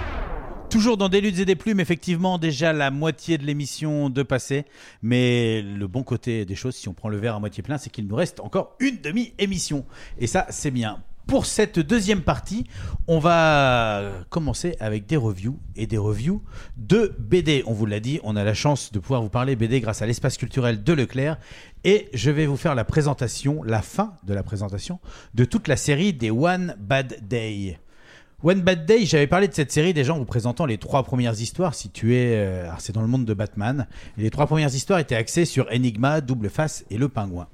Toujours 0.74 0.96
dans 0.96 1.08
des 1.08 1.20
luttes 1.20 1.38
et 1.38 1.44
des 1.44 1.54
plumes, 1.54 1.78
effectivement, 1.78 2.36
déjà 2.36 2.72
la 2.72 2.90
moitié 2.90 3.38
de 3.38 3.46
l'émission 3.46 4.10
de 4.10 4.24
passé. 4.24 4.64
Mais 5.02 5.62
le 5.62 5.86
bon 5.86 6.02
côté 6.02 6.44
des 6.44 6.56
choses, 6.56 6.74
si 6.74 6.88
on 6.88 6.94
prend 6.94 7.08
le 7.08 7.16
verre 7.16 7.36
à 7.36 7.38
moitié 7.38 7.62
plein, 7.62 7.78
c'est 7.78 7.90
qu'il 7.90 8.08
nous 8.08 8.16
reste 8.16 8.40
encore 8.40 8.74
une 8.80 8.96
demi-émission. 9.00 9.86
Et 10.18 10.26
ça, 10.26 10.48
c'est 10.50 10.72
bien. 10.72 11.00
Pour 11.28 11.46
cette 11.46 11.78
deuxième 11.78 12.22
partie, 12.22 12.66
on 13.06 13.20
va 13.20 14.02
commencer 14.30 14.74
avec 14.80 15.06
des 15.06 15.16
reviews 15.16 15.60
et 15.76 15.86
des 15.86 15.96
reviews 15.96 16.42
de 16.76 17.14
BD. 17.20 17.62
On 17.66 17.72
vous 17.72 17.86
l'a 17.86 18.00
dit, 18.00 18.18
on 18.24 18.34
a 18.34 18.42
la 18.42 18.54
chance 18.54 18.90
de 18.90 18.98
pouvoir 18.98 19.22
vous 19.22 19.28
parler 19.28 19.54
BD 19.54 19.80
grâce 19.80 20.02
à 20.02 20.06
l'espace 20.06 20.36
culturel 20.36 20.82
de 20.82 20.92
Leclerc. 20.92 21.38
Et 21.84 22.08
je 22.14 22.32
vais 22.32 22.46
vous 22.46 22.56
faire 22.56 22.74
la 22.74 22.84
présentation, 22.84 23.62
la 23.62 23.80
fin 23.80 24.14
de 24.24 24.34
la 24.34 24.42
présentation, 24.42 24.98
de 25.34 25.44
toute 25.44 25.68
la 25.68 25.76
série 25.76 26.14
des 26.14 26.32
One 26.32 26.74
Bad 26.80 27.20
Day. 27.22 27.78
One 28.46 28.60
Bad 28.60 28.84
Day, 28.84 29.06
j'avais 29.06 29.26
parlé 29.26 29.48
de 29.48 29.54
cette 29.54 29.72
série 29.72 29.94
déjà 29.94 30.12
en 30.12 30.18
vous 30.18 30.26
présentant 30.26 30.66
les 30.66 30.76
trois 30.76 31.02
premières 31.02 31.40
histoires 31.40 31.74
situées, 31.74 32.34
euh, 32.34 32.68
c'est 32.78 32.94
dans 32.94 33.00
le 33.00 33.06
monde 33.06 33.24
de 33.24 33.32
Batman. 33.32 33.86
Les 34.18 34.28
trois 34.28 34.46
premières 34.46 34.74
histoires 34.74 34.98
étaient 34.98 35.14
axées 35.14 35.46
sur 35.46 35.66
Enigma, 35.72 36.20
Double 36.20 36.50
Face 36.50 36.84
et 36.90 36.98
le 36.98 37.08
Pingouin. 37.08 37.48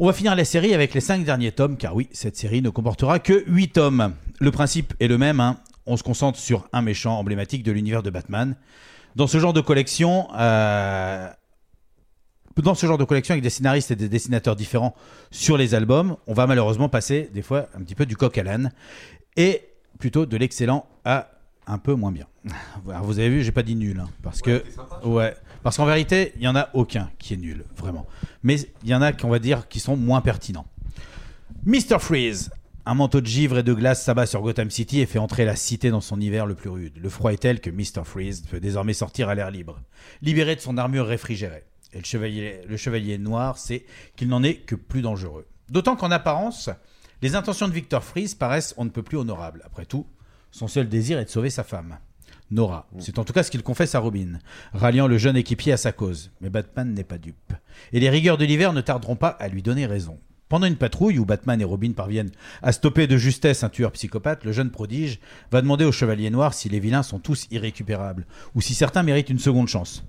On 0.00 0.06
va 0.06 0.12
finir 0.12 0.34
la 0.34 0.44
série 0.44 0.74
avec 0.74 0.94
les 0.94 1.00
cinq 1.00 1.24
derniers 1.24 1.52
tomes, 1.52 1.76
car 1.76 1.94
oui, 1.94 2.08
cette 2.10 2.34
série 2.34 2.60
ne 2.60 2.70
comportera 2.70 3.20
que 3.20 3.44
huit 3.46 3.68
tomes. 3.68 4.14
Le 4.40 4.50
principe 4.50 4.94
est 4.98 5.06
le 5.06 5.16
même, 5.16 5.38
hein. 5.38 5.58
on 5.86 5.96
se 5.96 6.02
concentre 6.02 6.40
sur 6.40 6.68
un 6.72 6.82
méchant 6.82 7.16
emblématique 7.16 7.62
de 7.62 7.70
l'univers 7.70 8.02
de 8.02 8.10
Batman. 8.10 8.56
Dans 9.14 9.28
ce 9.28 9.38
genre 9.38 9.52
de 9.52 9.60
collection, 9.60 10.26
euh, 10.36 11.28
dans 12.56 12.74
ce 12.74 12.84
genre 12.86 12.98
de 12.98 13.04
collection 13.04 13.34
avec 13.34 13.44
des 13.44 13.50
scénaristes 13.50 13.92
et 13.92 13.96
des 13.96 14.08
dessinateurs 14.08 14.56
différents 14.56 14.96
sur 15.30 15.56
les 15.56 15.72
albums, 15.72 16.16
on 16.26 16.34
va 16.34 16.48
malheureusement 16.48 16.88
passer 16.88 17.30
des 17.32 17.42
fois 17.42 17.68
un 17.76 17.82
petit 17.84 17.94
peu 17.94 18.06
du 18.06 18.16
coq 18.16 18.36
à 18.36 18.42
l'âne 18.42 18.72
et 19.36 19.62
plutôt 20.04 20.26
de 20.26 20.36
l'excellent 20.36 20.86
à 21.06 21.30
un 21.66 21.78
peu 21.78 21.94
moins 21.94 22.12
bien. 22.12 22.26
Alors, 22.90 23.04
vous 23.04 23.18
avez 23.20 23.30
vu, 23.30 23.42
j'ai 23.42 23.52
pas 23.52 23.62
dit 23.62 23.74
nul, 23.74 24.00
hein, 24.00 24.10
parce 24.22 24.42
que 24.42 24.62
ouais, 25.02 25.34
parce 25.62 25.78
qu'en 25.78 25.86
vérité, 25.86 26.34
il 26.36 26.42
y 26.42 26.46
en 26.46 26.54
a 26.54 26.68
aucun 26.74 27.10
qui 27.18 27.32
est 27.32 27.38
nul, 27.38 27.64
vraiment. 27.78 28.06
Mais 28.42 28.56
il 28.82 28.90
y 28.90 28.94
en 28.94 29.00
a 29.00 29.14
qu'on 29.14 29.30
va 29.30 29.38
dire 29.38 29.66
qui 29.66 29.80
sont 29.80 29.96
moins 29.96 30.20
pertinents. 30.20 30.66
Mr 31.64 32.00
Freeze, 32.00 32.50
un 32.84 32.92
manteau 32.92 33.22
de 33.22 33.26
givre 33.26 33.56
et 33.56 33.62
de 33.62 33.72
glace 33.72 34.04
s'abat 34.04 34.26
sur 34.26 34.42
Gotham 34.42 34.70
City 34.70 35.00
et 35.00 35.06
fait 35.06 35.18
entrer 35.18 35.46
la 35.46 35.56
cité 35.56 35.88
dans 35.88 36.02
son 36.02 36.20
hiver 36.20 36.44
le 36.44 36.54
plus 36.54 36.68
rude. 36.68 36.98
Le 37.00 37.08
froid 37.08 37.32
est 37.32 37.38
tel 37.38 37.60
que 37.60 37.70
Mr 37.70 38.04
Freeze 38.04 38.42
peut 38.42 38.60
désormais 38.60 38.92
sortir 38.92 39.30
à 39.30 39.34
l'air 39.34 39.50
libre, 39.50 39.80
libéré 40.20 40.54
de 40.54 40.60
son 40.60 40.76
armure 40.76 41.06
réfrigérée. 41.06 41.64
Et 41.94 41.96
le 41.96 42.04
chevalier, 42.04 42.60
le 42.68 42.76
chevalier 42.76 43.16
noir 43.16 43.56
sait 43.56 43.86
qu'il 44.16 44.28
n'en 44.28 44.42
est 44.42 44.56
que 44.56 44.74
plus 44.74 45.00
dangereux. 45.00 45.46
D'autant 45.70 45.96
qu'en 45.96 46.10
apparence, 46.10 46.68
les 47.24 47.36
intentions 47.36 47.68
de 47.68 47.72
Victor 47.72 48.04
Freeze 48.04 48.34
paraissent 48.34 48.74
on 48.76 48.84
ne 48.84 48.90
peut 48.90 49.02
plus 49.02 49.16
honorables. 49.16 49.62
Après 49.64 49.86
tout, 49.86 50.04
son 50.50 50.68
seul 50.68 50.90
désir 50.90 51.18
est 51.18 51.24
de 51.24 51.30
sauver 51.30 51.48
sa 51.48 51.64
femme. 51.64 51.96
Nora. 52.50 52.86
C'est 52.98 53.18
en 53.18 53.24
tout 53.24 53.32
cas 53.32 53.42
ce 53.42 53.50
qu'il 53.50 53.62
confesse 53.62 53.94
à 53.94 53.98
Robin, 53.98 54.40
ralliant 54.74 55.06
le 55.06 55.16
jeune 55.16 55.38
équipier 55.38 55.72
à 55.72 55.78
sa 55.78 55.90
cause. 55.90 56.32
Mais 56.42 56.50
Batman 56.50 56.92
n'est 56.92 57.02
pas 57.02 57.16
dupe. 57.16 57.54
Et 57.94 58.00
les 58.00 58.10
rigueurs 58.10 58.36
de 58.36 58.44
l'hiver 58.44 58.74
ne 58.74 58.82
tarderont 58.82 59.16
pas 59.16 59.30
à 59.30 59.48
lui 59.48 59.62
donner 59.62 59.86
raison. 59.86 60.18
Pendant 60.50 60.66
une 60.66 60.76
patrouille 60.76 61.18
où 61.18 61.24
Batman 61.24 61.58
et 61.62 61.64
Robin 61.64 61.92
parviennent 61.92 62.30
à 62.60 62.72
stopper 62.72 63.06
de 63.06 63.16
justesse 63.16 63.64
un 63.64 63.70
tueur 63.70 63.92
psychopathe, 63.92 64.44
le 64.44 64.52
jeune 64.52 64.70
prodige 64.70 65.18
va 65.50 65.62
demander 65.62 65.86
au 65.86 65.92
Chevalier 65.92 66.28
Noir 66.28 66.52
si 66.52 66.68
les 66.68 66.78
vilains 66.78 67.02
sont 67.02 67.20
tous 67.20 67.46
irrécupérables, 67.50 68.26
ou 68.54 68.60
si 68.60 68.74
certains 68.74 69.02
méritent 69.02 69.30
une 69.30 69.38
seconde 69.38 69.68
chance. 69.68 70.04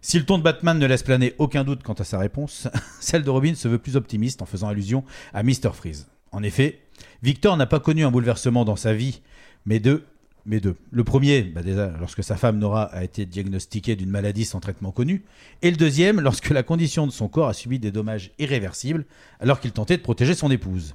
Si 0.00 0.18
le 0.18 0.24
ton 0.24 0.38
de 0.38 0.42
Batman 0.42 0.78
ne 0.78 0.86
laisse 0.86 1.02
planer 1.02 1.34
aucun 1.36 1.64
doute 1.64 1.82
quant 1.82 1.92
à 1.92 2.04
sa 2.04 2.18
réponse, 2.18 2.66
celle 3.00 3.24
de 3.24 3.30
Robin 3.30 3.54
se 3.54 3.68
veut 3.68 3.78
plus 3.78 3.96
optimiste 3.96 4.40
en 4.40 4.46
faisant 4.46 4.68
allusion 4.68 5.04
à 5.34 5.42
Mr. 5.42 5.72
Freeze. 5.74 6.06
En 6.32 6.42
effet, 6.42 6.80
Victor 7.22 7.56
n'a 7.56 7.66
pas 7.66 7.80
connu 7.80 8.04
un 8.04 8.10
bouleversement 8.10 8.64
dans 8.64 8.76
sa 8.76 8.94
vie, 8.94 9.20
mais 9.64 9.80
deux. 9.80 10.06
Mais 10.48 10.60
deux. 10.60 10.76
Le 10.92 11.02
premier, 11.02 11.42
bah 11.42 11.62
lorsque 11.98 12.22
sa 12.22 12.36
femme 12.36 12.58
Nora 12.58 12.84
a 12.84 13.02
été 13.02 13.26
diagnostiquée 13.26 13.96
d'une 13.96 14.10
maladie 14.10 14.44
sans 14.44 14.60
traitement 14.60 14.92
connu, 14.92 15.24
et 15.62 15.72
le 15.72 15.76
deuxième, 15.76 16.20
lorsque 16.20 16.50
la 16.50 16.62
condition 16.62 17.04
de 17.06 17.10
son 17.10 17.26
corps 17.28 17.48
a 17.48 17.52
subi 17.52 17.80
des 17.80 17.90
dommages 17.90 18.30
irréversibles, 18.38 19.06
alors 19.40 19.58
qu'il 19.58 19.72
tentait 19.72 19.96
de 19.96 20.02
protéger 20.02 20.34
son 20.34 20.50
épouse. 20.52 20.94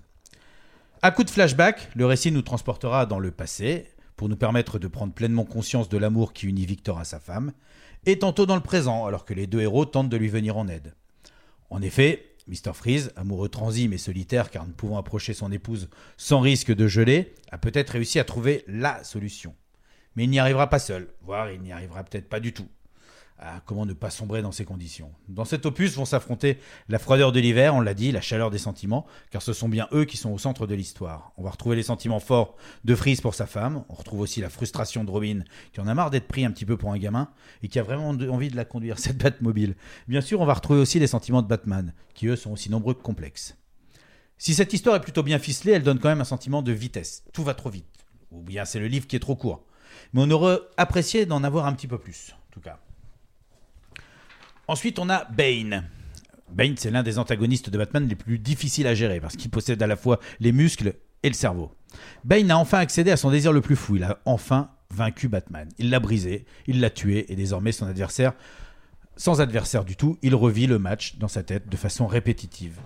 À 1.02 1.12
coup 1.12 1.26
de 1.26 1.30
flashback, 1.30 1.90
le 1.96 2.06
récit 2.06 2.32
nous 2.32 2.44
transportera 2.44 3.06
dans 3.06 3.20
le 3.20 3.32
passé, 3.32 3.88
pour 4.16 4.30
nous 4.30 4.38
permettre 4.38 4.80
de 4.80 4.88
prendre 4.88 5.12
pleinement 5.12 5.44
conscience 5.44 5.90
de 5.90 5.98
l'amour 5.98 6.32
qui 6.32 6.46
unit 6.46 6.66
Victor 6.66 7.00
à 7.00 7.04
sa 7.04 7.20
femme, 7.20 7.52
et 8.06 8.20
tantôt 8.20 8.46
dans 8.46 8.56
le 8.56 8.62
présent, 8.62 9.06
alors 9.06 9.26
que 9.26 9.34
les 9.34 9.48
deux 9.48 9.60
héros 9.60 9.86
tentent 9.86 10.10
de 10.10 10.18
lui 10.18 10.30
venir 10.30 10.56
en 10.56 10.70
aide. 10.70 10.94
En 11.70 11.82
effet, 11.82 12.31
Mr. 12.48 12.74
Freeze, 12.74 13.12
amoureux 13.16 13.50
transi 13.50 13.88
mais 13.88 13.98
solitaire 13.98 14.50
car 14.50 14.68
ne 14.68 14.72
pouvant 14.74 14.98
approcher 14.98 15.34
son 15.34 15.52
épouse 15.52 15.90
sans 16.18 16.40
risque 16.40 16.74
de 16.74 16.88
geler, 16.88 17.34
a 17.52 17.58
peut-être 17.58 17.92
réussi 17.92 18.20
à 18.20 18.24
trouver 18.24 18.64
LA 18.68 19.04
solution. 19.04 19.56
Mais 20.16 20.26
il 20.26 20.30
n'y 20.30 20.40
arrivera 20.40 20.70
pas 20.70 20.80
seul, 20.80 21.08
voire 21.22 21.52
il 21.52 21.62
n'y 21.62 21.72
arrivera 21.72 22.04
peut-être 22.04 22.30
pas 22.30 22.40
du 22.40 22.54
tout. 22.54 22.68
Comment 23.66 23.86
ne 23.88 23.94
pas 23.94 24.12
sombrer 24.12 24.42
dans 24.42 24.52
ces 24.52 24.66
conditions 24.66 25.12
Dans 25.28 25.46
cet 25.46 25.66
opus 25.66 25.96
vont 25.96 26.06
s'affronter 26.06 26.60
la 26.90 27.00
froideur 27.00 27.32
de 27.32 27.40
l'hiver, 27.40 27.74
on 27.74 27.82
l'a 27.82 27.96
dit, 27.96 28.12
la 28.12 28.22
chaleur 28.22 28.52
des 28.52 28.60
sentiments, 28.60 29.08
car 29.32 29.42
ce 29.42 29.52
sont 29.52 29.68
bien 29.68 29.88
eux 29.94 30.06
qui 30.06 30.18
sont 30.18 30.32
au 30.32 30.38
centre 30.38 30.68
de 30.68 30.76
l'histoire. 30.76 31.32
On 31.38 31.44
va 31.44 31.50
retrouver 31.50 31.76
les 31.76 31.84
sentiments 31.84 32.20
forts 32.20 32.56
de 32.84 32.94
Freeze 32.94 33.20
pour 33.20 33.34
sa 33.34 33.48
femme, 33.48 33.84
on 33.90 33.94
retrouve 33.94 34.20
aussi 34.20 34.42
la 34.42 34.50
frustration 34.50 35.04
de 35.04 35.10
Robin, 35.10 35.44
qui 35.74 35.80
en 35.80 35.88
a 35.88 35.94
marre 35.96 36.12
d'être 36.12 36.28
pris 36.28 36.46
un 36.46 36.52
petit 36.52 36.66
peu 36.66 36.78
pour 36.78 36.92
un 36.92 36.98
gamin, 36.98 37.30
et 37.64 37.68
qui 37.68 37.80
a 37.80 37.84
vraiment 37.84 38.10
envie 38.10 38.50
de 38.50 38.56
la 38.56 38.66
conduire, 38.66 39.00
cette 39.00 39.18
Batmobile. 39.18 39.76
Bien 40.08 40.22
sûr, 40.22 40.40
on 40.40 40.46
va 40.46 40.54
retrouver 40.54 40.80
aussi 40.80 41.00
les 41.00 41.08
sentiments 41.08 41.42
de 41.42 41.48
Batman, 41.48 41.94
qui 42.14 42.28
eux 42.28 42.36
sont 42.36 42.52
aussi 42.52 42.70
nombreux 42.70 42.94
que 42.94 43.02
complexes. 43.02 43.58
Si 44.38 44.54
cette 44.54 44.74
histoire 44.74 44.96
est 44.96 45.02
plutôt 45.02 45.24
bien 45.24 45.40
ficelée, 45.40 45.74
elle 45.74 45.84
donne 45.84 46.00
quand 46.00 46.10
même 46.10 46.22
un 46.22 46.26
sentiment 46.26 46.62
de 46.62 46.72
vitesse. 46.72 47.24
Tout 47.34 47.44
va 47.44 47.54
trop 47.54 47.70
vite. 47.70 47.86
Ou 48.32 48.42
bien 48.42 48.66
c'est 48.66 48.80
le 48.80 48.88
livre 48.88 49.08
qui 49.08 49.16
est 49.16 49.20
trop 49.20 49.36
court. 49.36 49.64
Mais 50.14 50.22
on 50.24 50.32
aurait 50.32 50.60
apprécié 50.78 51.26
d'en 51.26 51.44
avoir 51.44 51.66
un 51.66 51.74
petit 51.74 51.88
peu 51.88 52.00
plus, 52.00 52.34
en 52.34 52.52
tout 52.54 52.60
cas. 52.60 52.80
Ensuite, 54.72 55.00
on 55.00 55.10
a 55.10 55.26
Bane. 55.26 55.84
Bane, 56.50 56.76
c'est 56.78 56.92
l'un 56.92 57.04
des 57.04 57.20
antagonistes 57.20 57.70
de 57.70 57.78
Batman 57.78 58.08
les 58.08 58.16
plus 58.16 58.40
difficiles 58.40 58.88
à 58.88 58.96
gérer 58.96 59.20
parce 59.20 59.36
qu'il 59.36 59.52
possède 59.52 59.84
à 59.84 59.88
la 59.88 59.98
fois 59.98 60.22
les 60.40 60.54
muscles 60.54 60.94
et 61.24 61.28
le 61.28 61.34
cerveau. 61.34 61.74
Bane 62.24 62.50
a 62.50 62.58
enfin 62.58 62.78
accédé 62.78 63.12
à 63.12 63.18
son 63.18 63.32
désir 63.32 63.52
le 63.52 63.60
plus 63.60 63.76
fou. 63.76 63.98
Il 63.98 64.04
a 64.06 64.20
enfin 64.24 64.70
vaincu 64.90 65.28
Batman. 65.28 65.68
Il 65.78 65.90
l'a 65.90 66.00
brisé, 66.00 66.46
il 66.68 66.80
l'a 66.80 66.90
tué, 66.90 67.30
et 67.30 67.36
désormais 67.36 67.74
son 67.74 67.86
adversaire, 67.86 68.32
sans 69.18 69.42
adversaire 69.42 69.84
du 69.84 69.98
tout, 69.98 70.18
il 70.22 70.36
revit 70.36 70.68
le 70.68 70.80
match 70.80 71.18
dans 71.18 71.28
sa 71.28 71.44
tête 71.44 71.68
de 71.68 71.76
façon 71.76 72.08
répétitive. 72.08 72.80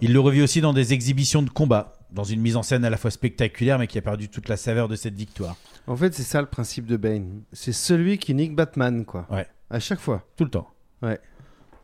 Il 0.00 0.14
le 0.14 0.20
revit 0.20 0.40
aussi 0.40 0.62
dans 0.62 0.72
des 0.72 0.94
exhibitions 0.94 1.42
de 1.42 1.50
combat, 1.50 1.92
dans 2.10 2.24
une 2.24 2.40
mise 2.40 2.56
en 2.56 2.62
scène 2.62 2.86
à 2.86 2.90
la 2.90 2.96
fois 2.96 3.10
spectaculaire 3.10 3.78
mais 3.78 3.86
qui 3.86 3.98
a 3.98 4.02
perdu 4.02 4.30
toute 4.30 4.48
la 4.48 4.56
saveur 4.56 4.88
de 4.88 4.96
cette 4.96 5.14
victoire. 5.14 5.58
En 5.86 5.94
fait, 5.94 6.14
c'est 6.14 6.22
ça 6.22 6.40
le 6.40 6.48
principe 6.48 6.86
de 6.86 6.96
Bane. 6.96 7.42
C'est 7.52 7.74
celui 7.74 8.16
qui 8.16 8.32
nique 8.34 8.56
Batman, 8.56 9.04
quoi. 9.04 9.26
Ouais. 9.30 9.46
À 9.68 9.78
chaque 9.78 10.00
fois. 10.00 10.26
Tout 10.36 10.44
le 10.44 10.50
temps. 10.50 10.71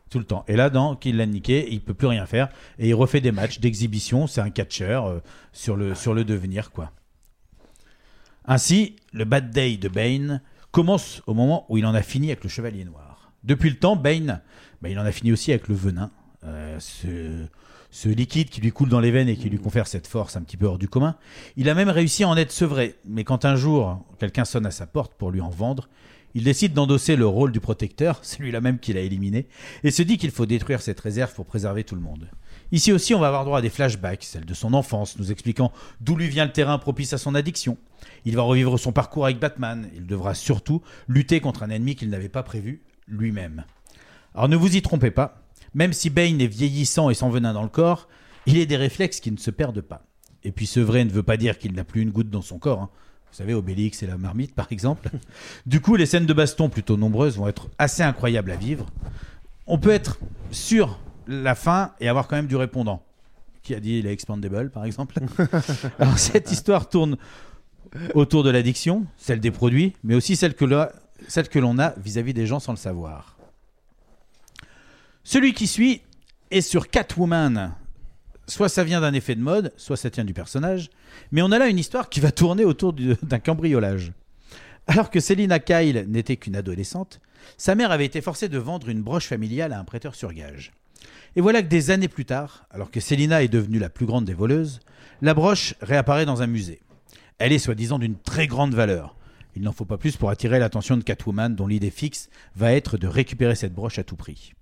Tout 0.09 0.17
le 0.17 0.25
temps. 0.25 0.43
Et 0.47 0.55
là, 0.55 0.69
dans 0.69 0.95
qu'il 0.95 1.17
l'a 1.17 1.27
niqué, 1.27 1.67
il 1.71 1.81
peut 1.81 1.93
plus 1.93 2.07
rien 2.07 2.25
faire. 2.25 2.49
Et 2.79 2.89
il 2.89 2.93
refait 2.95 3.21
des 3.21 3.31
matchs 3.31 3.59
d'exhibition. 3.59 4.25
C'est 4.25 4.41
un 4.41 4.49
catcheur 4.49 5.05
euh, 5.05 5.19
sur, 5.53 5.75
le, 5.75 5.93
sur 5.93 6.15
le 6.15 6.23
devenir, 6.23 6.71
quoi. 6.71 6.91
Ainsi, 8.45 8.95
le 9.13 9.25
Bad 9.25 9.51
Day 9.51 9.77
de 9.77 9.87
Bane 9.87 10.41
commence 10.71 11.21
au 11.27 11.35
moment 11.35 11.65
où 11.69 11.77
il 11.77 11.85
en 11.85 11.93
a 11.93 12.01
fini 12.01 12.27
avec 12.27 12.43
le 12.43 12.49
Chevalier 12.49 12.85
Noir. 12.85 13.31
Depuis 13.43 13.69
le 13.69 13.75
temps, 13.75 13.95
Bane, 13.95 14.41
bah, 14.81 14.89
il 14.89 14.97
en 14.97 15.05
a 15.05 15.11
fini 15.11 15.31
aussi 15.31 15.51
avec 15.51 15.67
le 15.67 15.75
venin. 15.75 16.09
Euh, 16.43 16.79
ce, 16.79 17.45
ce 17.91 18.09
liquide 18.09 18.49
qui 18.49 18.61
lui 18.61 18.71
coule 18.71 18.89
dans 18.89 18.99
les 18.99 19.11
veines 19.11 19.29
et 19.29 19.35
qui 19.35 19.49
lui 19.49 19.59
confère 19.59 19.87
cette 19.87 20.07
force 20.07 20.35
un 20.35 20.41
petit 20.41 20.57
peu 20.57 20.65
hors 20.65 20.77
du 20.77 20.87
commun. 20.87 21.15
Il 21.57 21.69
a 21.69 21.75
même 21.75 21.89
réussi 21.89 22.23
à 22.23 22.29
en 22.29 22.37
être 22.37 22.51
sevré. 22.51 22.95
Mais 23.05 23.23
quand 23.23 23.45
un 23.45 23.55
jour, 23.55 24.03
quelqu'un 24.19 24.45
sonne 24.45 24.65
à 24.65 24.71
sa 24.71 24.87
porte 24.87 25.13
pour 25.13 25.31
lui 25.31 25.41
en 25.41 25.49
vendre, 25.49 25.89
il 26.35 26.43
décide 26.43 26.73
d'endosser 26.73 27.15
le 27.15 27.25
rôle 27.25 27.51
du 27.51 27.59
protecteur, 27.59 28.19
celui-là 28.23 28.61
même 28.61 28.79
qu'il 28.79 28.97
a 28.97 29.01
éliminé, 29.01 29.47
et 29.83 29.91
se 29.91 30.03
dit 30.03 30.17
qu'il 30.17 30.31
faut 30.31 30.45
détruire 30.45 30.81
cette 30.81 30.99
réserve 30.99 31.33
pour 31.33 31.45
préserver 31.45 31.83
tout 31.83 31.95
le 31.95 32.01
monde. 32.01 32.29
Ici 32.71 32.91
aussi, 32.91 33.15
on 33.15 33.19
va 33.19 33.27
avoir 33.27 33.45
droit 33.45 33.59
à 33.59 33.61
des 33.61 33.69
flashbacks, 33.69 34.23
celles 34.23 34.45
de 34.45 34.53
son 34.53 34.73
enfance, 34.73 35.17
nous 35.17 35.31
expliquant 35.31 35.71
d'où 36.01 36.15
lui 36.15 36.27
vient 36.27 36.45
le 36.45 36.51
terrain 36.51 36.77
propice 36.77 37.13
à 37.13 37.17
son 37.17 37.33
addiction. 37.33 37.77
Il 38.25 38.35
va 38.35 38.43
revivre 38.43 38.77
son 38.79 38.91
parcours 38.91 39.25
avec 39.25 39.39
Batman. 39.39 39.89
Il 39.95 40.05
devra 40.05 40.35
surtout 40.35 40.83
lutter 41.07 41.39
contre 41.39 41.63
un 41.63 41.69
ennemi 41.71 41.95
qu'il 41.95 42.09
n'avait 42.09 42.29
pas 42.29 42.43
prévu 42.43 42.83
lui-même. 43.07 43.65
Alors 44.35 44.49
ne 44.49 44.55
vous 44.55 44.75
y 44.75 44.81
trompez 44.83 45.09
pas, 45.09 45.41
même 45.73 45.93
si 45.93 46.09
Bane 46.11 46.41
est 46.41 46.47
vieillissant 46.47 47.09
et 47.09 47.15
sans 47.15 47.29
venin 47.29 47.53
dans 47.53 47.63
le 47.63 47.69
corps, 47.69 48.07
il 48.45 48.61
a 48.61 48.65
des 48.65 48.77
réflexes 48.77 49.19
qui 49.19 49.31
ne 49.31 49.37
se 49.37 49.51
perdent 49.51 49.81
pas. 49.81 50.05
Et 50.43 50.51
puis 50.51 50.67
ce 50.67 50.79
vrai 50.79 51.03
ne 51.05 51.09
veut 51.09 51.23
pas 51.23 51.37
dire 51.37 51.57
qu'il 51.57 51.73
n'a 51.73 51.83
plus 51.83 52.01
une 52.01 52.11
goutte 52.11 52.29
dans 52.29 52.41
son 52.41 52.59
corps. 52.59 52.81
hein. 52.81 52.89
Vous 53.31 53.37
savez, 53.37 53.53
Obélix 53.53 54.01
et 54.03 54.07
la 54.07 54.17
marmite, 54.17 54.53
par 54.55 54.67
exemple. 54.71 55.09
du 55.65 55.81
coup, 55.81 55.95
les 55.95 56.05
scènes 56.05 56.25
de 56.25 56.33
baston, 56.33 56.69
plutôt 56.69 56.97
nombreuses, 56.97 57.37
vont 57.37 57.47
être 57.47 57.67
assez 57.77 58.03
incroyables 58.03 58.51
à 58.51 58.55
vivre. 58.55 58.85
On 59.67 59.77
peut 59.77 59.91
être 59.91 60.19
sur 60.51 60.99
la 61.27 61.53
fin 61.55 61.93
et 61.99 62.09
avoir 62.09 62.27
quand 62.27 62.35
même 62.35 62.47
du 62.47 62.55
répondant. 62.55 63.03
Qui 63.61 63.75
a 63.75 63.79
dit 63.79 64.01
les 64.01 64.11
expandable, 64.11 64.71
par 64.71 64.85
exemple 64.85 65.15
Alors, 65.99 66.17
cette 66.17 66.51
histoire 66.51 66.89
tourne 66.89 67.17
autour 68.15 68.43
de 68.43 68.49
l'addiction, 68.49 69.05
celle 69.17 69.39
des 69.39 69.51
produits, 69.51 69.93
mais 70.03 70.15
aussi 70.15 70.35
celle 70.35 70.55
que 70.55 70.65
l'on- 70.65 70.87
celle 71.27 71.49
que 71.49 71.59
l'on 71.59 71.77
a 71.77 71.93
vis-à-vis 71.97 72.33
des 72.33 72.47
gens 72.47 72.59
sans 72.59 72.71
le 72.71 72.77
savoir. 72.77 73.37
Celui 75.23 75.53
qui 75.53 75.67
suit 75.67 76.01
est 76.51 76.61
sur 76.61 76.89
Catwoman. 76.89 77.73
Soit 78.49 78.67
ça 78.69 78.83
vient 78.83 78.99
d'un 78.99 79.13
effet 79.13 79.35
de 79.35 79.41
mode, 79.41 79.71
soit 79.77 79.95
ça 79.95 80.09
tient 80.09 80.25
du 80.25 80.33
personnage, 80.33 80.89
mais 81.31 81.43
on 81.43 81.51
a 81.51 81.59
là 81.59 81.67
une 81.67 81.77
histoire 81.77 82.09
qui 82.09 82.19
va 82.19 82.31
tourner 82.31 82.65
autour 82.65 82.93
du- 82.93 83.13
d'un 83.23 83.37
cambriolage. 83.37 84.11
Alors 84.87 85.11
que 85.11 85.19
Selina 85.19 85.59
Kyle 85.59 86.05
n'était 86.07 86.35
qu'une 86.37 86.55
adolescente, 86.55 87.19
sa 87.57 87.75
mère 87.75 87.91
avait 87.91 88.05
été 88.05 88.21
forcée 88.21 88.49
de 88.49 88.57
vendre 88.57 88.89
une 88.89 89.03
broche 89.03 89.27
familiale 89.27 89.71
à 89.71 89.79
un 89.79 89.83
prêteur 89.83 90.15
sur 90.15 90.33
gage. 90.33 90.71
Et 91.35 91.41
voilà 91.41 91.61
que 91.61 91.67
des 91.67 91.91
années 91.91 92.07
plus 92.07 92.25
tard, 92.25 92.65
alors 92.71 92.89
que 92.89 92.99
Selina 92.99 93.43
est 93.43 93.49
devenue 93.49 93.77
la 93.77 93.89
plus 93.89 94.07
grande 94.07 94.25
des 94.25 94.33
voleuses, 94.33 94.79
la 95.21 95.35
broche 95.35 95.75
réapparaît 95.79 96.25
dans 96.25 96.41
un 96.41 96.47
musée. 96.47 96.81
Elle 97.37 97.53
est 97.53 97.59
soi-disant 97.59 97.99
d'une 97.99 98.17
très 98.17 98.47
grande 98.47 98.73
valeur. 98.73 99.15
Il 99.55 99.61
n'en 99.61 99.73
faut 99.73 99.85
pas 99.85 99.97
plus 99.99 100.17
pour 100.17 100.31
attirer 100.31 100.57
l'attention 100.57 100.97
de 100.97 101.03
Catwoman, 101.03 101.55
dont 101.55 101.67
l'idée 101.67 101.91
fixe 101.91 102.29
va 102.55 102.73
être 102.73 102.97
de 102.97 103.07
récupérer 103.07 103.53
cette 103.55 103.75
broche 103.75 103.99
à 103.99 104.03
tout 104.03 104.15
prix, 104.15 104.53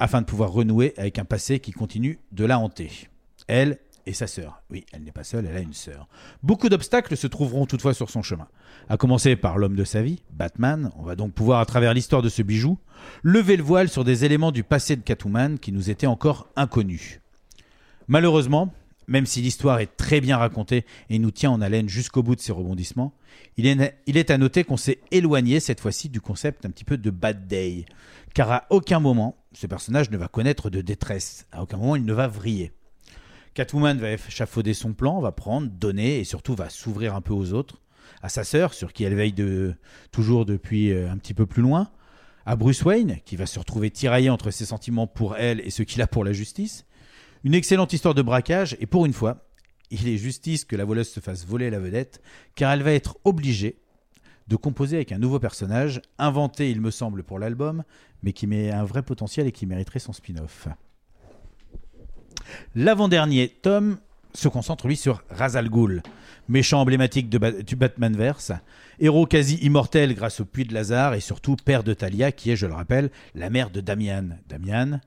afin 0.00 0.22
de 0.22 0.26
pouvoir 0.26 0.50
renouer 0.50 0.94
avec 0.96 1.20
un 1.20 1.24
passé 1.24 1.60
qui 1.60 1.70
continue 1.70 2.18
de 2.32 2.44
la 2.44 2.58
hanter. 2.58 2.90
Elle 3.46 3.78
et 4.06 4.14
sa 4.14 4.26
sœur. 4.26 4.62
Oui, 4.70 4.86
elle 4.92 5.04
n'est 5.04 5.12
pas 5.12 5.24
seule, 5.24 5.46
elle 5.46 5.56
a 5.56 5.60
une 5.60 5.74
sœur. 5.74 6.08
Beaucoup 6.42 6.70
d'obstacles 6.70 7.16
se 7.16 7.26
trouveront 7.26 7.66
toutefois 7.66 7.92
sur 7.92 8.08
son 8.08 8.22
chemin. 8.22 8.48
À 8.88 8.96
commencer 8.96 9.36
par 9.36 9.58
l'homme 9.58 9.76
de 9.76 9.84
sa 9.84 10.00
vie, 10.02 10.22
Batman. 10.32 10.90
On 10.96 11.02
va 11.02 11.16
donc 11.16 11.32
pouvoir, 11.32 11.60
à 11.60 11.66
travers 11.66 11.92
l'histoire 11.92 12.22
de 12.22 12.30
ce 12.30 12.42
bijou, 12.42 12.78
lever 13.22 13.56
le 13.56 13.62
voile 13.62 13.90
sur 13.90 14.02
des 14.02 14.24
éléments 14.24 14.52
du 14.52 14.64
passé 14.64 14.96
de 14.96 15.02
Catwoman 15.02 15.58
qui 15.58 15.70
nous 15.70 15.90
étaient 15.90 16.06
encore 16.06 16.48
inconnus. 16.56 17.20
Malheureusement, 18.08 18.72
même 19.10 19.26
si 19.26 19.42
l'histoire 19.42 19.80
est 19.80 19.96
très 19.96 20.20
bien 20.20 20.38
racontée 20.38 20.86
et 21.10 21.18
nous 21.18 21.32
tient 21.32 21.50
en 21.50 21.60
haleine 21.60 21.88
jusqu'au 21.88 22.22
bout 22.22 22.36
de 22.36 22.40
ses 22.40 22.52
rebondissements, 22.52 23.12
il 23.56 23.66
est, 23.66 24.30
à 24.30 24.38
noter 24.38 24.62
qu'on 24.62 24.76
s'est 24.76 25.00
éloigné 25.10 25.58
cette 25.58 25.80
fois-ci 25.80 26.08
du 26.08 26.20
concept 26.20 26.64
un 26.64 26.70
petit 26.70 26.84
peu 26.84 26.96
de 26.96 27.10
bad 27.10 27.48
day. 27.48 27.84
Car 28.34 28.52
à 28.52 28.66
aucun 28.70 29.00
moment, 29.00 29.36
ce 29.52 29.66
personnage 29.66 30.10
ne 30.10 30.16
va 30.16 30.28
connaître 30.28 30.70
de 30.70 30.80
détresse. 30.80 31.46
À 31.50 31.62
aucun 31.62 31.76
moment, 31.76 31.96
il 31.96 32.04
ne 32.04 32.12
va 32.12 32.28
vriller. 32.28 32.72
Catwoman 33.54 33.98
va 33.98 34.12
échafauder 34.12 34.74
son 34.74 34.92
plan, 34.92 35.20
va 35.20 35.32
prendre, 35.32 35.68
donner 35.68 36.20
et 36.20 36.24
surtout 36.24 36.54
va 36.54 36.70
s'ouvrir 36.70 37.16
un 37.16 37.20
peu 37.20 37.34
aux 37.34 37.52
autres. 37.52 37.82
À 38.22 38.28
sa 38.28 38.44
sœur, 38.44 38.74
sur 38.74 38.92
qui 38.92 39.02
elle 39.02 39.16
veille 39.16 39.32
de, 39.32 39.74
toujours 40.12 40.46
depuis 40.46 40.92
euh, 40.92 41.10
un 41.10 41.16
petit 41.18 41.34
peu 41.34 41.46
plus 41.46 41.62
loin. 41.62 41.90
À 42.46 42.54
Bruce 42.54 42.84
Wayne, 42.84 43.18
qui 43.24 43.34
va 43.34 43.46
se 43.46 43.58
retrouver 43.58 43.90
tiraillé 43.90 44.30
entre 44.30 44.52
ses 44.52 44.66
sentiments 44.66 45.08
pour 45.08 45.36
elle 45.36 45.60
et 45.60 45.70
ceux 45.70 45.84
qu'il 45.84 46.00
a 46.00 46.06
pour 46.06 46.24
la 46.24 46.32
justice. 46.32 46.86
Une 47.42 47.54
excellente 47.54 47.94
histoire 47.94 48.14
de 48.14 48.20
braquage, 48.20 48.76
et 48.80 48.86
pour 48.86 49.06
une 49.06 49.14
fois, 49.14 49.46
il 49.90 50.06
est 50.08 50.18
justice 50.18 50.64
que 50.64 50.76
la 50.76 50.84
voleuse 50.84 51.08
se 51.08 51.20
fasse 51.20 51.46
voler 51.46 51.70
la 51.70 51.78
vedette, 51.78 52.20
car 52.54 52.70
elle 52.72 52.82
va 52.82 52.92
être 52.92 53.16
obligée 53.24 53.78
de 54.48 54.56
composer 54.56 54.96
avec 54.96 55.12
un 55.12 55.18
nouveau 55.18 55.38
personnage, 55.38 56.02
inventé, 56.18 56.70
il 56.70 56.80
me 56.80 56.90
semble, 56.90 57.22
pour 57.22 57.38
l'album, 57.38 57.84
mais 58.22 58.32
qui 58.32 58.46
met 58.46 58.70
un 58.70 58.84
vrai 58.84 59.02
potentiel 59.02 59.46
et 59.46 59.52
qui 59.52 59.64
mériterait 59.64 60.00
son 60.00 60.12
spin-off. 60.12 60.68
L'avant-dernier 62.74 63.48
tome 63.48 63.98
se 64.34 64.48
concentre, 64.48 64.86
lui, 64.86 64.96
sur 64.96 65.22
Ra's 65.30 65.56
al 65.56 65.70
Ghul, 65.70 66.02
méchant 66.48 66.80
emblématique 66.80 67.30
du 67.30 67.76
Batmanverse, 67.76 68.52
héros 68.98 69.26
quasi 69.26 69.56
immortel 69.56 70.14
grâce 70.14 70.40
au 70.40 70.44
puits 70.44 70.64
de 70.64 70.74
Lazare 70.74 71.14
et 71.14 71.20
surtout 71.20 71.56
père 71.56 71.84
de 71.84 71.94
Talia, 71.94 72.32
qui 72.32 72.50
est, 72.50 72.56
je 72.56 72.66
le 72.66 72.74
rappelle, 72.74 73.10
la 73.34 73.50
mère 73.50 73.70
de 73.70 73.80
Damian. 73.80 74.30
Damian, 74.48 75.00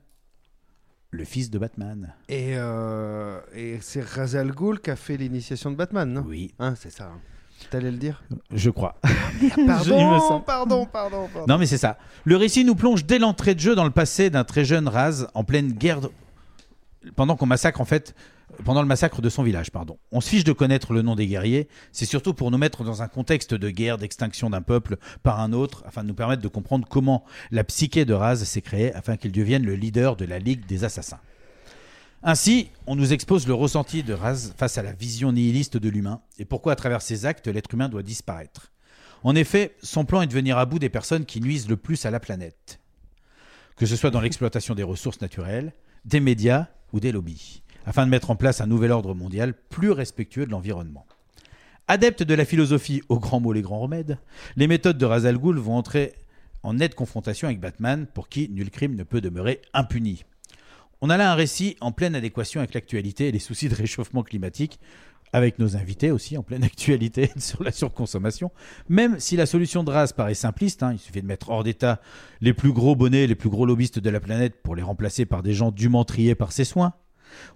le 1.14 1.24
fils 1.24 1.50
de 1.50 1.58
Batman. 1.58 2.12
Et, 2.28 2.54
euh, 2.56 3.38
et 3.54 3.78
c'est 3.80 4.02
Ra's 4.04 4.34
al 4.34 4.50
Ghul 4.52 4.80
qui 4.80 4.90
a 4.90 4.96
fait 4.96 5.16
l'initiation 5.16 5.70
de 5.70 5.76
Batman, 5.76 6.12
non? 6.12 6.24
Oui. 6.26 6.52
Hein, 6.58 6.74
c'est 6.76 6.90
ça. 6.90 7.10
T'allais 7.70 7.90
le 7.90 7.96
dire? 7.96 8.22
Je 8.52 8.68
crois. 8.70 8.96
Pardon, 9.66 10.14
me 10.14 10.18
semble. 10.18 10.44
pardon, 10.44 10.86
pardon, 10.86 11.28
pardon. 11.32 11.46
Non, 11.52 11.58
mais 11.58 11.66
c'est 11.66 11.78
ça. 11.78 11.96
Le 12.24 12.36
récit 12.36 12.64
nous 12.64 12.74
plonge 12.74 13.04
dès 13.06 13.18
l'entrée 13.18 13.54
de 13.54 13.60
jeu 13.60 13.74
dans 13.74 13.84
le 13.84 13.90
passé 13.90 14.28
d'un 14.28 14.44
très 14.44 14.64
jeune 14.64 14.88
Raz 14.88 15.26
en 15.34 15.44
pleine 15.44 15.72
guerre. 15.72 16.00
de- 16.00 16.10
Pendant 17.16 17.36
qu'on 17.36 17.46
massacre, 17.46 17.80
en 17.80 17.84
fait, 17.84 18.14
pendant 18.64 18.82
le 18.82 18.88
massacre 18.88 19.20
de 19.20 19.28
son 19.28 19.42
village, 19.42 19.70
pardon. 19.70 19.98
On 20.12 20.20
se 20.20 20.28
fiche 20.28 20.44
de 20.44 20.52
connaître 20.52 20.92
le 20.92 21.02
nom 21.02 21.14
des 21.14 21.26
guerriers. 21.26 21.68
C'est 21.92 22.04
surtout 22.04 22.34
pour 22.34 22.50
nous 22.50 22.58
mettre 22.58 22.84
dans 22.84 23.02
un 23.02 23.08
contexte 23.08 23.54
de 23.54 23.70
guerre, 23.70 23.98
d'extinction 23.98 24.50
d'un 24.50 24.62
peuple 24.62 24.96
par 25.22 25.40
un 25.40 25.52
autre, 25.52 25.82
afin 25.86 26.02
de 26.02 26.08
nous 26.08 26.14
permettre 26.14 26.42
de 26.42 26.48
comprendre 26.48 26.86
comment 26.88 27.24
la 27.50 27.64
psyché 27.64 28.04
de 28.04 28.14
Raz 28.14 28.44
s'est 28.44 28.62
créée 28.62 28.92
afin 28.94 29.16
qu'il 29.16 29.32
devienne 29.32 29.64
le 29.64 29.74
leader 29.74 30.16
de 30.16 30.24
la 30.24 30.38
Ligue 30.38 30.66
des 30.66 30.84
Assassins. 30.84 31.20
Ainsi, 32.22 32.70
on 32.86 32.96
nous 32.96 33.12
expose 33.12 33.46
le 33.46 33.52
ressenti 33.52 34.02
de 34.02 34.14
Raz 34.14 34.54
face 34.56 34.78
à 34.78 34.82
la 34.82 34.92
vision 34.92 35.32
nihiliste 35.32 35.76
de 35.76 35.88
l'humain 35.90 36.22
et 36.38 36.46
pourquoi 36.46 36.72
à 36.72 36.76
travers 36.76 37.02
ses 37.02 37.26
actes 37.26 37.48
l'être 37.48 37.74
humain 37.74 37.90
doit 37.90 38.02
disparaître. 38.02 38.72
En 39.24 39.34
effet, 39.34 39.74
son 39.82 40.04
plan 40.04 40.22
est 40.22 40.26
de 40.26 40.32
venir 40.32 40.56
à 40.58 40.66
bout 40.66 40.78
des 40.78 40.88
personnes 40.88 41.26
qui 41.26 41.40
nuisent 41.40 41.68
le 41.68 41.76
plus 41.76 42.06
à 42.06 42.10
la 42.10 42.20
planète, 42.20 42.78
que 43.76 43.86
ce 43.86 43.96
soit 43.96 44.10
dans 44.10 44.20
l'exploitation 44.20 44.74
des 44.74 44.82
ressources 44.82 45.20
naturelles, 45.20 45.72
des 46.04 46.20
médias 46.20 46.68
ou 46.92 47.00
des 47.00 47.12
lobbies, 47.12 47.62
afin 47.84 48.06
de 48.06 48.10
mettre 48.10 48.30
en 48.30 48.36
place 48.36 48.60
un 48.60 48.66
nouvel 48.66 48.92
ordre 48.92 49.14
mondial 49.14 49.54
plus 49.70 49.90
respectueux 49.90 50.46
de 50.46 50.50
l'environnement. 50.50 51.06
Adeptes 51.86 52.22
de 52.22 52.34
la 52.34 52.44
philosophie 52.44 53.02
aux 53.08 53.18
grands 53.18 53.40
mots 53.40 53.52
les 53.52 53.62
grands 53.62 53.80
remèdes, 53.80 54.18
les 54.56 54.66
méthodes 54.66 54.98
de 54.98 55.04
Ra's 55.04 55.26
al 55.26 55.38
Ghul 55.38 55.58
vont 55.58 55.76
entrer 55.76 56.14
en 56.62 56.74
nette 56.74 56.94
confrontation 56.94 57.46
avec 57.46 57.60
Batman, 57.60 58.06
pour 58.06 58.28
qui 58.28 58.48
nul 58.48 58.70
crime 58.70 58.94
ne 58.94 59.02
peut 59.02 59.20
demeurer 59.20 59.60
impuni. 59.74 60.24
On 61.02 61.10
a 61.10 61.18
là 61.18 61.30
un 61.30 61.34
récit 61.34 61.76
en 61.82 61.92
pleine 61.92 62.14
adéquation 62.14 62.60
avec 62.60 62.72
l'actualité 62.72 63.28
et 63.28 63.32
les 63.32 63.38
soucis 63.38 63.68
de 63.68 63.74
réchauffement 63.74 64.22
climatique, 64.22 64.80
avec 65.34 65.58
nos 65.58 65.76
invités 65.76 66.10
aussi 66.10 66.38
en 66.38 66.42
pleine 66.42 66.64
actualité 66.64 67.30
sur 67.36 67.62
la 67.62 67.72
surconsommation. 67.72 68.50
Même 68.88 69.20
si 69.20 69.36
la 69.36 69.44
solution 69.44 69.84
de 69.84 69.90
race 69.90 70.14
paraît 70.14 70.34
simpliste, 70.34 70.82
hein, 70.82 70.92
il 70.92 70.98
suffit 70.98 71.20
de 71.20 71.26
mettre 71.26 71.50
hors 71.50 71.64
d'état 71.64 72.00
les 72.40 72.54
plus 72.54 72.72
gros 72.72 72.96
bonnets, 72.96 73.26
les 73.26 73.34
plus 73.34 73.50
gros 73.50 73.66
lobbyistes 73.66 73.98
de 73.98 74.10
la 74.10 74.20
planète 74.20 74.62
pour 74.62 74.74
les 74.74 74.82
remplacer 74.82 75.26
par 75.26 75.42
des 75.42 75.52
gens 75.52 75.70
dûment 75.70 76.04
triés 76.04 76.34
par 76.34 76.52
ses 76.52 76.64
soins, 76.64 76.94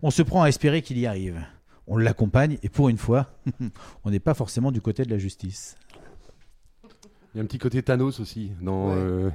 on 0.03 0.11
se 0.11 0.23
prend 0.23 0.43
à 0.43 0.49
espérer 0.49 0.83
qu'il 0.83 0.99
y 0.99 1.07
arrive. 1.07 1.41
On 1.87 1.97
l'accompagne 1.97 2.59
et 2.63 2.69
pour 2.69 2.89
une 2.89 2.99
fois, 2.99 3.31
on 4.05 4.11
n'est 4.11 4.21
pas 4.21 4.35
forcément 4.35 4.71
du 4.73 4.81
côté 4.81 5.05
de 5.05 5.11
la 5.11 5.19
justice. 5.19 5.77
Il 7.35 7.39
y 7.39 7.41
a 7.41 7.43
un 7.43 7.47
petit 7.47 7.59
côté 7.59 7.83
Thanos 7.83 8.21
aussi 8.21 8.53
dans. 8.61 8.89
Ouais. 8.89 8.95
euh, 8.97 9.31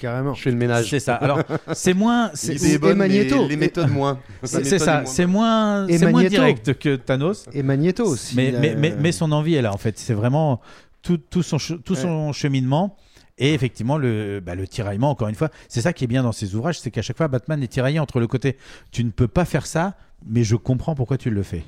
Carrément. 0.00 0.32
Je 0.32 0.42
fais 0.42 0.50
le 0.50 0.56
ménage. 0.56 0.88
C'est 0.88 0.98
ça. 0.98 1.14
Alors, 1.16 1.40
c'est 1.74 1.92
moins. 1.92 2.30
c'est- 2.34 2.78
Magneto. 2.94 3.46
les 3.46 3.56
méthodes 3.56 3.90
moins. 3.90 4.18
C'est 4.42 4.78
ça, 4.78 5.02
est 5.02 5.06
c'est 5.06 5.26
moins, 5.26 5.86
c'est 5.88 6.10
moins 6.10 6.24
direct 6.24 6.74
que 6.78 6.96
Thanos. 6.96 7.46
Et 7.52 7.62
Magneto 7.62 8.04
aussi. 8.06 8.34
Mais, 8.34 8.48
il 8.48 8.56
a- 8.56 8.60
mais, 8.60 8.74
mais, 8.76 8.96
mais 8.98 9.12
son 9.12 9.30
envie 9.30 9.54
est 9.56 9.62
là, 9.62 9.72
en 9.74 9.76
fait. 9.78 9.98
C'est 9.98 10.14
vraiment 10.14 10.62
tout, 11.02 11.18
tout, 11.18 11.42
son, 11.42 11.58
tout 11.58 11.92
Ouais. 11.92 12.00
son 12.00 12.32
cheminement. 12.32 12.96
Et 13.38 13.52
effectivement, 13.52 13.98
le, 13.98 14.40
bah, 14.40 14.54
le 14.54 14.68
tiraillement, 14.68 15.10
encore 15.10 15.28
une 15.28 15.34
fois, 15.34 15.50
c'est 15.68 15.80
ça 15.80 15.92
qui 15.92 16.04
est 16.04 16.08
bien 16.08 16.22
dans 16.22 16.32
ses 16.32 16.54
ouvrages, 16.54 16.78
c'est 16.78 16.90
qu'à 16.90 17.02
chaque 17.02 17.16
fois, 17.16 17.28
Batman 17.28 17.62
est 17.62 17.68
tiraillé 17.68 17.98
entre 17.98 18.20
le 18.20 18.26
côté 18.26 18.56
tu 18.92 19.04
ne 19.04 19.10
peux 19.10 19.28
pas 19.28 19.44
faire 19.44 19.66
ça, 19.66 19.96
mais 20.24 20.44
je 20.44 20.56
comprends 20.56 20.94
pourquoi 20.94 21.18
tu 21.18 21.30
le 21.30 21.42
fais. 21.42 21.64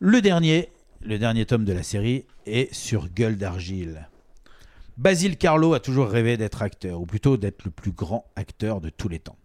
Le 0.00 0.20
dernier, 0.20 0.68
le 1.00 1.18
dernier 1.18 1.46
tome 1.46 1.64
de 1.64 1.72
la 1.72 1.82
série 1.82 2.26
est 2.46 2.72
sur 2.74 3.08
Gueule 3.08 3.36
d'argile. 3.36 4.08
Basile 4.98 5.36
Carlo 5.36 5.74
a 5.74 5.80
toujours 5.80 6.08
rêvé 6.08 6.36
d'être 6.36 6.62
acteur, 6.62 7.00
ou 7.00 7.06
plutôt 7.06 7.36
d'être 7.36 7.64
le 7.64 7.70
plus 7.70 7.92
grand 7.92 8.26
acteur 8.36 8.80
de 8.80 8.90
tous 8.90 9.08
les 9.08 9.20
temps. 9.20 9.36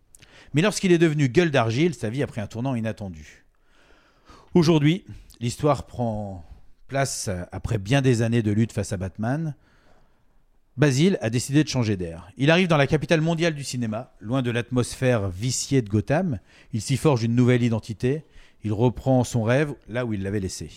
Mais 0.54 0.62
lorsqu'il 0.62 0.92
est 0.92 0.98
devenu 0.98 1.30
Gueule 1.30 1.52
d'argile, 1.52 1.94
sa 1.94 2.10
vie 2.10 2.24
a 2.24 2.28
pris 2.28 2.42
un 2.42 2.48
tournant 2.48 2.76
inattendu. 2.76 3.46
Aujourd'hui, 4.54 5.06
l'histoire 5.40 5.86
prend 5.86 6.44
place 6.88 7.30
après 7.52 7.78
bien 7.78 8.02
des 8.02 8.22
années 8.22 8.44
de 8.44 8.52
lutte 8.52 8.72
face 8.72 8.94
à 8.94 8.98
Batman. 8.98 9.56
Basile 10.76 11.20
a 11.22 11.30
décidé 11.30 11.64
de 11.64 11.70
changer 11.70 11.98
d'air. 11.98 12.32
Il 12.36 12.50
arrive 12.50 12.68
dans 12.68 12.78
la 12.78 12.88
capitale 12.88 13.22
mondiale 13.22 13.54
du 13.54 13.64
cinéma, 13.64 14.12
loin 14.20 14.42
de 14.42 14.50
l'atmosphère 14.50 15.30
viciée 15.30 15.84
de 15.84 15.90
Gotham. 15.90 16.40
Il 16.74 16.82
s'y 16.82 16.98
forge 16.98 17.24
une 17.24 17.36
nouvelle 17.36 17.62
identité. 17.62 18.26
Il 18.64 18.74
reprend 18.74 19.24
son 19.24 19.44
rêve 19.44 19.76
là 19.88 20.04
où 20.06 20.14
il 20.14 20.24
l'avait 20.24 20.40
laissé. 20.40 20.72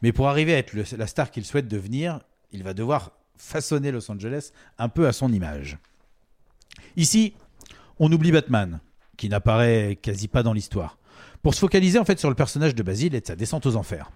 Mais 0.00 0.12
pour 0.12 0.28
arriver 0.28 0.54
à 0.54 0.58
être 0.58 0.74
la 0.96 1.06
star 1.08 1.32
qu'il 1.32 1.44
souhaite 1.44 1.66
devenir, 1.66 2.20
il 2.52 2.62
va 2.62 2.72
devoir 2.72 3.12
façonner 3.36 3.90
Los 3.90 4.10
Angeles 4.10 4.52
un 4.78 4.88
peu 4.88 5.08
à 5.08 5.12
son 5.12 5.32
image. 5.32 5.78
Ici, 6.96 7.34
on 7.98 8.12
oublie 8.12 8.30
Batman, 8.30 8.80
qui 9.16 9.28
n'apparaît 9.28 9.98
quasi 10.00 10.28
pas 10.28 10.44
dans 10.44 10.52
l'histoire, 10.52 10.98
pour 11.42 11.54
se 11.54 11.60
focaliser 11.60 11.98
en 11.98 12.04
fait 12.04 12.20
sur 12.20 12.28
le 12.28 12.36
personnage 12.36 12.76
de 12.76 12.82
Basile 12.82 13.14
et 13.16 13.20
de 13.20 13.26
sa 13.26 13.36
descente 13.36 13.66
aux 13.66 13.74
enfers. 13.74 14.12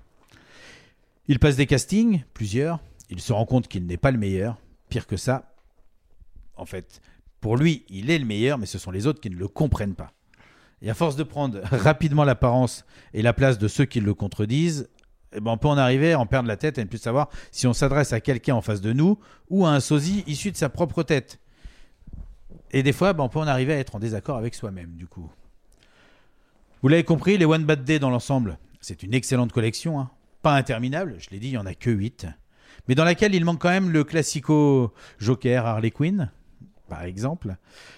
Il 1.26 1.40
passe 1.40 1.56
des 1.56 1.66
castings, 1.66 2.22
plusieurs, 2.32 2.78
il 3.10 3.20
se 3.20 3.32
rend 3.32 3.46
compte 3.46 3.66
qu'il 3.66 3.86
n'est 3.86 3.96
pas 3.96 4.12
le 4.12 4.18
meilleur, 4.18 4.56
pire 4.88 5.06
que 5.06 5.16
ça. 5.16 5.54
En 6.56 6.64
fait, 6.64 7.00
pour 7.40 7.56
lui, 7.56 7.84
il 7.88 8.10
est 8.10 8.18
le 8.18 8.24
meilleur, 8.24 8.58
mais 8.58 8.66
ce 8.66 8.78
sont 8.78 8.90
les 8.90 9.06
autres 9.06 9.20
qui 9.20 9.30
ne 9.30 9.36
le 9.36 9.48
comprennent 9.48 9.94
pas. 9.94 10.12
Et 10.82 10.90
à 10.90 10.94
force 10.94 11.16
de 11.16 11.22
prendre 11.22 11.60
rapidement 11.64 12.24
l'apparence 12.24 12.84
et 13.14 13.22
la 13.22 13.32
place 13.32 13.58
de 13.58 13.68
ceux 13.68 13.84
qui 13.84 14.00
le 14.00 14.14
contredisent, 14.14 14.88
eh 15.32 15.40
ben 15.40 15.52
on 15.52 15.58
peut 15.58 15.68
en 15.68 15.78
arriver 15.78 16.12
à 16.12 16.20
en 16.20 16.26
perdre 16.26 16.48
la 16.48 16.56
tête 16.56 16.78
et 16.78 16.84
ne 16.84 16.88
plus 16.88 16.98
savoir 16.98 17.28
si 17.50 17.66
on 17.66 17.72
s'adresse 17.72 18.12
à 18.12 18.20
quelqu'un 18.20 18.54
en 18.54 18.62
face 18.62 18.80
de 18.80 18.92
nous 18.92 19.18
ou 19.50 19.66
à 19.66 19.70
un 19.70 19.80
sosie 19.80 20.24
issu 20.26 20.50
de 20.52 20.56
sa 20.56 20.68
propre 20.68 21.02
tête. 21.02 21.40
Et 22.70 22.82
des 22.82 22.92
fois, 22.92 23.12
ben, 23.12 23.24
on 23.24 23.28
peut 23.28 23.38
en 23.38 23.46
arriver 23.46 23.74
à 23.74 23.78
être 23.78 23.96
en 23.96 23.98
désaccord 23.98 24.36
avec 24.36 24.54
soi-même, 24.54 24.94
du 24.96 25.06
coup. 25.06 25.30
Vous 26.82 26.88
l'avez 26.88 27.04
compris, 27.04 27.38
les 27.38 27.44
One 27.44 27.64
Bad 27.64 27.84
Day 27.84 27.98
dans 27.98 28.10
l'ensemble, 28.10 28.58
c'est 28.80 29.02
une 29.02 29.14
excellente 29.14 29.52
collection. 29.52 29.98
hein. 30.00 30.10
Pas 30.42 30.54
interminable, 30.54 31.16
je 31.18 31.30
l'ai 31.30 31.38
dit, 31.38 31.48
il 31.48 31.52
n'y 31.52 31.58
en 31.58 31.66
a 31.66 31.74
que 31.74 31.90
8. 31.90 32.26
Mais 32.88 32.94
dans 32.94 33.04
laquelle 33.04 33.34
il 33.34 33.44
manque 33.44 33.60
quand 33.60 33.70
même 33.70 33.90
le 33.90 34.04
classico 34.04 34.92
Joker 35.18 35.66
Harley 35.66 35.90
Quinn, 35.90 36.30
par 36.88 37.02
exemple. 37.02 37.56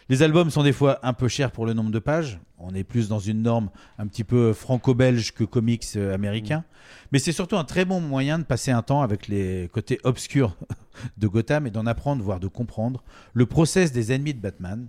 Les 0.09 0.23
albums 0.23 0.51
sont 0.51 0.63
des 0.63 0.73
fois 0.73 0.99
un 1.03 1.13
peu 1.13 1.29
chers 1.29 1.51
pour 1.51 1.67
le 1.67 1.75
nombre 1.75 1.91
de 1.91 1.99
pages. 1.99 2.41
On 2.59 2.75
est 2.75 2.85
plus 2.85 3.09
dans 3.09 3.19
une 3.19 3.43
norme 3.43 3.71
un 3.99 4.07
petit 4.07 4.25
peu 4.25 4.53
franco-belge 4.53 5.33
que 5.33 5.45
comics 5.45 5.85
euh, 5.97 6.15
américain. 6.15 6.65
Mais 7.13 7.19
c'est 7.19 7.33
surtout 7.33 7.57
un 7.57 7.65
très 7.65 7.85
bon 7.85 8.01
moyen 8.01 8.39
de 8.39 8.45
passer 8.45 8.71
un 8.71 8.83
temps 8.83 9.03
avec 9.03 9.29
les 9.29 9.69
côtés 9.73 10.01
obscurs 10.05 10.57
de 11.19 11.29
Gotham 11.29 11.67
et 11.67 11.71
d'en 11.71 11.87
apprendre, 11.87 12.23
voire 12.23 12.41
de 12.41 12.49
comprendre 12.49 13.05
le 13.35 13.47
process 13.47 13.93
des 13.93 14.13
ennemis 14.13 14.35
de 14.35 14.41
Batman. 14.41 14.89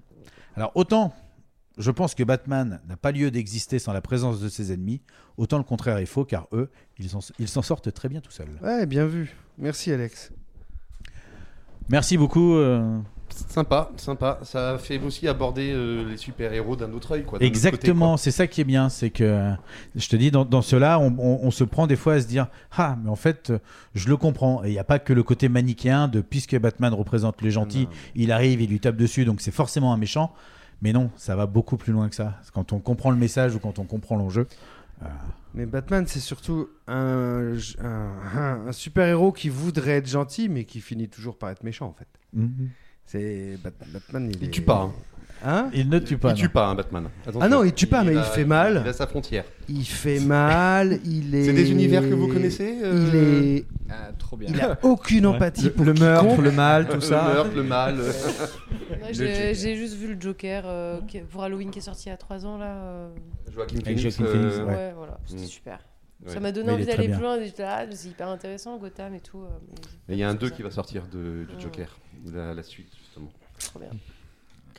Alors 0.56 0.72
autant 0.76 1.14
je 1.78 1.92
pense 1.92 2.14
que 2.14 2.24
Batman 2.24 2.82
n'a 2.90 2.98
pas 2.98 3.12
lieu 3.14 3.32
d'exister 3.32 3.80
sans 3.80 3.94
la 3.94 4.02
présence 4.02 4.42
de 4.42 4.50
ses 4.50 4.74
ennemis, 4.74 5.02
autant 5.38 5.58
le 5.58 5.64
contraire 5.64 5.98
est 5.98 6.06
faux 6.06 6.26
car 6.26 6.48
eux, 6.52 6.70
ils 6.98 7.10
s'en 7.10 7.20
ils 7.40 7.48
s'en 7.48 7.62
sortent 7.62 7.94
très 7.94 8.10
bien 8.10 8.20
tout 8.20 8.32
seuls. 8.32 8.60
Ouais, 8.62 8.86
bien 8.86 9.06
vu. 9.06 9.34
Merci 9.60 9.92
Alex. 9.92 10.32
Merci 11.90 12.18
beaucoup. 12.18 12.56
euh, 12.56 12.98
Sympa, 13.48 13.92
sympa. 13.98 14.40
Ça 14.44 14.78
fait 14.80 15.00
aussi 15.00 15.28
aborder 15.28 15.72
euh, 15.72 16.10
les 16.10 16.18
super-héros 16.18 16.76
d'un 16.76 16.92
autre 16.94 17.14
œil. 17.14 17.24
Quoi, 17.24 17.40
Exactement, 17.42 18.18
c'est 18.18 18.32
ça 18.32 18.48
qui 18.48 18.62
est 18.62 18.66
bien, 18.66 18.90
c'est 18.90 19.12
que 19.12 19.52
je 19.96 20.10
te 20.10 20.16
dis, 20.16 20.30
dans, 20.30 20.46
dans 20.46 20.62
cela, 20.62 21.00
on, 21.00 21.08
on- 21.18 21.40
on 21.44 21.52
se 21.52 21.64
prend 21.64 21.88
des 21.88 21.96
fois 21.96 22.14
à 22.16 22.22
se 22.22 22.28
dire 22.28 22.48
Ah, 22.76 22.98
mais 23.02 23.10
en 23.10 23.16
fait, 23.16 23.54
je 23.96 24.10
le 24.10 24.18
comprends. 24.18 24.64
Et 24.64 24.68
il 24.70 24.72
n'y 24.74 24.80
a 24.80 24.84
pas 24.84 25.00
que 25.00 25.14
le 25.14 25.24
côté 25.24 25.48
manichéen 25.50 26.08
de 26.08 26.22
puisque 26.22 26.58
Batman 26.60 26.94
représente 26.94 27.42
les 27.42 27.52
gentils, 27.52 27.88
il 28.16 28.32
arrive, 28.32 28.62
il 28.62 28.70
lui 28.70 28.80
tape 28.80 28.98
dessus, 28.98 29.26
donc 29.26 29.42
c'est 29.42 29.52
forcément 29.52 29.94
un 29.94 29.98
méchant. 29.98 30.34
Mais 30.82 30.94
non, 30.94 31.10
ça 31.18 31.36
va 31.36 31.46
beaucoup 31.46 31.76
plus 31.78 31.92
loin 31.94 32.08
que 32.10 32.16
ça. 32.16 32.36
Quand 32.54 32.72
on 32.74 32.80
comprend 32.80 33.12
le 33.12 33.18
message 33.18 33.54
ou 33.56 33.60
quand 33.60 33.80
on 33.80 33.84
comprend 33.84 34.16
l'enjeu. 34.16 34.48
Mais 35.56 35.66
Batman, 35.66 36.06
c'est 36.08 36.20
surtout 36.20 36.70
un, 36.88 37.54
un, 37.80 37.88
un- 37.88 38.68
un 38.68 38.72
super-héros 38.72 39.32
qui 39.32 39.50
voudrait 39.50 39.94
être 39.98 40.08
gentil, 40.08 40.48
mais 40.50 40.66
qui 40.66 40.80
finit 40.82 41.10
toujours 41.10 41.38
par 41.38 41.50
être 41.50 41.64
méchant, 41.64 41.88
en 41.88 41.94
fait. 41.94 42.08
Mhm. 42.34 42.70
C'est 43.06 43.58
Bat- 43.64 43.72
Batman, 43.92 44.30
il, 44.30 44.36
Il 44.38 44.44
est- 44.48 44.52
tue 44.52 44.62
pas, 44.62 44.84
hein. 44.84 44.94
Hein 45.44 45.70
Il 45.74 45.88
ne 45.90 46.00
tue 46.00 46.18
pas. 46.18 46.32
Il 46.32 46.36
tue 46.36 46.50
pas, 46.50 46.68
hein, 46.68 46.76
Batman. 46.76 47.10
Attention. 47.22 47.40
Ah 47.42 47.48
non, 47.50 47.64
il 47.64 47.74
tue 47.74 47.88
pas, 47.88 48.04
mais 48.04 48.12
il 48.14 48.18
a- 48.18 48.24
fait 48.24 48.44
mal. 48.46 48.82
Il 48.84 48.90
a 48.90 48.94
sa 48.94 49.08
frontière. 49.08 49.46
Il 49.70 49.86
fait 49.86 50.20
mal, 50.20 51.00
il 51.06 51.34
est. 51.34 51.46
C'est 51.46 51.54
des 51.54 51.72
univers 51.72 52.02
que 52.02 52.14
vous 52.14 52.28
connaissez, 52.28 52.76
Il 52.78 52.84
euh 52.84 53.42
est. 53.58 53.66
Ah, 53.90 54.12
trop 54.18 54.36
bien. 54.38 54.50
Il 54.54 54.60
a 54.62 54.78
aucune 54.84 55.26
empathie 55.26 55.66
Le- 55.66 55.72
pour 55.72 55.86
le 55.86 55.94
meurtre, 55.94 56.28
quiconque. 56.30 56.44
le 56.46 56.52
mal, 56.52 56.88
tout 56.88 56.96
Le 56.96 57.02
ça. 57.02 57.24
meurtre, 57.34 57.56
le 57.56 57.64
mal. 57.64 57.98
Le 59.08 59.54
J'ai 59.54 59.76
juste 59.76 59.96
vu 59.96 60.14
le 60.14 60.20
Joker 60.22 60.64
euh, 60.66 61.00
pour 61.32 61.44
Halloween 61.44 61.72
qui 61.72 61.80
est 61.80 61.84
sorti 61.84 62.08
il 62.08 62.10
y 62.10 62.14
a 62.14 62.18
3 62.18 62.46
ans 62.46 62.58
là. 62.58 62.66
euh, 62.84 63.10
Joaquin 63.54 63.78
Phoenix. 63.84 64.02
Joaquin 64.02 64.26
Phoenix, 64.32 64.56
euh, 64.58 64.66
Ouais, 64.66 64.72
Ouais. 64.74 64.94
voilà, 64.96 65.18
c'était 65.26 65.42
Mm. 65.44 65.46
super. 65.46 65.80
ouais. 66.26 66.34
Ça 66.34 66.40
m'a 66.40 66.52
donné 66.52 66.68
Mais 66.68 66.74
il 66.74 66.76
envie 66.76 66.86
d'aller 66.86 67.10
plus 67.10 67.22
loin. 67.22 67.38
et 67.40 67.46
j'étais 67.46 67.64
là, 67.64 67.78
ah, 67.82 67.86
c'est 67.92 68.10
hyper 68.10 68.28
intéressant, 68.28 68.78
Gotham 68.78 69.16
et 69.16 69.20
tout. 69.22 69.42
euh, 69.42 69.48
il 70.10 70.18
y 70.18 70.24
a 70.24 70.28
un 70.30 70.34
c'est 70.34 70.38
2 70.40 70.50
ça. 70.50 70.56
qui 70.56 70.62
va 70.64 70.72
sortir 70.72 71.04
de, 71.12 71.46
du 71.50 71.56
Mm. 71.56 71.60
Joker. 71.62 71.98
La, 72.34 72.54
la 72.54 72.64
suite, 72.64 72.92
justement. 73.02 73.32
Trop 73.60 73.80
bien. 73.80 73.90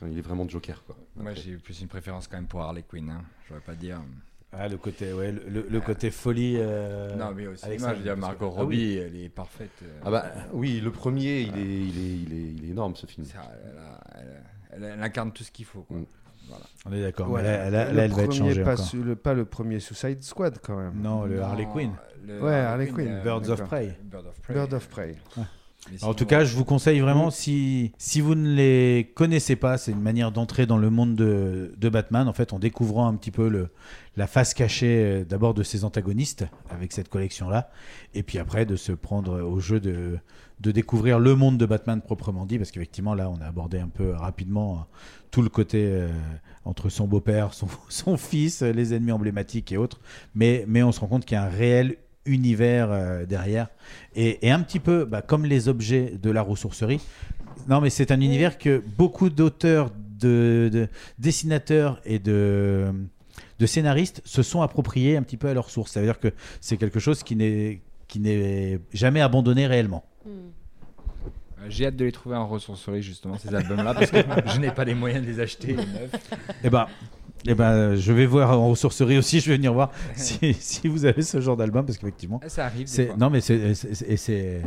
Quand 0.01 0.07
il 0.07 0.17
est 0.19 0.23
vraiment 0.23 0.49
Joker, 0.49 0.83
quoi. 0.85 0.97
Moi, 1.17 1.35
j'ai 1.35 1.57
plus 1.57 1.79
une 1.83 1.89
préférence 1.89 2.27
quand 2.27 2.39
même 2.39 2.47
pour 2.47 2.63
Harley 2.63 2.83
Quinn. 2.89 3.11
Hein. 3.11 3.23
Je 3.49 3.55
vais 3.55 3.61
pas 3.61 3.75
dire. 3.75 4.01
Ah, 4.53 4.67
le 4.67 4.79
côté, 4.79 5.13
ouais, 5.13 5.31
le, 5.31 5.43
le- 5.49 5.67
le 5.69 5.81
côté 5.81 6.11
folie. 6.11 6.57
euh, 6.59 7.15
non, 7.17 7.33
mais 7.37 7.47
aussi. 7.47 7.65
Alexandre, 7.65 7.93
Moi, 7.93 7.95
je 7.95 7.99
veux 7.99 8.05
dire, 8.05 8.15
que- 8.15 8.21
Margot 8.21 8.47
Ah 8.57 8.65
oui. 8.65 8.77
Robbie, 8.97 8.97
elle 8.97 9.17
est 9.25 9.29
parfaite. 9.29 9.71
euh, 9.85 10.01
Ah 10.05 10.11
bah 10.11 10.25
oui, 10.53 10.81
le 10.81 10.91
premier, 10.91 11.43
il 11.43 11.57
est, 11.57 11.63
il 11.63 11.99
est, 11.99 12.17
il 12.17 12.33
est, 12.33 12.53
il 12.57 12.65
est 12.65 12.69
énorme, 12.71 12.97
ce 12.97 13.07
film. 13.07 13.25
ça, 13.27 13.43
elle, 13.65 13.79
a- 13.79 14.01
elle- 14.19 14.43
elle- 14.73 14.85
elle 14.95 15.03
incarne 15.03 15.31
tout 15.33 15.45
ce 15.45 15.53
qu'il 15.53 15.67
faut. 15.67 15.83
Quoi. 15.83 15.99
Mm. 15.99 16.07
Voilà. 16.49 16.65
On 16.87 16.93
est 16.95 17.03
d'accord. 17.03 17.31
Ouais. 17.31 17.43
Là, 17.45 17.71
là- 17.71 17.91
Le 17.91 17.97
là, 17.97 18.05
elle 18.07 18.11
va 18.11 18.23
être 18.23 18.29
premier, 18.29 18.39
changée 18.39 18.65
pas, 18.65 18.73
encore. 18.73 18.85
su- 18.87 19.03
le, 19.05 19.15
pas 19.15 19.35
le 19.35 19.45
premier 19.45 19.79
Suicide 19.79 20.23
Squad, 20.25 20.59
quand 20.61 20.77
même. 20.79 20.95
Non, 21.01 21.27
le 21.27 21.41
Harley 21.43 21.69
Quinn. 21.73 21.93
le 22.27 22.43
Ouais, 22.43 22.55
Harley 22.55 22.89
Quinn. 22.89 23.07
euh, 23.09 23.23
Birds 23.23 23.37
of 23.37 23.47
d'accord. 23.51 23.67
Prey. 23.69 23.97
Bird 24.03 24.27
of 24.27 24.41
Prey. 24.41 24.55
Bird 24.55 24.75
of 24.75 24.89
Prey. 24.89 25.15
En 26.03 26.15
tout 26.15 26.27
cas, 26.27 26.45
je 26.45 26.55
vous 26.57 26.65
conseille 26.65 27.01
vraiment, 27.01 27.31
si, 27.31 27.93
si 27.99 28.21
vous 28.21 28.35
ne 28.35 28.55
les 28.55 29.13
connaissez 29.15 29.57
pas, 29.57 29.79
c'est 29.79 29.93
une 29.93 30.01
manière 30.01 30.31
d'entrer 30.31 30.67
dans 30.67 30.77
le 30.77 30.91
monde 30.91 31.17
de, 31.17 31.73
de 31.77 31.89
Batman, 31.89 32.29
en 32.29 32.33
fait, 32.33 32.53
en 32.53 32.59
découvrant 32.59 33.09
un 33.09 33.15
petit 33.15 33.31
peu 33.31 33.49
le, 33.49 33.71
la 34.17 34.27
face 34.27 34.55
cachée 34.55 35.03
euh, 35.03 35.25
d'abord 35.25 35.55
de 35.55 35.63
ses 35.63 35.85
antagonistes 35.85 36.45
avec 36.69 36.93
cette 36.93 37.09
collection-là, 37.09 37.71
et 38.15 38.23
puis 38.23 38.39
après 38.39 38.67
de 38.67 38.77
se 38.77 38.93
prendre 38.93 39.43
au 39.43 39.59
jeu 39.59 39.81
de, 39.81 40.19
de 40.61 40.71
découvrir 40.71 41.19
le 41.19 41.35
monde 41.35 41.57
de 41.57 41.67
Batman 41.67 42.01
proprement 42.03 42.45
dit, 42.45 42.59
parce 42.59 42.71
qu'effectivement, 42.71 43.15
là, 43.15 43.31
on 43.31 43.41
a 43.41 43.47
abordé 43.47 43.79
un 43.79 43.89
peu 43.89 44.11
rapidement 44.11 44.75
euh, 44.75 44.81
tout 45.31 45.43
le 45.43 45.49
côté 45.49 45.87
euh, 45.87 46.09
entre 46.65 46.91
son 46.91 47.07
beau-père, 47.07 47.55
son, 47.55 47.69
son 47.89 48.17
fils, 48.17 48.63
les 48.63 48.95
ennemis 48.95 49.13
emblématiques 49.13 49.73
et 49.73 49.79
autres, 49.79 50.01
mais, 50.35 50.65
mais 50.69 50.83
on 50.83 50.93
se 50.93 51.01
rend 51.01 51.07
compte 51.07 51.25
qu'il 51.25 51.37
y 51.37 51.39
a 51.39 51.45
un 51.45 51.49
réel 51.49 51.97
univers 52.27 52.91
euh, 52.91 53.27
derrière 53.27 53.69
et, 54.15 54.47
et 54.47 54.51
un 54.51 54.61
petit 54.61 54.81
peu 54.81 55.05
bah, 55.05 55.23
comme 55.23 55.45
les 55.45 55.69
objets 55.69 56.15
de 56.23 56.31
la 56.31 56.43
ressourcerie 56.43 57.01
non 57.69 57.81
mais 57.81 57.91
c'est 57.91 58.11
un 58.11 58.21
univers 58.21 58.59
que 58.59 58.83
beaucoup 58.99 59.31
d'auteurs 59.31 59.91
de, 60.19 60.69
de 60.73 60.89
dessinateurs 61.19 62.01
et 62.05 62.19
de 62.19 62.93
de 63.59 63.67
scénaristes 63.67 64.23
se 64.25 64.43
sont 64.43 64.63
appropriés 64.63 65.17
un 65.17 65.23
petit 65.23 65.37
peu 65.37 65.49
à 65.49 65.55
leur 65.55 65.71
source 65.71 65.93
ça 65.93 66.01
veut 66.01 66.07
dire 66.07 66.21
que 66.21 66.33
c'est 66.61 66.77
quelque 66.77 67.01
chose 67.01 67.23
qui 67.23 67.37
n'est 67.37 67.81
qui 68.09 68.21
n'est 68.21 68.81
jamais 68.93 69.21
abandonné 69.21 69.67
réellement 69.67 70.05
Mm. 70.25 70.29
Euh, 70.29 71.67
J'ai 71.69 71.87
hâte 71.87 71.97
de 71.97 72.05
les 72.05 72.13
trouver 72.13 72.37
en 72.37 72.47
ressourcerie, 72.47 73.03
justement, 73.03 73.39
ces 73.39 73.55
albums-là, 73.55 73.95
parce 73.95 74.11
que 74.11 74.19
je 74.47 74.59
n'ai 74.61 74.71
pas 74.71 74.85
les 74.85 74.95
moyens 74.95 75.25
de 75.25 75.31
les 75.31 75.41
acheter 75.41 75.75
neufs. 75.75 76.31
et 76.65 76.71
ben 76.71 76.87
eh 77.47 77.55
ben, 77.55 77.95
je 77.95 78.13
vais 78.13 78.27
voir 78.27 78.59
en 78.61 78.69
ressourcerie 78.71 79.19
aussi, 79.19 79.41
je 79.41 79.51
vais 79.51 79.57
venir 79.57 79.73
voir 79.73 79.91
si, 80.17 80.55
si 80.55 80.89
vous 80.89 81.05
avez 81.05 81.23
ce 81.23 81.41
genre 81.41 81.57
d'album, 81.57 81.85
parce 81.87 81.99
qu'effectivement, 81.99 82.41
Ça 82.49 82.67
arrive. 82.67 82.87
des 82.87 82.93
c'est 82.93 83.07
fois. 83.07 83.17
non 83.17 83.31
mais 83.31 83.41
c'est 83.41 84.63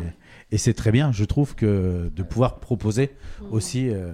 et 0.52 0.58
c'est 0.58 0.74
très 0.74 0.92
bien, 0.92 1.12
je 1.12 1.24
trouve 1.26 1.56
que 1.56 2.10
de 2.16 2.24
pouvoir 2.24 2.60
proposer 2.60 3.12
Mm. 3.42 3.46
aussi 3.54 3.90
euh, 3.90 4.14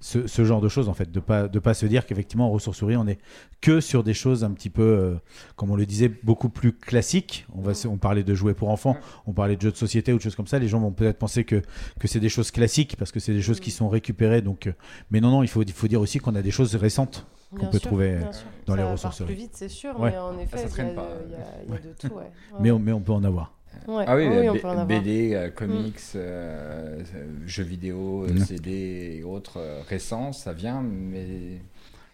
ce, 0.00 0.26
ce 0.26 0.44
genre 0.44 0.60
de 0.60 0.68
choses 0.68 0.88
en 0.88 0.94
fait, 0.94 1.10
de 1.10 1.20
pas 1.20 1.48
de 1.48 1.58
pas 1.58 1.74
se 1.74 1.86
dire 1.86 2.06
qu'effectivement 2.06 2.46
en 2.46 2.50
ressourcerie 2.50 2.96
on 2.96 3.06
est 3.08 3.18
que 3.60 3.80
sur 3.80 4.04
des 4.04 4.14
choses 4.14 4.44
un 4.44 4.50
petit 4.52 4.70
peu, 4.70 4.82
euh, 4.82 5.14
comme 5.56 5.70
on 5.70 5.76
le 5.76 5.86
disait, 5.86 6.08
beaucoup 6.22 6.48
plus 6.50 6.72
classiques. 6.72 7.46
On 7.54 7.62
va 7.62 7.72
se- 7.74 7.88
on 7.88 7.96
parlait 7.96 8.22
de 8.22 8.34
jouets 8.34 8.54
pour 8.54 8.68
enfants, 8.70 8.96
on 9.26 9.32
parlait 9.32 9.56
de 9.56 9.62
jeux 9.62 9.72
de 9.72 9.76
société 9.76 10.12
ou 10.12 10.18
de 10.18 10.22
choses 10.22 10.36
comme 10.36 10.46
ça. 10.46 10.58
Les 10.58 10.68
gens 10.68 10.78
vont 10.80 10.92
peut-être 10.92 11.18
penser 11.18 11.44
que 11.44 11.62
que 11.98 12.06
c'est 12.08 12.20
des 12.20 12.28
choses 12.28 12.50
classiques 12.50 12.96
parce 12.98 13.10
que 13.10 13.18
c'est 13.20 13.32
des 13.32 13.42
choses 13.42 13.58
qui 13.58 13.70
sont 13.70 13.88
récupérées. 13.88 14.42
Donc, 14.42 14.66
euh, 14.66 14.72
mais 15.10 15.20
non 15.20 15.30
non, 15.30 15.42
il 15.42 15.48
faut 15.48 15.62
il 15.62 15.72
faut 15.72 15.88
dire 15.88 16.00
aussi 16.00 16.18
qu'on 16.18 16.34
a 16.34 16.42
des 16.42 16.50
choses 16.52 16.74
récentes 16.76 17.26
qu'on 17.50 17.66
peut 17.66 17.78
sûr, 17.78 17.88
trouver 17.88 18.18
dans 18.20 18.32
Ça 18.32 18.42
les 18.76 18.82
part 18.82 18.92
ressourceries. 18.92 19.26
plus 19.26 19.34
vite, 19.34 19.50
c'est 19.54 19.68
sûr, 19.68 19.98
Ouais. 20.00 20.10
mais 20.10 20.18
en 20.18 20.38
effet, 20.38 20.50
Ah, 20.54 20.56
ça 20.58 20.62
il 20.64 20.68
y, 20.68 20.70
traîne 20.70 20.88
a- 20.90 20.92
pas. 20.94 21.08
il 21.26 21.30
y 21.32 21.34
a- 21.34 21.38
il 21.66 21.70
y 21.70 21.76
a 21.76 21.78
de 21.80 21.92
tout. 21.98 22.14
Ouais. 22.14 22.30
Mais 22.60 22.70
on, 22.70 22.78
mais 22.78 22.92
on 22.92 23.00
peut 23.00 23.12
en 23.12 23.24
avoir. 23.24 23.52
Ouais. 23.86 24.04
Ah 24.06 24.16
oui, 24.16 24.26
Oui, 24.26 24.36
euh, 24.36 24.52
on 24.52 24.54
B- 24.56 24.60
peut 24.60 24.68
en 24.68 24.70
avoir. 24.70 24.86
BD, 24.86 25.34
euh, 25.34 25.48
Mm. 25.48 25.52
comics, 25.52 26.00
euh, 26.16 27.02
euh, 27.14 27.26
jeux 27.46 27.62
vidéo, 27.62 28.24
euh, 28.24 28.32
Mm. 28.32 28.38
CD 28.38 29.16
et 29.18 29.22
autres 29.24 29.58
euh, 29.58 29.82
récents, 29.86 30.32
ça 30.32 30.52
vient, 30.52 30.80
mais. 30.82 31.60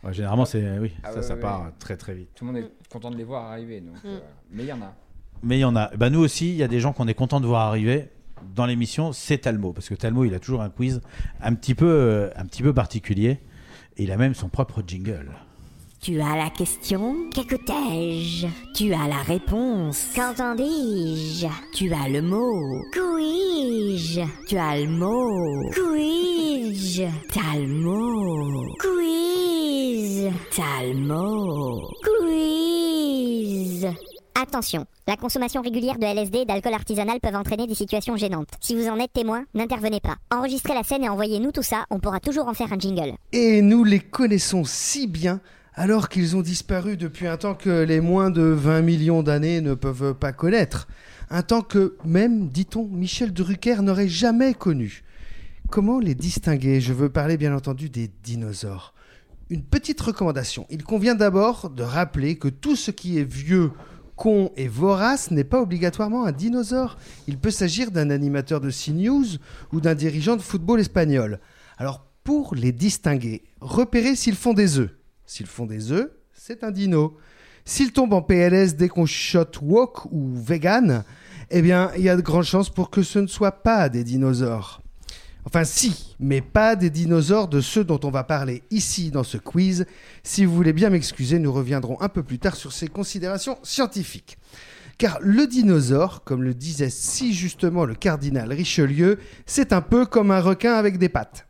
Ouais, 0.04 0.12
généralement, 0.12 0.44
c'est- 0.44 0.78
oui, 0.80 0.92
Ah 1.04 1.10
ça, 1.12 1.16
ouais, 1.18 1.22
ça 1.22 1.34
ouais, 1.34 1.40
part 1.40 1.62
ouais. 1.62 1.70
très, 1.78 1.96
très 1.96 2.14
vite. 2.14 2.28
Tout 2.34 2.44
le 2.44 2.52
monde 2.52 2.62
est 2.62 2.88
content 2.90 3.10
de 3.10 3.16
les 3.16 3.22
voir 3.24 3.44
arriver, 3.52 3.80
donc, 3.80 3.94
Mm. 4.02 4.06
euh, 4.08 4.18
mais 4.50 4.64
il 4.64 4.68
y 4.68 4.72
en 4.72 4.82
a. 4.82 4.94
Mais 5.44 5.56
il 5.58 5.60
y 5.60 5.64
en 5.64 5.74
a. 5.76 5.90
Bah, 5.96 6.10
nous 6.10 6.20
aussi, 6.20 6.50
il 6.50 6.56
y 6.56 6.62
a 6.62 6.68
des 6.68 6.80
gens 6.80 6.92
qu'on 6.92 7.06
est 7.08 7.14
content 7.14 7.40
de 7.40 7.46
voir 7.46 7.62
arriver 7.68 8.08
dans 8.54 8.66
l'émission. 8.66 9.12
C'est 9.12 9.38
Talmo 9.38 9.72
parce 9.72 9.88
que 9.88 9.94
Talmo, 9.94 10.24
il 10.24 10.34
a 10.34 10.40
toujours 10.40 10.62
un 10.62 10.70
quiz 10.70 11.00
un 11.40 11.54
petit 11.54 11.74
peu, 11.76 12.30
un 12.36 12.44
petit 12.44 12.62
peu 12.64 12.72
particulier. 12.74 13.38
Il 13.98 14.10
a 14.10 14.16
même 14.16 14.34
son 14.34 14.48
propre 14.48 14.82
jingle. 14.86 15.30
Tu 16.00 16.20
as 16.20 16.36
la 16.36 16.50
question? 16.50 17.30
Qu'écoutais-je? 17.30 18.48
Tu 18.74 18.92
as 18.92 19.06
la 19.06 19.22
réponse. 19.22 20.08
Qu'entendis-je? 20.16 21.46
Tu 21.74 21.92
as 21.92 22.08
le 22.08 22.22
mot. 22.22 22.82
Couis-je 22.92 24.22
Tu 24.48 24.56
as 24.56 24.80
le 24.80 24.88
mot. 24.88 25.70
Couis-je 25.72 27.04
T'as 27.32 27.56
le 27.56 27.68
mot. 27.68 28.74
Quiz 28.80 30.32
T'as 30.50 30.82
le 30.86 30.94
mot. 30.94 31.88
Quiz 32.02 33.86
Attention, 34.40 34.86
la 35.06 35.16
consommation 35.16 35.60
régulière 35.60 35.98
de 35.98 36.06
LSD 36.06 36.38
et 36.38 36.44
d'alcool 36.44 36.74
artisanal 36.74 37.20
peuvent 37.20 37.34
entraîner 37.34 37.66
des 37.66 37.74
situations 37.74 38.16
gênantes. 38.16 38.48
Si 38.60 38.74
vous 38.74 38.88
en 38.88 38.98
êtes 38.98 39.12
témoin, 39.12 39.44
n'intervenez 39.54 40.00
pas. 40.00 40.16
Enregistrez 40.30 40.74
la 40.74 40.82
scène 40.82 41.04
et 41.04 41.08
envoyez-nous 41.08 41.52
tout 41.52 41.62
ça, 41.62 41.84
on 41.90 42.00
pourra 42.00 42.18
toujours 42.18 42.48
en 42.48 42.54
faire 42.54 42.72
un 42.72 42.78
jingle. 42.78 43.14
Et 43.32 43.60
nous 43.60 43.84
les 43.84 44.00
connaissons 44.00 44.64
si 44.64 45.06
bien 45.06 45.40
alors 45.74 46.08
qu'ils 46.08 46.36
ont 46.36 46.42
disparu 46.42 46.96
depuis 46.96 47.26
un 47.26 47.36
temps 47.36 47.54
que 47.54 47.82
les 47.82 48.00
moins 48.00 48.30
de 48.30 48.42
20 48.42 48.82
millions 48.82 49.22
d'années 49.22 49.60
ne 49.60 49.74
peuvent 49.74 50.14
pas 50.14 50.32
connaître. 50.32 50.86
Un 51.30 51.42
temps 51.42 51.62
que 51.62 51.96
même, 52.04 52.48
dit-on, 52.48 52.86
Michel 52.88 53.32
Drucker 53.32 53.76
n'aurait 53.82 54.08
jamais 54.08 54.54
connu. 54.54 55.02
Comment 55.70 55.98
les 55.98 56.14
distinguer? 56.14 56.80
Je 56.80 56.92
veux 56.92 57.08
parler 57.08 57.38
bien 57.38 57.56
entendu 57.56 57.88
des 57.88 58.10
dinosaures. 58.22 58.92
Une 59.48 59.62
petite 59.62 60.00
recommandation. 60.00 60.66
Il 60.68 60.84
convient 60.84 61.14
d'abord 61.14 61.70
de 61.70 61.82
rappeler 61.82 62.36
que 62.36 62.48
tout 62.48 62.76
ce 62.76 62.90
qui 62.90 63.18
est 63.18 63.30
vieux, 63.30 63.70
con 64.16 64.50
et 64.56 64.68
vorace 64.68 65.30
n'est 65.30 65.44
pas 65.44 65.60
obligatoirement 65.60 66.24
un 66.24 66.32
dinosaure. 66.32 66.98
Il 67.26 67.38
peut 67.38 67.50
s'agir 67.50 67.90
d'un 67.90 68.10
animateur 68.10 68.60
de 68.60 68.70
CNews 68.70 69.38
ou 69.72 69.80
d'un 69.80 69.94
dirigeant 69.94 70.36
de 70.36 70.42
football 70.42 70.80
espagnol. 70.80 71.40
Alors 71.78 72.06
pour 72.24 72.54
les 72.54 72.72
distinguer, 72.72 73.42
repérez 73.60 74.14
s'ils 74.16 74.36
font 74.36 74.54
des 74.54 74.78
œufs. 74.78 74.90
S'ils 75.26 75.46
font 75.46 75.66
des 75.66 75.92
œufs, 75.92 76.10
c'est 76.32 76.64
un 76.64 76.70
dino. 76.70 77.16
S'ils 77.64 77.92
tombent 77.92 78.12
en 78.12 78.22
PLS 78.22 78.74
dès 78.76 78.88
qu'on 78.88 79.06
shot 79.06 79.46
wok 79.62 80.06
ou 80.10 80.30
vegan, 80.34 81.04
eh 81.50 81.62
bien, 81.62 81.90
il 81.96 82.02
y 82.02 82.08
a 82.08 82.16
de 82.16 82.22
grandes 82.22 82.44
chances 82.44 82.70
pour 82.70 82.90
que 82.90 83.02
ce 83.02 83.18
ne 83.18 83.26
soit 83.26 83.62
pas 83.62 83.88
des 83.88 84.04
dinosaures. 84.04 84.81
Enfin 85.44 85.64
si, 85.64 86.16
mais 86.20 86.40
pas 86.40 86.76
des 86.76 86.90
dinosaures 86.90 87.48
de 87.48 87.60
ceux 87.60 87.84
dont 87.84 87.98
on 88.04 88.10
va 88.10 88.22
parler 88.22 88.62
ici 88.70 89.10
dans 89.10 89.24
ce 89.24 89.38
quiz. 89.38 89.86
Si 90.22 90.44
vous 90.44 90.54
voulez 90.54 90.72
bien 90.72 90.90
m'excuser, 90.90 91.38
nous 91.38 91.52
reviendrons 91.52 92.00
un 92.00 92.08
peu 92.08 92.22
plus 92.22 92.38
tard 92.38 92.54
sur 92.54 92.72
ces 92.72 92.86
considérations 92.86 93.58
scientifiques. 93.62 94.38
Car 94.98 95.18
le 95.20 95.48
dinosaure, 95.48 96.22
comme 96.22 96.44
le 96.44 96.54
disait 96.54 96.90
si 96.90 97.34
justement 97.34 97.84
le 97.84 97.94
cardinal 97.94 98.52
Richelieu, 98.52 99.18
c'est 99.46 99.72
un 99.72 99.80
peu 99.80 100.06
comme 100.06 100.30
un 100.30 100.40
requin 100.40 100.74
avec 100.74 100.98
des 100.98 101.08
pattes. 101.08 101.48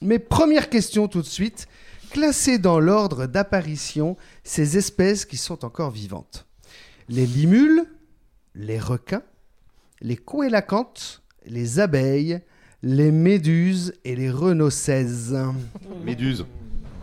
Mais 0.00 0.20
première 0.20 0.70
question 0.70 1.08
tout 1.08 1.22
de 1.22 1.26
suite, 1.26 1.66
classer 2.10 2.58
dans 2.58 2.78
l'ordre 2.78 3.26
d'apparition 3.26 4.16
ces 4.44 4.76
espèces 4.78 5.24
qui 5.24 5.36
sont 5.36 5.64
encore 5.64 5.90
vivantes. 5.90 6.46
Les 7.08 7.26
limules, 7.26 7.84
les 8.54 8.78
requins, 8.78 9.22
les 10.00 10.16
coélacantes, 10.16 11.22
les 11.46 11.80
abeilles, 11.80 12.40
les 12.82 13.10
méduses 13.10 13.92
et 14.04 14.14
les 14.16 14.30
renocèses. 14.30 15.36
Méduse, 16.04 16.44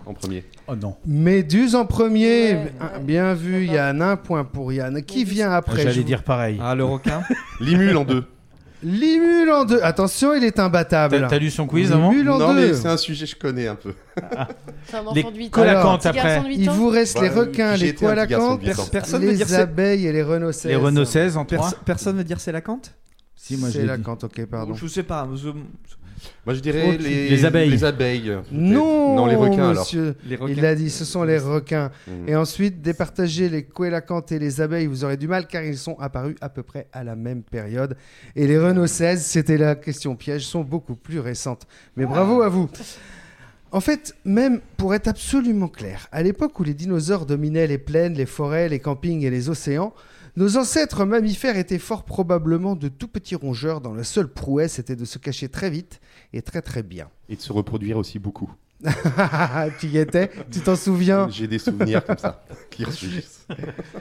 en 0.06 0.14
premier. 0.14 0.44
Oh 0.68 0.76
non. 0.76 0.96
Méduse 1.06 1.76
en 1.76 1.86
premier. 1.86 2.58
Ah, 2.80 3.00
Bien 3.00 3.34
vu, 3.34 3.66
Yann. 3.66 4.02
Un 4.02 4.16
point 4.16 4.44
pour 4.44 4.72
Yann. 4.74 5.02
Qui 5.04 5.24
vient 5.24 5.52
après 5.52 5.84
J'allais 5.84 6.04
dire 6.04 6.24
pareil. 6.24 6.60
Ah, 6.62 6.76
le 6.76 6.84
requin 6.86 7.22
Limule 7.60 7.98
en 7.98 8.04
deux. 8.04 8.26
Limule 8.84 9.50
en 9.52 9.66
deux. 9.66 9.80
Attention, 9.82 10.34
il 10.36 10.44
est 10.44 10.60
imbattable. 10.60 11.26
T'as- 11.30 11.40
lu 11.40 11.50
son 11.50 11.66
quiz 11.66 11.92
avant 11.92 12.12
Limule 12.12 12.30
en 12.30 12.38
non, 12.38 12.54
deux. 12.54 12.68
mais 12.68 12.74
c'est 12.74 12.88
un 12.88 12.98
sujet 12.98 13.26
que 13.26 13.32
je 13.32 13.36
connais 13.36 13.68
un 13.68 13.76
peu. 13.76 13.94
C'est 14.86 14.98
un 14.98 15.02
enfant 15.02 15.14
Les 15.16 15.24
de 15.24 15.30
8 15.36 15.46
ans. 15.46 15.50
coélacantes 15.52 16.06
Un 16.06 16.12
petit 16.12 16.18
garçon 16.18 16.40
après. 16.42 16.54
Il 16.54 16.70
vous 16.70 16.90
reste 16.90 17.20
les 17.22 17.30
requins, 17.30 17.76
les 17.76 17.92
ans. 18.36 18.60
Personne 18.92 19.24
veut 19.24 19.30
les 19.32 19.36
dire 19.38 19.48
c'est- 19.48 19.56
abeilles 19.56 20.06
et 20.06 20.12
les 20.12 20.22
renocèses. 20.22 20.70
Les 20.70 20.76
renocèses 20.76 21.36
en 21.38 21.46
trois. 21.46 21.72
personne 21.86 22.16
veut 22.18 22.24
dire 22.24 22.40
c'est 22.40 22.52
la 22.52 22.62
cante? 22.62 22.94
Si, 23.36 23.58
moi, 23.58 23.70
C'est 23.72 23.86
la 23.86 23.98
cante, 23.98 24.24
ok, 24.24 24.46
pardon. 24.46 24.74
Je 24.74 24.88
sais 24.88 25.04
pas. 25.04 25.28
je- 25.36 25.50
Moi, 26.46 26.56
je 26.56 26.60
dirais 26.62 26.98
les... 26.98 27.30
Les 27.30 27.46
abeilles. 27.46 27.70
Les 27.70 27.84
abeilles. 27.84 28.38
Non, 28.52 29.16
Non, 29.16 29.26
les 29.28 29.36
requins 29.36 29.70
alors. 29.70 29.84
monsieur. 29.84 30.16
Les 30.26 30.36
requins. 30.38 30.54
Il 30.54 30.62
l'a 30.62 30.74
dit, 30.74 30.90
ce 30.90 31.04
sont 31.06 31.24
les 31.24 31.38
requins. 31.38 31.92
Mm. 32.08 32.12
Et 32.30 32.36
ensuite, 32.36 32.82
départager 32.82 33.50
les 33.50 33.64
coélacantes 33.64 34.32
et 34.32 34.40
les 34.40 34.62
abeilles, 34.62 34.88
vous 34.88 35.04
aurez 35.04 35.18
du 35.18 35.28
mal 35.28 35.46
car 35.48 35.64
ils 35.64 35.78
sont 35.78 35.98
apparus 36.00 36.36
à 36.42 36.50
peu 36.50 36.64
près 36.64 36.88
à 36.94 37.04
la 37.04 37.16
même 37.16 37.44
période. 37.44 37.98
Et 38.36 38.48
les 38.48 38.58
renocèses, 38.58 39.24
c'était 39.26 39.58
la 39.58 39.76
question 39.76 40.16
piège, 40.16 40.46
sont 40.46 40.64
beaucoup 40.64 40.96
plus 40.96 41.20
récentes. 41.20 41.68
Mais 41.98 42.06
bravo 42.06 42.42
à 42.42 42.50
vous. 42.50 42.70
En 43.72 43.82
fait, 43.82 44.16
même 44.24 44.62
pour 44.78 44.96
être 44.96 45.10
absolument 45.10 45.68
clair, 45.68 46.08
à 46.14 46.24
l'époque 46.24 46.58
où 46.60 46.64
les 46.64 46.74
dinosaures 46.74 47.26
dominaient 47.26 47.68
les 47.68 47.78
plaines, 47.78 48.14
les 48.14 48.26
forêts, 48.26 48.70
les 48.70 48.80
campings 48.80 49.24
et 49.24 49.30
les 49.30 49.50
océans, 49.50 49.94
nos 50.38 50.58
ancêtres 50.58 51.06
mammifères 51.06 51.58
étaient 51.58 51.80
fort 51.80 52.04
probablement 52.04 52.76
de 52.76 52.88
tout 52.88 53.08
petits 53.08 53.36
rongeurs 53.36 53.82
dont 53.82 53.94
la 53.94 54.04
seule 54.04 54.28
prouesse 54.28 54.80
était 54.80 54.96
de 54.96 55.06
se 55.06 55.18
cacher 55.18 55.50
très 55.50 55.70
vite 55.70 56.00
et 56.34 56.42
très 56.42 56.62
très 56.62 56.84
bien. 56.84 57.08
Et 57.30 57.36
de 57.36 57.42
se 57.42 57.54
reproduire 57.54 57.98
aussi 57.98 58.20
beaucoup. 58.20 58.52
tu 59.80 59.88
y 59.88 59.98
étais? 59.98 60.30
Tu 60.52 60.60
t'en 60.60 60.76
souviens? 60.76 61.30
J'ai 61.30 61.48
des 61.48 61.60
souvenirs 61.60 62.06
comme 62.06 62.18
ça 62.18 62.44
qui 62.70 62.84
ressurgissent. 62.84 63.48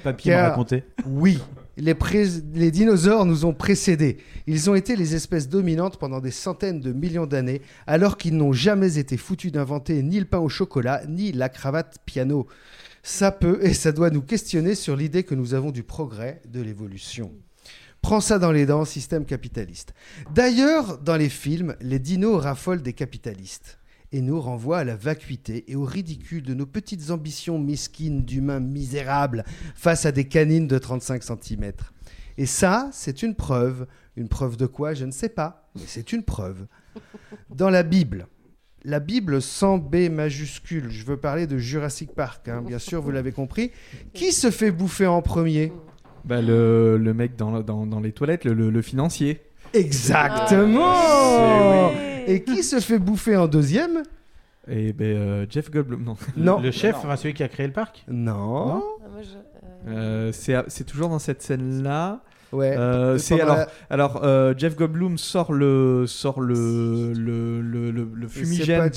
Papy 0.02 0.31
m'a 0.31 0.48
raconté. 0.48 0.82
Oui, 1.06 1.39
les, 1.77 1.94
pré- 1.94 2.27
les 2.55 2.70
dinosaures 2.70 3.24
nous 3.24 3.44
ont 3.44 3.55
précédés. 3.55 4.19
Ils 4.47 4.69
ont 4.69 4.74
été 4.74 4.97
les 4.97 5.15
espèces 5.15 5.48
dominantes 5.48 5.97
pendant 5.98 6.20
des 6.20 6.32
centaines 6.32 6.81
de 6.81 6.93
millions 6.93 7.27
d'années, 7.27 7.62
alors 7.86 8.19
qu'ils 8.19 8.36
n'ont 8.36 8.52
jamais 8.52 8.98
été 8.98 9.16
foutus 9.16 9.52
d'inventer 9.52 10.02
ni 10.02 10.19
le 10.19 10.27
pain 10.27 10.39
au 10.39 10.48
chocolat, 10.48 11.02
ni 11.09 11.31
la 11.32 11.48
cravate 11.48 11.98
piano. 12.05 12.47
Ça 13.07 13.31
peut 13.31 13.59
et 13.61 13.75
ça 13.75 13.93
doit 13.93 14.09
nous 14.09 14.23
questionner 14.23 14.75
sur 14.75 14.97
l'idée 14.97 15.25
que 15.25 15.35
nous 15.35 15.53
avons 15.53 15.73
du 15.73 15.83
progrès, 15.83 16.41
de 16.49 16.63
l'évolution. 16.63 17.33
Prends 18.01 18.23
ça 18.23 18.39
dans 18.39 18.51
les 18.51 18.65
dents, 18.65 18.87
système 18.87 19.27
capitaliste. 19.27 19.93
D'ailleurs, 20.35 20.97
dans 20.97 21.17
les 21.17 21.29
films, 21.29 21.77
les 21.83 21.99
dinos 21.99 22.43
raffolent 22.43 22.81
des 22.81 22.95
capitalistes 22.95 23.79
et 24.11 24.23
nous 24.23 24.41
renvoient 24.41 24.79
à 24.79 24.85
la 24.85 24.97
vacuité 24.97 25.71
et 25.71 25.77
au 25.77 25.85
ridicule 25.85 26.45
de 26.45 26.55
nos 26.55 26.65
petites 26.65 27.11
ambitions 27.11 27.59
mesquines 27.59 28.25
d'humains 28.25 28.61
misérables 28.61 29.45
face 29.75 30.07
à 30.07 30.13
des 30.13 30.27
canines 30.27 30.67
de 30.67 30.79
35 30.79 31.23
cm. 31.25 31.73
Et 32.39 32.47
ça, 32.47 32.89
c'est 32.91 33.23
une 33.23 33.35
preuve. 33.35 33.87
Une 34.17 34.29
preuve 34.29 34.57
de 34.57 34.65
quoi? 34.65 34.95
Je 34.95 35.05
ne 35.05 35.13
sais 35.13 35.29
pas, 35.29 35.71
mais 35.75 35.85
c'est 35.87 36.15
une 36.15 36.23
preuve. 36.23 36.67
Dans 37.51 37.69
la 37.69 37.83
Bible, 37.83 38.29
la 38.85 39.01
Bible 39.01 39.40
sans 39.40 39.78
B 39.78 40.11
majuscule, 40.11 40.90
je 40.90 41.05
veux 41.05 41.16
parler 41.16 41.47
de 41.47 41.56
Jurassic 41.59 42.12
Park, 42.15 42.48
hein, 42.48 42.62
bien 42.66 42.78
sûr, 42.78 43.01
vous 43.01 43.11
l'avez 43.11 43.32
compris. 43.32 43.70
Qui 44.12 44.32
se 44.32 44.51
fait 44.51 44.70
bouffer 44.70 45.06
en 45.06 45.23
premier? 45.23 45.73
Bah, 46.24 46.40
le, 46.43 46.97
le 46.98 47.15
mec 47.15 47.36
dans, 47.36 47.61
dans, 47.61 47.86
dans 47.86 48.01
les 48.01 48.12
toilettes, 48.12 48.44
le, 48.44 48.52
le- 48.55 48.70
le 48.70 48.82
financier. 48.82 49.40
Exactement 49.74 50.85
Ah, 50.86 51.90
Et 52.27 52.43
qui 52.43 52.62
se 52.62 52.81
fait 52.81 52.98
bouffer 52.98 53.36
en 53.36 53.47
deuxième? 53.48 54.02
Et 54.69 54.93
ben 54.94 55.05
euh, 55.16 55.47
Jeff 55.51 55.70
Goldblum, 55.70 56.02
non. 56.05 56.16
Non. 56.36 56.61
Le 56.61 56.70
chef, 56.70 56.97
enfin, 56.97 57.16
celui 57.16 57.35
qui 57.35 57.43
a 57.43 57.48
créé 57.48 57.66
le 57.66 57.73
parc? 57.73 58.05
Non. 58.09 58.82
Ah, 58.82 59.06
euh, 59.86 59.89
Euh, 59.89 60.32
c'est 60.32 60.56
c'est 60.69 60.85
toujours 60.85 61.11
dans 61.11 61.19
cette 61.19 61.43
scène-là. 61.43 62.23
Ouais. 62.55 62.75
Euh, 62.77 63.17
Et 63.17 63.19
c'est 63.19 63.41
alors, 63.41 63.57
la- 63.57 63.69
alors 63.91 64.21
euh, 64.25 64.55
Jeff 64.57 64.77
Goldblum 64.77 65.19
sort 65.19 65.53
le 65.53 66.07
sort 66.07 66.41
le 66.41 67.13
le, 67.13 67.61
le, 67.61 67.91
le- 67.91 68.09
le 68.15 68.29
C'est 68.29 68.41
fumigène 68.41 68.91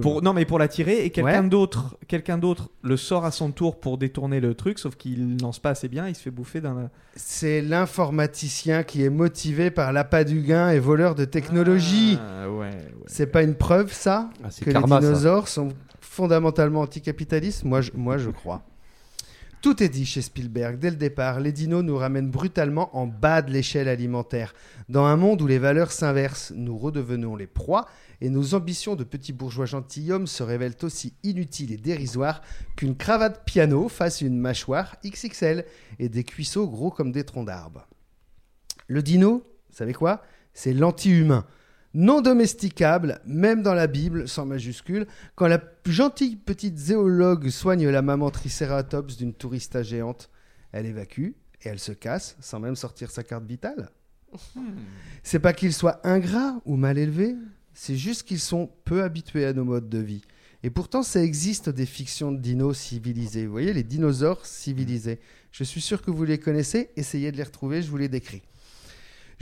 pour, 0.00 0.22
non 0.22 0.32
mais 0.32 0.44
pour 0.44 0.58
l'attirer 0.58 1.04
et 1.04 1.10
quelqu'un 1.10 1.42
Ouais. 1.42 1.48
d'autre 1.48 1.96
quelqu'un 2.08 2.38
d'autre 2.38 2.70
le 2.82 2.96
sort 2.96 3.24
à 3.24 3.30
son 3.30 3.50
tour 3.50 3.80
pour 3.80 3.98
détourner 3.98 4.40
le 4.40 4.54
truc 4.54 4.78
sauf 4.78 4.94
qu'il 4.96 5.36
lance 5.40 5.58
pas 5.58 5.70
assez 5.70 5.88
bien 5.88 6.08
il 6.08 6.14
se 6.14 6.22
fait 6.22 6.30
bouffer 6.30 6.60
d'un 6.60 6.90
C'est 7.16 7.60
l'informaticien 7.60 8.82
qui 8.84 9.04
est 9.04 9.10
motivé 9.10 9.70
par 9.70 9.92
l'appât 9.92 10.24
du 10.24 10.40
gain 10.42 10.70
et 10.70 10.78
voleur 10.78 11.14
de 11.14 11.24
technologie. 11.24 12.18
Ah, 12.20 12.50
ouais, 12.50 12.70
C'est 13.06 13.26
pas 13.26 13.42
une 13.42 13.54
preuve, 13.54 13.92
ça 13.92 14.30
Ah, 14.42 14.48
c'est 14.50 14.64
Que 14.64 14.70
karma, 14.70 14.98
les 15.00 15.06
ça. 15.06 15.08
dinosaures 15.12 15.48
sont 15.48 15.68
fondamentalement 16.00 16.80
anticapitalistes? 16.80 17.64
Moi 17.64 17.80
je, 17.80 17.90
moi, 17.94 18.18
je 18.18 18.30
crois. 18.30 18.62
Tout 19.62 19.80
est 19.80 19.88
dit 19.88 20.06
chez 20.06 20.22
Spielberg. 20.22 20.80
Dès 20.80 20.90
le 20.90 20.96
départ, 20.96 21.38
les 21.38 21.52
dinos 21.52 21.84
nous 21.84 21.96
ramènent 21.96 22.32
brutalement 22.32 22.96
en 22.96 23.06
bas 23.06 23.42
de 23.42 23.52
l'échelle 23.52 23.86
alimentaire. 23.86 24.54
Dans 24.88 25.04
un 25.04 25.16
monde 25.16 25.40
où 25.40 25.46
les 25.46 25.60
valeurs 25.60 25.92
s'inversent, 25.92 26.52
nous 26.56 26.76
redevenons 26.76 27.36
les 27.36 27.46
proies 27.46 27.86
et 28.20 28.28
nos 28.28 28.54
ambitions 28.54 28.96
de 28.96 29.04
petits 29.04 29.32
bourgeois 29.32 29.66
gentilshommes 29.66 30.26
se 30.26 30.42
révèlent 30.42 30.74
aussi 30.82 31.14
inutiles 31.22 31.70
et 31.70 31.76
dérisoires 31.76 32.42
qu'une 32.74 32.96
cravate 32.96 33.44
piano 33.44 33.88
face 33.88 34.20
une 34.20 34.36
mâchoire 34.36 34.96
XXL 35.06 35.64
et 36.00 36.08
des 36.08 36.24
cuisseaux 36.24 36.66
gros 36.66 36.90
comme 36.90 37.12
des 37.12 37.22
troncs 37.22 37.46
d'arbres. 37.46 37.86
Le 38.88 39.00
dino, 39.00 39.44
vous 39.70 39.76
savez 39.76 39.94
quoi? 39.94 40.24
C'est 40.54 40.74
l'anti-humain. 40.74 41.46
Non 41.94 42.22
domesticable, 42.22 43.20
même 43.26 43.62
dans 43.62 43.74
la 43.74 43.86
Bible, 43.86 44.26
sans 44.26 44.46
majuscule, 44.46 45.06
quand 45.34 45.46
la 45.46 45.62
gentille 45.86 46.36
petite 46.36 46.78
zéologue 46.78 47.50
soigne 47.50 47.88
la 47.88 48.00
maman 48.00 48.30
tricératops 48.30 49.16
d'une 49.16 49.34
tourista 49.34 49.82
géante, 49.82 50.30
elle 50.72 50.86
évacue 50.86 51.32
et 51.62 51.68
elle 51.68 51.78
se 51.78 51.92
casse 51.92 52.36
sans 52.40 52.60
même 52.60 52.76
sortir 52.76 53.10
sa 53.10 53.22
carte 53.22 53.44
vitale. 53.44 53.90
C'est 55.22 55.38
pas 55.38 55.52
qu'ils 55.52 55.74
soient 55.74 56.00
ingrats 56.04 56.60
ou 56.64 56.76
mal 56.76 56.96
élevés, 56.96 57.36
c'est 57.74 57.96
juste 57.96 58.22
qu'ils 58.22 58.40
sont 58.40 58.70
peu 58.84 59.02
habitués 59.02 59.44
à 59.44 59.52
nos 59.52 59.64
modes 59.64 59.90
de 59.90 59.98
vie. 59.98 60.22
Et 60.62 60.70
pourtant, 60.70 61.02
ça 61.02 61.22
existe 61.22 61.68
des 61.68 61.86
fictions 61.86 62.32
de 62.32 62.38
dinos 62.38 62.78
civilisés. 62.78 63.46
Vous 63.46 63.52
voyez, 63.52 63.72
les 63.72 63.82
dinosaures 63.82 64.46
civilisés. 64.46 65.18
Je 65.50 65.64
suis 65.64 65.80
sûr 65.80 66.02
que 66.02 66.10
vous 66.10 66.24
les 66.24 66.38
connaissez. 66.38 66.90
Essayez 66.96 67.32
de 67.32 67.36
les 67.36 67.42
retrouver, 67.42 67.82
je 67.82 67.90
vous 67.90 67.96
les 67.96 68.08
décris. 68.08 68.42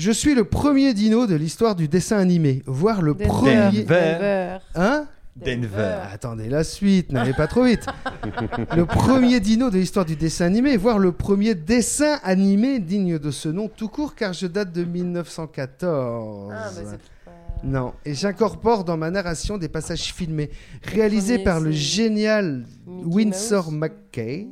Je 0.01 0.13
suis 0.13 0.35
le 0.35 0.45
premier 0.45 0.95
dino 0.95 1.27
de 1.27 1.35
l'histoire 1.35 1.75
du 1.75 1.87
dessin 1.87 2.17
animé, 2.17 2.63
voire 2.65 3.03
le 3.03 3.13
Denver. 3.13 3.27
premier. 3.27 3.83
Denver. 3.83 4.57
Hein 4.75 5.07
Denver. 5.37 5.99
Attendez 6.11 6.49
la 6.49 6.65
suite, 6.65 7.13
n'allez 7.13 7.35
pas 7.35 7.47
trop 7.47 7.65
vite. 7.65 7.85
le 8.75 8.87
premier 8.87 9.41
dino 9.41 9.69
de 9.69 9.77
l'histoire 9.77 10.07
du 10.07 10.17
dessin 10.17 10.47
animé, 10.47 10.79
voire 10.79 10.99
le 10.99 11.13
premier 11.13 11.55
dessin 11.55 12.19
animé 12.23 12.79
digne 12.79 13.19
de 13.19 13.31
ce 13.31 13.51
nom 13.51 13.69
tout 13.69 13.89
court, 13.89 14.15
car 14.15 14.33
je 14.33 14.47
date 14.47 14.73
de 14.73 14.85
1914. 14.85 16.51
Ah, 16.51 16.71
bah, 16.75 16.81
c'est 16.83 17.67
Non, 17.69 17.93
et 18.07 18.15
j'incorpore 18.15 18.85
dans 18.85 18.97
ma 18.97 19.11
narration 19.11 19.59
des 19.59 19.69
passages 19.69 20.15
filmés, 20.15 20.49
réalisés 20.83 21.35
premier, 21.35 21.45
par 21.45 21.61
le 21.61 21.73
génial 21.73 22.65
Mickey 22.87 23.07
Winsor 23.07 23.71
Mouse. 23.71 23.81
McKay, 23.81 24.49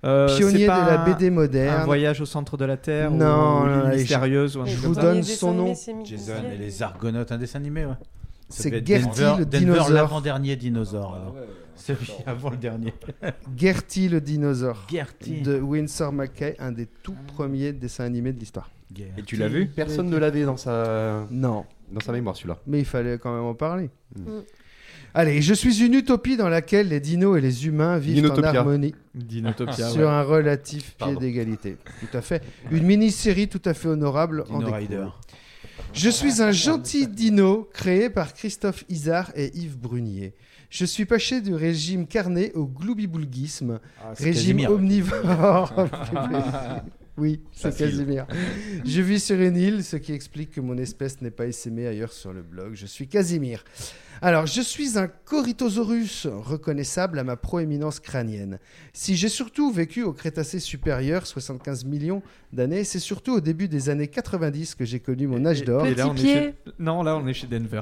pionnier 0.00 0.66
c'est 0.66 0.82
de 0.82 0.86
la 0.86 0.98
BD 0.98 1.28
un 1.28 1.30
moderne. 1.30 1.84
voyage 1.84 2.20
au 2.20 2.26
centre 2.26 2.56
de 2.56 2.64
la 2.64 2.76
terre 2.76 3.10
Non, 3.10 3.62
ou 3.62 3.66
non, 3.66 3.88
mystérieuse 3.88 4.56
ou 4.56 4.62
un 4.62 4.66
je 4.66 4.76
truc 4.76 4.84
vous 4.86 4.94
donne 4.94 5.22
son 5.22 5.52
nom. 5.52 5.74
Jason 6.04 6.32
et 6.52 6.56
les 6.56 6.82
Argonautes, 6.82 7.32
un 7.32 7.38
dessin 7.38 7.58
animé, 7.58 7.84
ouais. 7.86 7.92
C'est 8.48 8.84
Gertie 8.84 9.06
Denver, 9.06 9.34
le 9.38 9.46
Denver, 9.46 9.58
dinosaure. 9.64 9.90
l'avant-dernier 9.90 10.56
dinosaure. 10.56 11.14
alors. 11.14 11.36
Celui 11.76 12.10
avant 12.26 12.50
le 12.50 12.56
dernier. 12.56 12.92
Gertie 13.56 14.08
le 14.08 14.20
dinosaure 14.20 14.86
Gertie. 14.90 15.40
de 15.42 15.58
Winsor 15.60 16.12
McKay, 16.12 16.56
un 16.58 16.72
des 16.72 16.86
tout 16.86 17.16
premiers 17.28 17.72
dessins 17.72 18.04
animés 18.04 18.32
de 18.32 18.40
l'histoire. 18.40 18.70
Et 18.98 19.22
tu 19.22 19.36
l'as 19.36 19.48
vu? 19.48 19.66
Personne 19.68 20.10
ne 20.10 20.16
l'avait 20.16 20.44
dans 20.44 20.56
sa... 20.56 21.26
Non. 21.30 21.64
dans 21.92 22.00
sa 22.00 22.10
mémoire, 22.12 22.36
celui-là. 22.36 22.58
Mais 22.66 22.80
il 22.80 22.84
fallait 22.84 23.18
quand 23.18 23.32
même 23.32 23.44
en 23.44 23.54
parler. 23.54 23.88
Mm. 24.16 24.40
Allez, 25.14 25.42
je 25.42 25.54
suis 25.54 25.84
une 25.84 25.94
utopie 25.94 26.36
dans 26.36 26.48
laquelle 26.48 26.88
les 26.88 27.00
dinos 27.00 27.36
et 27.36 27.40
les 27.40 27.66
humains 27.66 27.98
vivent 27.98 28.30
en 28.30 28.42
harmonie 28.42 28.94
Dinotopia, 29.14 29.88
sur 29.90 30.02
ouais. 30.02 30.06
un 30.06 30.22
relatif 30.22 30.94
pied 30.96 31.16
d'égalité. 31.16 31.76
Tout 32.00 32.16
à 32.16 32.20
fait. 32.20 32.42
Une 32.70 32.84
mini-série 32.84 33.48
tout 33.48 33.62
à 33.64 33.74
fait 33.74 33.88
honorable 33.88 34.44
en 34.50 34.58
Dino 34.58 34.70
découle. 34.70 34.74
Rider. 34.74 35.06
Je 35.92 36.08
suis 36.10 36.40
un 36.40 36.52
gentil 36.52 37.08
dino 37.08 37.68
créé 37.72 38.10
par 38.10 38.34
Christophe 38.34 38.84
Isard 38.88 39.32
et 39.34 39.50
Yves 39.56 39.76
Brunier. 39.78 40.34
Je 40.68 40.84
suis 40.84 41.04
passé 41.04 41.40
du 41.40 41.52
régime 41.54 42.06
carné 42.06 42.52
au 42.54 42.66
gloubiboulguisme, 42.66 43.80
Ah, 44.00 44.12
régime 44.16 44.58
Casimir. 44.58 44.70
omnivore. 44.70 45.74
oui, 47.16 47.40
c'est. 47.50 47.76
Casimir. 47.76 48.26
Je 48.84 49.00
vis 49.02 49.18
sur 49.24 49.40
une 49.40 49.56
île, 49.56 49.82
ce 49.82 49.96
qui 49.96 50.12
explique 50.12 50.52
que 50.52 50.60
mon 50.60 50.78
espèce 50.78 51.20
n'est 51.22 51.32
pas 51.32 51.46
essaimée 51.46 51.88
ailleurs 51.88 52.12
sur 52.12 52.32
le 52.32 52.42
blog. 52.42 52.74
Je 52.74 52.86
suis 52.86 53.08
Casimir. 53.08 53.64
Alors, 54.22 54.46
je 54.46 54.60
suis 54.60 54.98
un 54.98 55.08
Corythosaurus, 55.08 56.26
reconnaissable 56.26 57.18
à 57.18 57.24
ma 57.24 57.36
proéminence 57.36 58.00
crânienne. 58.00 58.58
Si 58.92 59.16
j'ai 59.16 59.30
surtout 59.30 59.72
vécu 59.72 60.02
au 60.02 60.12
Crétacé 60.12 60.58
supérieur, 60.58 61.26
75 61.26 61.86
millions 61.86 62.22
d'années, 62.52 62.84
c'est 62.84 62.98
surtout 62.98 63.36
au 63.36 63.40
début 63.40 63.66
des 63.66 63.88
années 63.88 64.08
90 64.08 64.74
que 64.74 64.84
j'ai 64.84 65.00
connu 65.00 65.26
mon 65.26 65.46
âge 65.46 65.64
d'or. 65.64 65.86
Et 65.86 65.94
là, 65.94 66.06
on 66.06 66.10
est 66.10 66.14
Petit 66.16 66.22
pied. 66.22 66.34
chez... 66.34 66.54
Non, 66.78 67.02
là 67.02 67.16
on 67.16 67.26
est 67.26 67.32
chez 67.32 67.46
Denver. 67.46 67.80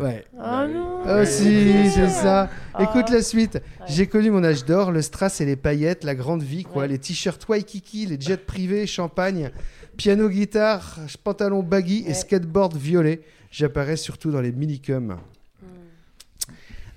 Ouais. 0.00 0.24
Oh 0.34 0.66
non. 0.68 1.02
Ah 1.04 1.24
si, 1.24 1.88
c'est 1.90 2.08
ça. 2.08 2.50
Ah. 2.74 2.82
Écoute 2.82 3.10
la 3.10 3.22
suite. 3.22 3.62
J'ai 3.86 4.08
connu 4.08 4.32
mon 4.32 4.42
âge 4.42 4.64
d'or, 4.64 4.90
le 4.90 5.02
strass 5.02 5.40
et 5.40 5.44
les 5.44 5.56
paillettes, 5.56 6.02
la 6.02 6.16
grande 6.16 6.42
vie, 6.42 6.64
quoi. 6.64 6.82
Ouais. 6.82 6.88
Les 6.88 6.98
t-shirts 6.98 7.48
Waikiki, 7.48 8.06
les 8.06 8.20
jets 8.20 8.38
privés, 8.38 8.88
champagne, 8.88 9.52
piano, 9.96 10.28
guitare, 10.28 10.98
pantalon 11.22 11.62
baggy 11.62 12.02
et 12.08 12.14
skateboard 12.14 12.76
violet. 12.76 13.20
J'apparais 13.52 13.96
surtout 13.96 14.32
dans 14.32 14.40
les 14.40 14.50
minicums. 14.50 15.16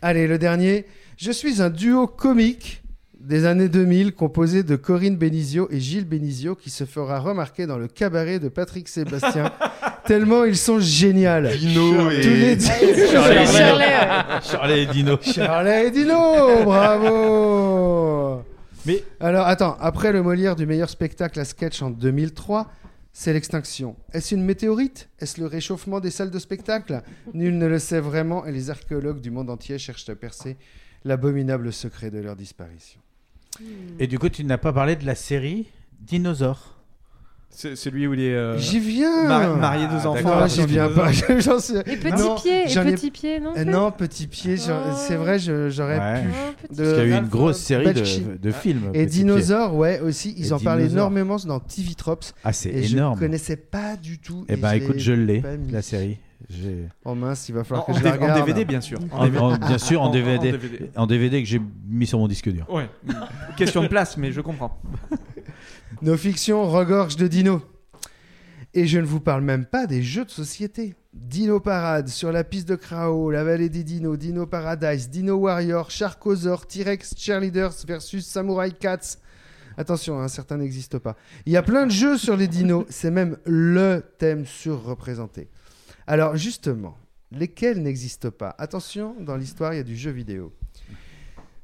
Allez, 0.01 0.27
le 0.27 0.38
dernier. 0.38 0.85
Je 1.17 1.31
suis 1.31 1.61
un 1.61 1.69
duo 1.69 2.07
comique 2.07 2.81
des 3.19 3.45
années 3.45 3.67
2000 3.67 4.13
composé 4.13 4.63
de 4.63 4.77
Corinne 4.77 5.17
Benizio 5.17 5.67
et 5.71 5.80
Gilles 5.81 6.05
Benizio 6.07 6.55
qui 6.55 6.69
se 6.69 6.85
fera 6.85 7.19
remarquer 7.19 7.65
dans 7.67 7.77
le 7.77 7.88
cabaret 7.89 8.39
de 8.39 8.47
Patrick 8.47 8.88
Sébastien 8.88 9.51
tellement 10.05 10.45
ils 10.45 10.55
sont 10.55 10.80
géniaux. 10.80 11.41
Dino 11.57 12.09
et- 12.11 12.21
Tous 12.21 12.30
les 12.30 12.51
et 14.81 14.85
Dino. 14.85 15.17
Charlie 15.21 15.85
et 15.85 15.91
Dino, 15.91 16.63
bravo 16.63 18.41
Mais 18.85 19.03
Alors 19.19 19.47
attends, 19.47 19.76
après 19.81 20.13
le 20.13 20.23
Molière 20.23 20.55
du 20.55 20.65
meilleur 20.65 20.89
spectacle 20.89 21.41
à 21.41 21.45
sketch 21.45 21.81
en 21.81 21.89
2003, 21.89 22.71
c'est 23.19 23.33
l'extinction. 23.33 23.97
Est-ce 24.13 24.33
une 24.33 24.45
météorite? 24.45 25.09
Est-ce 25.19 25.41
le 25.41 25.47
réchauffement 25.47 25.99
des 25.99 26.09
salles 26.09 26.31
de 26.31 26.39
spectacle? 26.39 27.03
Nul 27.33 27.57
ne 27.57 27.65
le 27.65 27.77
sait 27.77 27.99
vraiment 27.99 28.45
et 28.45 28.53
les 28.53 28.69
archéologues 28.69 29.19
du 29.19 29.29
monde 29.29 29.49
entier 29.49 29.77
cherchent 29.77 30.07
à 30.07 30.15
percer 30.15 30.55
l'abominable 31.03 31.73
secret 31.73 32.11
de 32.11 32.19
leur 32.19 32.37
disparition. 32.37 33.01
Et 33.99 34.07
du 34.07 34.17
coup, 34.19 34.29
tu 34.29 34.45
n'as 34.45 34.57
pas 34.57 34.71
parlé 34.71 34.95
de 34.95 35.05
la 35.05 35.15
série 35.15 35.67
Dinosaure. 35.99 36.78
C'est 37.61 37.76
celui 37.76 38.07
où 38.07 38.14
il 38.14 38.22
est 38.22 38.34
euh, 38.34 38.57
J'y 38.57 38.80
viens 38.80 39.27
mari- 39.27 39.60
marié 39.60 39.88
deux 39.88 39.98
Ah, 40.06 40.07
enfants. 40.11 40.48
j'y 40.48 40.65
viens 40.65 40.88
pas. 40.88 41.11
J'en 41.40 41.60
sais- 41.60 41.80
Et 41.88 41.98
petit 41.98 42.23
Non, 42.23 42.36
pied, 42.36 42.64
et 42.64 42.72
ai- 42.72 42.91
petit 42.94 43.11
pied, 43.11 43.41
non 43.41 43.52
Euh, 43.57 43.65
non, 43.65 43.91
petit 43.91 44.27
pied, 44.27 44.56
Oh. 44.69 44.72
c'est 44.95 45.15
vrai, 45.15 45.40
j'aurais 45.40 45.99
Ouais. 45.99 46.22
pu. 46.22 46.30
Oh, 46.31 46.73
De- 46.73 46.77
Parce 46.84 46.90
qu'il 46.94 47.10
y 47.10 47.14
a 47.14 47.18
eu 47.18 47.19
une 47.19 47.27
grosse 47.27 47.57
série 47.57 47.94
de, 47.94 48.38
de 48.38 48.52
films. 48.53 48.91
Et 48.94 49.06
Petit 49.06 49.07
Pied. 49.07 49.23
Dinosaure, 49.26 49.76
ouais, 49.76 49.99
aussi, 49.99 50.34
ils 50.38 50.48
Et 50.48 50.52
en 50.53 50.60
parlent 50.60 50.80
énormément 50.84 51.36
dans 51.45 51.60
TV 51.60 51.95
Trops. 51.95 52.34
Ah, 52.45 52.53
c'est 52.53 52.69
énorme. 52.69 53.15
je 53.15 53.26
connaissais 53.26 53.57
pas 53.57 53.98
du 53.98 54.19
tout. 54.19 54.45
Eh 54.48 54.53
et 54.53 54.56
ben, 54.56 54.72
écoute, 54.72 54.99
je 54.99 55.11
l'ai, 55.11 55.44
la 55.69 55.81
série. 55.81 56.18
Oh 57.03 57.14
mince, 57.14 57.49
il 57.49 57.56
va 57.56 57.61
En, 57.61 57.64
falloir 57.65 57.86
que 57.88 57.91
en 57.91 57.95
je 57.95 58.03
la 58.06 58.11
D- 58.11 58.18
en 58.19 58.22
regarde. 58.22 58.40
DVD, 58.45 58.64
bien 58.64 58.80
sûr. 58.80 58.99
En- 59.11 59.26
en- 59.36 59.57
bien 59.57 59.77
sûr, 59.77 60.02
en, 60.02 60.06
En- 60.06 60.07
en 60.07 60.11
DVD, 60.14 60.52
DVD. 60.53 60.90
en 60.95 61.06
DVD 61.07 61.44
que 61.44 61.49
j'ai 61.49 61.60
mis 61.90 62.07
sur 62.07 62.19
mon 62.19 62.30
disque 62.30 62.49
dur. 62.49 62.65
Ouais. 62.72 62.90
Question 63.57 63.84
de 63.84 63.88
place, 63.90 64.15
mais 64.15 64.31
je 64.31 64.40
comprends. 64.40 64.80
Nos 66.01 66.17
fictions 66.17 66.69
regorgent 66.69 67.17
de 67.17 67.27
dinos. 67.27 67.61
Et 68.73 68.85
je 68.85 68.99
ne 68.99 69.05
vous 69.05 69.19
parle 69.19 69.43
même 69.43 69.65
pas 69.65 69.87
des 69.87 70.03
jeux 70.03 70.25
de 70.25 70.29
société. 70.29 70.95
Dino 71.11 71.59
Parade, 71.59 72.07
sur 72.07 72.31
la 72.31 72.43
piste 72.43 72.69
de 72.69 72.75
Krao, 72.75 73.31
la 73.31 73.43
vallée 73.43 73.69
des 73.69 73.83
dinos, 73.83 74.17
Dino 74.17 74.45
Paradise, 74.45 75.09
Dino 75.09 75.35
Warrior, 75.35 75.89
Sharkosaur, 75.89 76.67
T-Rex 76.67 77.15
Cheerleaders 77.17 77.73
versus 77.87 78.25
Samurai 78.27 78.71
Cats. 78.71 79.17
Attention, 79.75 80.19
hein, 80.19 80.27
certains 80.27 80.57
n'existent 80.57 80.99
pas. 80.99 81.15
Il 81.45 81.53
y 81.53 81.57
a 81.57 81.63
plein 81.63 81.87
de 81.87 81.91
jeux 81.91 82.17
sur 82.17 82.37
les 82.37 82.47
dinos, 82.47 82.85
c'est 82.89 83.11
même 83.11 83.37
LE 83.45 84.03
thème 84.19 84.45
surreprésenté. 84.45 85.47
Alors 86.05 86.35
justement, 86.35 86.95
lesquels 87.31 87.81
n'existent 87.81 88.31
pas? 88.31 88.55
Attention, 88.59 89.15
dans 89.19 89.35
l'histoire, 89.35 89.73
il 89.73 89.77
y 89.77 89.79
a 89.79 89.83
du 89.83 89.95
jeu 89.95 90.11
vidéo. 90.11 90.53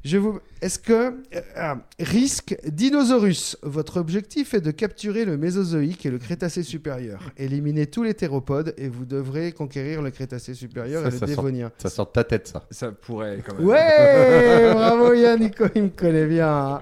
Je 0.05 0.17
vous... 0.19 0.39
Est-ce 0.61 0.77
que... 0.77 0.93
euh, 0.93 1.41
ah, 1.57 1.77
risque 1.99 2.55
Dinosaurus. 2.67 3.57
Votre 3.63 3.97
objectif 3.99 4.53
est 4.53 4.61
de 4.61 4.69
capturer 4.69 5.25
le 5.25 5.35
Mésozoïque 5.35 6.05
et 6.05 6.11
le 6.11 6.19
Crétacé 6.19 6.61
supérieur. 6.61 7.19
Éliminez 7.37 7.87
tous 7.87 8.03
les 8.03 8.13
théropodes 8.13 8.75
et 8.77 8.87
vous 8.87 9.03
devrez 9.05 9.51
conquérir 9.51 10.03
le 10.03 10.11
Crétacé 10.11 10.53
supérieur 10.53 11.01
Ça, 11.01 11.07
et 11.07 11.11
le 11.11 11.17
sort- 11.17 11.27
Dévonien. 11.27 11.71
Ça 11.79 11.89
sort 11.89 12.05
de 12.05 12.11
ta 12.11 12.23
tête, 12.23 12.47
ça. 12.49 12.67
Ça 12.69 12.91
pourrait 12.91 13.39
quand 13.43 13.57
même. 13.57 13.65
Ouais 13.65 14.73
Bravo 14.73 15.11
Yann, 15.13 15.39
Nico, 15.39 15.65
il 15.73 15.83
me 15.83 15.89
connaît 15.89 16.27
bien. 16.27 16.81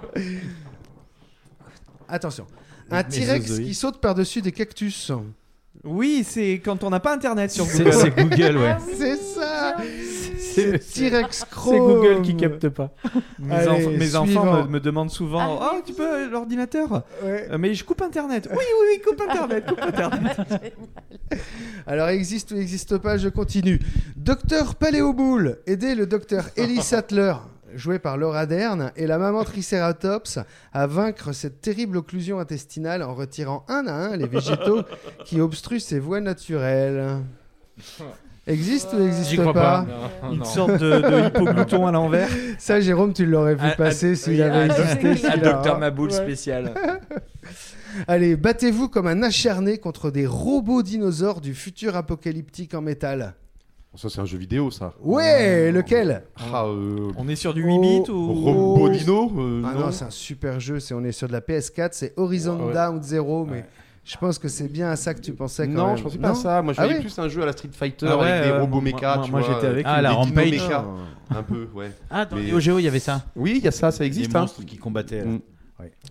Attention. 2.09 2.45
Un 2.91 3.03
T-Rex 3.03 3.59
qui 3.59 3.73
saute 3.73 4.01
par-dessus 4.01 4.41
des 4.41 4.51
cactus. 4.51 5.11
Oui, 5.85 6.25
c'est 6.27 6.61
quand 6.63 6.83
on 6.83 6.89
n'a 6.89 6.99
pas 6.99 7.13
internet 7.15 7.51
sur 7.51 7.65
Google. 7.65 7.93
c'est 7.93 8.11
Google, 8.11 8.57
ouais. 8.57 8.75
C'est 8.97 9.15
ça 9.17 9.75
C'est 10.53 10.79
T-Rex 10.79 11.45
C'est 11.49 11.77
Google 11.77 12.21
qui 12.21 12.35
Chrome. 12.35 12.39
capte 12.51 12.69
pas. 12.69 12.91
Mes, 13.39 13.53
Allez, 13.55 13.67
enfants, 13.67 13.89
mes 13.97 14.15
enfants 14.15 14.25
suivant. 14.27 14.63
me, 14.65 14.69
me 14.69 14.79
demandent 14.79 15.09
souvent 15.11 15.39
Ah 15.61 15.71
Oh, 15.75 15.81
tu 15.85 15.93
peux 15.93 16.29
l'ordinateur 16.29 17.03
Ouais. 17.23 17.47
Euh, 17.51 17.57
Mais 17.57 17.73
je 17.73 17.83
coupe 17.83 18.01
internet. 18.01 18.47
Oui, 18.51 18.57
oui, 18.57 18.87
oui, 18.95 19.01
coupe 19.05 19.21
internet, 19.29 19.65
coupe 19.67 19.81
internet. 19.81 20.37
Alors, 21.87 22.07
existe 22.09 22.51
ou 22.51 22.55
n'existe 22.55 22.97
pas, 22.97 23.17
je 23.17 23.29
continue. 23.29 23.79
Docteur 24.15 24.75
Paléoboule, 24.75 25.59
aidez 25.67 25.95
le 25.95 26.05
docteur 26.07 26.45
Ellie 26.55 26.81
Sattler, 26.81 27.33
joué 27.75 27.99
par 27.99 28.17
Laura 28.17 28.45
Dern, 28.45 28.91
et 28.95 29.07
la 29.07 29.17
maman 29.17 29.43
Triceratops 29.43 30.39
à 30.73 30.87
vaincre 30.87 31.31
cette 31.33 31.61
terrible 31.61 31.97
occlusion 31.97 32.39
intestinale 32.39 33.01
en 33.03 33.13
retirant 33.15 33.65
un 33.67 33.87
à 33.87 33.93
un 33.93 34.15
les 34.15 34.27
végétaux 34.27 34.83
qui 35.25 35.41
obstruent 35.41 35.79
ses 35.79 35.99
voies 35.99 36.21
naturelles. 36.21 37.17
Existe 38.45 38.89
ou 38.93 38.99
n'existe 38.99 39.29
J'y 39.29 39.37
pas, 39.37 39.41
crois 39.43 39.53
pas. 39.53 39.85
Non, 40.23 40.31
Une 40.33 40.39
non. 40.39 40.43
sorte 40.45 40.71
de- 40.77 40.99
de 40.99 41.27
hypoglouton 41.27 41.87
à 41.87 41.91
l'envers. 41.91 42.27
Ça, 42.59 42.81
Jérôme, 42.81 43.13
tu 43.13 43.25
l'aurais 43.25 43.55
vu 43.55 43.67
passer 43.77 44.15
s'il 44.15 44.33
oui, 44.33 44.41
avait 44.41 44.65
existé. 44.65 45.27
un 45.29 45.37
Docteur. 45.37 45.79
Maboul 45.79 46.09
Ouais. 46.09 46.15
spécial. 46.15 46.73
Allez, 48.07 48.35
battez-vous 48.35 48.89
comme 48.89 49.07
un 49.07 49.21
acharné 49.23 49.77
contre 49.77 50.09
des 50.11 50.25
robots 50.25 50.81
dinosaures 50.83 51.41
du 51.41 51.53
futur 51.53 51.95
apocalyptique 51.95 52.73
en 52.73 52.81
métal. 52.81 53.35
Ça, 53.95 54.09
c'est 54.09 54.19
un 54.19 54.25
jeu 54.25 54.39
vidéo, 54.39 54.71
ça. 54.71 54.93
Ouais, 55.01 55.71
lequel 55.71 56.23
Ah, 56.51 56.65
euh, 56.65 57.11
On 57.15 57.27
est 57.27 57.35
sur 57.35 57.53
du 57.53 57.61
8 57.63 57.79
bits 57.79 58.11
ou 58.11 58.33
Robo 58.33 58.89
Dino 58.89 59.31
euh, 59.37 59.61
Ah 59.63 59.73
non, 59.79 59.91
c'est 59.91 60.05
un 60.05 60.09
super 60.09 60.59
jeu. 60.59 60.79
C'est 60.79 60.95
on 60.95 61.03
est 61.03 61.11
sur 61.11 61.27
de 61.27 61.33
la 61.33 61.41
PS4, 61.41 61.89
c'est 61.91 62.13
Horizon 62.17 62.59
Ouais. 62.65 62.73
Down 62.73 63.01
Zero, 63.03 63.45
mais 63.45 63.63
je 64.05 64.17
pense 64.17 64.37
que 64.39 64.47
c'est 64.47 64.67
bien 64.71 64.89
à 64.89 64.95
ça 64.95 65.13
que 65.13 65.21
tu 65.21 65.33
pensais. 65.33 65.65
Quand 65.67 65.73
Non, 65.73 65.87
même. 65.89 65.97
je 65.97 66.03
pensais 66.03 66.17
pas 66.17 66.29
à 66.31 66.35
ça. 66.35 66.61
Moi, 66.61 66.73
je 66.73 66.79
Ah 66.79 66.83
voyais 66.83 66.99
oui 66.99 67.05
plus 67.05 67.19
un 67.19 67.29
jeu 67.29 67.41
à 67.41 67.45
la 67.45 67.51
Street 67.53 67.69
Fighter 67.71 68.05
Ah 68.09 68.17
ouais, 68.17 68.29
avec 68.31 68.43
des 68.45 68.51
ouais, 68.51 68.59
robots 68.59 68.75
moi- 68.81 68.83
méca. 68.83 69.15
moi- 69.15 69.25
tu 69.25 69.31
moi, 69.31 69.41
vois, 69.41 69.53
j'étais 69.55 69.67
avec 69.67 69.85
euh, 69.85 69.89
Ah, 69.91 70.01
la 70.01 70.09
des 70.09 70.15
dino 70.15 70.25
Rampage. 70.25 70.51
méca. 70.51 70.85
Un 71.29 71.43
peu, 71.43 71.67
ouais. 71.73 71.91
Ah, 72.09 72.25
dans 72.25 72.35
Mais- 72.35 72.43
les 72.43 72.53
OGO, 72.53 72.79
il 72.79 72.83
y 72.83 72.87
avait 72.87 72.99
ça. 72.99 73.25
Oui, 73.35 73.53
il 73.57 73.63
y 73.63 73.67
a 73.67 73.71
ça, 73.71 73.91
ça 73.91 74.05
existe. 74.05 74.29
Des 74.31 74.35
hein. 74.37 74.41
monstres 74.41 74.63
qui 74.65 74.77
combattaient. 74.77 75.23
Mm. 75.25 75.39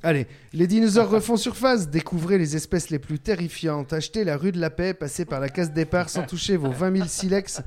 Allez, 0.02 0.26
les 0.52 0.66
dinosaures 0.66 1.08
refont 1.08 1.36
surface. 1.36 1.88
Découvrez 1.88 2.36
les 2.36 2.56
espèces 2.56 2.90
les 2.90 2.98
plus 2.98 3.18
terrifiantes. 3.18 3.92
Achetez 3.92 4.22
la 4.24 4.36
rue 4.36 4.52
de 4.52 4.60
la 4.60 4.68
Paix, 4.70 4.92
passez 4.92 5.24
par 5.24 5.40
la 5.40 5.48
case 5.48 5.72
départ 5.72 6.10
sans 6.10 6.24
toucher 6.24 6.56
vos 6.58 6.70
20 6.70 6.94
000 6.96 7.08
silex. 7.08 7.62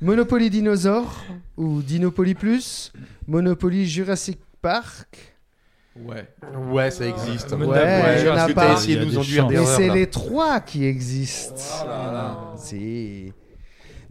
Monopoly 0.00 0.50
Dinosaure 0.50 1.22
ou 1.56 1.80
Dinopoly 1.82 2.34
Plus. 2.34 2.92
Monopoly 3.28 3.86
Jurassic 3.86 4.38
Park. 4.62 5.33
Ouais. 5.96 6.26
Ouais, 6.72 6.90
ça 6.90 7.06
existe. 7.06 7.52
Ouais, 7.52 7.66
Ouais, 7.66 8.20
il 8.20 8.26
y 8.26 8.30
en 8.30 8.36
a 8.36 8.48
pas. 8.48 8.72
essayé 8.72 8.96
de 8.96 9.02
a 9.02 9.04
nous 9.04 9.10
des 9.12 9.18
enduire 9.18 9.42
champs. 9.44 9.50
Mais 9.50 9.64
c'est 9.64 9.88
là. 9.88 9.94
les 9.94 10.06
trois 10.10 10.60
qui 10.60 10.84
existent. 10.86 11.54
C'est. 12.56 13.32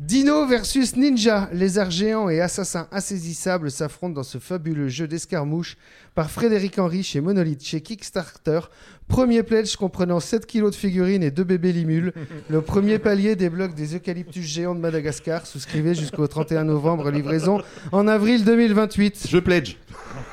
Dino 0.05 0.45
versus 0.45 0.97
Ninja, 0.97 1.47
lézards 1.53 1.89
géants 1.89 2.27
et 2.27 2.41
assassins 2.41 2.89
insaisissables 2.91 3.71
s'affrontent 3.71 4.15
dans 4.15 4.23
ce 4.23 4.37
fabuleux 4.37 4.89
jeu 4.89 5.07
d'escarmouche 5.07 5.77
par 6.13 6.29
Frédéric 6.29 6.77
Henry 6.77 7.03
chez 7.03 7.21
Monolith 7.21 7.63
chez 7.63 7.79
Kickstarter. 7.79 8.59
Premier 9.07 9.43
pledge 9.43 9.77
comprenant 9.77 10.19
7 10.19 10.45
kilos 10.45 10.71
de 10.71 10.75
figurines 10.75 11.23
et 11.23 11.31
2 11.31 11.45
bébés 11.45 11.71
limules. 11.71 12.11
Le 12.49 12.59
premier 12.59 12.99
palier 12.99 13.37
débloque 13.37 13.75
des 13.75 13.95
eucalyptus 13.95 14.43
géants 14.43 14.75
de 14.75 14.81
Madagascar. 14.81 15.47
Souscrivez 15.47 15.95
jusqu'au 15.95 16.27
31 16.27 16.65
novembre, 16.65 17.09
livraison 17.09 17.61
en 17.93 18.05
avril 18.05 18.43
2028. 18.43 19.27
Je 19.29 19.37
pledge. 19.37 19.77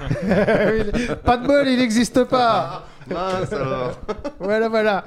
pas 1.24 1.36
de 1.36 1.47
bol, 1.47 1.68
il 1.68 1.78
n'existe 1.78 2.24
pas. 2.24 2.88
Mince 3.09 3.52
alors. 3.52 4.01
voilà, 4.40 4.68
voilà. 4.68 5.05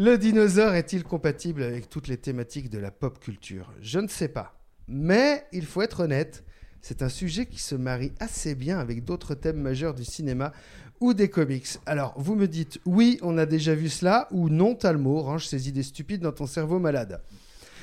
Le 0.00 0.16
dinosaure 0.16 0.74
est-il 0.74 1.02
compatible 1.02 1.60
avec 1.64 1.88
toutes 1.88 2.06
les 2.06 2.18
thématiques 2.18 2.70
de 2.70 2.78
la 2.78 2.92
pop 2.92 3.18
culture? 3.18 3.72
Je 3.80 3.98
ne 3.98 4.06
sais 4.06 4.28
pas. 4.28 4.56
Mais 4.86 5.44
il 5.50 5.66
faut 5.66 5.82
être 5.82 6.04
honnête, 6.04 6.44
c'est 6.80 7.02
un 7.02 7.08
sujet 7.08 7.46
qui 7.46 7.58
se 7.58 7.74
marie 7.74 8.12
assez 8.20 8.54
bien 8.54 8.78
avec 8.78 9.04
d'autres 9.04 9.34
thèmes 9.34 9.60
majeurs 9.60 9.94
du 9.94 10.04
cinéma 10.04 10.52
ou 11.00 11.14
des 11.14 11.28
comics. 11.28 11.66
Alors, 11.84 12.14
vous 12.16 12.36
me 12.36 12.46
dites 12.46 12.78
oui, 12.86 13.18
on 13.22 13.38
a 13.38 13.44
déjà 13.44 13.74
vu 13.74 13.88
cela, 13.88 14.28
ou 14.30 14.48
non, 14.48 14.76
Talmo, 14.76 15.20
range 15.20 15.48
ces 15.48 15.68
idées 15.68 15.82
stupides 15.82 16.20
dans 16.22 16.30
ton 16.30 16.46
cerveau 16.46 16.78
malade. 16.78 17.20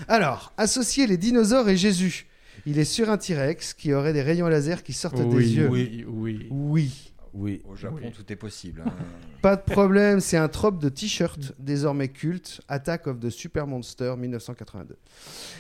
Alors, 0.08 0.54
associer 0.56 1.08
les 1.08 1.18
dinosaures 1.18 1.68
et 1.68 1.76
Jésus. 1.76 2.28
Il 2.66 2.80
est 2.80 2.86
sur 2.86 3.10
un 3.10 3.18
T-Rex 3.18 3.74
qui 3.74 3.94
aurait 3.94 4.14
des 4.14 4.22
rayons 4.22 4.48
laser 4.48 4.84
qui 4.84 4.94
sortent 4.94 5.20
Oui, 5.20 5.36
des 5.36 5.56
yeux. 5.58 5.68
oui, 5.70 6.06
oui. 6.08 6.48
Oui. 6.50 7.12
Oui. 7.38 7.62
Au 7.68 7.76
Japon, 7.76 8.12
tout 8.16 8.32
est 8.32 8.36
possible. 8.38 8.82
hein. 8.86 8.92
Pas 9.42 9.58
de 9.58 9.62
problème, 9.62 10.22
c'est 10.22 10.38
un 10.38 10.48
trope 10.48 10.82
de 10.82 10.88
t-shirt 10.90 11.54
désormais 11.60 12.08
culte, 12.08 12.62
Attack 12.70 13.08
of 13.08 13.20
the 13.20 13.30
Super 13.30 13.68
Monster 13.68 14.16
1982. 14.18 14.96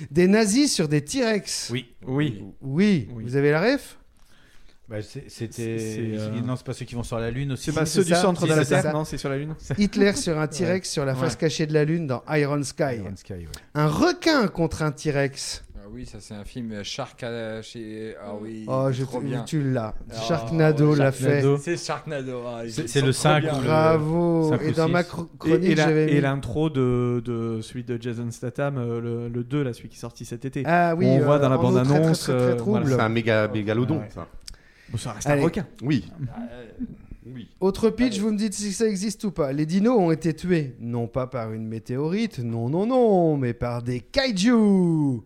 Des 0.10 0.27
nazis 0.27 0.73
sur 0.73 0.88
des 0.88 1.03
T-Rex. 1.03 1.69
Oui. 1.72 1.93
Oui. 2.07 2.43
Oui, 2.61 3.10
Oui. 3.14 3.23
vous 3.26 3.35
avez 3.35 3.52
la 3.52 3.61
ref? 3.61 3.97
Bah, 4.88 5.02
C'était. 5.02 5.52
c'est, 5.52 5.97
euh, 5.99 6.41
Non, 6.41 6.56
c'est 6.56 6.65
pas 6.65 6.73
ceux 6.73 6.85
qui 6.85 6.93
vont 6.95 7.02
sur 7.03 7.18
la 7.19 7.31
Lune 7.31 7.53
aussi. 7.53 7.65
C'est 7.65 7.72
pas 7.73 7.85
ceux 7.88 8.03
du 8.03 8.11
ça, 8.11 8.22
centre 8.22 8.41
si, 8.43 8.47
de 8.49 8.53
la 8.53 8.64
ça. 8.64 8.81
Terre, 8.84 8.93
non, 8.93 9.03
c'est 9.03 9.18
sur 9.18 9.30
la 9.30 9.38
Lune. 9.39 9.56
Hitler 9.80 10.14
sur 10.14 10.38
un 10.39 10.47
T-Rex 10.47 10.89
sur 10.89 11.06
la 11.06 11.15
face 11.15 11.34
Ouais. 11.34 11.39
cachée 11.39 11.65
de 11.65 11.73
la 11.73 11.84
Lune 11.85 12.06
dans 12.07 12.23
Iron 12.30 12.61
Sky. 12.64 12.97
Iron 12.97 13.15
Sky, 13.15 13.34
ouais. 13.34 13.47
Un 13.73 13.88
requin 13.88 14.47
contre 14.47 14.84
un 14.84 14.91
T-Rex. 14.91 15.64
Ah 15.95 15.97
oui, 15.97 16.05
ça 16.05 16.17
c'est 16.19 16.34
un 16.34 16.43
film 16.43 16.73
euh, 16.73 16.84
Shark 16.84 17.23
à- 17.23 17.61
chez. 17.61 18.15
Ah 18.22 18.34
oui. 18.41 18.65
Oh, 18.67 18.89
je 18.91 19.05
trop 19.05 19.22
bien. 19.22 19.43
tu 19.43 19.61
l'as. 19.72 19.95
Ah, 20.11 20.22
Sharknado 20.27 20.91
ouais, 20.91 20.97
l'a 20.97 21.13
fait. 21.13 21.41
C'est 21.61 21.77
Sharknado. 21.77 22.41
ah, 22.45 22.63
C'est- 22.67 22.95
le 22.97 23.01
trop 23.03 23.11
5 23.13 23.39
bien. 23.43 23.57
le- 23.61 23.63
Bravo. 23.65 24.53
Et 24.59 24.72
dans 24.73 24.89
ma 24.89 25.05
chronique, 25.05 25.77
j'avais 25.77 26.11
et 26.11 26.15
mis... 26.15 26.19
l'intro 26.22 26.69
de, 26.69 27.22
de 27.23 27.61
celui 27.61 27.85
de 27.85 27.97
Jason 28.01 28.30
Statham, 28.30 28.77
euh, 28.77 28.99
le, 28.99 29.30
le 29.30 29.43
2, 29.45 29.63
là, 29.63 29.72
celui 29.72 29.88
qui 29.88 29.95
est 29.95 29.99
sorti 30.01 30.26
cet 30.26 30.43
été. 30.43 30.63
Ah 30.65 30.95
oui, 30.97 31.05
on 31.07 31.19
voit 31.19 31.35
euh, 31.35 31.39
dans 31.39 31.47
la 31.49 31.57
bande-annonce. 31.57 32.27
euh, 32.30 32.57
trouble. 32.57 32.81
voilà. 32.81 32.97
C'est 32.97 33.01
un 33.01 33.07
méga 33.09 33.47
mégalodon, 33.47 33.99
Ouais. 33.99 34.09
ça. 34.13 34.27
Bon, 34.89 34.97
ça 34.97 35.13
reste 35.13 35.27
Allez. 35.27 35.41
un 35.43 35.45
requin. 35.45 35.65
Oui. 35.81 36.11
Oui. 37.34 37.47
Autre 37.61 37.89
pitch, 37.89 38.19
vous 38.19 38.31
me 38.34 38.38
dites 38.38 38.53
si 38.53 38.73
ça 38.73 38.85
existe 38.85 39.23
ou 39.23 39.31
pas. 39.31 39.53
Les 39.53 39.65
dinos 39.65 39.97
ont 39.97 40.11
été 40.11 40.34
tués, 40.35 40.76
non 40.81 41.07
pas 41.07 41.26
par 41.27 41.53
une 41.53 41.65
météorite, 41.65 42.39
non, 42.39 42.67
non, 42.67 42.85
non, 42.85 43.38
mais 43.38 43.53
par 43.53 43.81
des 43.81 44.01
kaiju. 44.01 45.23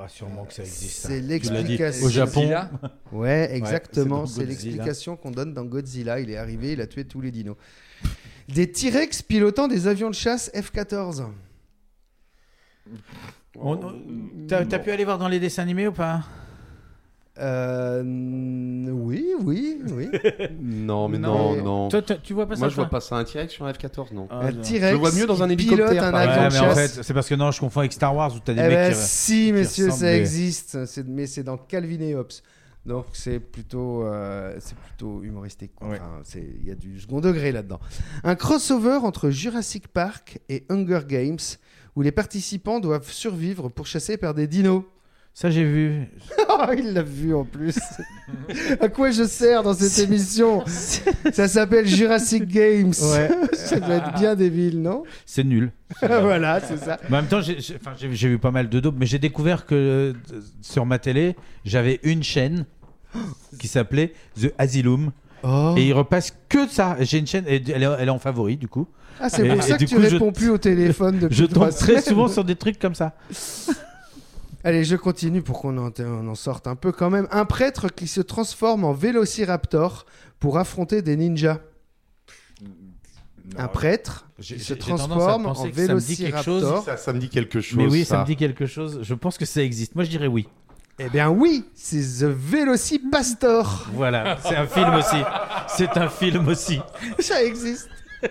Ah, 0.00 0.08
sûrement 0.08 0.44
que 0.44 0.52
ça 0.54 0.62
existe. 0.62 1.06
C'est 1.06 1.20
dit. 1.20 1.26
l'explication. 1.28 2.06
Au 2.06 2.08
Japon. 2.08 2.48
Ouais, 3.12 3.50
exactement. 3.52 4.26
c'est 4.26 4.44
l'explication 4.46 5.16
qu'on 5.16 5.30
donne 5.32 5.52
dans 5.54 5.64
Godzilla. 5.64 6.20
Il 6.20 6.30
est 6.30 6.36
arrivé, 6.36 6.72
il 6.74 6.80
a 6.80 6.86
tué 6.86 7.04
tous 7.04 7.20
les 7.20 7.30
dinos. 7.32 7.56
Des 8.48 8.70
T-Rex 8.70 9.22
pilotant 9.22 9.66
des 9.68 9.86
avions 9.88 10.08
de 10.10 10.14
chasse 10.14 10.50
F-14. 10.54 11.26
On- 13.56 13.72
on- 13.74 14.02
T'as 14.46 14.64
t'as 14.64 14.78
pu 14.78 14.90
aller 14.92 15.04
voir 15.04 15.18
dans 15.18 15.28
les 15.28 15.40
dessins 15.40 15.62
animés 15.62 15.88
ou 15.88 15.92
pas? 15.92 16.22
Euh, 17.40 18.02
oui, 18.90 19.26
oui, 19.44 19.80
oui. 19.92 20.08
Non, 20.60 21.08
mais 21.08 21.18
Non, 21.18 21.38
non, 21.38 21.56
mais- 21.56 21.62
non. 21.62 21.88
Toi, 21.88 22.02
tu 22.02 22.34
vois 22.34 22.46
pas 22.46 22.54
ça 22.56 22.60
Moi, 22.60 22.68
je 22.68 22.74
vois 22.74 22.86
pas 22.86 23.00
ça 23.00 23.16
un 23.16 23.24
T-Rex 23.24 23.52
sur 23.52 23.64
un 23.66 23.72
F-14, 23.72 24.12
non. 24.12 24.26
Ah, 24.30 24.40
un 24.46 24.52
non. 24.52 24.62
T-Rex 24.62 24.86
Je 24.88 24.92
le 24.92 24.96
vois 24.98 25.12
mieux 25.12 25.26
dans 25.26 25.42
un 25.42 25.46
qui 25.48 25.52
hélicoptère, 25.54 25.88
pilote 25.88 26.04
un 26.04 26.10
par 26.12 26.20
avion 26.20 26.42
Ouais, 26.42 26.48
de 26.48 26.52
mais 26.54 26.58
en 26.58 26.74
chasse. 26.74 26.92
fait, 26.96 27.02
c'est 27.04 27.14
parce 27.14 27.28
que 27.28 27.34
non, 27.34 27.50
je 27.50 27.60
confonds 27.60 27.80
avec 27.80 27.92
Star 27.92 28.14
Wars 28.14 28.34
où 28.34 28.38
t'as 28.40 28.54
des 28.54 28.60
Eh 28.60 28.68
mecs 28.68 28.72
ben, 28.72 28.92
qui. 28.92 28.98
si, 28.98 29.52
messieurs, 29.52 29.86
ressemblent, 29.86 30.00
ça 30.00 30.16
existe. 30.16 30.84
C'est- 30.86 31.06
Mais 31.06 31.26
c'est 31.26 31.42
dans 31.44 31.56
Calvin 31.56 32.00
et 32.00 32.14
Hobbes. 32.14 32.32
Donc 32.86 33.06
c'est 33.12 33.38
plutôt, 33.40 34.04
euh, 34.04 34.56
c'est 34.60 34.76
plutôt 34.76 35.22
humoristique. 35.22 35.72
quoi. 35.74 35.88
Ouais. 35.88 35.96
Enfin, 36.00 36.20
c'est- 36.24 36.46
Il 36.60 36.66
y 36.66 36.70
a 36.70 36.74
du 36.74 36.98
second 37.00 37.20
degré 37.20 37.52
là-dedans. 37.52 37.80
Un 38.24 38.34
crossover 38.34 38.98
entre 39.04 39.30
Jurassic 39.30 39.88
Park 39.88 40.38
et 40.48 40.64
Hunger 40.70 41.00
Games, 41.06 41.36
où 41.96 42.02
les 42.02 42.12
participants 42.12 42.80
doivent 42.80 43.10
survivre 43.10 43.68
pour 43.68 43.86
chasser 43.86 44.16
par 44.16 44.32
des 44.34 44.46
dinos. 44.46 44.82
Ça, 45.40 45.50
j'ai 45.50 45.62
vu. 45.62 46.08
Il 46.78 46.94
l'a 46.94 47.02
vu 47.04 47.32
en 47.32 47.44
plus. 47.44 47.78
à 48.80 48.88
quoi 48.88 49.12
je 49.12 49.22
sers 49.22 49.62
dans 49.62 49.72
cette 49.72 49.96
émission 50.00 50.64
Ça 51.32 51.46
s'appelle 51.46 51.86
Jurassic 51.86 52.44
Games. 52.44 52.88
Ouais. 52.88 53.30
ça 53.52 53.78
doit 53.78 53.94
être 53.94 54.14
bien 54.14 54.34
débile, 54.34 54.82
non 54.82 55.04
C'est 55.26 55.44
nul. 55.44 55.70
Voilà, 56.00 56.58
c'est 56.58 56.78
ça. 56.78 56.98
Mais 57.08 57.18
en 57.18 57.20
même 57.20 57.30
temps, 57.30 57.40
j'ai 57.40 57.56
enfin, 57.76 57.92
vu 58.04 58.38
pas 58.40 58.50
mal 58.50 58.68
de 58.68 58.80
dopes, 58.80 58.96
mais 58.98 59.06
j'ai 59.06 59.20
découvert 59.20 59.64
que 59.64 59.76
euh, 59.76 60.12
sur 60.60 60.84
ma 60.86 60.98
télé, 60.98 61.36
j'avais 61.64 62.00
une 62.02 62.24
chaîne 62.24 62.66
qui 63.60 63.68
s'appelait 63.68 64.14
The 64.42 64.52
Asylum. 64.58 65.12
Oh. 65.44 65.74
Et 65.76 65.86
il 65.86 65.92
repasse 65.92 66.36
que 66.48 66.66
ça. 66.66 66.96
J'ai 66.98 67.18
une 67.18 67.28
chaîne, 67.28 67.44
et 67.46 67.62
elle 67.72 67.84
est, 67.84 67.88
elle 68.00 68.08
est 68.08 68.10
en 68.10 68.18
favori 68.18 68.56
du 68.56 68.66
coup. 68.66 68.88
Ah, 69.20 69.28
c'est 69.28 69.46
pour 69.48 69.58
et 69.58 69.62
ça 69.62 69.78
que 69.78 69.84
tu 69.84 69.94
coup, 69.94 70.02
je- 70.02 70.08
réponds 70.08 70.32
plus 70.32 70.50
au 70.50 70.58
téléphone 70.58 71.20
depuis 71.20 71.36
Je 71.36 71.44
tombe 71.44 71.70
très 71.70 72.02
souvent 72.02 72.26
sur 72.26 72.42
des 72.42 72.56
trucs 72.56 72.80
comme 72.80 72.96
ça. 72.96 73.14
Allez, 74.64 74.84
je 74.84 74.96
continue 74.96 75.42
pour 75.42 75.60
qu'on 75.60 75.78
en, 75.78 75.90
on 76.00 76.28
en 76.28 76.34
sorte 76.34 76.66
un 76.66 76.74
peu 76.74 76.92
quand 76.92 77.10
même. 77.10 77.28
Un 77.30 77.44
prêtre 77.44 77.88
qui 77.88 78.08
se 78.08 78.20
transforme 78.20 78.84
en 78.84 78.92
vélociraptor 78.92 80.04
pour 80.40 80.58
affronter 80.58 81.02
des 81.02 81.16
ninjas. 81.16 81.58
Un 83.56 83.68
prêtre 83.68 84.28
qui 84.40 84.58
se 84.58 84.74
transforme 84.74 85.46
en 85.46 85.54
que 85.54 85.72
ça 85.72 85.94
me 85.94 86.00
dit 86.00 86.16
quelque 86.16 86.42
chose. 86.42 86.62
vélociraptor. 86.62 86.84
Ça, 86.84 86.96
ça 86.96 87.12
me 87.12 87.18
dit 87.18 87.28
quelque 87.28 87.60
chose. 87.60 87.78
Mais 87.78 87.86
oui, 87.86 88.04
ça. 88.04 88.20
me 88.20 88.26
dit 88.26 88.36
quelque 88.36 88.66
chose. 88.66 89.00
Je 89.02 89.14
pense 89.14 89.38
que 89.38 89.46
ça 89.46 89.62
existe. 89.62 89.94
Moi, 89.94 90.04
je 90.04 90.10
dirais 90.10 90.26
oui. 90.26 90.48
Eh 91.00 91.08
bien 91.08 91.30
oui, 91.30 91.64
c'est 91.74 92.00
The 92.00 92.28
Velocipastor. 92.28 93.86
Voilà, 93.92 94.36
c'est 94.42 94.56
un 94.56 94.66
film 94.66 94.94
aussi. 94.94 95.22
C'est 95.68 95.96
un 95.96 96.08
film 96.08 96.48
aussi. 96.48 96.80
Ça 97.20 97.42
existe. 97.42 97.88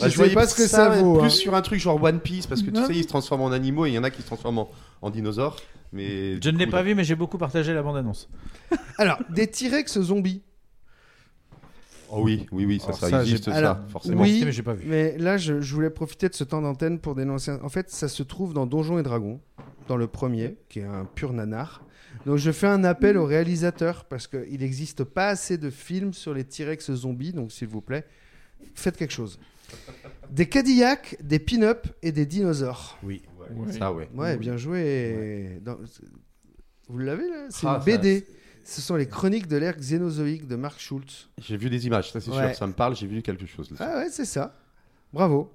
Bah, 0.00 0.08
sais 0.10 0.16
voyais 0.16 0.34
pas 0.34 0.46
ce 0.46 0.54
que 0.56 0.66
ça 0.66 0.88
vaut, 0.88 1.18
Plus 1.18 1.26
hein. 1.26 1.30
sur 1.30 1.54
un 1.54 1.62
truc 1.62 1.78
genre 1.78 2.02
One 2.02 2.20
Piece, 2.20 2.46
parce 2.46 2.62
que 2.62 2.70
tu 2.70 2.72
Non. 2.80 2.86
sais, 2.86 2.94
ils 2.94 3.02
se 3.02 3.08
transforment 3.08 3.42
en 3.42 3.52
animaux 3.52 3.86
et 3.86 3.90
il 3.90 3.94
y 3.94 3.98
en 3.98 4.04
a 4.04 4.10
qui 4.10 4.22
se 4.22 4.26
transforment 4.26 4.58
en, 4.58 4.70
en 5.02 5.10
dinosaures. 5.10 5.56
Mais 5.92 6.40
Je 6.42 6.48
ne 6.50 6.58
l'ai 6.58 6.66
pas 6.66 6.82
vu, 6.82 6.94
mais 6.94 7.04
j'ai 7.04 7.14
beaucoup 7.14 7.36
partagé 7.38 7.74
la 7.74 7.82
bande-annonce. 7.82 8.28
Alors, 8.98 9.18
des 9.30 9.46
T-Rex 9.46 10.00
zombies. 10.00 10.42
Oh 12.10 12.20
oui, 12.22 12.46
oui, 12.52 12.66
oui, 12.66 12.78
ça, 12.78 12.86
Alors 12.88 12.98
ça, 12.98 13.08
ça, 13.10 13.20
existe, 13.22 13.44
j'ai- 13.44 13.50
ça, 13.52 13.56
Alors, 13.56 13.78
forcément. 13.88 14.22
Oui, 14.22 14.44
mais 14.84 15.16
là, 15.18 15.38
je, 15.38 15.60
je 15.60 15.74
voulais 15.74 15.88
profiter 15.90 16.28
de 16.28 16.34
ce 16.34 16.44
temps 16.44 16.60
d'antenne 16.60 16.98
pour 16.98 17.14
dénoncer. 17.14 17.52
En 17.62 17.68
fait, 17.70 17.90
ça 17.90 18.08
se 18.08 18.22
trouve 18.22 18.52
dans 18.52 18.66
Donjons 18.66 18.98
et 18.98 19.02
Dragons, 19.02 19.40
dans 19.88 19.96
le 19.96 20.06
premier, 20.06 20.56
qui 20.68 20.80
est 20.80 20.84
un 20.84 21.04
pur 21.06 21.32
nanar. 21.32 21.82
Donc, 22.26 22.36
je 22.36 22.50
fais 22.52 22.66
un 22.66 22.84
appel 22.84 23.16
au 23.16 23.24
réalisateur 23.24 24.04
parce 24.04 24.26
qu'il 24.26 24.60
n'existe 24.60 25.04
pas 25.04 25.28
assez 25.28 25.56
de 25.56 25.70
films 25.70 26.12
sur 26.12 26.34
les 26.34 26.44
T-Rex 26.44 26.92
zombies. 26.92 27.32
Donc, 27.32 27.50
s'il 27.50 27.68
vous 27.68 27.80
plaît, 27.80 28.04
faites 28.74 28.96
quelque 28.96 29.12
chose. 29.12 29.38
Des 30.30 30.46
Cadillacs, 30.48 31.16
des 31.22 31.38
pin-up 31.38 31.86
et 32.02 32.12
des 32.12 32.26
dinosaures. 32.26 32.98
Oui, 33.02 33.22
ça, 33.78 33.92
ouais. 33.92 34.08
Ouais, 34.14 34.36
bien 34.36 34.56
joué. 34.56 35.58
Dans- 35.62 35.78
Vous 36.88 36.98
l'avez 36.98 37.28
là? 37.28 37.46
C'est 37.50 37.66
Ah, 37.66 37.74
une 37.76 37.80
ça, 37.80 37.84
BD. 37.84 38.26
Ce 38.64 38.80
sont 38.80 38.94
les 38.96 39.06
chroniques 39.08 39.48
de 39.48 39.56
l'ère 39.56 39.76
xénozoïque 39.76 40.46
de 40.46 40.54
Mark 40.56 40.78
Schultz. 40.78 41.28
J'ai 41.38 41.56
vu 41.56 41.68
des 41.68 41.86
images, 41.86 42.12
ça 42.12 42.20
c'est 42.20 42.30
Ouais. 42.30 42.48
sûr, 42.48 42.54
ça 42.56 42.66
me 42.66 42.72
parle, 42.72 42.94
j'ai 42.94 43.06
vu 43.08 43.20
quelque 43.22 43.44
chose. 43.46 43.70
là-dessus. 43.70 43.84
Ah 43.90 43.98
ouais, 43.98 44.08
c'est 44.10 44.24
ça. 44.24 44.54
Bravo. 45.12 45.50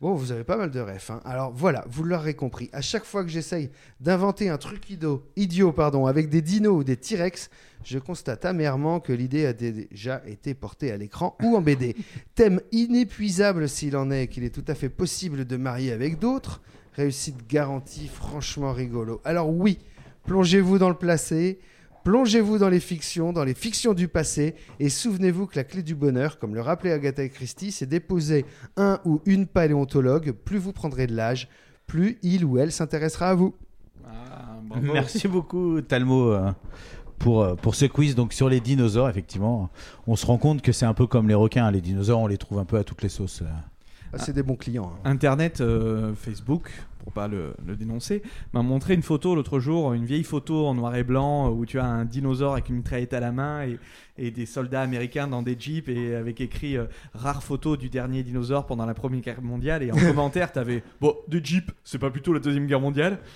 Bon, 0.00 0.14
vous 0.14 0.32
avez 0.32 0.44
pas 0.44 0.56
mal 0.56 0.70
de 0.70 0.80
refs. 0.80 1.10
hein. 1.10 1.20
Alors 1.24 1.52
voilà, 1.52 1.84
vous 1.88 2.04
l'aurez 2.04 2.34
compris. 2.34 2.70
À 2.72 2.80
chaque 2.80 3.04
fois 3.04 3.24
que 3.24 3.30
j'essaye 3.30 3.70
d'inventer 4.00 4.48
un 4.48 4.58
truc 4.58 4.88
idiot, 4.90 5.24
idiot 5.36 5.72
pardon, 5.72 6.06
avec 6.06 6.28
des 6.28 6.40
dinos 6.42 6.78
ou 6.78 6.84
des 6.84 6.96
T-Rex, 6.96 7.50
je 7.84 7.98
constate 7.98 8.44
amèrement 8.44 9.00
que 9.00 9.12
l'idée 9.12 9.46
a 9.46 9.52
déjà 9.52 10.22
été 10.26 10.54
portée 10.54 10.92
à 10.92 10.96
l'écran 10.96 11.36
ou 11.42 11.56
en 11.56 11.60
BD. 11.60 11.96
Thème 12.34 12.60
inépuisable 12.72 13.68
s'il 13.68 13.96
en 13.96 14.10
est, 14.10 14.28
qu'il 14.28 14.44
est 14.44 14.54
tout 14.54 14.64
à 14.68 14.74
fait 14.74 14.88
possible 14.88 15.44
de 15.44 15.56
marier 15.56 15.92
avec 15.92 16.18
d'autres. 16.18 16.60
Réussite 16.94 17.46
garantie, 17.48 18.08
franchement 18.08 18.72
rigolo. 18.72 19.20
Alors 19.24 19.50
oui, 19.50 19.78
plongez-vous 20.26 20.78
dans 20.78 20.88
le 20.88 20.96
placé. 20.96 21.58
Plongez-vous 22.06 22.58
dans 22.58 22.68
les 22.68 22.78
fictions, 22.78 23.32
dans 23.32 23.42
les 23.42 23.52
fictions 23.52 23.92
du 23.92 24.06
passé, 24.06 24.54
et 24.78 24.90
souvenez-vous 24.90 25.48
que 25.48 25.56
la 25.56 25.64
clé 25.64 25.82
du 25.82 25.96
bonheur, 25.96 26.38
comme 26.38 26.54
le 26.54 26.60
rappelait 26.60 26.92
Agatha 26.92 27.28
Christie, 27.28 27.72
c'est 27.72 27.86
d'époser 27.86 28.44
un 28.76 29.00
ou 29.04 29.20
une 29.26 29.44
paléontologue. 29.48 30.30
Plus 30.30 30.58
vous 30.58 30.72
prendrez 30.72 31.08
de 31.08 31.16
l'âge, 31.16 31.48
plus 31.88 32.18
il 32.22 32.44
ou 32.44 32.58
elle 32.58 32.70
s'intéressera 32.70 33.30
à 33.30 33.34
vous. 33.34 33.56
Merci 34.80 35.26
beaucoup, 35.26 35.80
Talmo, 35.80 36.30
euh, 36.30 36.52
pour, 37.18 37.42
euh, 37.42 37.56
pour 37.56 37.74
ce 37.74 37.86
quiz 37.86 38.14
donc 38.14 38.34
sur 38.34 38.48
les 38.48 38.60
dinosaures. 38.60 39.08
Effectivement, 39.08 39.68
on 40.06 40.14
se 40.14 40.26
rend 40.26 40.38
compte 40.38 40.62
que 40.62 40.70
c'est 40.70 40.86
un 40.86 40.94
peu 40.94 41.08
comme 41.08 41.26
les 41.26 41.34
requins. 41.34 41.68
Les 41.72 41.80
dinosaures, 41.80 42.20
on 42.20 42.28
les 42.28 42.38
trouve 42.38 42.60
un 42.60 42.64
peu 42.64 42.76
à 42.76 42.84
toutes 42.84 43.02
les 43.02 43.08
sauces. 43.08 43.42
euh. 43.42 43.46
Ah, 44.12 44.18
c'est 44.18 44.32
des 44.32 44.44
bons 44.44 44.54
clients. 44.54 44.92
hein. 45.04 45.10
Internet, 45.10 45.60
euh, 45.60 46.14
Facebook, 46.14 46.70
pour 47.06 47.12
pas 47.12 47.28
le, 47.28 47.54
le 47.64 47.76
dénoncer, 47.76 48.20
m'a 48.52 48.62
montré 48.62 48.94
une 48.94 49.02
photo 49.02 49.36
l'autre 49.36 49.60
jour, 49.60 49.92
une 49.92 50.04
vieille 50.04 50.24
photo 50.24 50.66
en 50.66 50.74
noir 50.74 50.96
et 50.96 51.04
blanc 51.04 51.50
où 51.50 51.64
tu 51.64 51.78
as 51.78 51.84
un 51.84 52.04
dinosaure 52.04 52.54
avec 52.54 52.68
une 52.68 52.78
mitraillette 52.78 53.14
à 53.14 53.20
la 53.20 53.30
main 53.30 53.62
et, 53.62 53.78
et 54.18 54.32
des 54.32 54.44
soldats 54.44 54.82
américains 54.82 55.28
dans 55.28 55.40
des 55.40 55.56
jeeps 55.56 55.88
et 55.88 56.16
avec 56.16 56.40
écrit 56.40 56.76
euh, 56.76 56.86
rare 57.14 57.44
photo 57.44 57.76
du 57.76 57.90
dernier 57.90 58.24
dinosaure 58.24 58.66
pendant 58.66 58.86
la 58.86 58.94
Première 58.94 59.20
Guerre 59.20 59.40
mondiale 59.40 59.84
et 59.84 59.92
en 59.92 59.96
commentaire 60.08 60.50
t'avais 60.50 60.82
bon 61.00 61.14
des 61.28 61.44
jeeps 61.44 61.72
c'est 61.84 62.00
pas 62.00 62.10
plutôt 62.10 62.32
la 62.32 62.40
deuxième 62.40 62.66
guerre 62.66 62.80
mondiale 62.80 63.20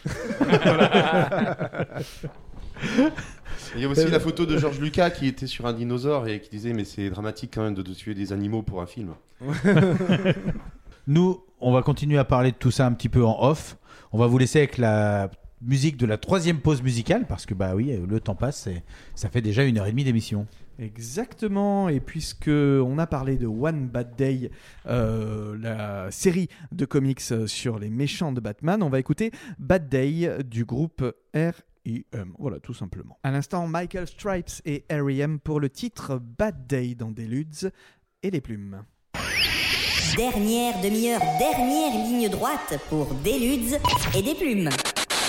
Il 3.77 3.83
y 3.83 3.85
a 3.85 3.89
aussi 3.89 4.09
la 4.09 4.19
photo 4.19 4.47
de 4.47 4.59
Georges 4.59 4.81
Lucas 4.81 5.11
qui 5.11 5.29
était 5.29 5.47
sur 5.47 5.65
un 5.67 5.73
dinosaure 5.73 6.27
et 6.27 6.41
qui 6.41 6.51
disait 6.51 6.73
mais 6.73 6.83
c'est 6.83 7.09
dramatique 7.09 7.53
quand 7.55 7.63
même 7.63 7.75
de 7.75 7.83
tuer 7.95 8.15
des 8.15 8.33
animaux 8.33 8.63
pour 8.63 8.83
un 8.83 8.87
film. 8.87 9.15
Nous, 11.07 11.41
on 11.61 11.73
va 11.73 11.83
continuer 11.83 12.19
à 12.19 12.25
parler 12.25 12.53
de 12.53 12.57
tout 12.57 12.71
ça 12.71 12.87
un 12.87 12.93
petit 12.93 13.09
peu 13.09 13.25
en 13.25 13.43
off. 13.43 13.77
On 14.13 14.19
va 14.19 14.27
vous 14.27 14.39
laisser 14.39 14.59
avec 14.59 14.79
la 14.79 15.31
musique 15.61 15.97
de 15.97 16.07
la 16.07 16.17
troisième 16.17 16.61
pause 16.61 16.83
musicale 16.83 17.27
parce 17.27 17.45
que 17.47 17.55
bah 17.55 17.75
oui, 17.75 17.95
le 18.09 18.21
temps 18.21 18.35
passe 18.35 18.67
et 18.67 18.83
ça 19.15 19.29
fait 19.29 19.43
déjà 19.43 19.65
une 19.65 19.79
heure 19.79 19.87
et 19.87 19.91
demie 19.91 20.05
d'émission. 20.05 20.47
Exactement, 20.79 21.91
et 21.91 22.01
puisque 22.01 22.49
on 22.49 22.97
a 22.97 23.07
parlé 23.07 23.37
de 23.37 23.47
One 23.47 23.89
Bad 23.89 24.17
Day, 24.17 24.51
euh, 24.87 25.59
la 25.61 26.11
série 26.11 26.49
de 26.73 26.87
comics 26.87 27.21
sur 27.47 27.79
les 27.79 27.91
méchants 27.91 28.33
de 28.33 28.41
Batman, 28.41 28.83
on 28.83 28.89
va 28.89 28.99
écouter 28.99 29.31
Bad 29.59 29.91
Day 29.91 30.43
du 30.43 30.65
groupe 30.65 31.05
R.I.M. 31.35 32.33
Voilà, 32.39 32.61
tout 32.61 32.73
simplement. 32.73 33.19
À 33.23 33.31
l'instant, 33.31 33.67
Michael 33.67 34.07
Stripes 34.07 34.63
et 34.65 34.87
R.I.M. 34.91 35.39
pour 35.39 35.61
le 35.61 35.69
titre 35.69 36.19
Bad 36.19 36.67
Day 36.67 36.95
dans 36.95 37.11
Deludes 37.11 37.73
et 38.23 38.31
les 38.31 38.41
plumes. 38.41 38.83
Dernière 40.17 40.81
demi-heure, 40.81 41.21
dernière 41.39 41.93
ligne 41.93 42.29
droite 42.29 42.75
pour 42.89 43.15
des 43.15 43.39
ludes 43.39 43.79
et 44.17 44.23
des 44.23 44.35
plumes. 44.35 44.69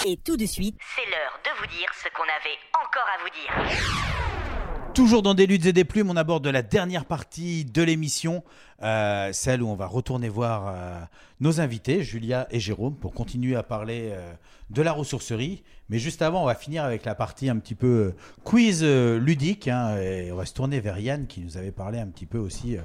Et 0.08 0.18
tout 0.18 0.36
de 0.38 0.46
suite, 0.46 0.76
C'est 0.96 1.10
l'heure 1.10 1.40
de 1.44 1.60
vous 1.60 1.68
dire 1.68 1.88
ce 1.94 2.10
qu'on 2.10 2.24
avait 2.24 2.58
encore 2.74 3.08
à 3.08 3.22
vous 3.22 3.30
dire. 3.30 4.92
Toujours 4.94 5.22
dans 5.22 5.34
des 5.34 5.46
luttes 5.46 5.66
et 5.68 5.74
des 5.74 5.86
plumes, 5.86 6.10
on 6.10 6.16
aborde 6.16 6.48
la 6.48 6.62
dernière 6.64 7.06
partie 7.06 7.64
de 7.64 7.82
l'émission, 7.84 8.44
euh, 8.82 9.32
celle 9.34 9.62
où 9.62 9.70
on 9.70 9.76
va 9.76 9.86
retourner 9.86 10.30
voir 10.30 10.68
euh, 10.68 11.00
nos 11.40 11.62
invités, 11.62 12.04
Julia 12.04 12.48
et 12.50 12.60
Jérôme, 12.60 12.96
pour 12.96 13.14
continuer 13.14 13.56
à 13.56 13.64
parler 13.64 14.10
euh, 14.12 14.34
de 14.70 14.82
la 14.82 14.92
ressourcerie. 14.94 15.64
Mais 15.92 16.00
juste 16.00 16.22
avant, 16.22 16.42
on 16.42 16.46
va 16.46 16.56
finir 16.56 16.86
avec 16.86 17.04
la 17.04 17.16
partie 17.16 17.50
un 17.50 17.58
petit 17.58 17.76
peu 17.76 17.88
euh, 17.88 18.16
quiz 18.46 18.80
euh, 18.82 19.20
ludique. 19.20 19.68
hein, 19.68 19.98
et 19.98 20.32
on 20.32 20.38
va 20.38 20.46
se 20.46 20.54
tourner 20.54 20.80
vers 20.80 20.98
Yann 20.98 21.28
qui 21.28 21.42
nous 21.42 21.58
avait 21.58 21.74
parlé 21.74 22.00
un 22.00 22.08
petit 22.08 22.26
peu 22.26 22.38
aussi 22.38 22.78
euh, 22.78 22.82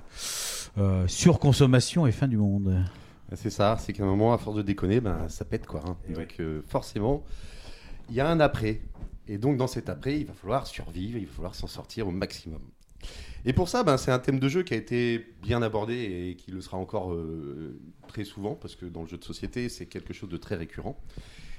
euh, 0.78 1.07
surconsommation 1.07 2.09
et 2.09 2.12
fin 2.12 2.27
du 2.27 2.37
monde. 2.37 2.85
C'est 3.35 3.51
ça, 3.51 3.77
c'est 3.78 3.93
qu'à 3.93 4.03
un 4.03 4.07
moment, 4.07 4.33
à 4.35 4.39
force 4.39 4.57
de 4.57 4.62
déconner, 4.62 5.01
ben, 5.01 5.28
ça 5.28 5.45
pète 5.45 5.66
quoi. 5.66 5.83
hein. 5.87 5.97
Donc 6.12 6.35
euh, 6.41 6.62
forcément, 6.66 7.24
il 8.11 8.16
y 8.16 8.20
a 8.20 8.28
un 8.28 8.41
après. 8.41 8.81
Et 9.28 9.39
donc 9.39 9.57
dans 9.57 9.69
cet 9.69 9.89
après, 9.89 10.19
il 10.19 10.27
va 10.27 10.35
falloir 10.35 10.66
survivre, 10.66 11.16
il 11.16 11.27
va 11.27 11.33
falloir 11.33 11.55
s'en 11.55 11.69
sortir 11.69 12.09
au 12.09 12.11
maximum. 12.11 12.61
Et 13.45 13.53
pour 13.53 13.69
ça, 13.69 13.85
ben, 13.85 13.99
c'est 13.99 14.11
un 14.11 14.19
thème 14.19 14.41
de 14.41 14.49
jeu 14.49 14.65
qui 14.65 14.74
a 14.74 14.77
été 14.77 15.24
bien 15.43 15.62
abordé 15.62 15.95
et 15.95 16.35
qui 16.35 16.51
le 16.51 16.61
sera 16.61 16.77
encore 16.77 17.12
euh, 17.12 17.78
très 18.09 18.24
souvent, 18.24 18.57
parce 18.57 18.74
que 18.74 18.87
dans 18.87 19.03
le 19.03 19.07
jeu 19.09 19.16
de 19.16 19.24
société, 19.24 19.69
c'est 19.69 19.87
quelque 19.87 20.12
chose 20.12 20.28
de 20.28 20.37
très 20.37 20.57
récurrent. 20.57 20.99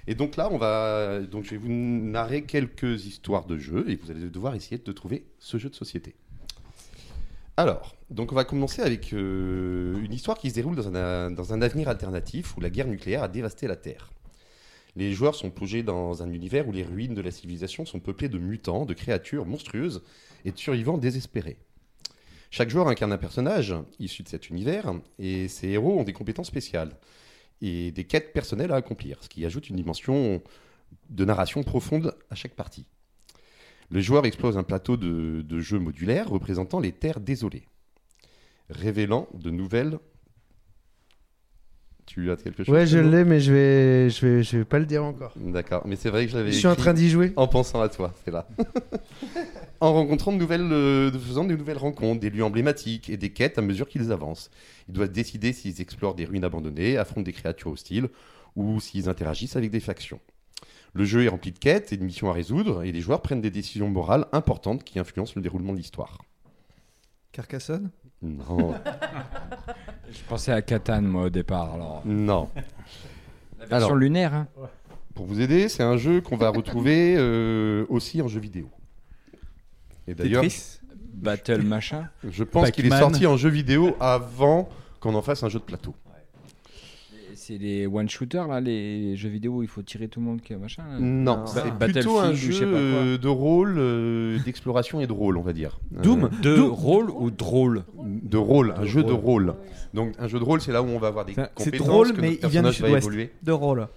Et 0.08 0.16
donc 0.16 0.38
là, 0.38 0.48
on 0.52 0.58
va, 0.58 1.20
donc 1.20 1.44
je 1.44 1.52
vais 1.52 1.58
vous 1.58 1.70
narrer 1.70 2.44
quelques 2.44 3.06
histoires 3.06 3.46
de 3.46 3.58
jeux 3.58 3.90
et 3.90 3.98
vous 3.98 4.10
allez 4.10 4.30
devoir 4.30 4.56
essayer 4.56 4.78
de 4.78 4.92
trouver 4.94 5.26
ce 5.40 5.58
jeu 5.58 5.70
de 5.70 5.76
société. 5.76 6.16
Alors, 7.58 7.96
donc 8.10 8.32
on 8.32 8.36
va 8.36 8.46
commencer 8.46 8.82
avec 8.82 9.12
euh, 9.12 9.96
une 10.02 10.14
histoire 10.14 10.38
qui 10.38 10.50
se 10.50 10.56
déroule 10.56 10.76
dans 10.76 10.96
un, 10.96 11.32
dans 11.32 11.54
un 11.54 11.62
avenir 11.62 11.90
alternatif 11.90 12.56
où 12.56 12.62
la 12.62 12.70
guerre 12.70 12.88
nucléaire 12.88 13.24
a 13.24 13.28
dévasté 13.28 13.68
la 13.68 13.76
Terre. 13.76 14.12
Les 14.96 15.12
joueurs 15.12 15.36
sont 15.36 15.50
plongés 15.50 15.84
dans 15.84 16.24
un 16.24 16.32
univers 16.32 16.68
où 16.68 16.72
les 16.72 16.84
ruines 16.84 17.14
de 17.14 17.22
la 17.22 17.32
civilisation 17.32 17.86
sont 17.86 18.00
peuplées 18.00 18.30
de 18.30 18.38
mutants, 18.38 18.86
de 18.86 18.94
créatures 18.94 19.46
monstrueuses 19.46 20.04
et 20.46 20.52
de 20.52 20.58
survivants 20.58 20.98
désespérés. 20.98 21.58
Chaque 22.50 22.70
joueur 22.70 22.88
incarne 22.88 23.12
un 23.12 23.18
personnage 23.18 23.76
issu 24.00 24.24
de 24.24 24.30
cet 24.30 24.50
univers 24.50 24.94
et 25.20 25.50
ces 25.50 25.68
héros 25.68 26.00
ont 26.00 26.04
des 26.04 26.14
compétences 26.14 26.48
spéciales 26.48 26.96
et 27.62 27.92
des 27.92 28.04
quêtes 28.04 28.34
personnelles 28.34 28.72
à 28.72 28.76
accomplir, 28.76 29.24
ce 29.24 29.30
qui 29.30 29.46
ajoute 29.46 29.70
une 29.70 29.76
dimension 29.76 30.42
de 31.10 31.26
narration 31.26 31.64
profonde 31.64 32.16
à 32.30 32.36
chaque 32.36 32.56
partie. 32.56 32.86
Le 33.90 34.02
joueur 34.02 34.26
explose 34.26 34.58
un 34.58 34.64
plateau 34.64 34.98
de, 34.98 35.42
de 35.42 35.60
jeu 35.60 35.80
modulaire 35.80 36.30
représentant 36.30 36.80
les 36.80 36.92
terres 36.92 37.20
désolées, 37.20 37.68
révélant 38.70 39.28
de 39.34 39.50
nouvelles. 39.50 40.00
Tu 42.08 42.32
as 42.32 42.38
quelque 42.38 42.64
chose 42.64 42.74
Ouais, 42.74 42.88
je 42.88 42.98
l'ai, 42.98 43.26
mais 43.26 43.42
je 43.42 43.54
vais, 43.54 44.10
je 44.10 44.26
vais, 44.26 44.44
je 44.44 44.58
vais 44.58 44.66
pas 44.66 44.80
le 44.80 44.86
dire 44.86 45.04
encore. 45.04 45.34
D'accord, 45.36 45.84
mais 45.86 45.98
c'est 45.98 46.10
vrai 46.10 46.26
que 46.26 46.32
je 46.32 46.38
l'avais. 46.38 46.52
Je 46.52 46.58
suis 46.58 46.68
en 46.68 46.76
train 46.76 46.94
d'y 46.94 47.10
jouer. 47.10 47.34
En 47.36 47.48
pensant 47.48 47.82
à 47.82 47.90
toi, 47.90 48.14
c'est 48.24 48.32
là. 48.32 48.48
en 49.82 49.94
rencontrant 49.94 50.32
de 50.32 50.38
nouvelles, 50.38 50.72
euh, 50.72 51.12
faisant 51.12 51.44
de 51.44 51.54
nouvelles 51.54 51.78
rencontres, 51.78 52.22
des 52.22 52.30
lieux 52.30 52.46
emblématiques 52.46 53.10
et 53.10 53.18
des 53.18 53.32
quêtes 53.32 53.58
à 53.58 53.62
mesure 53.62 53.90
qu'ils 53.90 54.14
avancent. 54.14 54.50
Ils 54.88 54.94
doivent 54.94 55.12
décider 55.12 55.52
s'ils 55.52 55.82
explorent 55.82 56.16
des 56.16 56.24
ruines 56.24 56.46
abandonnées, 56.46 56.98
affrontent 56.98 57.24
des 57.24 57.34
créatures 57.34 57.72
hostiles 57.72 58.08
ou 58.56 58.80
s'ils 58.80 59.10
interagissent 59.10 59.58
avec 59.58 59.70
des 59.70 59.82
factions. 59.82 60.22
Le 60.94 61.04
jeu 61.04 61.26
est 61.26 61.28
rempli 61.28 61.52
de 61.52 61.60
quêtes 61.60 61.92
et 61.92 61.98
de 61.98 62.04
missions 62.04 62.30
à 62.30 62.34
résoudre, 62.34 62.84
et 62.84 62.92
les 62.94 63.02
joueurs 63.02 63.22
prennent 63.22 63.42
des 63.42 63.52
décisions 63.52 63.90
morales 63.90 64.26
importantes 64.32 64.84
qui 64.86 64.98
influencent 64.98 65.34
le 65.36 65.42
déroulement 65.42 65.74
de 65.74 65.78
l'histoire. 65.78 66.24
Carcassonne? 67.34 67.92
Non. 68.22 68.76
Je 70.12 70.20
pensais 70.28 70.52
à 70.52 70.62
Catan, 70.62 71.02
moi, 71.02 71.24
au 71.24 71.30
départ. 71.30 71.74
Alors. 71.74 72.02
Non. 72.06 72.50
La 73.60 73.66
version 73.66 73.96
lunaire, 73.96 74.34
hein. 74.34 74.48
Pour 75.14 75.26
vous 75.26 75.42
aider, 75.42 75.68
c'est 75.68 75.84
un 75.84 75.98
jeu 75.98 76.22
qu'on 76.22 76.38
va 76.38 76.50
retrouver 76.50 77.16
euh, 77.18 77.86
aussi 77.90 78.22
en 78.22 78.28
jeu 78.28 78.40
vidéo. 78.40 78.70
Et 80.08 80.14
d'ailleurs, 80.14 80.44
Tetris 80.44 80.80
Battle 81.14 81.64
machin 81.64 82.08
je 82.30 82.44
pense 82.44 82.70
qu'il 82.70 82.86
est 82.86 82.90
Pac-Man. 82.90 83.10
sorti 83.10 83.26
en 83.26 83.36
jeu 83.38 83.50
vidéo 83.50 83.98
avant 84.00 84.70
qu'on 85.00 85.16
en 85.16 85.24
fasse 85.24 85.42
un 85.44 85.50
jeu 85.50 85.58
de 85.58 85.64
plateau. 85.64 85.96
C'est 87.48 87.58
les 87.58 87.88
one 87.88 88.10
shooter 88.10 88.44
là, 88.50 88.60
les 88.60 89.16
jeux 89.16 89.30
vidéo 89.30 89.54
où 89.54 89.62
il 89.64 89.70
faut 89.70 89.82
tirer 89.82 90.10
tout 90.10 90.20
le 90.20 90.26
monde 90.26 90.42
qui 90.42 90.54
machin. 90.56 90.84
là. 90.92 91.00
Non, 91.00 91.46
c'est 91.46 91.62
Battlefield 91.62 91.94
plutôt 91.94 92.20
un 92.20 92.32
ou 92.32 92.36
je 92.36 92.52
sais 92.52 92.60
jeu 92.60 92.66
pas 92.66 92.72
quoi. 92.72 92.80
euh, 92.82 93.18
de 93.18 93.28
rôle, 93.30 93.76
euh, 93.78 94.38
d'exploration 94.44 95.00
et 95.00 95.08
de 95.08 95.14
rôle, 95.14 95.38
on 95.38 95.42
va 95.44 95.54
dire. 95.54 95.80
Doom 95.92 96.26
Euh, 96.26 96.28
De 96.42 96.56
Doom. 96.58 96.72
rôle 96.72 97.10
ou 97.10 97.32
drôle 97.32 97.86
De 98.04 98.36
rôle, 98.38 98.74
un 98.76 98.82
De 98.82 98.86
jeu 98.86 99.02
de 99.02 99.14
rôle. 99.14 99.54
Donc 99.94 100.14
un 100.20 100.28
jeu 100.28 100.40
de 100.40 100.44
rôle, 100.44 100.60
c'est 100.60 100.74
là 100.74 100.82
où 100.84 100.88
on 100.88 101.00
va 101.00 101.08
avoir 101.08 101.24
des 101.24 101.36
C'est- 101.36 101.42
c'est 101.58 101.66
compétences 101.72 101.88
drôle, 101.88 102.14
que 102.14 102.20
mais 102.22 102.30
notre 102.32 102.44
il 102.44 102.50
vient 102.50 102.62
du 102.64 102.68
personnage 102.68 102.82
va 102.82 102.88
sud-ouest. 102.88 103.08
évoluer. 103.08 103.32
De 103.44 103.52
rôle. 103.54 103.88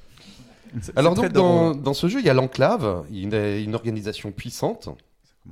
C'est- 0.80 0.96
Alors 0.96 1.16
c'est 1.16 1.22
donc 1.24 1.32
dans, 1.32 1.74
dans 1.74 1.94
ce 1.94 2.06
jeu, 2.06 2.20
il 2.20 2.26
y 2.26 2.30
a 2.30 2.34
l'enclave, 2.34 3.04
il 3.10 3.28
y 3.32 3.34
a 3.34 3.58
une 3.58 3.74
organisation 3.74 4.30
puissante. 4.30 4.88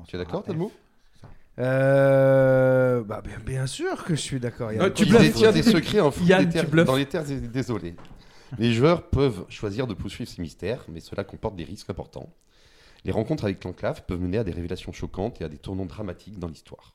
Tu 0.06 0.14
es 0.14 0.18
d'accord, 0.20 0.44
Talmo 0.44 0.70
Euh, 1.58 3.02
bah, 3.02 3.22
bien, 3.24 3.38
bien 3.44 3.66
sûr 3.66 4.04
que 4.04 4.14
je 4.14 4.20
suis 4.20 4.38
d'accord. 4.40 4.72
Yann. 4.72 4.92
Qui 4.92 5.06
détient 5.06 5.52
des 5.52 5.62
secrets 5.74 6.00
en 6.00 6.10
fou 6.10 6.24
Yann, 6.24 6.40
des 6.44 6.46
tu 6.46 6.52
terres- 6.52 6.68
bluffes. 6.70 6.86
dans 6.86 6.96
les 6.96 7.06
terres 7.06 7.24
dés- 7.24 7.40
désolées. 7.40 7.94
Les 8.58 8.72
joueurs 8.72 9.02
peuvent 9.02 9.44
choisir 9.48 9.86
de 9.86 9.94
poursuivre 9.94 10.30
ces 10.30 10.40
mystères, 10.40 10.84
mais 10.88 11.00
cela 11.00 11.24
comporte 11.24 11.56
des 11.56 11.64
risques 11.64 11.90
importants. 11.90 12.32
Les 13.04 13.12
rencontres 13.12 13.44
avec 13.44 13.62
l'enclave 13.64 14.04
peuvent 14.06 14.20
mener 14.20 14.38
à 14.38 14.44
des 14.44 14.52
révélations 14.52 14.92
choquantes 14.92 15.40
et 15.40 15.44
à 15.44 15.48
des 15.48 15.58
tournants 15.58 15.86
dramatiques 15.86 16.38
dans 16.38 16.48
l'histoire. 16.48 16.94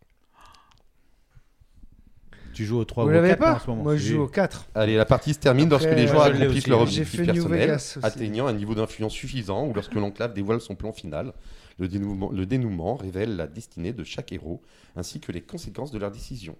Tu 2.53 2.65
joues 2.65 2.77
au 2.77 2.85
3 2.85 3.03
Vous 3.05 3.09
ou 3.09 3.13
au 3.13 3.15
l'avez 3.15 3.29
4 3.29 3.39
pas 3.39 3.55
en 3.55 3.59
ce 3.59 3.67
moment 3.67 3.83
Moi, 3.83 3.97
je 3.97 4.13
joue 4.13 4.21
au 4.21 4.27
4. 4.27 4.67
Allez, 4.75 4.95
la 4.95 5.05
partie 5.05 5.33
se 5.33 5.39
termine 5.39 5.69
lorsque 5.69 5.89
les 5.89 6.07
joueurs 6.07 6.27
je 6.27 6.31
l'ai 6.33 6.41
accomplissent 6.43 6.61
aussi, 6.63 6.69
leur 6.69 6.81
ouais. 6.81 6.85
J'ai 6.87 7.01
objectif 7.01 7.19
fait 7.19 7.25
New 7.27 7.33
personnel, 7.33 7.59
Vegas 7.61 7.93
aussi. 7.97 8.05
atteignant 8.05 8.47
un 8.47 8.53
niveau 8.53 8.75
d'influence 8.75 9.13
suffisant, 9.13 9.65
ou 9.67 9.73
lorsque 9.73 9.93
l'enclave 9.95 10.33
dévoile 10.33 10.61
son 10.61 10.75
plan 10.75 10.91
final. 10.93 11.33
Le 11.79 11.87
dénouement, 11.87 12.31
le 12.31 12.45
dénouement 12.45 12.95
révèle 12.95 13.35
la 13.35 13.47
destinée 13.47 13.93
de 13.93 14.03
chaque 14.03 14.31
héros, 14.31 14.61
ainsi 14.95 15.19
que 15.19 15.31
les 15.31 15.41
conséquences 15.41 15.91
de 15.91 15.97
leurs 15.99 16.11
décisions. 16.11 16.55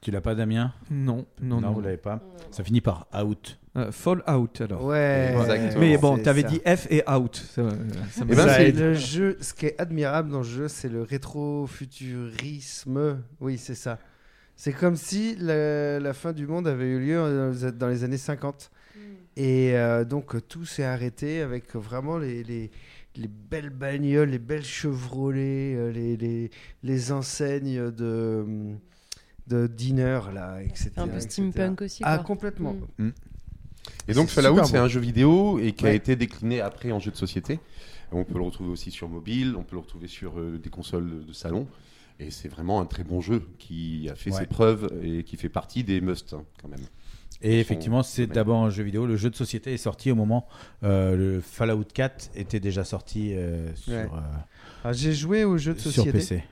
Tu 0.00 0.12
l'as 0.12 0.20
pas, 0.20 0.36
Damien? 0.36 0.72
Non, 0.92 1.26
non, 1.42 1.60
non. 1.60 1.72
vous 1.72 1.80
l'avez 1.80 1.96
pas? 1.96 2.20
Ça 2.52 2.62
finit 2.62 2.80
par 2.80 3.08
out. 3.20 3.58
Euh, 3.76 3.90
Fall 3.90 4.22
Out 4.32 4.60
alors. 4.60 4.84
Ouais, 4.84 5.34
Exactement. 5.36 5.80
Mais 5.80 5.98
bon, 5.98 6.18
t'avais 6.18 6.44
dit 6.44 6.60
F 6.64 6.86
et 6.90 7.02
Out. 7.10 7.34
Ça, 7.36 7.68
ça 8.12 8.24
me- 8.24 8.32
Eh 8.32 8.36
ben, 8.36 8.46
Ça, 8.46 8.54
c'est- 8.54 8.70
le 8.72 8.94
jeu, 8.94 9.36
ce 9.40 9.52
qui 9.54 9.66
est 9.66 9.80
admirable 9.80 10.30
dans 10.30 10.38
le 10.38 10.44
jeu, 10.44 10.68
c'est 10.68 10.88
le 10.88 11.02
rétrofuturisme. 11.98 13.18
Oui, 13.40 13.58
c'est 13.58 13.74
ça. 13.74 13.98
C'est 14.56 14.72
comme 14.72 14.96
si 14.96 15.36
la, 15.38 16.00
la 16.00 16.12
fin 16.14 16.32
du 16.32 16.46
monde 16.46 16.66
avait 16.66 16.88
eu 16.88 16.98
lieu 17.00 17.52
dans 17.76 17.88
les- 17.88 18.04
années 18.04 18.18
50. 18.18 18.70
Et 19.36 19.76
euh, 19.76 20.04
donc 20.04 20.34
tout 20.48 20.64
s'est 20.64 20.82
arrêté 20.84 21.42
avec 21.42 21.74
vraiment 21.76 22.18
les, 22.18 22.42
les, 22.42 22.70
les 23.18 23.28
belles 23.28 23.70
bagnoles, 23.70 24.30
les 24.30 24.38
belles 24.38 24.64
Chevrolet, 24.64 25.74
euh, 25.74 25.90
les, 25.92 26.16
les, 26.16 26.50
les 26.82 27.12
enseignes 27.12 27.90
de, 27.90 28.46
de 29.46 29.66
diner, 29.66 30.20
là, 30.32 30.62
etc. 30.62 30.92
Un 30.96 31.08
peu 31.08 31.20
steampunk 31.20 31.82
aussi, 31.82 32.02
Ah, 32.04 32.18
complètement. 32.18 32.76
Mm. 32.98 33.10
Et 34.06 34.12
donc 34.14 34.28
Fallout, 34.28 34.64
c'est 34.64 34.76
un 34.78 34.88
jeu 34.88 35.00
vidéo 35.00 35.58
et 35.58 35.72
qui 35.72 35.86
a 35.86 35.92
été 35.92 36.14
décliné 36.16 36.60
après 36.60 36.92
en 36.92 37.00
jeu 37.00 37.10
de 37.10 37.16
société. 37.16 37.58
On 38.12 38.24
peut 38.24 38.38
le 38.38 38.44
retrouver 38.44 38.70
aussi 38.70 38.90
sur 38.90 39.08
mobile, 39.08 39.54
on 39.56 39.62
peut 39.64 39.76
le 39.76 39.80
retrouver 39.80 40.08
sur 40.08 40.38
euh, 40.38 40.58
des 40.58 40.70
consoles 40.70 41.24
de 41.26 41.32
salon. 41.32 41.66
Et 42.20 42.30
c'est 42.30 42.48
vraiment 42.48 42.80
un 42.80 42.86
très 42.86 43.04
bon 43.04 43.20
jeu 43.20 43.42
qui 43.58 44.08
a 44.10 44.14
fait 44.16 44.30
Ouais. 44.32 44.40
ses 44.40 44.46
preuves 44.46 44.90
et 45.02 45.22
qui 45.24 45.36
fait 45.36 45.48
partie 45.48 45.84
des 45.84 46.00
must 46.00 46.32
hein, 46.34 46.44
quand 46.60 46.68
même. 46.68 46.80
Et 47.40 47.60
effectivement, 47.60 48.02
c'est 48.02 48.26
d'abord 48.26 48.64
un 48.64 48.70
jeu 48.70 48.82
vidéo. 48.82 49.06
Le 49.06 49.16
jeu 49.16 49.30
de 49.30 49.36
société 49.36 49.72
est 49.72 49.76
sorti 49.78 50.10
au 50.10 50.16
moment. 50.16 50.46
euh, 50.82 51.16
le 51.16 51.40
Fallout 51.40 51.84
4 51.94 52.30
était 52.34 52.58
déjà 52.60 52.82
sorti 52.84 53.32
euh, 53.34 53.72
sur. 53.76 53.92
Ouais. 53.92 54.00
euh, 54.12 54.20
Ah, 54.84 54.92
j'ai 54.92 55.12
joué 55.12 55.44
au 55.44 55.56
jeu 55.56 55.74
de 55.74 55.78
sur 55.78 55.92
société. 55.92 56.18
PC. 56.18 56.44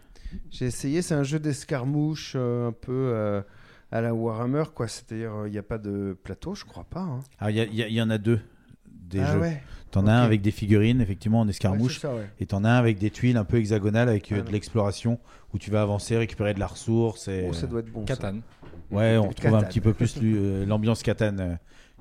J'ai 0.51 0.67
essayé, 0.67 1.03
c'est 1.03 1.15
un 1.15 1.23
jeu 1.25 1.39
d'escarmouche 1.41 2.35
euh, 2.37 2.69
un 2.69 2.73
peu 2.73 2.93
euh, 2.93 3.43
à 3.91 4.01
la 4.01 4.15
Warhammer, 4.15 4.65
quoi. 4.75 4.87
C'est-à-dire, 4.87 5.33
il 5.47 5.51
n'y 5.53 5.59
a 5.59 5.63
pas 5.65 5.79
de 5.79 6.17
plateau, 6.23 6.55
je 6.55 6.65
crois 6.65 6.85
pas. 6.85 7.01
hein. 7.01 7.21
Ah, 7.41 7.51
il 7.51 7.57
y, 7.75 8.01
en 8.03 8.11
a 8.11 8.19
deux 8.19 8.41
des 8.87 9.21
Ah 9.21 9.33
jeux. 9.33 9.41
ouais. 9.41 9.63
T'en 9.93 10.07
as 10.07 10.13
un 10.13 10.23
avec 10.23 10.43
des 10.43 10.51
figurines, 10.51 11.01
effectivement, 11.01 11.41
en 11.41 11.49
escarmouche. 11.49 11.95
Ouais, 11.95 12.01
c'est 12.01 12.07
ça, 12.09 12.15
ouais. 12.15 12.29
Et 12.41 12.47
t'en 12.47 12.65
as 12.65 12.71
un 12.71 12.77
avec 12.77 12.99
des 12.99 13.11
tuiles 13.11 13.37
un 13.39 13.45
peu 13.45 13.57
hexagonales 13.57 14.09
avec 14.09 14.31
euh, 14.31 14.37
Ah 14.41 14.43
de 14.43 14.53
l'exploration 14.53 15.19
où 15.55 15.59
tu 15.59 15.71
vas 15.71 15.83
avancer, 15.83 16.17
récupérer 16.17 16.55
de 16.55 16.61
la 16.61 16.67
ressource. 16.67 17.29
Et, 17.29 17.47
Oh, 17.49 17.53
ça 17.53 17.67
doit 17.67 17.81
être 17.81 17.91
bon. 17.91 18.05
ça. 18.07 18.33
Ouais, 18.91 19.17
on 19.17 19.29
retrouve 19.29 19.55
un 19.55 19.63
petit 19.63 19.81
peu 19.81 19.93
plus 19.93 20.17
lu- 20.21 20.37
euh, 20.39 20.65
l'ambiance 20.67 21.03
Catane 21.03 21.41
euh, 21.41 21.55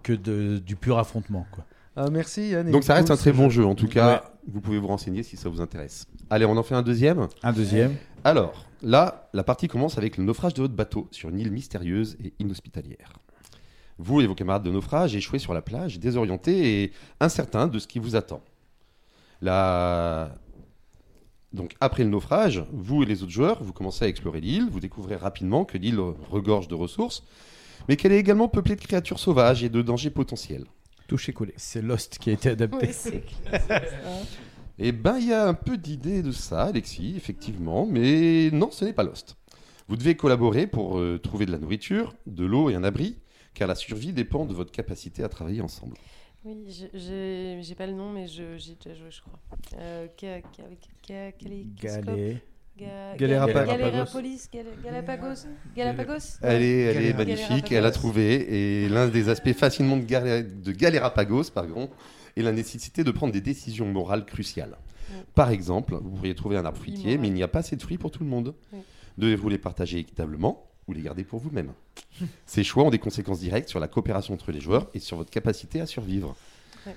que 0.03 0.14
de, 0.14 0.60
du 0.60 0.76
pur 0.76 0.98
affrontement. 0.99 1.45
Quoi. 1.52 1.66
Ah, 1.95 2.10
merci 2.12 2.49
Yann. 2.49 2.70
Donc 2.72 2.84
ça 2.84 2.94
reste 2.94 3.10
un 3.12 3.16
très 3.18 3.32
bon 3.32 3.49
jeu. 3.49 3.66
En 3.66 3.74
tout 3.76 3.88
cas, 3.88 4.07
Ouais. 4.16 4.22
vous 4.48 4.62
pouvez 4.62 4.78
vous 4.80 4.88
renseigner 4.88 5.24
si 5.24 5.38
ça 5.38 5.49
vous 5.49 5.62
intéresse. 5.62 6.06
Allez, 6.30 6.45
on 6.45 6.57
en 6.57 6.64
fait 6.64 6.76
un 6.76 6.82
deuxième. 6.82 7.28
Un 7.41 7.53
deuxième. 7.53 7.95
Alors, 8.24 8.66
là, 8.82 9.30
la 9.34 9.44
partie 9.44 9.68
commence 9.68 9.98
avec 9.98 10.18
le 10.18 10.24
naufrage 10.24 10.53
de 10.53 10.62
votre 10.62 10.74
bateau 10.76 11.07
sur 11.12 11.30
une 11.30 11.40
île 11.40 11.52
mystérieuse 11.52 12.18
et 12.24 12.34
inhospitalière. 12.40 13.14
Vous 13.98 14.20
et 14.20 14.28
vos 14.28 14.36
camarades 14.36 14.64
de 14.64 14.72
naufrage 14.72 15.16
échouez 15.16 15.40
sur 15.40 15.53
la 15.53 15.62
plage, 15.62 15.99
désorientés 15.99 16.84
et 16.84 16.91
incertains 17.22 17.68
de 17.68 17.80
ce 17.80 17.88
qui 17.88 17.99
vous 17.99 18.16
attend. 18.18 18.41
La... 19.41 20.36
Donc, 21.56 21.76
après 21.80 22.03
le 22.03 22.10
naufrage, 22.10 22.64
vous 22.72 23.03
et 23.03 23.06
les 23.06 23.23
autres 23.23 23.32
joueurs, 23.32 23.64
vous 23.64 23.73
commencez 23.73 24.06
à 24.06 24.07
explorer 24.07 24.41
l'île. 24.41 24.68
Vous 24.69 24.80
découvrez 24.80 25.15
rapidement 25.15 25.65
que 25.65 25.77
l'île 25.77 25.99
regorge 26.30 26.68
de 26.68 26.76
ressources, 26.76 27.23
mais 27.88 27.95
qu'elle 27.95 28.11
est 28.11 28.19
également 28.19 28.48
peuplée 28.48 28.76
de 28.76 28.82
créatures 28.82 29.19
sauvages 29.19 29.64
et 29.64 29.69
de 29.69 29.82
dangers 29.82 30.10
potentiels. 30.10 30.65
Touché 31.07 31.34
collé. 31.34 31.53
C'est 31.56 31.82
Lost 31.82 32.18
qui 32.19 32.30
a 32.30 32.34
été 32.34 32.49
adapté. 32.49 32.90
Oui. 33.06 33.22
Eh 34.77 34.91
ben, 34.91 35.18
il 35.18 35.27
y 35.27 35.34
a 35.34 35.48
un 35.48 35.53
peu 35.53 35.77
d'idée 35.77 36.22
de 36.22 36.34
ça, 36.34 36.64
Alexis, 36.64 37.14
effectivement, 37.15 37.88
mais 37.90 38.49
non, 38.52 38.72
ce 38.72 38.84
n'est 38.84 38.91
pas 38.91 39.03
Lost. 39.03 39.38
Vous 39.88 39.95
devez 39.95 40.18
collaborer 40.18 40.68
pour 40.68 40.99
euh, 40.99 41.18
trouver 41.18 41.45
de 41.45 41.52
la 41.52 41.60
nourriture, 41.60 42.14
de 42.26 42.44
l'eau 42.44 42.69
et 42.69 42.76
un 42.76 42.84
abri, 42.84 43.18
car 43.53 43.69
la 43.69 43.76
survie 43.76 44.11
dépend 44.11 44.45
de 44.45 44.53
votre 44.53 44.72
capacité 44.72 45.23
à 45.23 45.30
travailler 45.30 45.61
ensemble. 45.61 45.95
Oui, 46.46 46.64
je- 46.70 47.58
j'ai 47.62 47.76
pas 47.76 47.88
le 47.88 47.94
nom, 47.94 48.12
mais 48.12 48.28
je- 48.28 48.58
j'ai 48.58 48.76
déjà 48.76 48.96
joué, 48.96 49.10
je 49.10 49.22
crois. 49.22 49.40
Euh, 49.80 50.08
Galé- 50.22 51.68
Ga- 52.78 53.16
Galérapolis, 53.18 54.50
Gal- 54.54 54.66
Galapagos 54.84 55.48
Galapagos 55.76 56.38
Elle 56.42 56.62
est, 56.62 56.80
elle 56.82 56.98
est 57.06 57.14
magnifique, 57.14 57.72
elle 57.72 57.86
a 57.86 57.92
trouvé, 57.92 58.84
et 58.84 58.90
l'un 58.90 59.08
des 59.08 59.30
aspects 59.30 59.54
fascinants 59.54 59.96
de, 59.98 60.04
Galé- 60.04 60.44
de 60.44 60.72
Galérapagos 60.72 61.46
pardon, 61.54 61.90
est 62.36 62.42
la 62.42 62.52
nécessité 62.52 63.04
de 63.06 63.12
prendre 63.12 63.32
des 63.34 63.42
décisions 63.42 63.86
morales 63.88 64.26
cruciales. 64.26 64.78
Par 65.36 65.52
exemple, 65.52 65.96
vous 66.02 66.12
pourriez 66.12 66.36
trouver 66.36 66.58
un 66.58 66.66
arbre 66.66 66.78
fruitier, 66.78 67.18
mais 67.18 67.28
il 67.30 67.34
n'y 67.34 67.44
a 67.44 67.48
pas 67.48 67.60
assez 67.60 67.76
de 67.78 67.82
fruits 67.82 67.98
pour 67.98 68.12
tout 68.12 68.24
le 68.24 68.30
monde. 68.30 68.54
Oui. 68.74 68.80
Devez-vous 69.18 69.48
les 69.50 69.58
partager 69.58 70.00
équitablement 70.00 70.68
ou 70.88 70.94
les 70.94 71.02
garder 71.02 71.24
pour 71.24 71.40
vous-même 71.40 71.74
Ces 72.45 72.64
choix 72.64 72.84
ont 72.84 72.90
des 72.90 72.99
conséquences 72.99 73.40
directes 73.40 73.70
sur 73.70 73.80
la 73.80 73.88
coopération 73.88 74.34
entre 74.34 74.52
les 74.52 74.62
joueurs 74.62 74.90
et 74.94 74.99
sur 74.99 75.18
votre 75.18 75.32
capacité 75.32 75.82
à 75.82 75.86
survivre. 75.86 76.36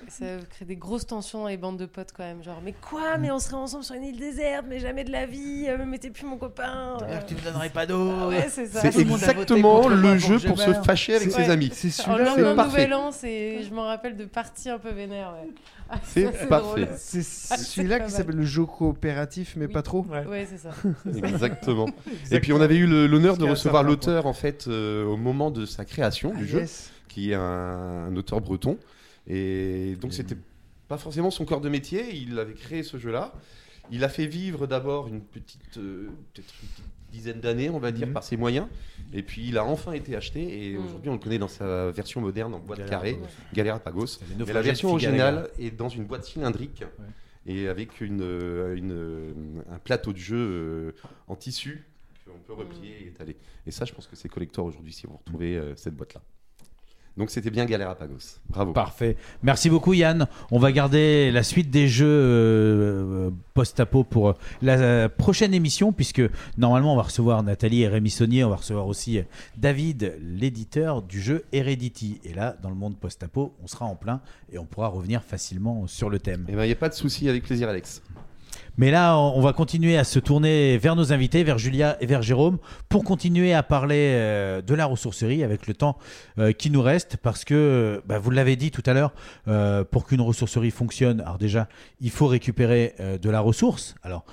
Ça 0.07 0.25
crée 0.49 0.65
des 0.65 0.75
grosses 0.75 1.07
tensions 1.07 1.39
dans 1.41 1.47
les 1.47 1.57
bandes 1.57 1.77
de 1.77 1.85
potes 1.85 2.11
quand 2.15 2.23
même. 2.23 2.43
Genre, 2.43 2.61
mais 2.63 2.73
quoi 2.73 3.17
Mais 3.17 3.31
on 3.31 3.39
serait 3.39 3.55
ensemble 3.55 3.83
sur 3.83 3.95
une 3.95 4.03
île 4.03 4.19
déserte, 4.19 4.65
mais 4.67 4.79
jamais 4.79 5.03
de 5.03 5.11
la 5.11 5.25
vie, 5.25 5.65
euh, 5.67 5.83
mais 5.87 5.97
t'es 5.97 6.09
plus 6.09 6.25
mon 6.25 6.37
copain. 6.37 6.97
euh. 7.01 7.19
Tu 7.27 7.35
me 7.35 7.39
donnerais 7.41 7.69
pas 7.69 7.85
d'eau. 7.85 8.11
Ah 8.21 8.27
ouais, 8.27 8.47
c'est 8.49 8.67
ça. 8.67 8.81
Tout 8.89 8.99
exactement 8.99 9.87
le 9.87 10.17
jeu 10.17 10.39
pour 10.39 10.59
se 10.59 10.73
fâcher 10.73 11.15
avec 11.15 11.29
Ouais. 11.29 11.43
ses 11.43 11.49
amis. 11.49 11.69
C'est 11.73 11.87
En 12.07 12.15
celui-là. 12.17 12.53
parfait. 12.55 12.69
Nouvel 12.87 12.93
An, 12.93 13.11
c'est- 13.11 13.63
je 13.63 13.73
m'en 13.73 13.85
rappelle 13.85 14.15
de 14.15 14.25
parties 14.25 14.69
un 14.69 14.79
peu 14.79 14.89
vénères. 14.91 15.33
Ouais. 15.43 15.49
Ah, 15.89 15.95
C'est 16.03 16.47
parfait. 16.47 16.81
drôle. 16.85 16.87
C'est 16.97 17.19
Ah, 17.51 17.57
celui-là 17.57 17.99
qui 18.01 18.11
s'appelle 18.11 18.35
le 18.35 18.45
jeu 18.45 18.65
coopératif, 18.65 19.55
mais 19.57 19.67
pas 19.67 19.81
trop. 19.81 20.05
Ouais, 20.05 20.47
c'est 20.49 20.57
ça. 20.59 20.69
Exactement. 21.27 21.87
Et 22.31 22.39
puis 22.39 22.53
on 22.53 22.61
avait 22.61 22.77
eu 22.77 22.85
l'honneur 23.07 23.37
de 23.37 23.45
recevoir 23.49 23.83
l'auteur 23.83 24.25
en 24.27 24.33
fait 24.33 24.65
euh, 24.67 25.03
au 25.05 25.17
moment 25.17 25.49
de 25.49 25.65
sa 25.65 25.85
création 25.85 26.31
Ah, 26.35 26.37
du 26.37 26.47
jeu, 26.47 26.59
yes. 26.59 26.91
qui 27.07 27.31
est 27.31 27.35
un, 27.35 27.41
un 28.09 28.15
auteur 28.15 28.39
breton. 28.41 28.77
Et 29.29 29.95
donc 30.01 30.13
c'était 30.13 30.37
pas 30.87 30.97
forcément 30.97 31.31
son 31.31 31.45
corps 31.45 31.61
de 31.61 31.69
métier. 31.69 32.15
Il 32.15 32.37
avait 32.39 32.53
créé 32.55 32.83
ce 32.83 32.97
jeu-là. 32.97 33.33
Il 33.91 34.03
a 34.03 34.09
fait 34.09 34.25
vivre 34.27 34.67
d'abord 34.67 35.07
une 35.07 35.21
petite, 35.21 35.77
euh, 35.77 36.09
peut-être 36.33 36.53
une 36.61 36.67
petite 36.69 36.85
dizaine 37.11 37.39
d'années, 37.39 37.69
on 37.71 37.79
va 37.79 37.91
dire, 37.91 38.05
Mhm. 38.07 38.13
par 38.13 38.23
ses 38.23 38.37
moyens. 38.37 38.67
Et 39.13 39.23
puis 39.23 39.47
il 39.47 39.57
a 39.57 39.65
enfin 39.65 39.93
été 39.93 40.15
acheté. 40.15 40.67
Et 40.71 40.77
Mhm. 40.77 40.85
aujourd'hui 40.85 41.09
on 41.09 41.13
le 41.13 41.19
connaît 41.19 41.39
dans 41.39 41.47
sa 41.47 41.89
version 41.91 42.21
moderne 42.21 42.53
en 42.53 42.59
boîte 42.59 42.85
carrée, 42.87 43.19
Galérapagos. 43.53 44.19
Galérapagos. 44.27 44.45
Mais 44.47 44.53
la 44.53 44.61
version 44.61 44.89
originale 44.91 45.49
est 45.57 45.71
dans 45.71 45.89
une 45.89 46.05
boîte 46.05 46.25
cylindrique 46.25 46.83
et 47.47 47.67
avec 47.67 48.01
une, 48.01 48.21
euh, 48.21 48.75
une, 48.75 48.91
euh, 48.91 49.33
un 49.71 49.79
plateau 49.79 50.13
de 50.13 50.17
jeu 50.19 50.93
en 51.27 51.35
tissu 51.35 51.85
qu'on 52.25 52.37
peut 52.45 52.53
replier 52.53 53.05
et 53.05 53.07
étaler. 53.07 53.37
Et 53.65 53.71
ça, 53.71 53.85
je 53.85 53.93
pense 53.93 54.05
que 54.05 54.15
c'est 54.15 54.29
collector 54.29 54.65
aujourd'hui 54.65 54.93
si 54.93 55.07
vous 55.07 55.17
retrouvez 55.17 55.57
euh, 55.57 55.75
cette 55.75 55.95
boîte-là. 55.95 56.21
Donc 57.19 57.29
c'était 57.29 57.49
bien 57.51 57.65
Galérapagos. 57.65 58.39
Bravo. 58.49 58.71
Parfait. 58.71 59.17
Merci 59.43 59.69
beaucoup 59.69 59.93
Yann. 59.93 60.25
On 60.51 60.57
va 60.57 60.71
garder 60.71 61.31
la 61.31 61.43
suite 61.43 61.69
des 61.69 61.89
jeux 61.89 62.07
euh, 62.07 63.29
post-apo 63.53 64.05
pour 64.05 64.35
la 64.61 65.09
prochaine 65.09 65.53
émission 65.53 65.91
puisque 65.91 66.21
normalement 66.57 66.93
on 66.93 66.95
va 66.95 67.03
recevoir 67.03 67.43
Nathalie 67.43 67.81
et 67.81 67.89
Rémi 67.89 68.09
Saunier, 68.09 68.45
on 68.45 68.49
va 68.49 68.55
recevoir 68.55 68.87
aussi 68.87 69.21
David, 69.57 70.15
l'éditeur 70.21 71.01
du 71.01 71.21
jeu 71.21 71.43
Heredity. 71.51 72.21
Et 72.23 72.33
là, 72.33 72.55
dans 72.63 72.69
le 72.69 72.75
monde 72.75 72.97
post-apo, 72.97 73.53
on 73.61 73.67
sera 73.67 73.85
en 73.85 73.95
plein 73.95 74.21
et 74.51 74.57
on 74.57 74.65
pourra 74.65 74.87
revenir 74.87 75.21
facilement 75.21 75.87
sur 75.87 76.09
le 76.09 76.19
thème. 76.19 76.45
Eh 76.47 76.53
ben, 76.53 76.63
il 76.63 76.67
n'y 76.67 76.73
a 76.73 76.77
pas 76.77 76.89
de 76.89 76.93
souci, 76.93 77.27
avec 77.27 77.43
plaisir, 77.43 77.67
Alex. 77.67 78.01
Mais 78.79 78.91
là, 78.91 79.17
on 79.17 79.41
va 79.41 79.51
continuer 79.51 79.97
à 79.97 80.05
se 80.05 80.19
tourner 80.19 80.77
vers 80.77 80.95
nos 80.95 81.11
invités, 81.11 81.43
vers 81.43 81.57
Julia 81.57 81.97
et 81.99 82.05
vers 82.05 82.21
Jérôme, 82.21 82.59
pour 82.87 83.03
continuer 83.03 83.53
à 83.53 83.61
parler 83.61 84.13
euh, 84.13 84.61
de 84.61 84.73
la 84.73 84.85
ressourcerie 84.85 85.43
avec 85.43 85.67
le 85.67 85.73
temps 85.73 85.97
euh, 86.37 86.53
qui 86.53 86.69
nous 86.69 86.81
reste, 86.81 87.17
parce 87.17 87.43
que, 87.43 88.01
bah, 88.05 88.19
vous 88.19 88.31
l'avez 88.31 88.55
dit 88.55 88.71
tout 88.71 88.83
à 88.85 88.93
l'heure, 88.93 89.11
euh, 89.49 89.83
pour 89.83 90.07
qu'une 90.07 90.21
ressourcerie 90.21 90.71
fonctionne, 90.71 91.19
alors 91.19 91.37
déjà, 91.37 91.67
il 91.99 92.09
faut 92.09 92.27
récupérer 92.27 92.95
de 93.21 93.29
la 93.29 93.41
ressource. 93.41 93.95
Alors, 94.01 94.23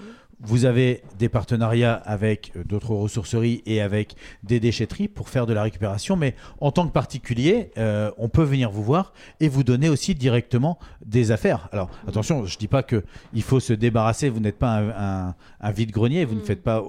vous 0.40 0.64
avez 0.66 1.02
des 1.18 1.28
partenariats 1.28 1.94
avec 1.94 2.52
euh, 2.56 2.64
d'autres 2.64 2.94
ressourceries 2.94 3.62
et 3.66 3.80
avec 3.80 4.14
des 4.42 4.60
déchetteries 4.60 5.08
pour 5.08 5.28
faire 5.30 5.46
de 5.46 5.52
la 5.54 5.62
récupération, 5.62 6.14
mais 6.16 6.34
en 6.60 6.70
tant 6.72 6.86
que 6.86 6.92
particulier, 6.92 7.70
euh, 7.78 8.10
on 8.18 8.28
peut 8.28 8.42
venir 8.42 8.70
vous 8.70 8.82
voir 8.82 9.12
et 9.40 9.48
vous 9.48 9.64
donner 9.64 9.88
aussi 9.88 10.14
directement 10.14 10.78
des 11.04 11.30
affaires. 11.30 11.68
Alors 11.72 11.88
attention, 12.06 12.44
je 12.44 12.54
ne 12.54 12.58
dis 12.58 12.68
pas 12.68 12.82
qu'il 12.82 13.02
faut 13.42 13.60
se 13.60 13.72
débarrasser, 13.72 14.28
vous 14.28 14.40
n'êtes 14.40 14.58
pas 14.58 14.76
un, 14.76 14.88
un- 15.28 15.34
un 15.60 15.70
vide-grenier, 15.70 16.24
vous 16.26 16.34
ne 16.34 16.40
faites 16.40 16.62
pas 16.62 16.78
euh, 16.80 16.84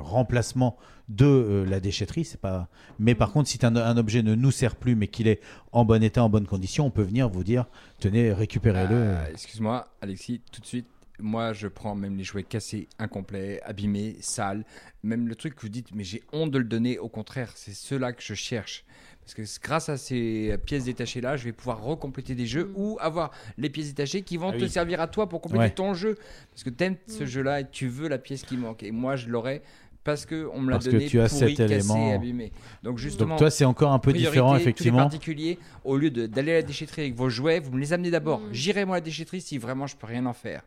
remplacement 0.00 0.76
de 1.10 1.26
euh, 1.26 1.64
la 1.66 1.80
déchetterie, 1.80 2.24
c'est 2.24 2.40
pas. 2.40 2.68
Mais 2.98 3.14
par 3.14 3.30
contre, 3.32 3.48
si 3.50 3.58
un, 3.62 3.76
un 3.76 3.96
objet 3.98 4.22
ne 4.22 4.34
nous 4.34 4.50
sert 4.50 4.74
plus, 4.76 4.94
mais 4.96 5.06
qu'il 5.08 5.28
est 5.28 5.40
en 5.72 5.84
bon 5.84 6.02
état, 6.02 6.24
en 6.24 6.30
bonne 6.30 6.46
condition, 6.46 6.86
on 6.86 6.90
peut 6.90 7.02
venir 7.02 7.28
vous 7.28 7.44
dire, 7.44 7.66
tenez, 8.00 8.32
récupérez-le. 8.32 8.94
Euh, 8.94 9.26
Excuse-moi, 9.30 9.86
Alexis, 10.00 10.40
tout 10.50 10.60
de 10.62 10.66
suite. 10.66 10.86
Moi, 11.20 11.52
je 11.52 11.68
prends 11.68 11.94
même 11.94 12.16
les 12.16 12.24
jouets 12.24 12.42
cassés, 12.42 12.88
incomplets, 12.98 13.60
abîmés, 13.62 14.16
sales. 14.20 14.64
Même 15.04 15.28
le 15.28 15.36
truc 15.36 15.54
que 15.54 15.62
vous 15.62 15.68
dites, 15.68 15.94
mais 15.94 16.02
j'ai 16.02 16.22
honte 16.32 16.50
de 16.50 16.58
le 16.58 16.64
donner. 16.64 16.98
Au 16.98 17.08
contraire, 17.08 17.52
c'est 17.54 17.72
ceux-là 17.74 18.12
que 18.12 18.22
je 18.22 18.34
cherche. 18.34 18.84
Parce 19.20 19.32
que 19.34 19.42
grâce 19.62 19.88
à 19.88 19.96
ces 19.96 20.56
pièces 20.66 20.84
détachées-là, 20.84 21.36
je 21.36 21.44
vais 21.44 21.52
pouvoir 21.52 21.82
recompléter 21.82 22.34
des 22.34 22.46
jeux 22.46 22.72
ou 22.74 22.98
avoir 23.00 23.30
les 23.56 23.70
pièces 23.70 23.88
détachées 23.94 24.22
qui 24.22 24.36
vont 24.36 24.50
Ah 24.50 24.58
te 24.58 24.64
oui. 24.64 24.68
servir 24.68 25.00
à 25.00 25.06
toi 25.06 25.28
pour 25.28 25.40
compléter 25.40 25.64
Ouais. 25.64 25.70
ton 25.70 25.94
jeu. 25.94 26.16
Parce 26.50 26.64
que 26.64 26.70
tu 26.70 26.84
aimes 26.84 26.96
ce 27.06 27.22
Mm. 27.22 27.26
jeu-là 27.26 27.60
et 27.60 27.70
tu 27.70 27.86
veux 27.86 28.08
la 28.08 28.18
pièce 28.18 28.42
qui 28.42 28.56
manque. 28.56 28.82
Et 28.82 28.90
moi, 28.90 29.16
je 29.16 29.28
l'aurais 29.28 29.62
parce 30.04 30.26
qu'on 30.26 30.60
me 30.60 30.70
l'a 30.70 30.76
Parce 30.76 30.86
que 30.86 30.90
donné 30.92 31.06
tu 31.06 31.18
as 31.20 31.28
pourri, 31.28 31.38
cet 31.56 31.56
cassé, 31.56 31.74
élément. 31.74 32.14
abîmé. 32.14 32.52
Donc 32.82 32.98
justement, 32.98 33.30
Donc 33.30 33.38
toi, 33.38 33.50
c'est 33.50 33.64
encore 33.64 33.92
un 33.92 33.98
peu 33.98 34.10
priorité, 34.10 34.30
différent, 34.30 34.50
tous 34.50 34.56
les 34.56 34.62
effectivement. 34.62 34.98
particuliers, 34.98 35.58
au 35.84 35.96
lieu 35.96 36.10
d'aller 36.10 36.52
à 36.52 36.56
la 36.56 36.62
déchetterie 36.62 37.02
avec 37.02 37.14
vos 37.14 37.28
jouets, 37.30 37.58
vous 37.60 37.72
me 37.72 37.80
les 37.80 37.92
amenez 37.92 38.10
d'abord. 38.10 38.40
Mm. 38.40 38.48
J'irai 38.52 38.84
moi 38.84 38.96
à 38.96 38.98
la 39.00 39.04
déchetterie 39.04 39.40
si 39.40 39.58
vraiment 39.58 39.86
je 39.86 39.96
peux 39.96 40.06
rien 40.06 40.24
en 40.26 40.32
faire. 40.34 40.62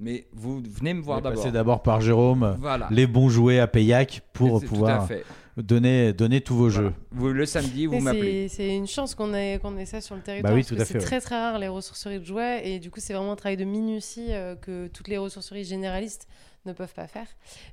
Mais 0.00 0.26
vous 0.32 0.62
venez 0.66 0.94
me 0.94 1.02
voir 1.02 1.18
On 1.18 1.20
va 1.20 1.28
d'abord. 1.28 1.42
passer 1.44 1.52
d'abord 1.52 1.82
par 1.82 2.00
Jérôme, 2.00 2.56
Voilà. 2.58 2.88
les 2.90 3.06
bons 3.06 3.28
jouets 3.28 3.58
à 3.60 3.66
Payac 3.66 4.22
pour 4.32 4.60
C'est- 4.60 4.66
tout 4.66 4.72
pouvoir 4.72 5.02
à 5.02 5.06
fait. 5.06 5.24
donner, 5.58 6.14
donner 6.14 6.40
tous 6.40 6.54
vos 6.56 6.70
jeux. 6.70 6.92
Vous, 7.10 7.28
le 7.28 7.44
samedi, 7.44 7.84
vous 7.84 8.00
m'appelez. 8.00 8.48
c'est- 8.48 8.56
C'est 8.56 8.74
une 8.76 8.86
chance 8.86 9.14
qu'on 9.14 9.34
ait, 9.34 9.58
qu'on 9.60 9.76
ait 9.76 9.84
ça 9.84 10.00
sur 10.00 10.14
le 10.14 10.22
territoire. 10.22 10.52
Bah 10.52 10.56
oui, 10.56 10.62
parce 10.62 10.68
tout 10.68 10.76
que 10.76 10.80
à 10.80 10.84
fait, 10.86 10.92
C'est 10.94 10.98
ouais. 11.00 11.04
très 11.04 11.20
très 11.20 11.38
rare 11.38 11.58
les 11.58 11.68
ressourceries 11.68 12.18
de 12.20 12.24
jouets 12.24 12.62
et 12.66 12.78
du 12.78 12.90
coup 12.90 13.00
c'est 13.00 13.12
vraiment 13.12 13.32
un 13.32 13.36
travail 13.36 13.56
de 13.58 13.64
minutie 13.64 14.26
euh, 14.30 14.54
que 14.56 14.86
toutes 14.88 15.08
les 15.08 15.18
ressourceries 15.18 15.64
généralistes 15.64 16.28
ne 16.64 16.72
peuvent 16.72 16.94
pas 16.94 17.06
faire. 17.06 17.26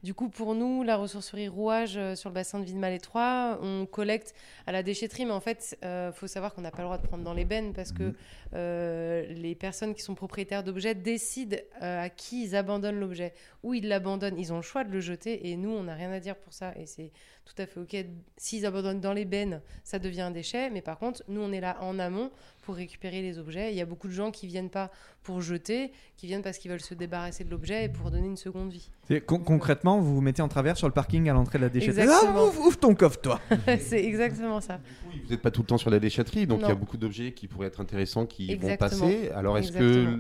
Du 0.04 0.14
coup 0.14 0.30
pour 0.30 0.56
nous, 0.56 0.84
la 0.84 0.96
ressourcerie 0.96 1.48
rouage 1.48 1.98
euh, 1.98 2.16
sur 2.16 2.30
le 2.30 2.34
bassin 2.36 2.60
de 2.60 2.66
Ville-Mal 2.66 3.00
3, 3.00 3.60
on 3.62 3.86
collecte 3.86 4.34
à 4.68 4.72
la 4.72 4.84
déchetterie, 4.84 5.26
mais 5.26 5.32
en 5.32 5.40
fait 5.40 5.78
il 5.82 6.12
faut 6.14 6.28
savoir 6.28 6.54
qu'on 6.54 6.62
n'a 6.62 6.72
pas 6.72 6.80
le 6.80 6.86
droit 6.86 6.98
de 6.98 7.06
prendre 7.06 7.24
dans 7.24 7.34
les 7.34 7.46
bennes 7.46 7.74
parce 7.74 7.92
que 7.92 8.14
euh, 8.54 9.26
les 9.28 9.56
personnes 9.56 9.94
qui 9.94 10.02
sont 10.02 10.16
propriétaires 10.16 10.64
d'objets 10.64 10.96
décident 10.96 11.58
euh, 11.82 12.04
à 12.04 12.10
qui 12.10 12.44
ils 12.44 12.56
abandonnent 12.56 13.00
l'objet. 13.00 13.34
Ou 13.64 13.74
ils 13.74 13.88
l'abandonnent, 13.88 14.38
ils 14.38 14.54
ont 14.54 14.58
le 14.58 14.62
choix 14.62 14.84
de 14.84 14.92
le 14.92 15.00
jeter 15.00 15.50
et 15.50 15.58
nous 15.58 15.70
on 15.72 15.84
n'a 15.84 15.96
rien 15.96 16.12
à 16.12 16.20
dire 16.20 16.36
pour 16.36 16.54
ça 16.54 16.74
et 16.78 16.86
c'est 16.86 17.12
tout 17.46 17.62
à 17.62 17.66
fait 17.66 17.80
ok. 17.80 17.96
S'ils 18.38 18.66
abandonnent 18.66 19.00
dans 19.00 19.14
les 19.14 19.26
bennes, 19.26 19.62
ça 19.84 20.00
devient 20.00 20.22
un 20.22 20.32
déchet, 20.32 20.70
mais 20.70 20.82
par 20.82 20.98
contre, 20.98 21.24
nous, 21.28 21.42
on 21.42 21.52
est 21.52 21.62
là 21.62 21.78
en 21.82 22.00
amont 22.00 22.32
pour 22.64 22.76
récupérer 22.76 23.22
les 23.22 23.38
objets. 23.38 23.72
Il 23.72 23.78
y 23.78 23.82
a 23.82 23.86
beaucoup 23.86 24.08
de 24.08 24.14
gens 24.14 24.32
qui 24.32 24.48
viennent 24.48 24.72
pas 24.72 24.92
pour 25.24 25.42
jeter, 25.42 25.92
qui 26.18 26.26
viennent 26.28 26.42
parce 26.42 26.58
qu'ils 26.58 26.72
veulent 26.72 26.82
se 26.82 26.96
débarrasser 26.96 27.44
de 27.44 27.52
l'objet 27.52 27.86
et 27.86 27.90
pour 27.90 28.12
donner 28.12 28.28
une 28.28 28.38
seconde 28.38 28.72
vie. 28.72 28.90
Con- 29.28 29.40
concrètement, 29.40 30.00
vous 30.00 30.16
vous 30.16 30.22
mettez 30.22 30.42
en 30.42 30.48
travers 30.48 30.78
sur 30.78 30.88
le 30.88 30.94
parking 30.94 31.30
à 31.30 31.34
l'entrée 31.34 31.60
de 31.60 31.64
la 31.64 31.70
déchetterie. 31.70 32.02
Exactement. 32.04 32.34
Ah, 32.38 32.44
ouvre, 32.46 32.68
ouvre 32.68 32.78
ton 32.78 32.96
coffre, 32.96 33.20
toi 33.22 33.40
c'est 33.80 34.04
exactement 34.04 34.62
ça. 34.62 34.80
Vous 35.24 35.30
n'êtes 35.30 35.42
pas 35.42 35.52
tout 35.52 35.62
le 35.62 35.68
temps 35.68 35.78
sur 35.78 35.90
la 35.92 36.00
déchetterie, 36.00 36.48
donc 36.48 36.62
il 36.64 36.68
y 36.68 36.72
a 36.72 36.76
beaucoup 36.76 36.98
d'objets 36.98 37.32
qui 37.32 37.48
pourraient 37.48 37.68
être 37.68 37.82
intéressants 37.82 38.26
qui 38.26 38.52
Exactement. 38.52 38.90
vont 39.06 39.08
passer. 39.12 39.30
Alors 39.36 39.58
est-ce 39.58 39.72
que 39.72 40.18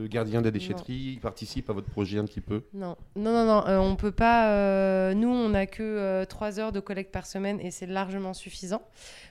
le 0.00 0.06
gardien 0.08 0.40
de 0.40 0.46
la 0.46 0.50
déchetterie 0.50 1.18
participe 1.22 1.70
à 1.70 1.72
votre 1.72 1.88
projet 1.88 2.18
un 2.18 2.24
petit 2.24 2.40
peu? 2.40 2.62
Non, 2.74 2.96
non, 3.16 3.32
non, 3.32 3.44
non, 3.46 3.66
euh, 3.66 3.78
on 3.78 3.96
peut 3.96 4.12
pas. 4.12 4.50
euh, 4.52 5.14
nous, 5.14 5.28
on 5.28 5.48
n'a 5.50 5.66
que 5.66 6.24
3 6.24 6.60
heures 6.60 6.72
de 6.72 6.80
collecte 6.80 7.12
par 7.12 7.26
semaine 7.26 7.58
et 7.60 7.70
c'est 7.70 7.86
largement 7.86 8.34
suffisant. 8.34 8.82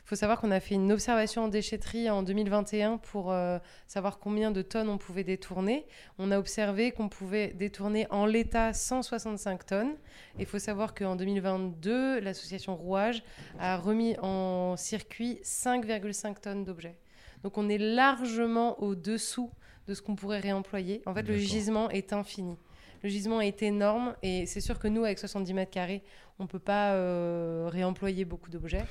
Il 0.06 0.10
faut 0.10 0.16
savoir 0.16 0.40
qu'on 0.40 0.52
a 0.52 0.60
fait 0.62 0.76
une 0.76 0.92
observation 0.92 1.44
en 1.44 1.48
déchetterie 1.50 2.10
en 2.10 2.24
2021 2.24 2.98
pour 2.98 3.32
euh, 3.32 3.60
savoir 3.88 4.20
combien 4.20 4.52
de 4.52 4.62
tonnes 4.62 4.88
on 4.90 4.98
pouvait 4.98 5.26
détourner. 5.26 5.86
On 6.18 6.32
a 6.32 6.40
observé 6.40 6.92
qu'on 6.92 7.10
pouvait 7.10 7.50
détourner 7.54 8.08
en 8.10 8.26
l'état 8.26 8.72
165 8.88 9.66
tonnes. 9.66 9.96
Il 10.40 10.46
faut 10.46 10.60
savoir 10.60 10.94
qu'en 10.94 11.16
2022, 11.16 12.20
l'association 12.20 12.76
Rouage 12.76 13.22
a 13.60 13.78
remis 13.78 14.16
en 14.22 14.78
circuit 14.78 15.40
5,5 15.44 16.40
tonnes 16.40 16.64
d'objets. 16.64 16.98
Donc 17.44 17.58
on 17.58 17.68
est 17.70 17.78
largement 17.78 18.82
au-dessous 18.82 19.52
de 19.88 19.94
ce 19.94 20.02
qu'on 20.02 20.16
pourrait 20.16 20.40
réemployer. 20.40 21.02
En 21.06 21.14
fait, 21.14 21.24
le 21.24 21.38
gisement 21.38 21.90
est 21.90 22.14
infini. 22.14 22.58
Le 23.04 23.10
gisement 23.10 23.42
est 23.42 23.62
énorme 23.62 24.16
et 24.24 24.46
c'est 24.46 24.62
sûr 24.62 24.80
que 24.80 24.88
nous, 24.88 25.04
avec 25.04 25.20
70 25.20 25.54
mètres 25.54 25.72
carrés, 25.72 26.02
on 26.40 26.44
ne 26.44 26.48
peut 26.48 26.60
pas 26.60 26.94
euh, 26.94 27.68
réemployer 27.72 28.26
beaucoup 28.26 28.50
d'objets. 28.50 28.86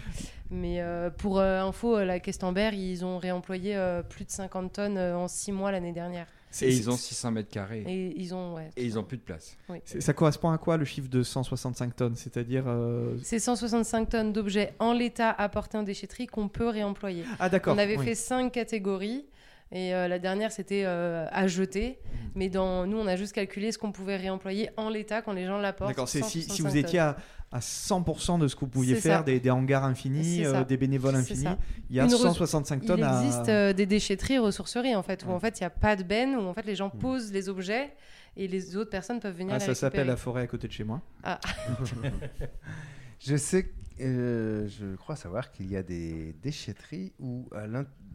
Mais 0.50 0.80
euh, 0.80 1.10
pour 1.10 1.38
euh, 1.38 1.60
info, 1.62 2.04
la 2.04 2.20
Questember, 2.20 2.70
ils 2.74 3.04
ont 3.04 3.18
réemployé 3.18 3.76
plus 4.08 4.24
de 4.24 4.30
50 4.30 4.72
tonnes 4.72 4.98
en 4.98 5.26
6 5.26 5.52
mois 5.52 5.72
l'année 5.72 5.92
dernière. 5.92 6.26
Et 6.62 6.74
ils 6.74 6.88
ont 6.88 6.96
600 6.96 7.32
mètres 7.32 7.50
carrés. 7.50 7.84
Et 7.86 8.14
ils 8.18 8.34
ont, 8.34 8.54
ouais. 8.54 8.70
Et 8.76 8.84
ils 8.84 8.98
ont 8.98 9.02
plus 9.02 9.18
de 9.18 9.22
place. 9.22 9.56
Oui. 9.68 9.78
Ça 9.84 10.12
correspond 10.14 10.50
à 10.50 10.58
quoi 10.58 10.76
le 10.76 10.84
chiffre 10.84 11.08
de 11.08 11.22
165 11.22 11.94
tonnes? 11.96 12.14
C'est-à-dire. 12.16 12.64
euh, 12.66 13.16
C'est 13.22 13.38
165 13.38 14.08
tonnes 14.08 14.32
d'objets 14.32 14.72
en 14.78 14.92
l'état 14.92 15.30
apportés 15.30 15.76
en 15.76 15.82
déchetterie 15.82 16.26
qu'on 16.26 16.48
peut 16.48 16.68
réemployer. 16.68 17.24
Ah, 17.38 17.48
d'accord, 17.48 17.74
On 17.74 17.78
avait 17.78 17.96
oui. 17.98 18.04
fait 18.04 18.14
cinq 18.14 18.52
catégories. 18.52 19.26
Et 19.72 19.92
euh, 19.94 20.06
la 20.06 20.20
dernière, 20.20 20.52
c'était 20.52 20.84
euh, 20.86 21.26
à 21.32 21.48
jeter. 21.48 21.98
Mais 22.36 22.48
dans, 22.48 22.86
nous, 22.86 22.98
on 22.98 23.06
a 23.08 23.16
juste 23.16 23.32
calculé 23.32 23.72
ce 23.72 23.78
qu'on 23.78 23.90
pouvait 23.90 24.16
réemployer 24.16 24.70
en 24.76 24.88
l'état 24.88 25.22
quand 25.22 25.32
les 25.32 25.44
gens 25.44 25.58
l'apportent. 25.58 25.90
D'accord, 25.90 26.08
c'est 26.08 26.22
si, 26.22 26.42
si 26.42 26.48
165 26.50 26.68
vous 26.70 26.76
étiez 26.76 26.98
à, 27.00 27.16
à 27.52 27.60
100% 27.60 28.38
de 28.40 28.48
ce 28.48 28.56
que 28.56 28.60
vous 28.60 28.66
pouviez 28.68 28.96
faire, 28.96 29.24
des, 29.24 29.38
des 29.40 29.50
hangars 29.50 29.84
infinis, 29.84 30.44
euh, 30.44 30.64
des 30.64 30.76
bénévoles 30.76 31.14
infinis, 31.14 31.46
il 31.88 31.96
y 31.96 32.00
a 32.00 32.04
Une 32.04 32.10
res- 32.10 32.16
165 32.22 32.84
tonnes 32.84 32.98
Il 32.98 33.04
à. 33.04 33.22
existe 33.22 33.48
euh, 33.48 33.72
des 33.72 33.86
déchetteries, 33.86 34.38
ressourceries, 34.38 34.94
en 34.96 35.02
fait, 35.02 35.24
où 35.26 35.30
en 35.30 35.38
fait, 35.38 35.58
il 35.60 35.62
n'y 35.62 35.66
a 35.66 35.70
pas 35.70 35.96
de 35.96 36.02
benne, 36.02 36.34
où 36.36 36.40
en 36.42 36.52
fait, 36.54 36.66
les 36.66 36.74
gens 36.74 36.90
posent 36.90 37.32
les 37.32 37.48
objets 37.48 37.92
et 38.36 38.48
les 38.48 38.76
autres 38.76 38.90
personnes 38.90 39.20
peuvent 39.20 39.36
venir 39.36 39.54
Ah, 39.54 39.58
les 39.58 39.64
ça 39.64 39.74
s'appelle 39.74 40.08
la 40.08 40.16
forêt 40.16 40.42
à 40.42 40.46
côté 40.46 40.66
de 40.68 40.72
chez 40.72 40.84
moi. 40.84 41.00
Ah. 41.22 41.38
Je 43.20 43.36
sais, 43.36 43.64
que, 43.64 43.70
euh, 44.00 44.66
je 44.68 44.94
crois 44.96 45.16
savoir 45.16 45.50
qu'il 45.50 45.70
y 45.70 45.76
a 45.76 45.82
des 45.82 46.34
déchetteries 46.42 47.12
où 47.18 47.48
à 47.54 47.66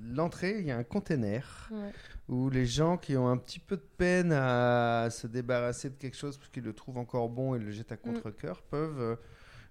l'entrée, 0.04 0.58
il 0.60 0.66
y 0.66 0.72
a 0.72 0.78
un 0.78 0.84
container 0.84 1.70
Ouais. 1.72 1.92
où 2.28 2.50
les 2.50 2.66
gens 2.66 2.98
qui 2.98 3.16
ont 3.18 3.28
un 3.30 3.38
petit 3.38 3.60
peu 3.60 3.78
de 3.78 3.86
peine 3.98 4.32
à 4.32 5.08
se 5.12 5.28
débarrasser 5.28 5.90
de 5.90 5.96
quelque 5.96 6.18
chose 6.18 6.38
parce 6.38 6.50
qu'ils 6.50 6.64
le 6.64 6.74
trouvent 6.74 6.98
encore 6.98 7.30
bon 7.30 7.56
et 7.56 7.60
le 7.60 7.72
jettent 7.72 7.92
à 7.92 7.98
contre-coeur 7.98 8.62
peuvent 8.64 9.18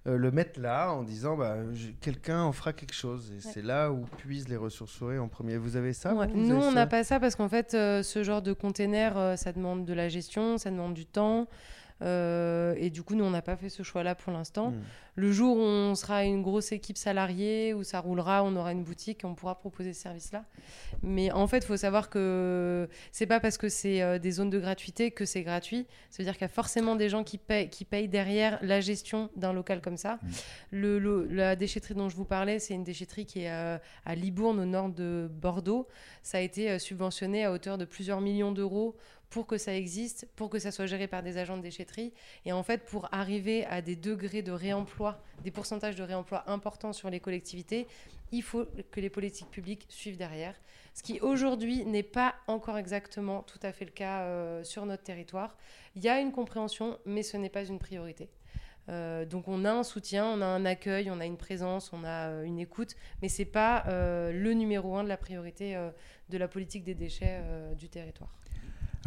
euh, 0.06 0.16
le 0.16 0.30
mettre 0.30 0.58
là 0.60 0.90
en 0.92 1.02
disant 1.02 1.36
bah, 1.36 1.56
quelqu'un 2.00 2.42
en 2.42 2.52
fera 2.52 2.72
quelque 2.72 2.94
chose. 2.94 3.32
Et 3.36 3.40
c'est 3.40 3.62
là 3.62 3.90
où 3.92 4.06
puisent 4.18 4.48
les 4.48 4.56
ressourceries 4.56 5.18
en 5.18 5.28
premier. 5.28 5.58
Vous 5.58 5.76
avez 5.76 5.92
ça 5.92 6.14
Ouais. 6.14 6.26
vous 6.28 6.36
Nous, 6.38 6.56
avez 6.56 6.64
on 6.64 6.72
n'a 6.72 6.86
pas 6.86 7.04
ça 7.04 7.20
parce 7.20 7.36
qu'en 7.36 7.48
fait, 7.50 7.74
euh, 7.74 8.02
ce 8.02 8.22
genre 8.22 8.40
de 8.42 8.52
container, 8.54 9.36
ça 9.38 9.52
demande 9.52 9.84
de 9.84 9.92
la 9.92 10.08
gestion, 10.08 10.56
ça 10.58 10.70
demande 10.70 10.94
du 10.94 11.06
temps. 11.06 11.48
Euh, 12.02 12.74
et 12.78 12.90
du 12.90 13.02
coup, 13.02 13.14
nous, 13.14 13.24
on 13.24 13.30
n'a 13.30 13.42
pas 13.42 13.56
fait 13.56 13.68
ce 13.68 13.82
choix-là 13.82 14.14
pour 14.14 14.32
l'instant. 14.32 14.70
Mm. 14.70 14.80
Le 15.16 15.32
jour 15.32 15.56
où 15.56 15.60
on 15.60 15.94
sera 15.94 16.24
une 16.24 16.40
grosse 16.40 16.72
équipe 16.72 16.96
salariée, 16.96 17.74
où 17.74 17.82
ça 17.82 18.00
roulera, 18.00 18.42
on 18.42 18.56
aura 18.56 18.72
une 18.72 18.84
boutique, 18.84 19.20
on 19.24 19.34
pourra 19.34 19.58
proposer 19.58 19.92
ce 19.92 20.00
service-là. 20.02 20.44
Mais 21.02 21.30
en 21.32 21.46
fait, 21.46 21.58
il 21.58 21.64
faut 21.66 21.76
savoir 21.76 22.08
que 22.08 22.88
c'est 23.12 23.26
pas 23.26 23.38
parce 23.40 23.58
que 23.58 23.68
c'est 23.68 24.00
euh, 24.00 24.18
des 24.18 24.30
zones 24.30 24.48
de 24.50 24.58
gratuité 24.58 25.10
que 25.10 25.26
c'est 25.26 25.42
gratuit. 25.42 25.86
Ça 26.10 26.18
veut 26.22 26.24
dire 26.24 26.34
qu'il 26.34 26.42
y 26.42 26.44
a 26.44 26.48
forcément 26.48 26.96
des 26.96 27.08
gens 27.10 27.22
qui 27.24 27.36
payent, 27.36 27.68
qui 27.68 27.84
payent 27.84 28.08
derrière 28.08 28.58
la 28.62 28.80
gestion 28.80 29.28
d'un 29.36 29.52
local 29.52 29.80
comme 29.82 29.96
ça. 29.98 30.18
Le, 30.70 30.98
le- 30.98 31.26
la 31.26 31.54
déchetterie 31.56 31.94
dont 31.94 32.08
je 32.08 32.16
vous 32.16 32.24
parlais, 32.24 32.58
c'est 32.58 32.72
une 32.74 32.84
déchetterie 32.84 33.26
qui 33.26 33.40
est 33.40 33.50
euh, 33.50 33.76
à 34.06 34.14
Libourne, 34.14 34.58
au 34.60 34.64
nord 34.64 34.88
de 34.88 35.28
Bordeaux. 35.30 35.86
Ça 36.22 36.38
a 36.38 36.40
été 36.40 36.78
subventionné 36.78 37.44
à 37.44 37.52
hauteur 37.52 37.76
de 37.76 37.84
plusieurs 37.84 38.20
millions 38.22 38.52
d'euros 38.52 38.96
pour 39.30 39.46
que 39.46 39.58
ça 39.58 39.74
existe, 39.74 40.28
pour 40.36 40.50
que 40.50 40.58
ça 40.58 40.70
soit 40.70 40.86
géré 40.86 41.06
par 41.06 41.22
des 41.22 41.38
agents 41.38 41.56
de 41.56 41.62
déchetterie. 41.62 42.12
Et 42.44 42.52
en 42.52 42.62
fait, 42.62 42.84
pour 42.84 43.08
arriver 43.12 43.64
à 43.66 43.80
des 43.80 43.96
degrés 43.96 44.42
de 44.42 44.52
réemploi, 44.52 45.22
des 45.44 45.50
pourcentages 45.50 45.96
de 45.96 46.02
réemploi 46.02 46.44
importants 46.50 46.92
sur 46.92 47.08
les 47.10 47.20
collectivités, 47.20 47.86
il 48.32 48.42
faut 48.42 48.66
que 48.90 49.00
les 49.00 49.10
politiques 49.10 49.50
publiques 49.50 49.86
suivent 49.88 50.16
derrière. 50.16 50.54
Ce 50.94 51.02
qui 51.02 51.20
aujourd'hui 51.20 51.84
n'est 51.84 52.02
pas 52.02 52.34
encore 52.48 52.76
exactement 52.76 53.42
tout 53.42 53.60
à 53.62 53.72
fait 53.72 53.84
le 53.84 53.92
cas 53.92 54.22
euh, 54.22 54.64
sur 54.64 54.84
notre 54.86 55.04
territoire. 55.04 55.56
Il 55.94 56.02
y 56.02 56.08
a 56.08 56.20
une 56.20 56.32
compréhension, 56.32 56.98
mais 57.06 57.22
ce 57.22 57.36
n'est 57.36 57.48
pas 57.48 57.64
une 57.64 57.78
priorité. 57.78 58.28
Euh, 58.90 59.24
donc 59.24 59.46
on 59.46 59.64
a 59.64 59.72
un 59.72 59.82
soutien, 59.82 60.26
on 60.26 60.40
a 60.40 60.46
un 60.46 60.64
accueil, 60.64 61.10
on 61.10 61.20
a 61.20 61.26
une 61.26 61.36
présence, 61.36 61.92
on 61.92 62.02
a 62.04 62.28
euh, 62.28 62.44
une 62.44 62.58
écoute, 62.58 62.96
mais 63.22 63.28
c'est 63.28 63.44
pas 63.44 63.84
euh, 63.86 64.32
le 64.32 64.52
numéro 64.52 64.96
un 64.96 65.04
de 65.04 65.08
la 65.08 65.16
priorité 65.16 65.76
de 66.28 66.38
la 66.38 66.48
politique 66.48 66.84
des 66.84 66.94
déchets 66.94 67.40
du 67.76 67.88
territoire. 67.88 68.30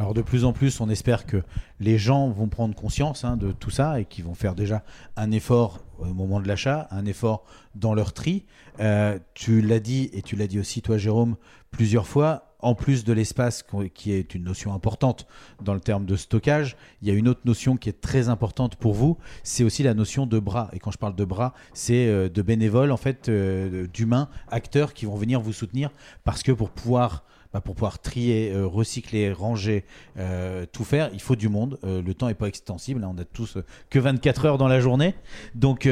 Alors 0.00 0.12
de 0.12 0.22
plus 0.22 0.44
en 0.44 0.52
plus, 0.52 0.80
on 0.80 0.88
espère 0.88 1.24
que 1.24 1.42
les 1.78 1.98
gens 1.98 2.28
vont 2.28 2.48
prendre 2.48 2.74
conscience 2.74 3.24
hein, 3.24 3.36
de 3.36 3.52
tout 3.52 3.70
ça 3.70 4.00
et 4.00 4.04
qu'ils 4.04 4.24
vont 4.24 4.34
faire 4.34 4.56
déjà 4.56 4.82
un 5.16 5.30
effort 5.30 5.84
au 5.98 6.06
moment 6.06 6.40
de 6.40 6.48
l'achat, 6.48 6.88
un 6.90 7.06
effort 7.06 7.44
dans 7.76 7.94
leur 7.94 8.12
tri. 8.12 8.44
Euh, 8.80 9.20
tu 9.34 9.60
l'as 9.60 9.78
dit 9.78 10.10
et 10.12 10.22
tu 10.22 10.34
l'as 10.34 10.48
dit 10.48 10.58
aussi 10.58 10.82
toi 10.82 10.98
Jérôme 10.98 11.36
plusieurs 11.70 12.08
fois. 12.08 12.50
En 12.58 12.74
plus 12.74 13.04
de 13.04 13.12
l'espace 13.12 13.62
qui 13.92 14.12
est 14.12 14.34
une 14.34 14.44
notion 14.44 14.72
importante 14.72 15.26
dans 15.62 15.74
le 15.74 15.80
terme 15.80 16.06
de 16.06 16.16
stockage, 16.16 16.78
il 17.02 17.08
y 17.08 17.10
a 17.10 17.14
une 17.14 17.28
autre 17.28 17.42
notion 17.44 17.76
qui 17.76 17.90
est 17.90 18.00
très 18.00 18.30
importante 18.30 18.76
pour 18.76 18.94
vous, 18.94 19.18
c'est 19.42 19.64
aussi 19.64 19.82
la 19.82 19.92
notion 19.92 20.26
de 20.26 20.38
bras. 20.38 20.70
Et 20.72 20.78
quand 20.78 20.90
je 20.90 20.96
parle 20.96 21.14
de 21.14 21.26
bras, 21.26 21.52
c'est 21.74 22.08
euh, 22.08 22.30
de 22.30 22.40
bénévoles, 22.40 22.90
en 22.90 22.96
fait, 22.96 23.28
euh, 23.28 23.86
d'humains, 23.88 24.30
acteurs 24.48 24.94
qui 24.94 25.04
vont 25.04 25.14
venir 25.14 25.42
vous 25.42 25.52
soutenir 25.52 25.90
parce 26.24 26.42
que 26.42 26.52
pour 26.52 26.70
pouvoir 26.70 27.24
bah, 27.54 27.60
pour 27.60 27.76
pouvoir 27.76 28.00
trier, 28.00 28.50
euh, 28.50 28.66
recycler, 28.66 29.32
ranger, 29.32 29.84
euh, 30.18 30.66
tout 30.72 30.82
faire, 30.82 31.08
il 31.12 31.20
faut 31.20 31.36
du 31.36 31.48
monde. 31.48 31.78
Euh, 31.84 32.02
le 32.02 32.12
temps 32.12 32.26
n'est 32.26 32.34
pas 32.34 32.48
extensible. 32.48 33.04
hein, 33.04 33.12
on 33.14 33.16
a 33.16 33.24
tous 33.24 33.58
que 33.90 34.00
24 34.00 34.46
heures 34.46 34.58
dans 34.58 34.66
la 34.66 34.80
journée. 34.80 35.14
Donc, 35.54 35.88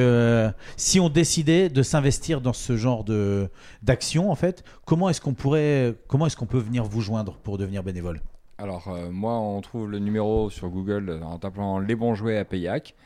si 0.76 0.98
on 0.98 1.09
décidait 1.09 1.68
de 1.68 1.82
s'investir 1.84 2.40
dans 2.40 2.52
ce 2.52 2.76
genre 2.76 3.05
de 3.05 3.48
d'action, 3.84 4.32
en 4.32 4.34
fait, 4.34 4.64
comment 4.84 5.09
est-ce 5.09 5.20
qu'on 5.20 5.34
pourrait, 5.34 5.94
comment 6.09 6.26
est-ce 6.26 6.36
qu'on 6.36 6.47
peut 6.47 6.59
venir 6.59 6.82
vous 6.82 7.01
joindre 7.01 7.34
pour 7.44 7.59
devenir 7.59 7.84
bénévole? 7.84 8.20
Alors, 8.59 8.93
moi, 9.12 9.39
on 9.39 9.60
trouve 9.60 9.89
le 9.89 10.01
numéro 10.01 10.51
sur 10.51 10.68
Google 10.68 11.20
en 11.22 11.39
tapant 11.39 11.78
les 11.78 11.94
bons 11.94 12.16
jouets 12.16 12.39
à 12.39 12.44
Payac. 12.44 12.97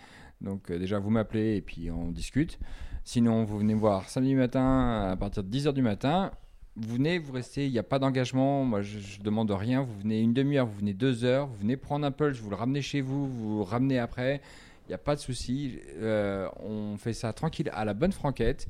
Donc, 0.40 0.72
déjà, 0.72 0.98
vous 0.98 1.10
m'appelez 1.10 1.56
et 1.56 1.60
puis 1.60 1.90
on 1.90 2.10
discute. 2.10 2.58
Sinon, 3.04 3.44
vous 3.44 3.58
venez 3.58 3.74
voir 3.74 4.08
samedi 4.08 4.34
matin 4.34 5.10
à 5.10 5.16
partir 5.16 5.44
de 5.44 5.50
10h 5.54 5.74
du 5.74 5.82
matin. 5.82 6.30
Vous 6.76 6.94
venez, 6.94 7.18
vous 7.18 7.32
restez, 7.32 7.66
il 7.66 7.72
n'y 7.72 7.78
a 7.78 7.82
pas 7.82 7.98
d'engagement. 7.98 8.64
Moi, 8.64 8.82
je, 8.82 8.98
je 8.98 9.20
demande 9.20 9.50
rien. 9.50 9.82
Vous 9.82 9.98
venez 10.00 10.20
une 10.20 10.34
demi-heure, 10.34 10.66
vous 10.66 10.78
venez 10.78 10.92
deux 10.92 11.24
heures. 11.24 11.46
Vous 11.46 11.56
venez 11.56 11.76
prendre 11.76 12.04
un 12.06 12.10
pulse, 12.10 12.38
vous 12.38 12.50
le 12.50 12.56
ramenez 12.56 12.82
chez 12.82 13.00
vous, 13.00 13.26
vous 13.28 13.58
le 13.58 13.62
ramenez 13.64 13.98
après. 13.98 14.40
Il 14.86 14.90
n'y 14.90 14.94
a 14.94 14.98
pas 14.98 15.14
de 15.16 15.20
souci. 15.20 15.78
Euh, 15.96 16.48
on 16.62 16.96
fait 16.98 17.12
ça 17.14 17.32
tranquille, 17.32 17.70
à 17.72 17.84
la 17.84 17.94
bonne 17.94 18.12
franquette. 18.12 18.68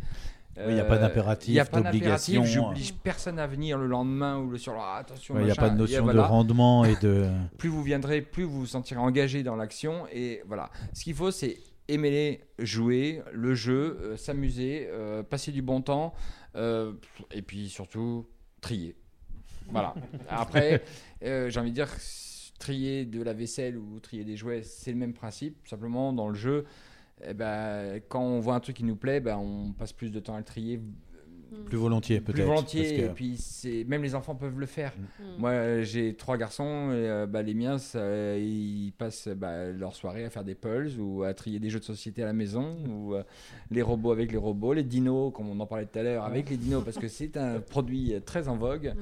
Oui, 0.58 0.64
il 0.70 0.76
y 0.76 0.80
a 0.80 0.84
pas 0.84 0.94
Euh, 0.96 1.00
d'impératif, 1.00 1.48
il 1.50 1.54
y 1.54 1.60
a 1.60 1.66
pas 1.66 1.82
d'obligation. 1.82 2.40
d'impératif, 2.42 2.54
J'oblige 2.54 2.94
personne 2.94 3.38
à 3.38 3.46
venir 3.46 3.76
le 3.76 3.86
lendemain 3.86 4.38
ou 4.38 4.48
le 4.48 4.56
surlendemain. 4.56 4.92
Ah, 4.94 4.98
attention, 5.00 5.34
Ouais, 5.34 5.42
Il 5.42 5.46
n'y 5.46 5.50
a 5.50 5.54
pas 5.54 5.68
de 5.68 5.74
Et 5.74 5.78
notion 5.78 6.06
de 6.06 6.18
rendement 6.18 6.84
et 6.86 6.96
de. 7.02 7.26
Plus 7.58 7.68
vous 7.68 7.82
viendrez, 7.82 8.22
plus 8.22 8.44
vous 8.44 8.60
vous 8.60 8.66
sentirez 8.66 9.00
engagé 9.00 9.42
dans 9.42 9.56
l'action. 9.56 10.06
Et 10.12 10.40
voilà. 10.46 10.70
Ce 10.94 11.04
qu'il 11.04 11.14
faut, 11.14 11.30
c'est 11.30 11.58
aimer 11.88 12.10
les 12.10 12.40
jouer, 12.64 13.22
le 13.32 13.54
jeu, 13.54 13.98
euh, 14.00 14.16
s'amuser, 14.16 14.88
euh, 14.90 15.22
passer 15.22 15.52
du 15.52 15.60
bon 15.60 15.82
temps. 15.82 16.14
Euh, 16.56 16.92
et 17.30 17.42
puis 17.42 17.68
surtout, 17.68 18.26
trier. 18.60 18.96
Voilà. 19.68 19.94
Après, 20.28 20.82
euh, 21.22 21.50
j'ai 21.50 21.60
envie 21.60 21.70
de 21.70 21.74
dire, 21.74 21.90
trier 22.58 23.04
de 23.04 23.22
la 23.22 23.32
vaisselle 23.32 23.76
ou 23.76 24.00
trier 24.00 24.24
des 24.24 24.36
jouets, 24.36 24.62
c'est 24.62 24.92
le 24.92 24.96
même 24.96 25.12
principe. 25.12 25.66
Simplement, 25.66 26.12
dans 26.12 26.28
le 26.28 26.34
jeu, 26.34 26.64
eh 27.24 27.34
ben, 27.34 28.00
quand 28.08 28.22
on 28.22 28.40
voit 28.40 28.54
un 28.54 28.60
truc 28.60 28.76
qui 28.76 28.84
nous 28.84 28.96
plaît, 28.96 29.20
ben, 29.20 29.36
on 29.36 29.72
passe 29.72 29.92
plus 29.92 30.10
de 30.10 30.20
temps 30.20 30.34
à 30.34 30.38
le 30.38 30.44
trier. 30.44 30.80
Plus 31.66 31.78
volontiers, 31.78 32.20
Plus 32.20 32.32
peut-être, 32.34 32.46
volontiers, 32.46 32.80
parce 32.82 32.92
que- 32.92 33.06
et 33.06 33.08
puis 33.14 33.36
c'est 33.38 33.84
même 33.84 34.02
les 34.02 34.14
enfants 34.14 34.34
peuvent 34.34 34.58
le 34.58 34.66
faire. 34.66 34.92
Mm. 34.98 35.22
Moi, 35.38 35.50
euh, 35.50 35.82
j'ai 35.84 36.14
trois 36.14 36.36
garçons, 36.36 36.90
et, 36.92 36.94
euh, 37.08 37.26
bah, 37.26 37.42
les 37.42 37.54
miens, 37.54 37.78
ça- 37.78 38.36
ils 38.36 38.92
passent 38.96 39.28
bah, 39.28 39.66
leur 39.70 39.94
soirée 39.94 40.24
à 40.24 40.30
faire 40.30 40.44
des 40.44 40.54
pulls 40.54 40.92
ou 41.00 41.22
à 41.22 41.34
trier 41.34 41.58
des 41.58 41.70
jeux 41.70 41.78
de 41.80 41.84
société 41.84 42.22
à 42.22 42.26
la 42.26 42.32
maison, 42.32 42.76
ou 42.88 43.14
euh, 43.14 43.22
les 43.70 43.82
robots 43.82 44.12
avec 44.12 44.32
les 44.32 44.38
robots, 44.38 44.72
les 44.74 44.84
dinos, 44.84 45.32
comme 45.32 45.48
on 45.48 45.58
en 45.60 45.66
parlait 45.66 45.86
tout 45.86 45.98
à 45.98 46.02
l'heure, 46.02 46.24
avec 46.24 46.50
les 46.50 46.56
dinos, 46.56 46.82
parce 46.84 46.98
que 46.98 47.08
c'est 47.08 47.36
un 47.36 47.60
produit 47.60 48.14
très 48.24 48.48
en 48.48 48.56
vogue, 48.56 48.94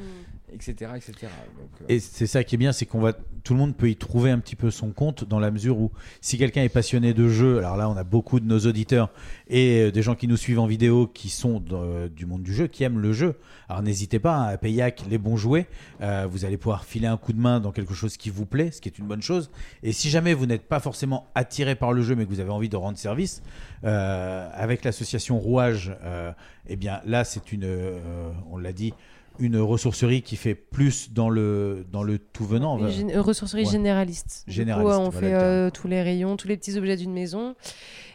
etc., 0.52 0.92
etc. 0.96 1.12
Euh, 1.24 1.84
Et 1.88 1.98
c'est 2.00 2.26
ça 2.26 2.44
qui 2.44 2.54
est 2.54 2.58
bien, 2.58 2.72
c'est 2.72 2.86
qu'on 2.86 3.00
va, 3.00 3.12
tout 3.42 3.54
le 3.54 3.58
monde 3.58 3.76
peut 3.76 3.88
y 3.88 3.96
trouver 3.96 4.30
un 4.30 4.38
petit 4.38 4.56
peu 4.56 4.70
son 4.70 4.90
compte 4.92 5.24
dans 5.24 5.40
la 5.40 5.50
mesure 5.50 5.78
où 5.78 5.90
si 6.20 6.38
quelqu'un 6.38 6.62
est 6.62 6.68
passionné 6.68 7.12
de 7.14 7.28
jeu, 7.28 7.58
alors 7.58 7.76
là 7.76 7.88
on 7.88 7.96
a 7.96 8.04
beaucoup 8.04 8.40
de 8.40 8.46
nos 8.46 8.58
auditeurs 8.60 9.10
et 9.48 9.80
euh, 9.82 9.90
des 9.90 10.02
gens 10.02 10.14
qui 10.14 10.28
nous 10.28 10.36
suivent 10.36 10.60
en 10.60 10.66
vidéo 10.66 11.06
qui 11.06 11.28
sont 11.28 11.60
dans- 11.60 12.06
du 12.08 12.26
monde 12.26 12.42
du 12.42 12.54
jeu, 12.54 12.66
qui 12.68 12.84
aiment 12.84 13.00
le 13.00 13.12
jeu. 13.12 13.36
Alors 13.68 13.82
n'hésitez 13.82 14.18
pas 14.18 14.36
hein, 14.36 14.44
à 14.48 14.56
Payac 14.58 15.04
les 15.10 15.18
bons 15.18 15.36
jouets, 15.36 15.66
Euh, 16.00 16.26
vous 16.30 16.44
allez 16.44 16.56
pouvoir 16.58 16.84
filer 16.84 17.06
un 17.06 17.16
coup 17.16 17.32
de 17.32 17.40
main 17.40 17.60
dans 17.60 17.72
quelque 17.72 17.94
chose 17.94 18.16
qui 18.16 18.28
vous 18.30 18.44
plaît, 18.46 18.70
ce 18.70 18.80
qui 18.80 18.88
est 18.88 18.98
une 18.98 19.06
bonne 19.06 19.22
chose. 19.22 19.50
Et 19.82 19.92
si 19.92 20.10
jamais 20.10 20.34
vous 20.34 20.44
n'êtes 20.46 20.68
pas 20.68 20.80
forcément 20.80 21.28
attiré 21.34 21.74
par 21.74 21.92
le 21.92 22.02
jeu 22.02 22.14
mais 22.14 22.24
que 22.24 22.30
vous 22.30 22.40
avez 22.40 22.50
envie 22.50 22.68
de 22.68 22.76
rendre 22.76 22.98
service, 22.98 23.42
euh, 23.84 24.48
avec 24.52 24.84
l'association 24.84 25.38
Rouage, 25.38 25.96
euh, 26.02 26.32
eh 26.68 26.76
bien 26.76 27.00
là 27.06 27.24
c'est 27.24 27.52
une, 27.52 27.64
euh, 27.64 28.30
on 28.50 28.58
l'a 28.58 28.72
dit 28.72 28.92
une 29.38 29.58
ressourcerie 29.58 30.22
qui 30.22 30.36
fait 30.36 30.54
plus 30.54 31.12
dans 31.12 31.28
le, 31.28 31.84
dans 31.90 32.02
le 32.02 32.18
tout 32.18 32.44
venant. 32.44 32.78
Une 32.88 33.18
ressourcerie 33.18 33.64
Ouais. 33.64 33.70
généraliste. 33.70 34.44
Coup, 34.46 34.52
Généraliste, 34.52 34.90
on 34.98 35.08
voilà 35.10 35.20
fait 35.20 35.30
le 35.32 35.36
euh, 35.38 35.70
tous 35.70 35.88
les 35.88 36.02
rayons, 36.02 36.36
tous 36.36 36.48
les 36.48 36.56
petits 36.56 36.76
objets 36.78 36.96
d'une 36.96 37.12
maison. 37.12 37.54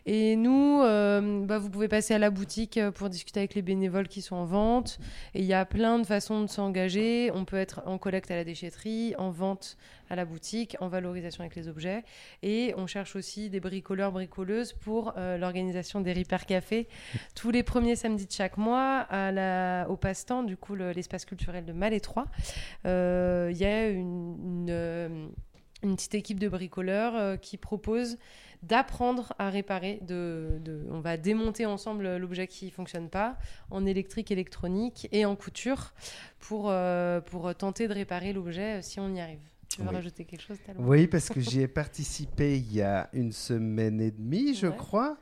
Et 0.06 0.36
nous, 0.36 0.82
euh, 0.82 1.46
bah, 1.46 1.58
vous 1.58 1.70
pouvez 1.70 1.88
passer 1.88 2.14
à 2.14 2.20
la 2.20 2.30
boutique 2.30 2.78
euh, 2.78 2.92
pour 2.92 3.10
discuter 3.10 3.40
avec 3.40 3.56
les 3.56 3.62
bénévoles 3.62 4.08
qui 4.08 4.22
sont 4.22 4.36
en 4.36 4.46
vente. 4.46 5.00
Et 5.34 5.40
il 5.40 5.46
y 5.46 5.54
a 5.54 5.66
plein 5.66 6.00
de 6.00 6.06
façons 6.06 6.42
de 6.42 6.48
s'engager. 6.48 7.32
On 7.34 7.46
peut 7.46 7.58
être 7.58 7.82
en 7.86 7.98
collecte 7.98 8.32
à 8.32 8.36
la 8.36 8.44
déchetterie, 8.44 9.14
en 9.18 9.30
vente 9.30 9.78
à 10.10 10.16
la 10.16 10.26
boutique, 10.26 10.76
en 10.80 10.88
valorisation 10.88 11.42
avec 11.42 11.56
les 11.56 11.68
objets. 11.68 12.04
Et 12.42 12.74
on 12.78 12.88
cherche 12.88 13.16
aussi 13.16 13.50
des 13.50 13.60
bricoleurs, 13.60 14.12
bricoleuses 14.12 14.74
pour 14.74 15.14
euh, 15.18 15.38
l'organisation 15.38 16.02
des 16.02 16.14
Repair 16.14 16.46
Café 16.46 16.88
tous 17.36 17.52
les 17.52 17.64
premiers 17.64 17.96
samedis 17.96 18.26
de 18.26 18.32
chaque 18.32 18.58
mois 18.58 19.08
au 19.90 19.98
passe-temps, 19.98 20.44
du 20.44 20.58
coup, 20.58 20.76
le- 20.76 20.92
l'espace 20.92 21.26
culturel 21.26 21.66
de 21.66 21.74
Malétroit. 21.74 22.26
Il 22.86 22.90
y 23.58 23.66
a 23.66 23.88
une, 23.88 25.30
petite 25.82 26.16
équipe 26.16 26.40
de 26.40 26.50
bricoleurs 26.50 27.40
qui 27.40 27.58
propose 27.58 28.18
d'apprendre 28.64 29.34
à 29.40 29.50
réparer. 29.50 30.00
De, 30.08 30.60
de- 30.64 30.86
on 30.92 31.00
va 31.00 31.18
démonter 31.18 31.66
ensemble 31.66 32.18
l'objet 32.18 32.48
qui 32.48 32.70
fonctionne 32.72 33.10
pas 33.10 33.38
en 33.72 33.86
électrique, 33.86 34.32
électronique 34.32 35.08
et 35.12 35.26
en 35.26 35.36
couture 35.36 35.94
pour, 36.40 36.68
euh, 36.70 37.22
pour 37.22 37.54
tenter 37.56 37.88
de 37.88 37.94
réparer 37.94 38.34
l'objet 38.34 38.80
euh, 38.80 38.82
si 38.82 39.00
on 39.00 39.14
y 39.14 39.20
arrive. 39.22 39.40
Tu 39.70 39.82
veux 39.82 39.88
Oui. 39.90 39.96
rajouter 39.96 40.26
quelque 40.26 40.42
chose 40.42 40.58
Oui, 40.80 41.08
parce 41.08 41.30
que 41.30 41.40
j'y 41.40 41.62
ai 41.62 41.68
participé 41.68 42.58
il 42.58 42.74
y 42.74 42.82
a 42.82 43.08
une 43.14 43.32
semaine 43.32 44.02
et 44.02 44.12
demie, 44.12 44.56
je 44.56 44.68
Ouais. 44.68 44.76
crois. 44.76 45.18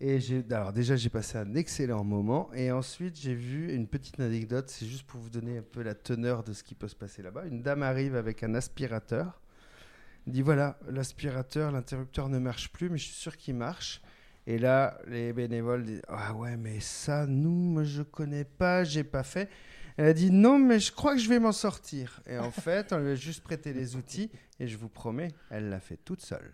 Et 0.00 0.18
alors 0.52 0.72
déjà, 0.72 0.94
j'ai 0.94 1.08
passé 1.08 1.38
un 1.38 1.54
excellent 1.56 2.04
moment. 2.04 2.50
Et 2.54 2.70
ensuite, 2.70 3.18
j'ai 3.18 3.34
vu 3.34 3.72
une 3.74 3.88
petite 3.88 4.20
anecdote. 4.20 4.68
C'est 4.68 4.86
juste 4.86 5.04
pour 5.04 5.18
vous 5.20 5.30
donner 5.30 5.58
un 5.58 5.62
peu 5.62 5.82
la 5.82 5.94
teneur 5.94 6.44
de 6.44 6.52
ce 6.52 6.62
qui 6.62 6.76
peut 6.76 6.86
se 6.86 6.94
passer 6.94 7.20
là-bas. 7.22 7.46
Une 7.46 7.62
dame 7.62 7.82
arrive 7.82 8.14
avec 8.14 8.44
un 8.44 8.54
aspirateur. 8.54 9.40
Elle 10.28 10.34
dit 10.34 10.42
voilà, 10.42 10.76
l'aspirateur, 10.90 11.72
l'interrupteur 11.72 12.28
ne 12.28 12.38
marche 12.38 12.70
plus, 12.70 12.90
mais 12.90 12.98
je 12.98 13.04
suis 13.04 13.14
sûr 13.14 13.34
qu'il 13.38 13.54
marche. 13.54 14.02
Et 14.46 14.58
là, 14.58 14.98
les 15.06 15.32
bénévoles 15.32 15.84
disent 15.84 16.02
ah 16.06 16.34
ouais, 16.34 16.58
mais 16.58 16.80
ça, 16.80 17.24
nous, 17.26 17.48
moi, 17.48 17.82
je 17.82 18.02
connais 18.02 18.44
pas, 18.44 18.84
j'ai 18.84 19.04
pas 19.04 19.22
fait. 19.22 19.48
Elle 19.96 20.04
a 20.04 20.12
dit 20.12 20.30
non, 20.30 20.58
mais 20.58 20.80
je 20.80 20.92
crois 20.92 21.14
que 21.14 21.18
je 21.18 21.30
vais 21.30 21.38
m'en 21.38 21.52
sortir. 21.52 22.20
Et 22.28 22.36
en 22.36 22.50
fait, 22.50 22.92
on 22.92 22.98
lui 22.98 23.12
a 23.12 23.14
juste 23.14 23.42
prêté 23.42 23.72
les 23.72 23.96
outils 23.96 24.30
et 24.60 24.68
je 24.68 24.76
vous 24.76 24.90
promets, 24.90 25.28
elle 25.48 25.70
l'a 25.70 25.80
fait 25.80 25.96
toute 26.04 26.20
seule. 26.20 26.52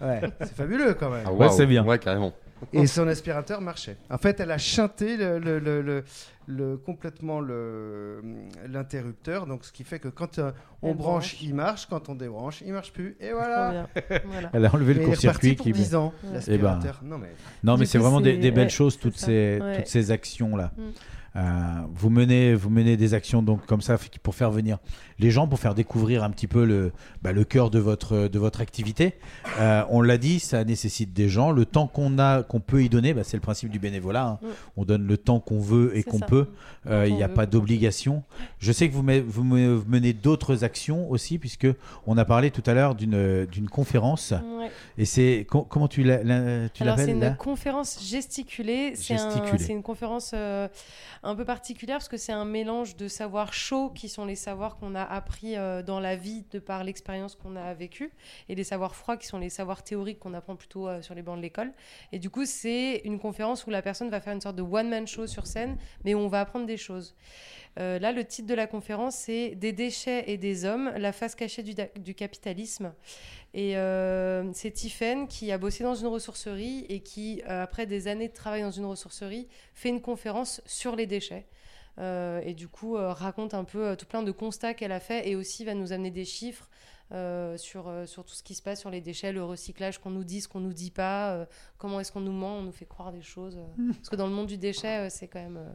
Ouais, 0.00 0.20
c'est 0.38 0.54
fabuleux 0.54 0.94
quand 0.94 1.10
même. 1.10 1.24
Ah. 1.26 1.32
Ouais, 1.32 1.50
c'est 1.50 1.66
bien. 1.66 1.84
Ouais, 1.84 1.98
carrément. 1.98 2.32
Et 2.72 2.86
son 2.86 3.06
aspirateur 3.06 3.60
marchait. 3.60 3.96
En 4.10 4.18
fait, 4.18 4.40
elle 4.40 4.50
a 4.50 4.58
chanté 4.58 5.16
le, 5.16 5.38
le- 5.38 5.58
le- 5.58 5.82
le- 5.82 6.04
le- 6.46 6.76
complètement 6.76 7.40
le- 7.40 8.22
l'interrupteur, 8.68 9.46
donc 9.46 9.64
ce 9.64 9.72
qui 9.72 9.84
fait 9.84 9.98
que 9.98 10.08
quand 10.08 10.38
euh, 10.38 10.52
on 10.82 10.94
branche, 10.94 11.32
branche. 11.34 11.42
il 11.42 11.54
marche, 11.54 11.86
quand 11.86 12.08
on 12.08 12.14
débranche, 12.14 12.62
il 12.64 12.72
marche 12.72 12.92
plus. 12.92 13.16
Et 13.20 13.32
voilà. 13.32 13.88
Elle 14.52 14.64
a 14.66 14.74
enlevé 14.74 14.94
le 14.94 15.00
Mais 15.00 15.06
court-circuit 15.06 15.54
pour 15.54 15.66
10 15.66 15.94
ans, 15.94 16.12
Eh 16.22 16.26
ben, 16.28 16.32
l'aspirateur. 16.34 17.00
Non, 17.02 17.18
mais... 17.18 17.28
non, 17.62 17.74
mais 17.74 17.80
Du 17.84 17.86
c'est 17.86 17.98
vraiment 17.98 18.20
des, 18.20 18.36
belles 18.50 18.64
ouais, 18.64 18.68
choses, 18.68 18.98
toutes 18.98 19.16
ces, 19.18 19.58
Ouais. 19.60 19.76
toutes 19.78 19.86
ces 19.88 20.10
actions-là. 20.10 20.72
Mm. 20.76 20.82
Euh, 21.36 21.40
vous, 21.92 22.08
menez, 22.08 22.54
vous 22.54 22.70
menez 22.70 22.96
des 22.96 23.12
actions 23.12 23.42
donc 23.42 23.66
comme 23.66 23.82
ça 23.82 23.98
pour 24.22 24.34
faire 24.34 24.50
venir 24.50 24.78
les 25.18 25.30
gens, 25.30 25.46
pour 25.46 25.58
faire 25.58 25.74
découvrir 25.74 26.24
un 26.24 26.30
petit 26.30 26.46
peu 26.46 26.64
le, 26.64 26.92
bah, 27.22 27.32
le 27.32 27.44
cœur 27.44 27.70
de 27.70 27.78
votre, 27.78 28.28
de 28.28 28.38
votre 28.38 28.60
activité. 28.62 29.14
Euh, 29.60 29.82
on 29.90 30.00
l'a 30.02 30.16
dit, 30.18 30.40
ça 30.40 30.64
nécessite 30.64 31.12
des 31.12 31.28
gens. 31.28 31.50
Le 31.52 31.64
temps 31.66 31.86
qu'on 31.88 32.18
a, 32.18 32.42
qu'on 32.42 32.60
peut 32.60 32.82
y 32.82 32.88
donner, 32.88 33.12
bah, 33.14 33.22
c'est 33.24 33.36
le 33.36 33.42
principe 33.42 33.70
du 33.70 33.78
bénévolat. 33.78 34.26
hein. 34.26 34.38
Mm. 34.42 34.46
On 34.78 34.84
donne 34.84 35.06
le 35.06 35.16
temps 35.18 35.40
qu'on 35.40 35.60
veut 35.60 35.94
et 35.96 36.02
C'est 36.02 36.10
qu'on 36.10 36.20
peut. 36.20 36.48
Euh, 36.88 37.06
Il 37.08 37.14
n'y 37.14 37.22
a 37.22 37.28
veut, 37.28 37.34
pas 37.34 37.46
d'obligation. 37.46 38.22
Je 38.58 38.72
sais 38.72 38.88
que 38.88 38.94
vous, 38.94 39.02
me- 39.02 39.20
vous 39.20 39.44
me- 39.44 39.74
vous 39.74 39.84
menez 39.88 40.12
d'autres 40.14 40.64
actions 40.64 41.10
aussi, 41.10 41.38
puisque 41.38 41.66
on 42.06 42.16
a 42.16 42.24
parlé 42.24 42.50
tout 42.50 42.62
à 42.66 42.72
l'heure 42.74 42.94
d'une 42.94 43.46
d'une 43.46 43.68
conférence. 43.68 44.32
Ouais. 44.32 44.70
Et 44.98 45.04
c'est 45.04 45.46
co- 45.48 45.62
comment 45.68 45.88
tu 45.88 46.02
la- 46.02 46.22
la- 46.22 46.68
c'est 46.74 46.84
l'appelles 46.84 47.10
une 47.10 47.36
conférence 47.36 47.98
gesticulée. 48.02 48.92
C'est 48.96 49.14
un- 49.16 49.56
une 49.68 49.82
conférence 49.82 50.32
euh, 50.34 50.68
un 51.26 51.34
peu 51.34 51.44
particulière 51.44 51.96
parce 51.96 52.08
que 52.08 52.16
c'est 52.16 52.32
un 52.32 52.44
mélange 52.44 52.96
de 52.96 53.08
savoirs 53.08 53.52
chauds 53.52 53.90
qui 53.90 54.08
sont 54.08 54.24
les 54.24 54.36
savoirs 54.36 54.76
qu'on 54.76 54.94
a 54.94 55.02
appris 55.02 55.56
euh, 55.56 55.82
dans 55.82 55.98
la 55.98 56.14
vie 56.14 56.44
de 56.52 56.58
par 56.60 56.84
l'expérience 56.84 57.34
qu'on 57.34 57.56
a 57.56 57.74
vécue 57.74 58.12
et 58.48 58.54
les 58.54 58.64
savoirs 58.64 58.94
froids 58.94 59.16
qui 59.16 59.26
sont 59.26 59.38
les 59.38 59.50
savoirs 59.50 59.82
théoriques 59.82 60.20
qu'on 60.20 60.34
apprend 60.34 60.54
plutôt 60.54 60.88
euh, 60.88 61.02
sur 61.02 61.14
les 61.14 61.22
bancs 61.22 61.36
de 61.36 61.42
l'école. 61.42 61.72
Et 62.12 62.20
du 62.20 62.30
coup, 62.30 62.44
c'est 62.44 63.02
une 63.04 63.18
conférence 63.18 63.66
où 63.66 63.70
la 63.70 63.82
personne 63.82 64.08
va 64.08 64.20
faire 64.20 64.34
une 64.34 64.40
sorte 64.40 64.56
de 64.56 64.62
one-man 64.62 65.06
show 65.06 65.26
sur 65.26 65.46
scène, 65.46 65.76
mais 66.04 66.14
où 66.14 66.18
on 66.18 66.28
va 66.28 66.40
apprendre 66.40 66.66
des 66.66 66.76
choses. 66.76 67.16
Euh, 67.78 67.98
là, 67.98 68.12
le 68.12 68.24
titre 68.24 68.48
de 68.48 68.54
la 68.54 68.66
conférence, 68.66 69.16
c'est 69.16 69.54
Des 69.54 69.72
déchets 69.72 70.24
et 70.28 70.38
des 70.38 70.64
hommes, 70.64 70.92
la 70.96 71.12
face 71.12 71.34
cachée 71.34 71.62
du 71.62 72.14
capitalisme. 72.14 72.92
Et 73.56 73.78
euh, 73.78 74.52
c'est 74.52 74.70
Tiffen 74.70 75.26
qui 75.28 75.50
a 75.50 75.56
bossé 75.56 75.82
dans 75.82 75.94
une 75.94 76.08
ressourcerie 76.08 76.84
et 76.90 77.00
qui, 77.00 77.42
euh, 77.48 77.62
après 77.62 77.86
des 77.86 78.06
années 78.06 78.28
de 78.28 78.34
travail 78.34 78.60
dans 78.60 78.70
une 78.70 78.84
ressourcerie, 78.84 79.48
fait 79.72 79.88
une 79.88 80.02
conférence 80.02 80.60
sur 80.66 80.94
les 80.94 81.06
déchets. 81.06 81.46
Euh, 81.98 82.42
et 82.44 82.52
du 82.52 82.68
coup, 82.68 82.96
raconte 82.98 83.54
un 83.54 83.64
peu 83.64 83.96
tout 83.96 84.04
plein 84.04 84.22
de 84.22 84.30
constats 84.30 84.74
qu'elle 84.74 84.92
a 84.92 85.00
fait 85.00 85.26
et 85.26 85.36
aussi 85.36 85.64
va 85.64 85.72
nous 85.72 85.94
amener 85.94 86.10
des 86.10 86.26
chiffres 86.26 86.68
euh, 87.12 87.56
sur, 87.56 87.88
euh, 87.88 88.06
sur 88.06 88.24
tout 88.24 88.34
ce 88.34 88.42
qui 88.42 88.54
se 88.54 88.62
passe 88.62 88.80
sur 88.80 88.90
les 88.90 89.00
déchets, 89.00 89.32
le 89.32 89.44
recyclage, 89.44 89.98
qu'on 89.98 90.10
nous 90.10 90.24
dit, 90.24 90.40
ce 90.40 90.48
qu'on 90.48 90.60
nous 90.60 90.72
dit 90.72 90.90
pas, 90.90 91.32
euh, 91.34 91.44
comment 91.78 92.00
est-ce 92.00 92.10
qu'on 92.12 92.20
nous 92.20 92.32
ment, 92.32 92.58
on 92.58 92.62
nous 92.62 92.72
fait 92.72 92.84
croire 92.86 93.12
des 93.12 93.22
choses. 93.22 93.56
euh. 93.58 93.92
Parce 93.96 94.08
que 94.08 94.16
dans 94.16 94.26
le 94.26 94.32
monde 94.32 94.46
du 94.48 94.56
déchet, 94.58 95.06
euh, 95.06 95.08
c'est 95.10 95.28
quand 95.28 95.40
même. 95.40 95.56
euh, 95.56 95.70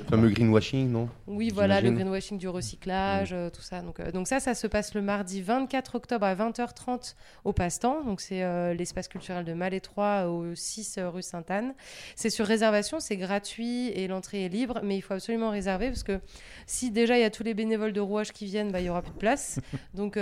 Le 0.00 0.04
fameux 0.08 0.28
greenwashing, 0.30 0.90
non? 0.90 1.08
Oui, 1.26 1.50
voilà, 1.54 1.80
le 1.80 1.90
greenwashing 1.92 2.38
du 2.38 2.48
recyclage, 2.48 3.32
euh, 3.32 3.50
tout 3.50 3.62
ça. 3.62 3.80
Donc, 3.82 4.00
euh, 4.00 4.10
donc 4.12 4.26
ça, 4.26 4.40
ça 4.40 4.54
se 4.54 4.66
passe 4.66 4.94
le 4.94 5.02
mardi 5.02 5.40
24 5.42 5.94
octobre 5.94 6.26
à 6.26 6.34
20h30 6.34 7.14
au 7.44 7.52
Passe-Temps. 7.52 8.02
Donc 8.04 8.20
c'est 8.20 8.42
euh, 8.42 8.74
l'espace 8.74 9.08
culturel 9.08 9.44
de 9.44 9.52
Malétroit 9.52 10.28
au 10.28 10.54
6 10.54 10.98
rue 10.98 11.22
Sainte-Anne. 11.22 11.74
C'est 12.16 12.30
sur 12.30 12.46
réservation, 12.46 12.98
c'est 13.00 13.16
gratuit 13.16 13.88
et 13.88 14.08
l'entrée 14.08 14.44
est 14.44 14.48
libre, 14.48 14.80
mais 14.82 14.96
il 14.96 15.00
faut 15.00 15.14
absolument 15.14 15.50
réserver 15.50 15.88
parce 15.88 16.02
que 16.02 16.20
si 16.66 16.90
déjà 16.90 17.16
il 17.16 17.20
y 17.20 17.24
a 17.24 17.30
tous 17.30 17.42
les 17.42 17.54
bénévoles 17.54 17.92
de 17.92 18.00
rouage 18.00 18.32
qui 18.32 18.46
viennent, 18.46 18.72
bah, 18.72 18.80
il 18.80 18.86
y 18.86 18.90
aura 18.90 19.02
plus 19.02 19.12
de 19.12 19.18
place. 19.18 19.60
donc 19.94 20.16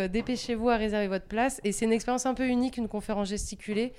euh, 0.50 0.56
dépêchez-vous 0.56 0.68
à 0.68 0.76
réserver 0.76 1.08
votre 1.08 1.26
place. 1.26 1.60
Et 1.64 1.72
c'est 1.72 1.84
une 1.84 1.92
expérience 1.92 2.26
un 2.26 2.34
peu 2.34 2.46
unique, 2.46 2.76
une 2.76 2.88
conférence 2.88 3.28
gesticulée. 3.28 3.92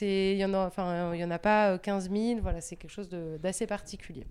Il 0.00 0.36
y 0.36 0.44
en 0.44 0.54
a, 0.54 0.66
enfin, 0.66 1.12
euh, 1.14 1.24
en 1.24 1.30
a 1.30 1.38
pas 1.38 1.72
euh, 1.72 1.78
15 1.78 2.10
000. 2.10 2.40
Voilà, 2.40 2.60
c'est 2.60 2.76
quelque 2.76 2.90
chose 2.90 3.08
d'assez 3.08 3.66
particulier. 3.66 4.26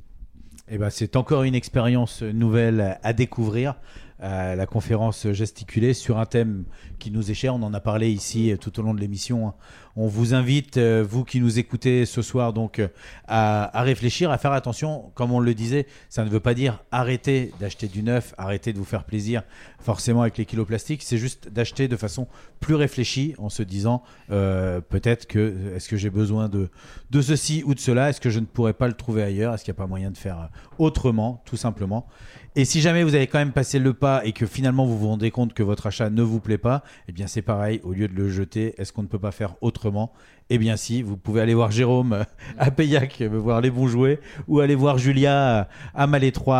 Eh 0.69 0.77
ben, 0.77 0.89
c'est 0.89 1.15
encore 1.15 1.43
une 1.43 1.55
expérience 1.55 2.21
nouvelle 2.21 2.99
à 3.03 3.13
découvrir. 3.13 3.75
euh, 4.23 4.55
la 4.55 4.65
conférence 4.65 5.31
gesticulée 5.31 5.93
sur 5.93 6.17
un 6.17 6.25
thème 6.25 6.63
qui 6.97 7.11
nous 7.11 7.29
est 7.29 7.35
cher. 7.35 7.53
On 7.53 7.61
en 7.61 7.73
a 7.73 7.79
parlé 7.79 8.09
ici 8.09 8.51
euh, 8.51 8.57
tout 8.57 8.79
au 8.79 8.83
long 8.83 8.93
de 8.95 8.99
l'émission. 8.99 9.47
hein. 9.47 9.53
On 9.95 10.07
vous 10.07 10.33
invite, 10.33 10.77
euh, 10.77 11.03
vous 11.07 11.23
qui 11.23 11.39
nous 11.39 11.57
écoutez 11.59 12.05
ce 12.05 12.21
soir, 12.21 12.53
donc 12.53 12.81
à, 13.27 13.81
réfléchir, 13.81 14.29
à 14.29 14.37
faire 14.37 14.51
attention. 14.51 15.11
Comme 15.15 15.31
on 15.31 15.39
le 15.39 15.53
disait, 15.55 15.87
ça 16.09 16.23
ne 16.23 16.29
veut 16.29 16.39
pas 16.39 16.53
dire 16.53 16.83
arrêter 16.91 17.51
d'acheter 17.59 17.87
du 17.87 18.03
neuf, 18.03 18.33
arrêter 18.37 18.73
de 18.73 18.77
vous 18.77 18.85
faire 18.85 19.03
plaisir 19.05 19.41
forcément 19.79 20.21
avec 20.21 20.37
les 20.37 20.45
kilos 20.45 20.67
plastiques. 20.67 21.01
C'est 21.03 21.17
juste 21.17 21.49
d'acheter 21.49 21.87
de 21.87 21.95
façon 21.95 22.27
plus 22.59 22.75
réfléchie 22.75 23.33
en 23.39 23.49
se 23.49 23.63
disant 23.63 24.03
peut-être 24.29 25.25
que 25.25 25.73
est-ce 25.75 25.89
que 25.89 25.97
j'ai 25.97 26.11
besoin 26.11 26.47
de, 26.47 26.69
de 27.09 27.21
ceci 27.21 27.63
ou 27.65 27.73
de 27.73 27.79
cela? 27.79 28.09
Est-ce 28.09 28.21
que 28.21 28.29
je 28.29 28.39
ne 28.39 28.45
pourrais 28.45 28.73
pas 28.73 28.87
le 28.87 28.93
trouver 28.93 29.23
ailleurs? 29.23 29.55
Est-ce 29.55 29.63
qu'il 29.63 29.73
n'y 29.73 29.77
a 29.77 29.81
pas 29.83 29.87
moyen 29.87 30.11
de 30.11 30.17
faire 30.17 30.49
autrement, 30.77 31.41
tout 31.45 31.57
simplement. 31.57 32.07
Et 32.55 32.65
si 32.65 32.81
jamais 32.81 33.03
vous 33.03 33.13
avez 33.13 33.27
quand 33.27 33.37
même 33.37 33.51
passé 33.51 33.77
le 33.77 33.93
pas 33.93 34.25
et 34.25 34.31
que 34.31 34.47
finalement 34.47 34.85
vous 34.85 34.97
vous 34.97 35.07
rendez 35.07 35.29
compte 35.29 35.53
que 35.53 35.61
votre 35.61 35.85
achat 35.87 36.09
ne 36.09 36.23
vous 36.23 36.39
plaît 36.39 36.57
pas, 36.57 36.83
eh 37.07 37.11
bien 37.11 37.27
c'est 37.27 37.43
pareil, 37.43 37.79
au 37.83 37.93
lieu 37.93 38.07
de 38.07 38.15
le 38.15 38.29
jeter, 38.29 38.73
est-ce 38.79 38.91
qu'on 38.91 39.03
ne 39.03 39.07
peut 39.07 39.19
pas 39.19 39.31
faire 39.31 39.55
autrement? 39.61 40.11
Eh 40.49 40.57
bien 40.57 40.75
si, 40.75 41.03
vous 41.03 41.17
pouvez 41.17 41.41
aller 41.41 41.53
voir 41.53 41.71
Jérôme 41.71 42.13
euh, 42.13 42.23
à 42.57 42.71
Payac, 42.71 43.21
euh, 43.21 43.27
voir 43.27 43.61
les 43.61 43.69
bons 43.69 43.87
jouets, 43.87 44.19
ou 44.47 44.59
aller 44.59 44.75
voir 44.75 44.97
Julia 44.97 45.59
euh, 45.59 45.63
à 45.93 46.07
Malétroit 46.07 46.57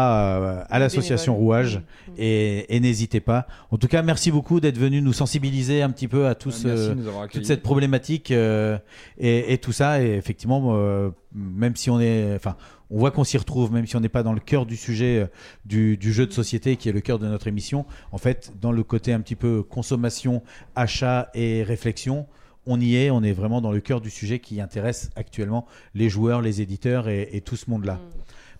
à 0.69 0.77
l'association. 0.77 1.35
Rouage, 1.35 1.81
et, 2.17 2.75
et 2.75 2.79
n'hésitez 2.79 3.19
pas. 3.19 3.47
En 3.71 3.77
tout 3.77 3.87
cas, 3.87 4.01
merci 4.01 4.31
beaucoup 4.31 4.59
d'être 4.59 4.77
venu 4.77 5.01
nous 5.01 5.13
sensibiliser 5.13 5.81
un 5.81 5.89
petit 5.89 6.07
peu 6.07 6.27
à 6.27 6.35
tous 6.35 6.65
Ah, 6.65 6.91
avoir 6.91 7.27
toute 7.27 7.45
cette 7.45 7.63
problématique 7.63 8.31
euh, 8.31 8.77
et, 9.17 9.53
et 9.53 9.57
tout 9.57 9.71
ça. 9.71 10.01
Et 10.01 10.13
effectivement, 10.13 10.75
euh, 10.75 11.09
même 11.33 11.75
si 11.75 11.89
on 11.89 11.99
est, 11.99 12.35
enfin, 12.35 12.55
on 12.89 12.99
voit 12.99 13.11
qu'on 13.11 13.23
s'y 13.23 13.37
retrouve, 13.37 13.71
même 13.71 13.85
si 13.85 13.95
on 13.95 13.99
n'est 13.99 14.09
pas 14.09 14.23
dans 14.23 14.33
le 14.33 14.39
cœur 14.39 14.65
du 14.65 14.77
sujet 14.77 15.19
euh, 15.19 15.27
du, 15.65 15.97
du 15.97 16.13
jeu 16.13 16.25
de 16.25 16.31
société 16.31 16.75
qui 16.77 16.87
est 16.89 16.93
le 16.93 17.01
cœur 17.01 17.19
de 17.19 17.27
notre 17.27 17.47
émission. 17.47 17.85
En 18.11 18.17
fait, 18.17 18.53
dans 18.61 18.71
le 18.71 18.83
côté 18.83 19.13
un 19.13 19.19
petit 19.21 19.35
peu 19.35 19.63
consommation, 19.63 20.41
achat 20.75 21.29
et 21.33 21.63
réflexion. 21.63 22.27
On 22.69 22.81
y 22.81 22.95
est, 22.97 23.09
on 23.11 23.23
est 23.23 23.31
vraiment 23.31 23.61
dans 23.61 23.71
le 23.71 23.79
cœur 23.79 24.01
du 24.01 24.09
sujet 24.09 24.39
qui 24.39 24.59
intéresse 24.59 25.09
actuellement 25.15 25.65
les 25.95 26.09
joueurs, 26.09 26.41
les 26.41 26.61
éditeurs 26.61 27.07
et, 27.07 27.29
et 27.31 27.39
tout 27.41 27.55
ce 27.55 27.69
monde-là. 27.69 27.99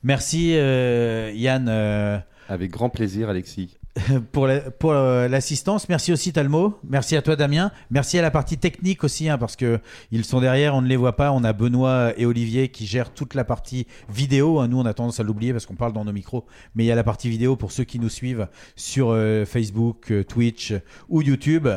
Merci 0.03 0.53
euh, 0.55 1.31
Yann. 1.35 1.67
euh, 1.67 2.17
Avec 2.47 2.71
grand 2.71 2.89
plaisir, 2.89 3.29
Alexis. 3.29 3.76
pour 4.31 4.47
la- 4.47 4.59
pour 4.71 4.91
euh, 4.91 5.27
l'assistance. 5.27 5.89
Merci 5.89 6.11
aussi 6.13 6.31
Talmo. 6.33 6.77
Merci 6.87 7.15
à 7.15 7.21
toi 7.21 7.35
Damien. 7.35 7.71
Merci 7.89 8.19
à 8.19 8.21
la 8.21 8.31
partie 8.31 8.57
technique 8.57 9.03
aussi 9.03 9.29
hein, 9.29 9.37
parce 9.37 9.55
que 9.55 9.79
ils 10.11 10.23
sont 10.25 10.39
derrière, 10.41 10.75
on 10.75 10.81
ne 10.81 10.87
les 10.87 10.95
voit 10.97 11.15
pas. 11.15 11.31
On 11.31 11.43
a 11.43 11.53
Benoît 11.53 12.13
et 12.17 12.25
Olivier 12.25 12.69
qui 12.69 12.85
gèrent 12.85 13.13
toute 13.13 13.33
la 13.33 13.43
partie 13.43 13.87
vidéo. 14.09 14.59
hein. 14.59 14.67
Nous 14.67 14.79
on 14.79 14.85
a 14.85 14.93
tendance 14.93 15.19
à 15.19 15.23
l'oublier 15.23 15.51
parce 15.51 15.65
qu'on 15.65 15.75
parle 15.75 15.93
dans 15.93 16.05
nos 16.05 16.13
micros, 16.13 16.45
mais 16.75 16.83
il 16.83 16.87
y 16.87 16.91
a 16.91 16.95
la 16.95 17.03
partie 17.03 17.29
vidéo 17.29 17.55
pour 17.55 17.71
ceux 17.71 17.83
qui 17.85 17.99
nous 17.99 18.09
suivent 18.09 18.47
sur 18.75 19.09
euh, 19.11 19.45
Facebook, 19.45 20.11
euh, 20.11 20.23
Twitch 20.23 20.73
ou 21.09 21.21
YouTube. 21.21 21.67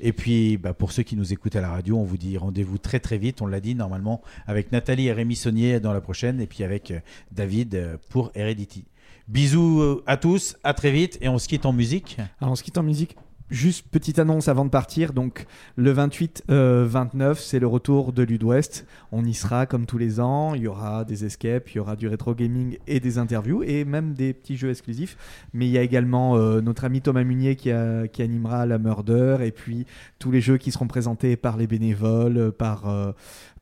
Et 0.00 0.12
puis 0.12 0.56
bah, 0.56 0.74
pour 0.74 0.92
ceux 0.92 1.02
qui 1.02 1.16
nous 1.16 1.32
écoutent 1.32 1.56
à 1.56 1.60
la 1.60 1.70
radio, 1.70 1.96
on 1.98 2.04
vous 2.04 2.16
dit 2.18 2.36
rendez-vous 2.36 2.78
très 2.78 3.00
très 3.00 3.18
vite. 3.18 3.42
On 3.42 3.46
l'a 3.46 3.60
dit 3.60 3.74
normalement 3.74 4.22
avec 4.46 4.72
Nathalie 4.72 5.06
et 5.08 5.12
Rémi 5.12 5.36
Saunier 5.36 5.80
dans 5.80 5.92
la 5.92 6.00
prochaine 6.00 6.40
et 6.40 6.46
puis 6.46 6.64
avec 6.64 6.92
David 7.32 7.98
pour 8.08 8.32
Heredity. 8.34 8.84
Bisous 9.30 9.80
euh, 9.80 10.02
à 10.08 10.16
tous, 10.16 10.56
à 10.64 10.74
très 10.74 10.90
vite 10.90 11.16
et 11.20 11.28
on 11.28 11.38
se 11.38 11.46
quitte 11.46 11.64
en 11.64 11.72
musique. 11.72 12.16
Alors 12.40 12.50
on 12.50 12.56
se 12.56 12.64
quitte 12.64 12.78
en 12.78 12.82
musique. 12.82 13.16
Juste 13.48 13.86
petite 13.88 14.18
annonce 14.18 14.48
avant 14.48 14.64
de 14.64 14.70
partir. 14.70 15.12
Donc 15.12 15.46
le 15.76 15.92
28, 15.92 16.44
euh, 16.50 16.84
29, 16.88 17.38
c'est 17.38 17.60
le 17.60 17.68
retour 17.68 18.12
de 18.12 18.24
Ludwest. 18.24 18.86
On 19.12 19.24
y 19.24 19.34
sera 19.34 19.66
comme 19.66 19.86
tous 19.86 19.98
les 19.98 20.18
ans. 20.18 20.54
Il 20.54 20.62
y 20.62 20.66
aura 20.66 21.04
des 21.04 21.24
escapes, 21.24 21.70
il 21.70 21.76
y 21.76 21.78
aura 21.78 21.94
du 21.94 22.08
rétro 22.08 22.34
gaming 22.34 22.78
et 22.88 22.98
des 22.98 23.18
interviews 23.18 23.62
et 23.62 23.84
même 23.84 24.14
des 24.14 24.32
petits 24.32 24.56
jeux 24.56 24.70
exclusifs. 24.70 25.16
Mais 25.52 25.66
il 25.66 25.70
y 25.70 25.78
a 25.78 25.82
également 25.82 26.36
euh, 26.36 26.60
notre 26.60 26.84
ami 26.84 27.00
Thomas 27.00 27.22
Munier 27.22 27.54
qui, 27.54 27.70
animera 27.70 28.66
la 28.66 28.78
Murder 28.78 29.38
et 29.42 29.52
puis 29.52 29.86
tous 30.18 30.32
les 30.32 30.40
jeux 30.40 30.58
qui 30.58 30.72
seront 30.72 30.88
présentés 30.88 31.36
par 31.36 31.56
les 31.56 31.68
bénévoles, 31.68 32.50
par 32.50 33.14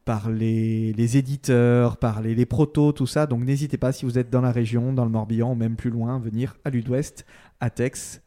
par 0.09 0.31
les, 0.31 0.95
les 0.95 1.19
éditeurs, 1.19 1.99
par 1.99 2.23
les, 2.23 2.35
les 2.35 2.47
protos, 2.47 2.93
tout 2.93 3.07
ça. 3.07 3.27
Donc 3.27 3.45
n'hésitez 3.45 3.77
pas 3.77 3.93
si 3.93 4.07
vous 4.07 4.19
êtes 4.19 4.31
dans 4.31 4.41
la 4.41 4.53
région, 4.53 4.95
dans 4.95 5.05
le 5.05 5.11
Morbihan 5.11 5.53
ou 5.53 5.55
même 5.55 5.77
plus 5.77 5.91
loin, 5.91 6.19
venir 6.19 6.57
à 6.65 6.71
Ludwest, 6.71 7.27
à 7.61 7.69
Tex. 7.69 8.23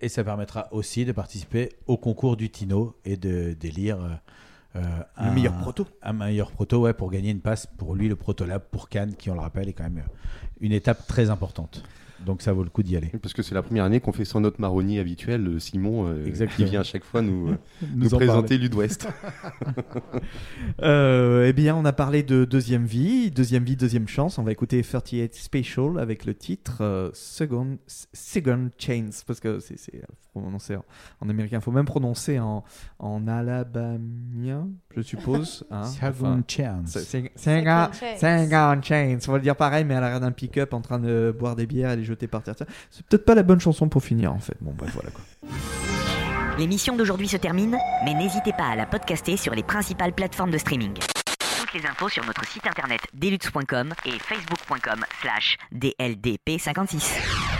Et 0.00 0.08
ça 0.08 0.24
permettra 0.24 0.66
aussi 0.72 1.04
de 1.04 1.12
participer 1.12 1.68
au 1.86 1.96
concours 1.96 2.36
du 2.36 2.50
Tino 2.50 2.96
et 3.04 3.16
de 3.16 3.52
d'élire 3.52 4.00
euh, 4.00 4.80
euh, 4.80 5.24
Le 5.24 5.30
meilleur 5.30 5.56
proto. 5.56 5.86
Un 6.02 6.14
meilleur 6.14 6.50
proto, 6.50 6.80
ouais, 6.80 6.94
pour 6.94 7.12
gagner 7.12 7.30
une 7.30 7.42
passe 7.42 7.68
pour 7.78 7.94
lui, 7.94 8.08
le 8.08 8.16
Protolab, 8.16 8.62
pour 8.68 8.88
Cannes, 8.88 9.14
qui, 9.14 9.30
on 9.30 9.34
le 9.34 9.40
rappelle, 9.40 9.68
est 9.68 9.72
quand 9.72 9.84
même 9.84 10.02
une 10.60 10.72
étape 10.72 11.06
très 11.06 11.30
importante. 11.30 11.84
Donc 12.24 12.42
ça 12.42 12.52
vaut 12.52 12.62
le 12.64 12.70
coup 12.70 12.82
d'y 12.82 12.96
aller. 12.96 13.12
Parce 13.22 13.32
que 13.32 13.42
c'est 13.42 13.54
la 13.54 13.62
première 13.62 13.84
année 13.84 14.00
qu'on 14.00 14.12
fait 14.12 14.24
sans 14.24 14.40
notre 14.40 14.60
marronnier 14.60 15.00
habituel, 15.00 15.46
euh, 15.46 15.58
Simon, 15.58 16.06
euh, 16.08 16.46
qui 16.56 16.64
vient 16.64 16.80
à 16.80 16.84
chaque 16.84 17.04
fois 17.04 17.22
nous, 17.22 17.48
euh, 17.48 17.56
Nous 17.94 18.04
nous 18.04 18.14
en 18.14 18.18
présenter. 18.18 18.58
Ludwest. 18.58 19.08
Euh, 20.82 21.46
eh 21.46 21.52
bien, 21.52 21.74
on 21.74 21.84
a 21.84 21.92
parlé 21.92 22.22
de 22.22 22.44
deuxième 22.44 22.84
vie, 22.84 23.30
deuxième 23.30 23.64
vie, 23.64 23.76
deuxième 23.76 24.08
chance. 24.08 24.38
On 24.38 24.42
va 24.42 24.52
écouter 24.52 24.82
38 24.82 25.34
Special 25.34 25.98
avec 25.98 26.24
le 26.24 26.34
titre 26.34 26.78
euh, 26.80 27.10
Second, 27.12 27.78
Second 27.86 28.70
Chance, 28.78 29.24
parce 29.26 29.40
que 29.40 29.58
c'est 29.60 29.78
c'est 29.78 30.02
prononcé 30.32 30.76
en, 30.76 30.84
en 31.20 31.28
américain. 31.28 31.58
Il 31.58 31.62
faut 31.62 31.72
même 31.72 31.86
prononcer 31.86 32.38
en, 32.38 32.64
en 32.98 33.26
alabamien, 33.26 34.68
je 34.96 35.02
suppose. 35.02 35.64
hein. 35.70 35.84
Second 36.00 36.42
Chance. 36.48 36.98
Second 36.98 38.82
chance. 38.82 39.28
On 39.28 39.32
va 39.32 39.38
le 39.38 39.42
dire 39.42 39.56
pareil, 39.56 39.84
mais 39.84 39.94
à 39.94 40.00
l'arrière 40.00 40.20
d'un 40.20 40.32
pick-up 40.32 40.72
en 40.74 40.80
train 40.80 40.98
de 40.98 41.34
boire 41.38 41.56
des 41.56 41.66
bières 41.66 41.92
et 41.92 41.96
les 41.96 42.04
jeter 42.04 42.26
par 42.26 42.42
terre. 42.42 42.54
C'est 42.90 43.06
peut-être 43.06 43.24
pas 43.24 43.34
la 43.34 43.42
bonne 43.42 43.60
chanson 43.60 43.88
pour 43.88 44.02
finir, 44.02 44.32
en 44.32 44.38
fait. 44.38 44.56
Bon, 44.60 44.72
bref, 44.76 44.90
voilà 44.94 45.10
quoi. 45.10 45.22
L'émission 46.58 46.96
d'aujourd'hui 46.96 47.28
se 47.28 47.36
termine, 47.36 47.76
mais 48.04 48.14
n'hésitez 48.14 48.52
pas 48.52 48.66
à 48.72 48.76
la 48.76 48.84
podcaster 48.86 49.36
sur 49.36 49.54
les 49.54 49.62
principales 49.62 50.12
plateformes 50.12 50.50
de 50.50 50.58
streaming. 50.58 50.92
Toutes 50.94 51.72
les 51.74 51.86
infos 51.88 52.08
sur 52.08 52.24
notre 52.26 52.44
site 52.46 52.66
internet 52.66 53.00
deluxe.com 53.14 53.94
et 54.04 54.18
facebook.com 54.18 55.04
slash 55.22 55.56
dldp56. 55.74 57.59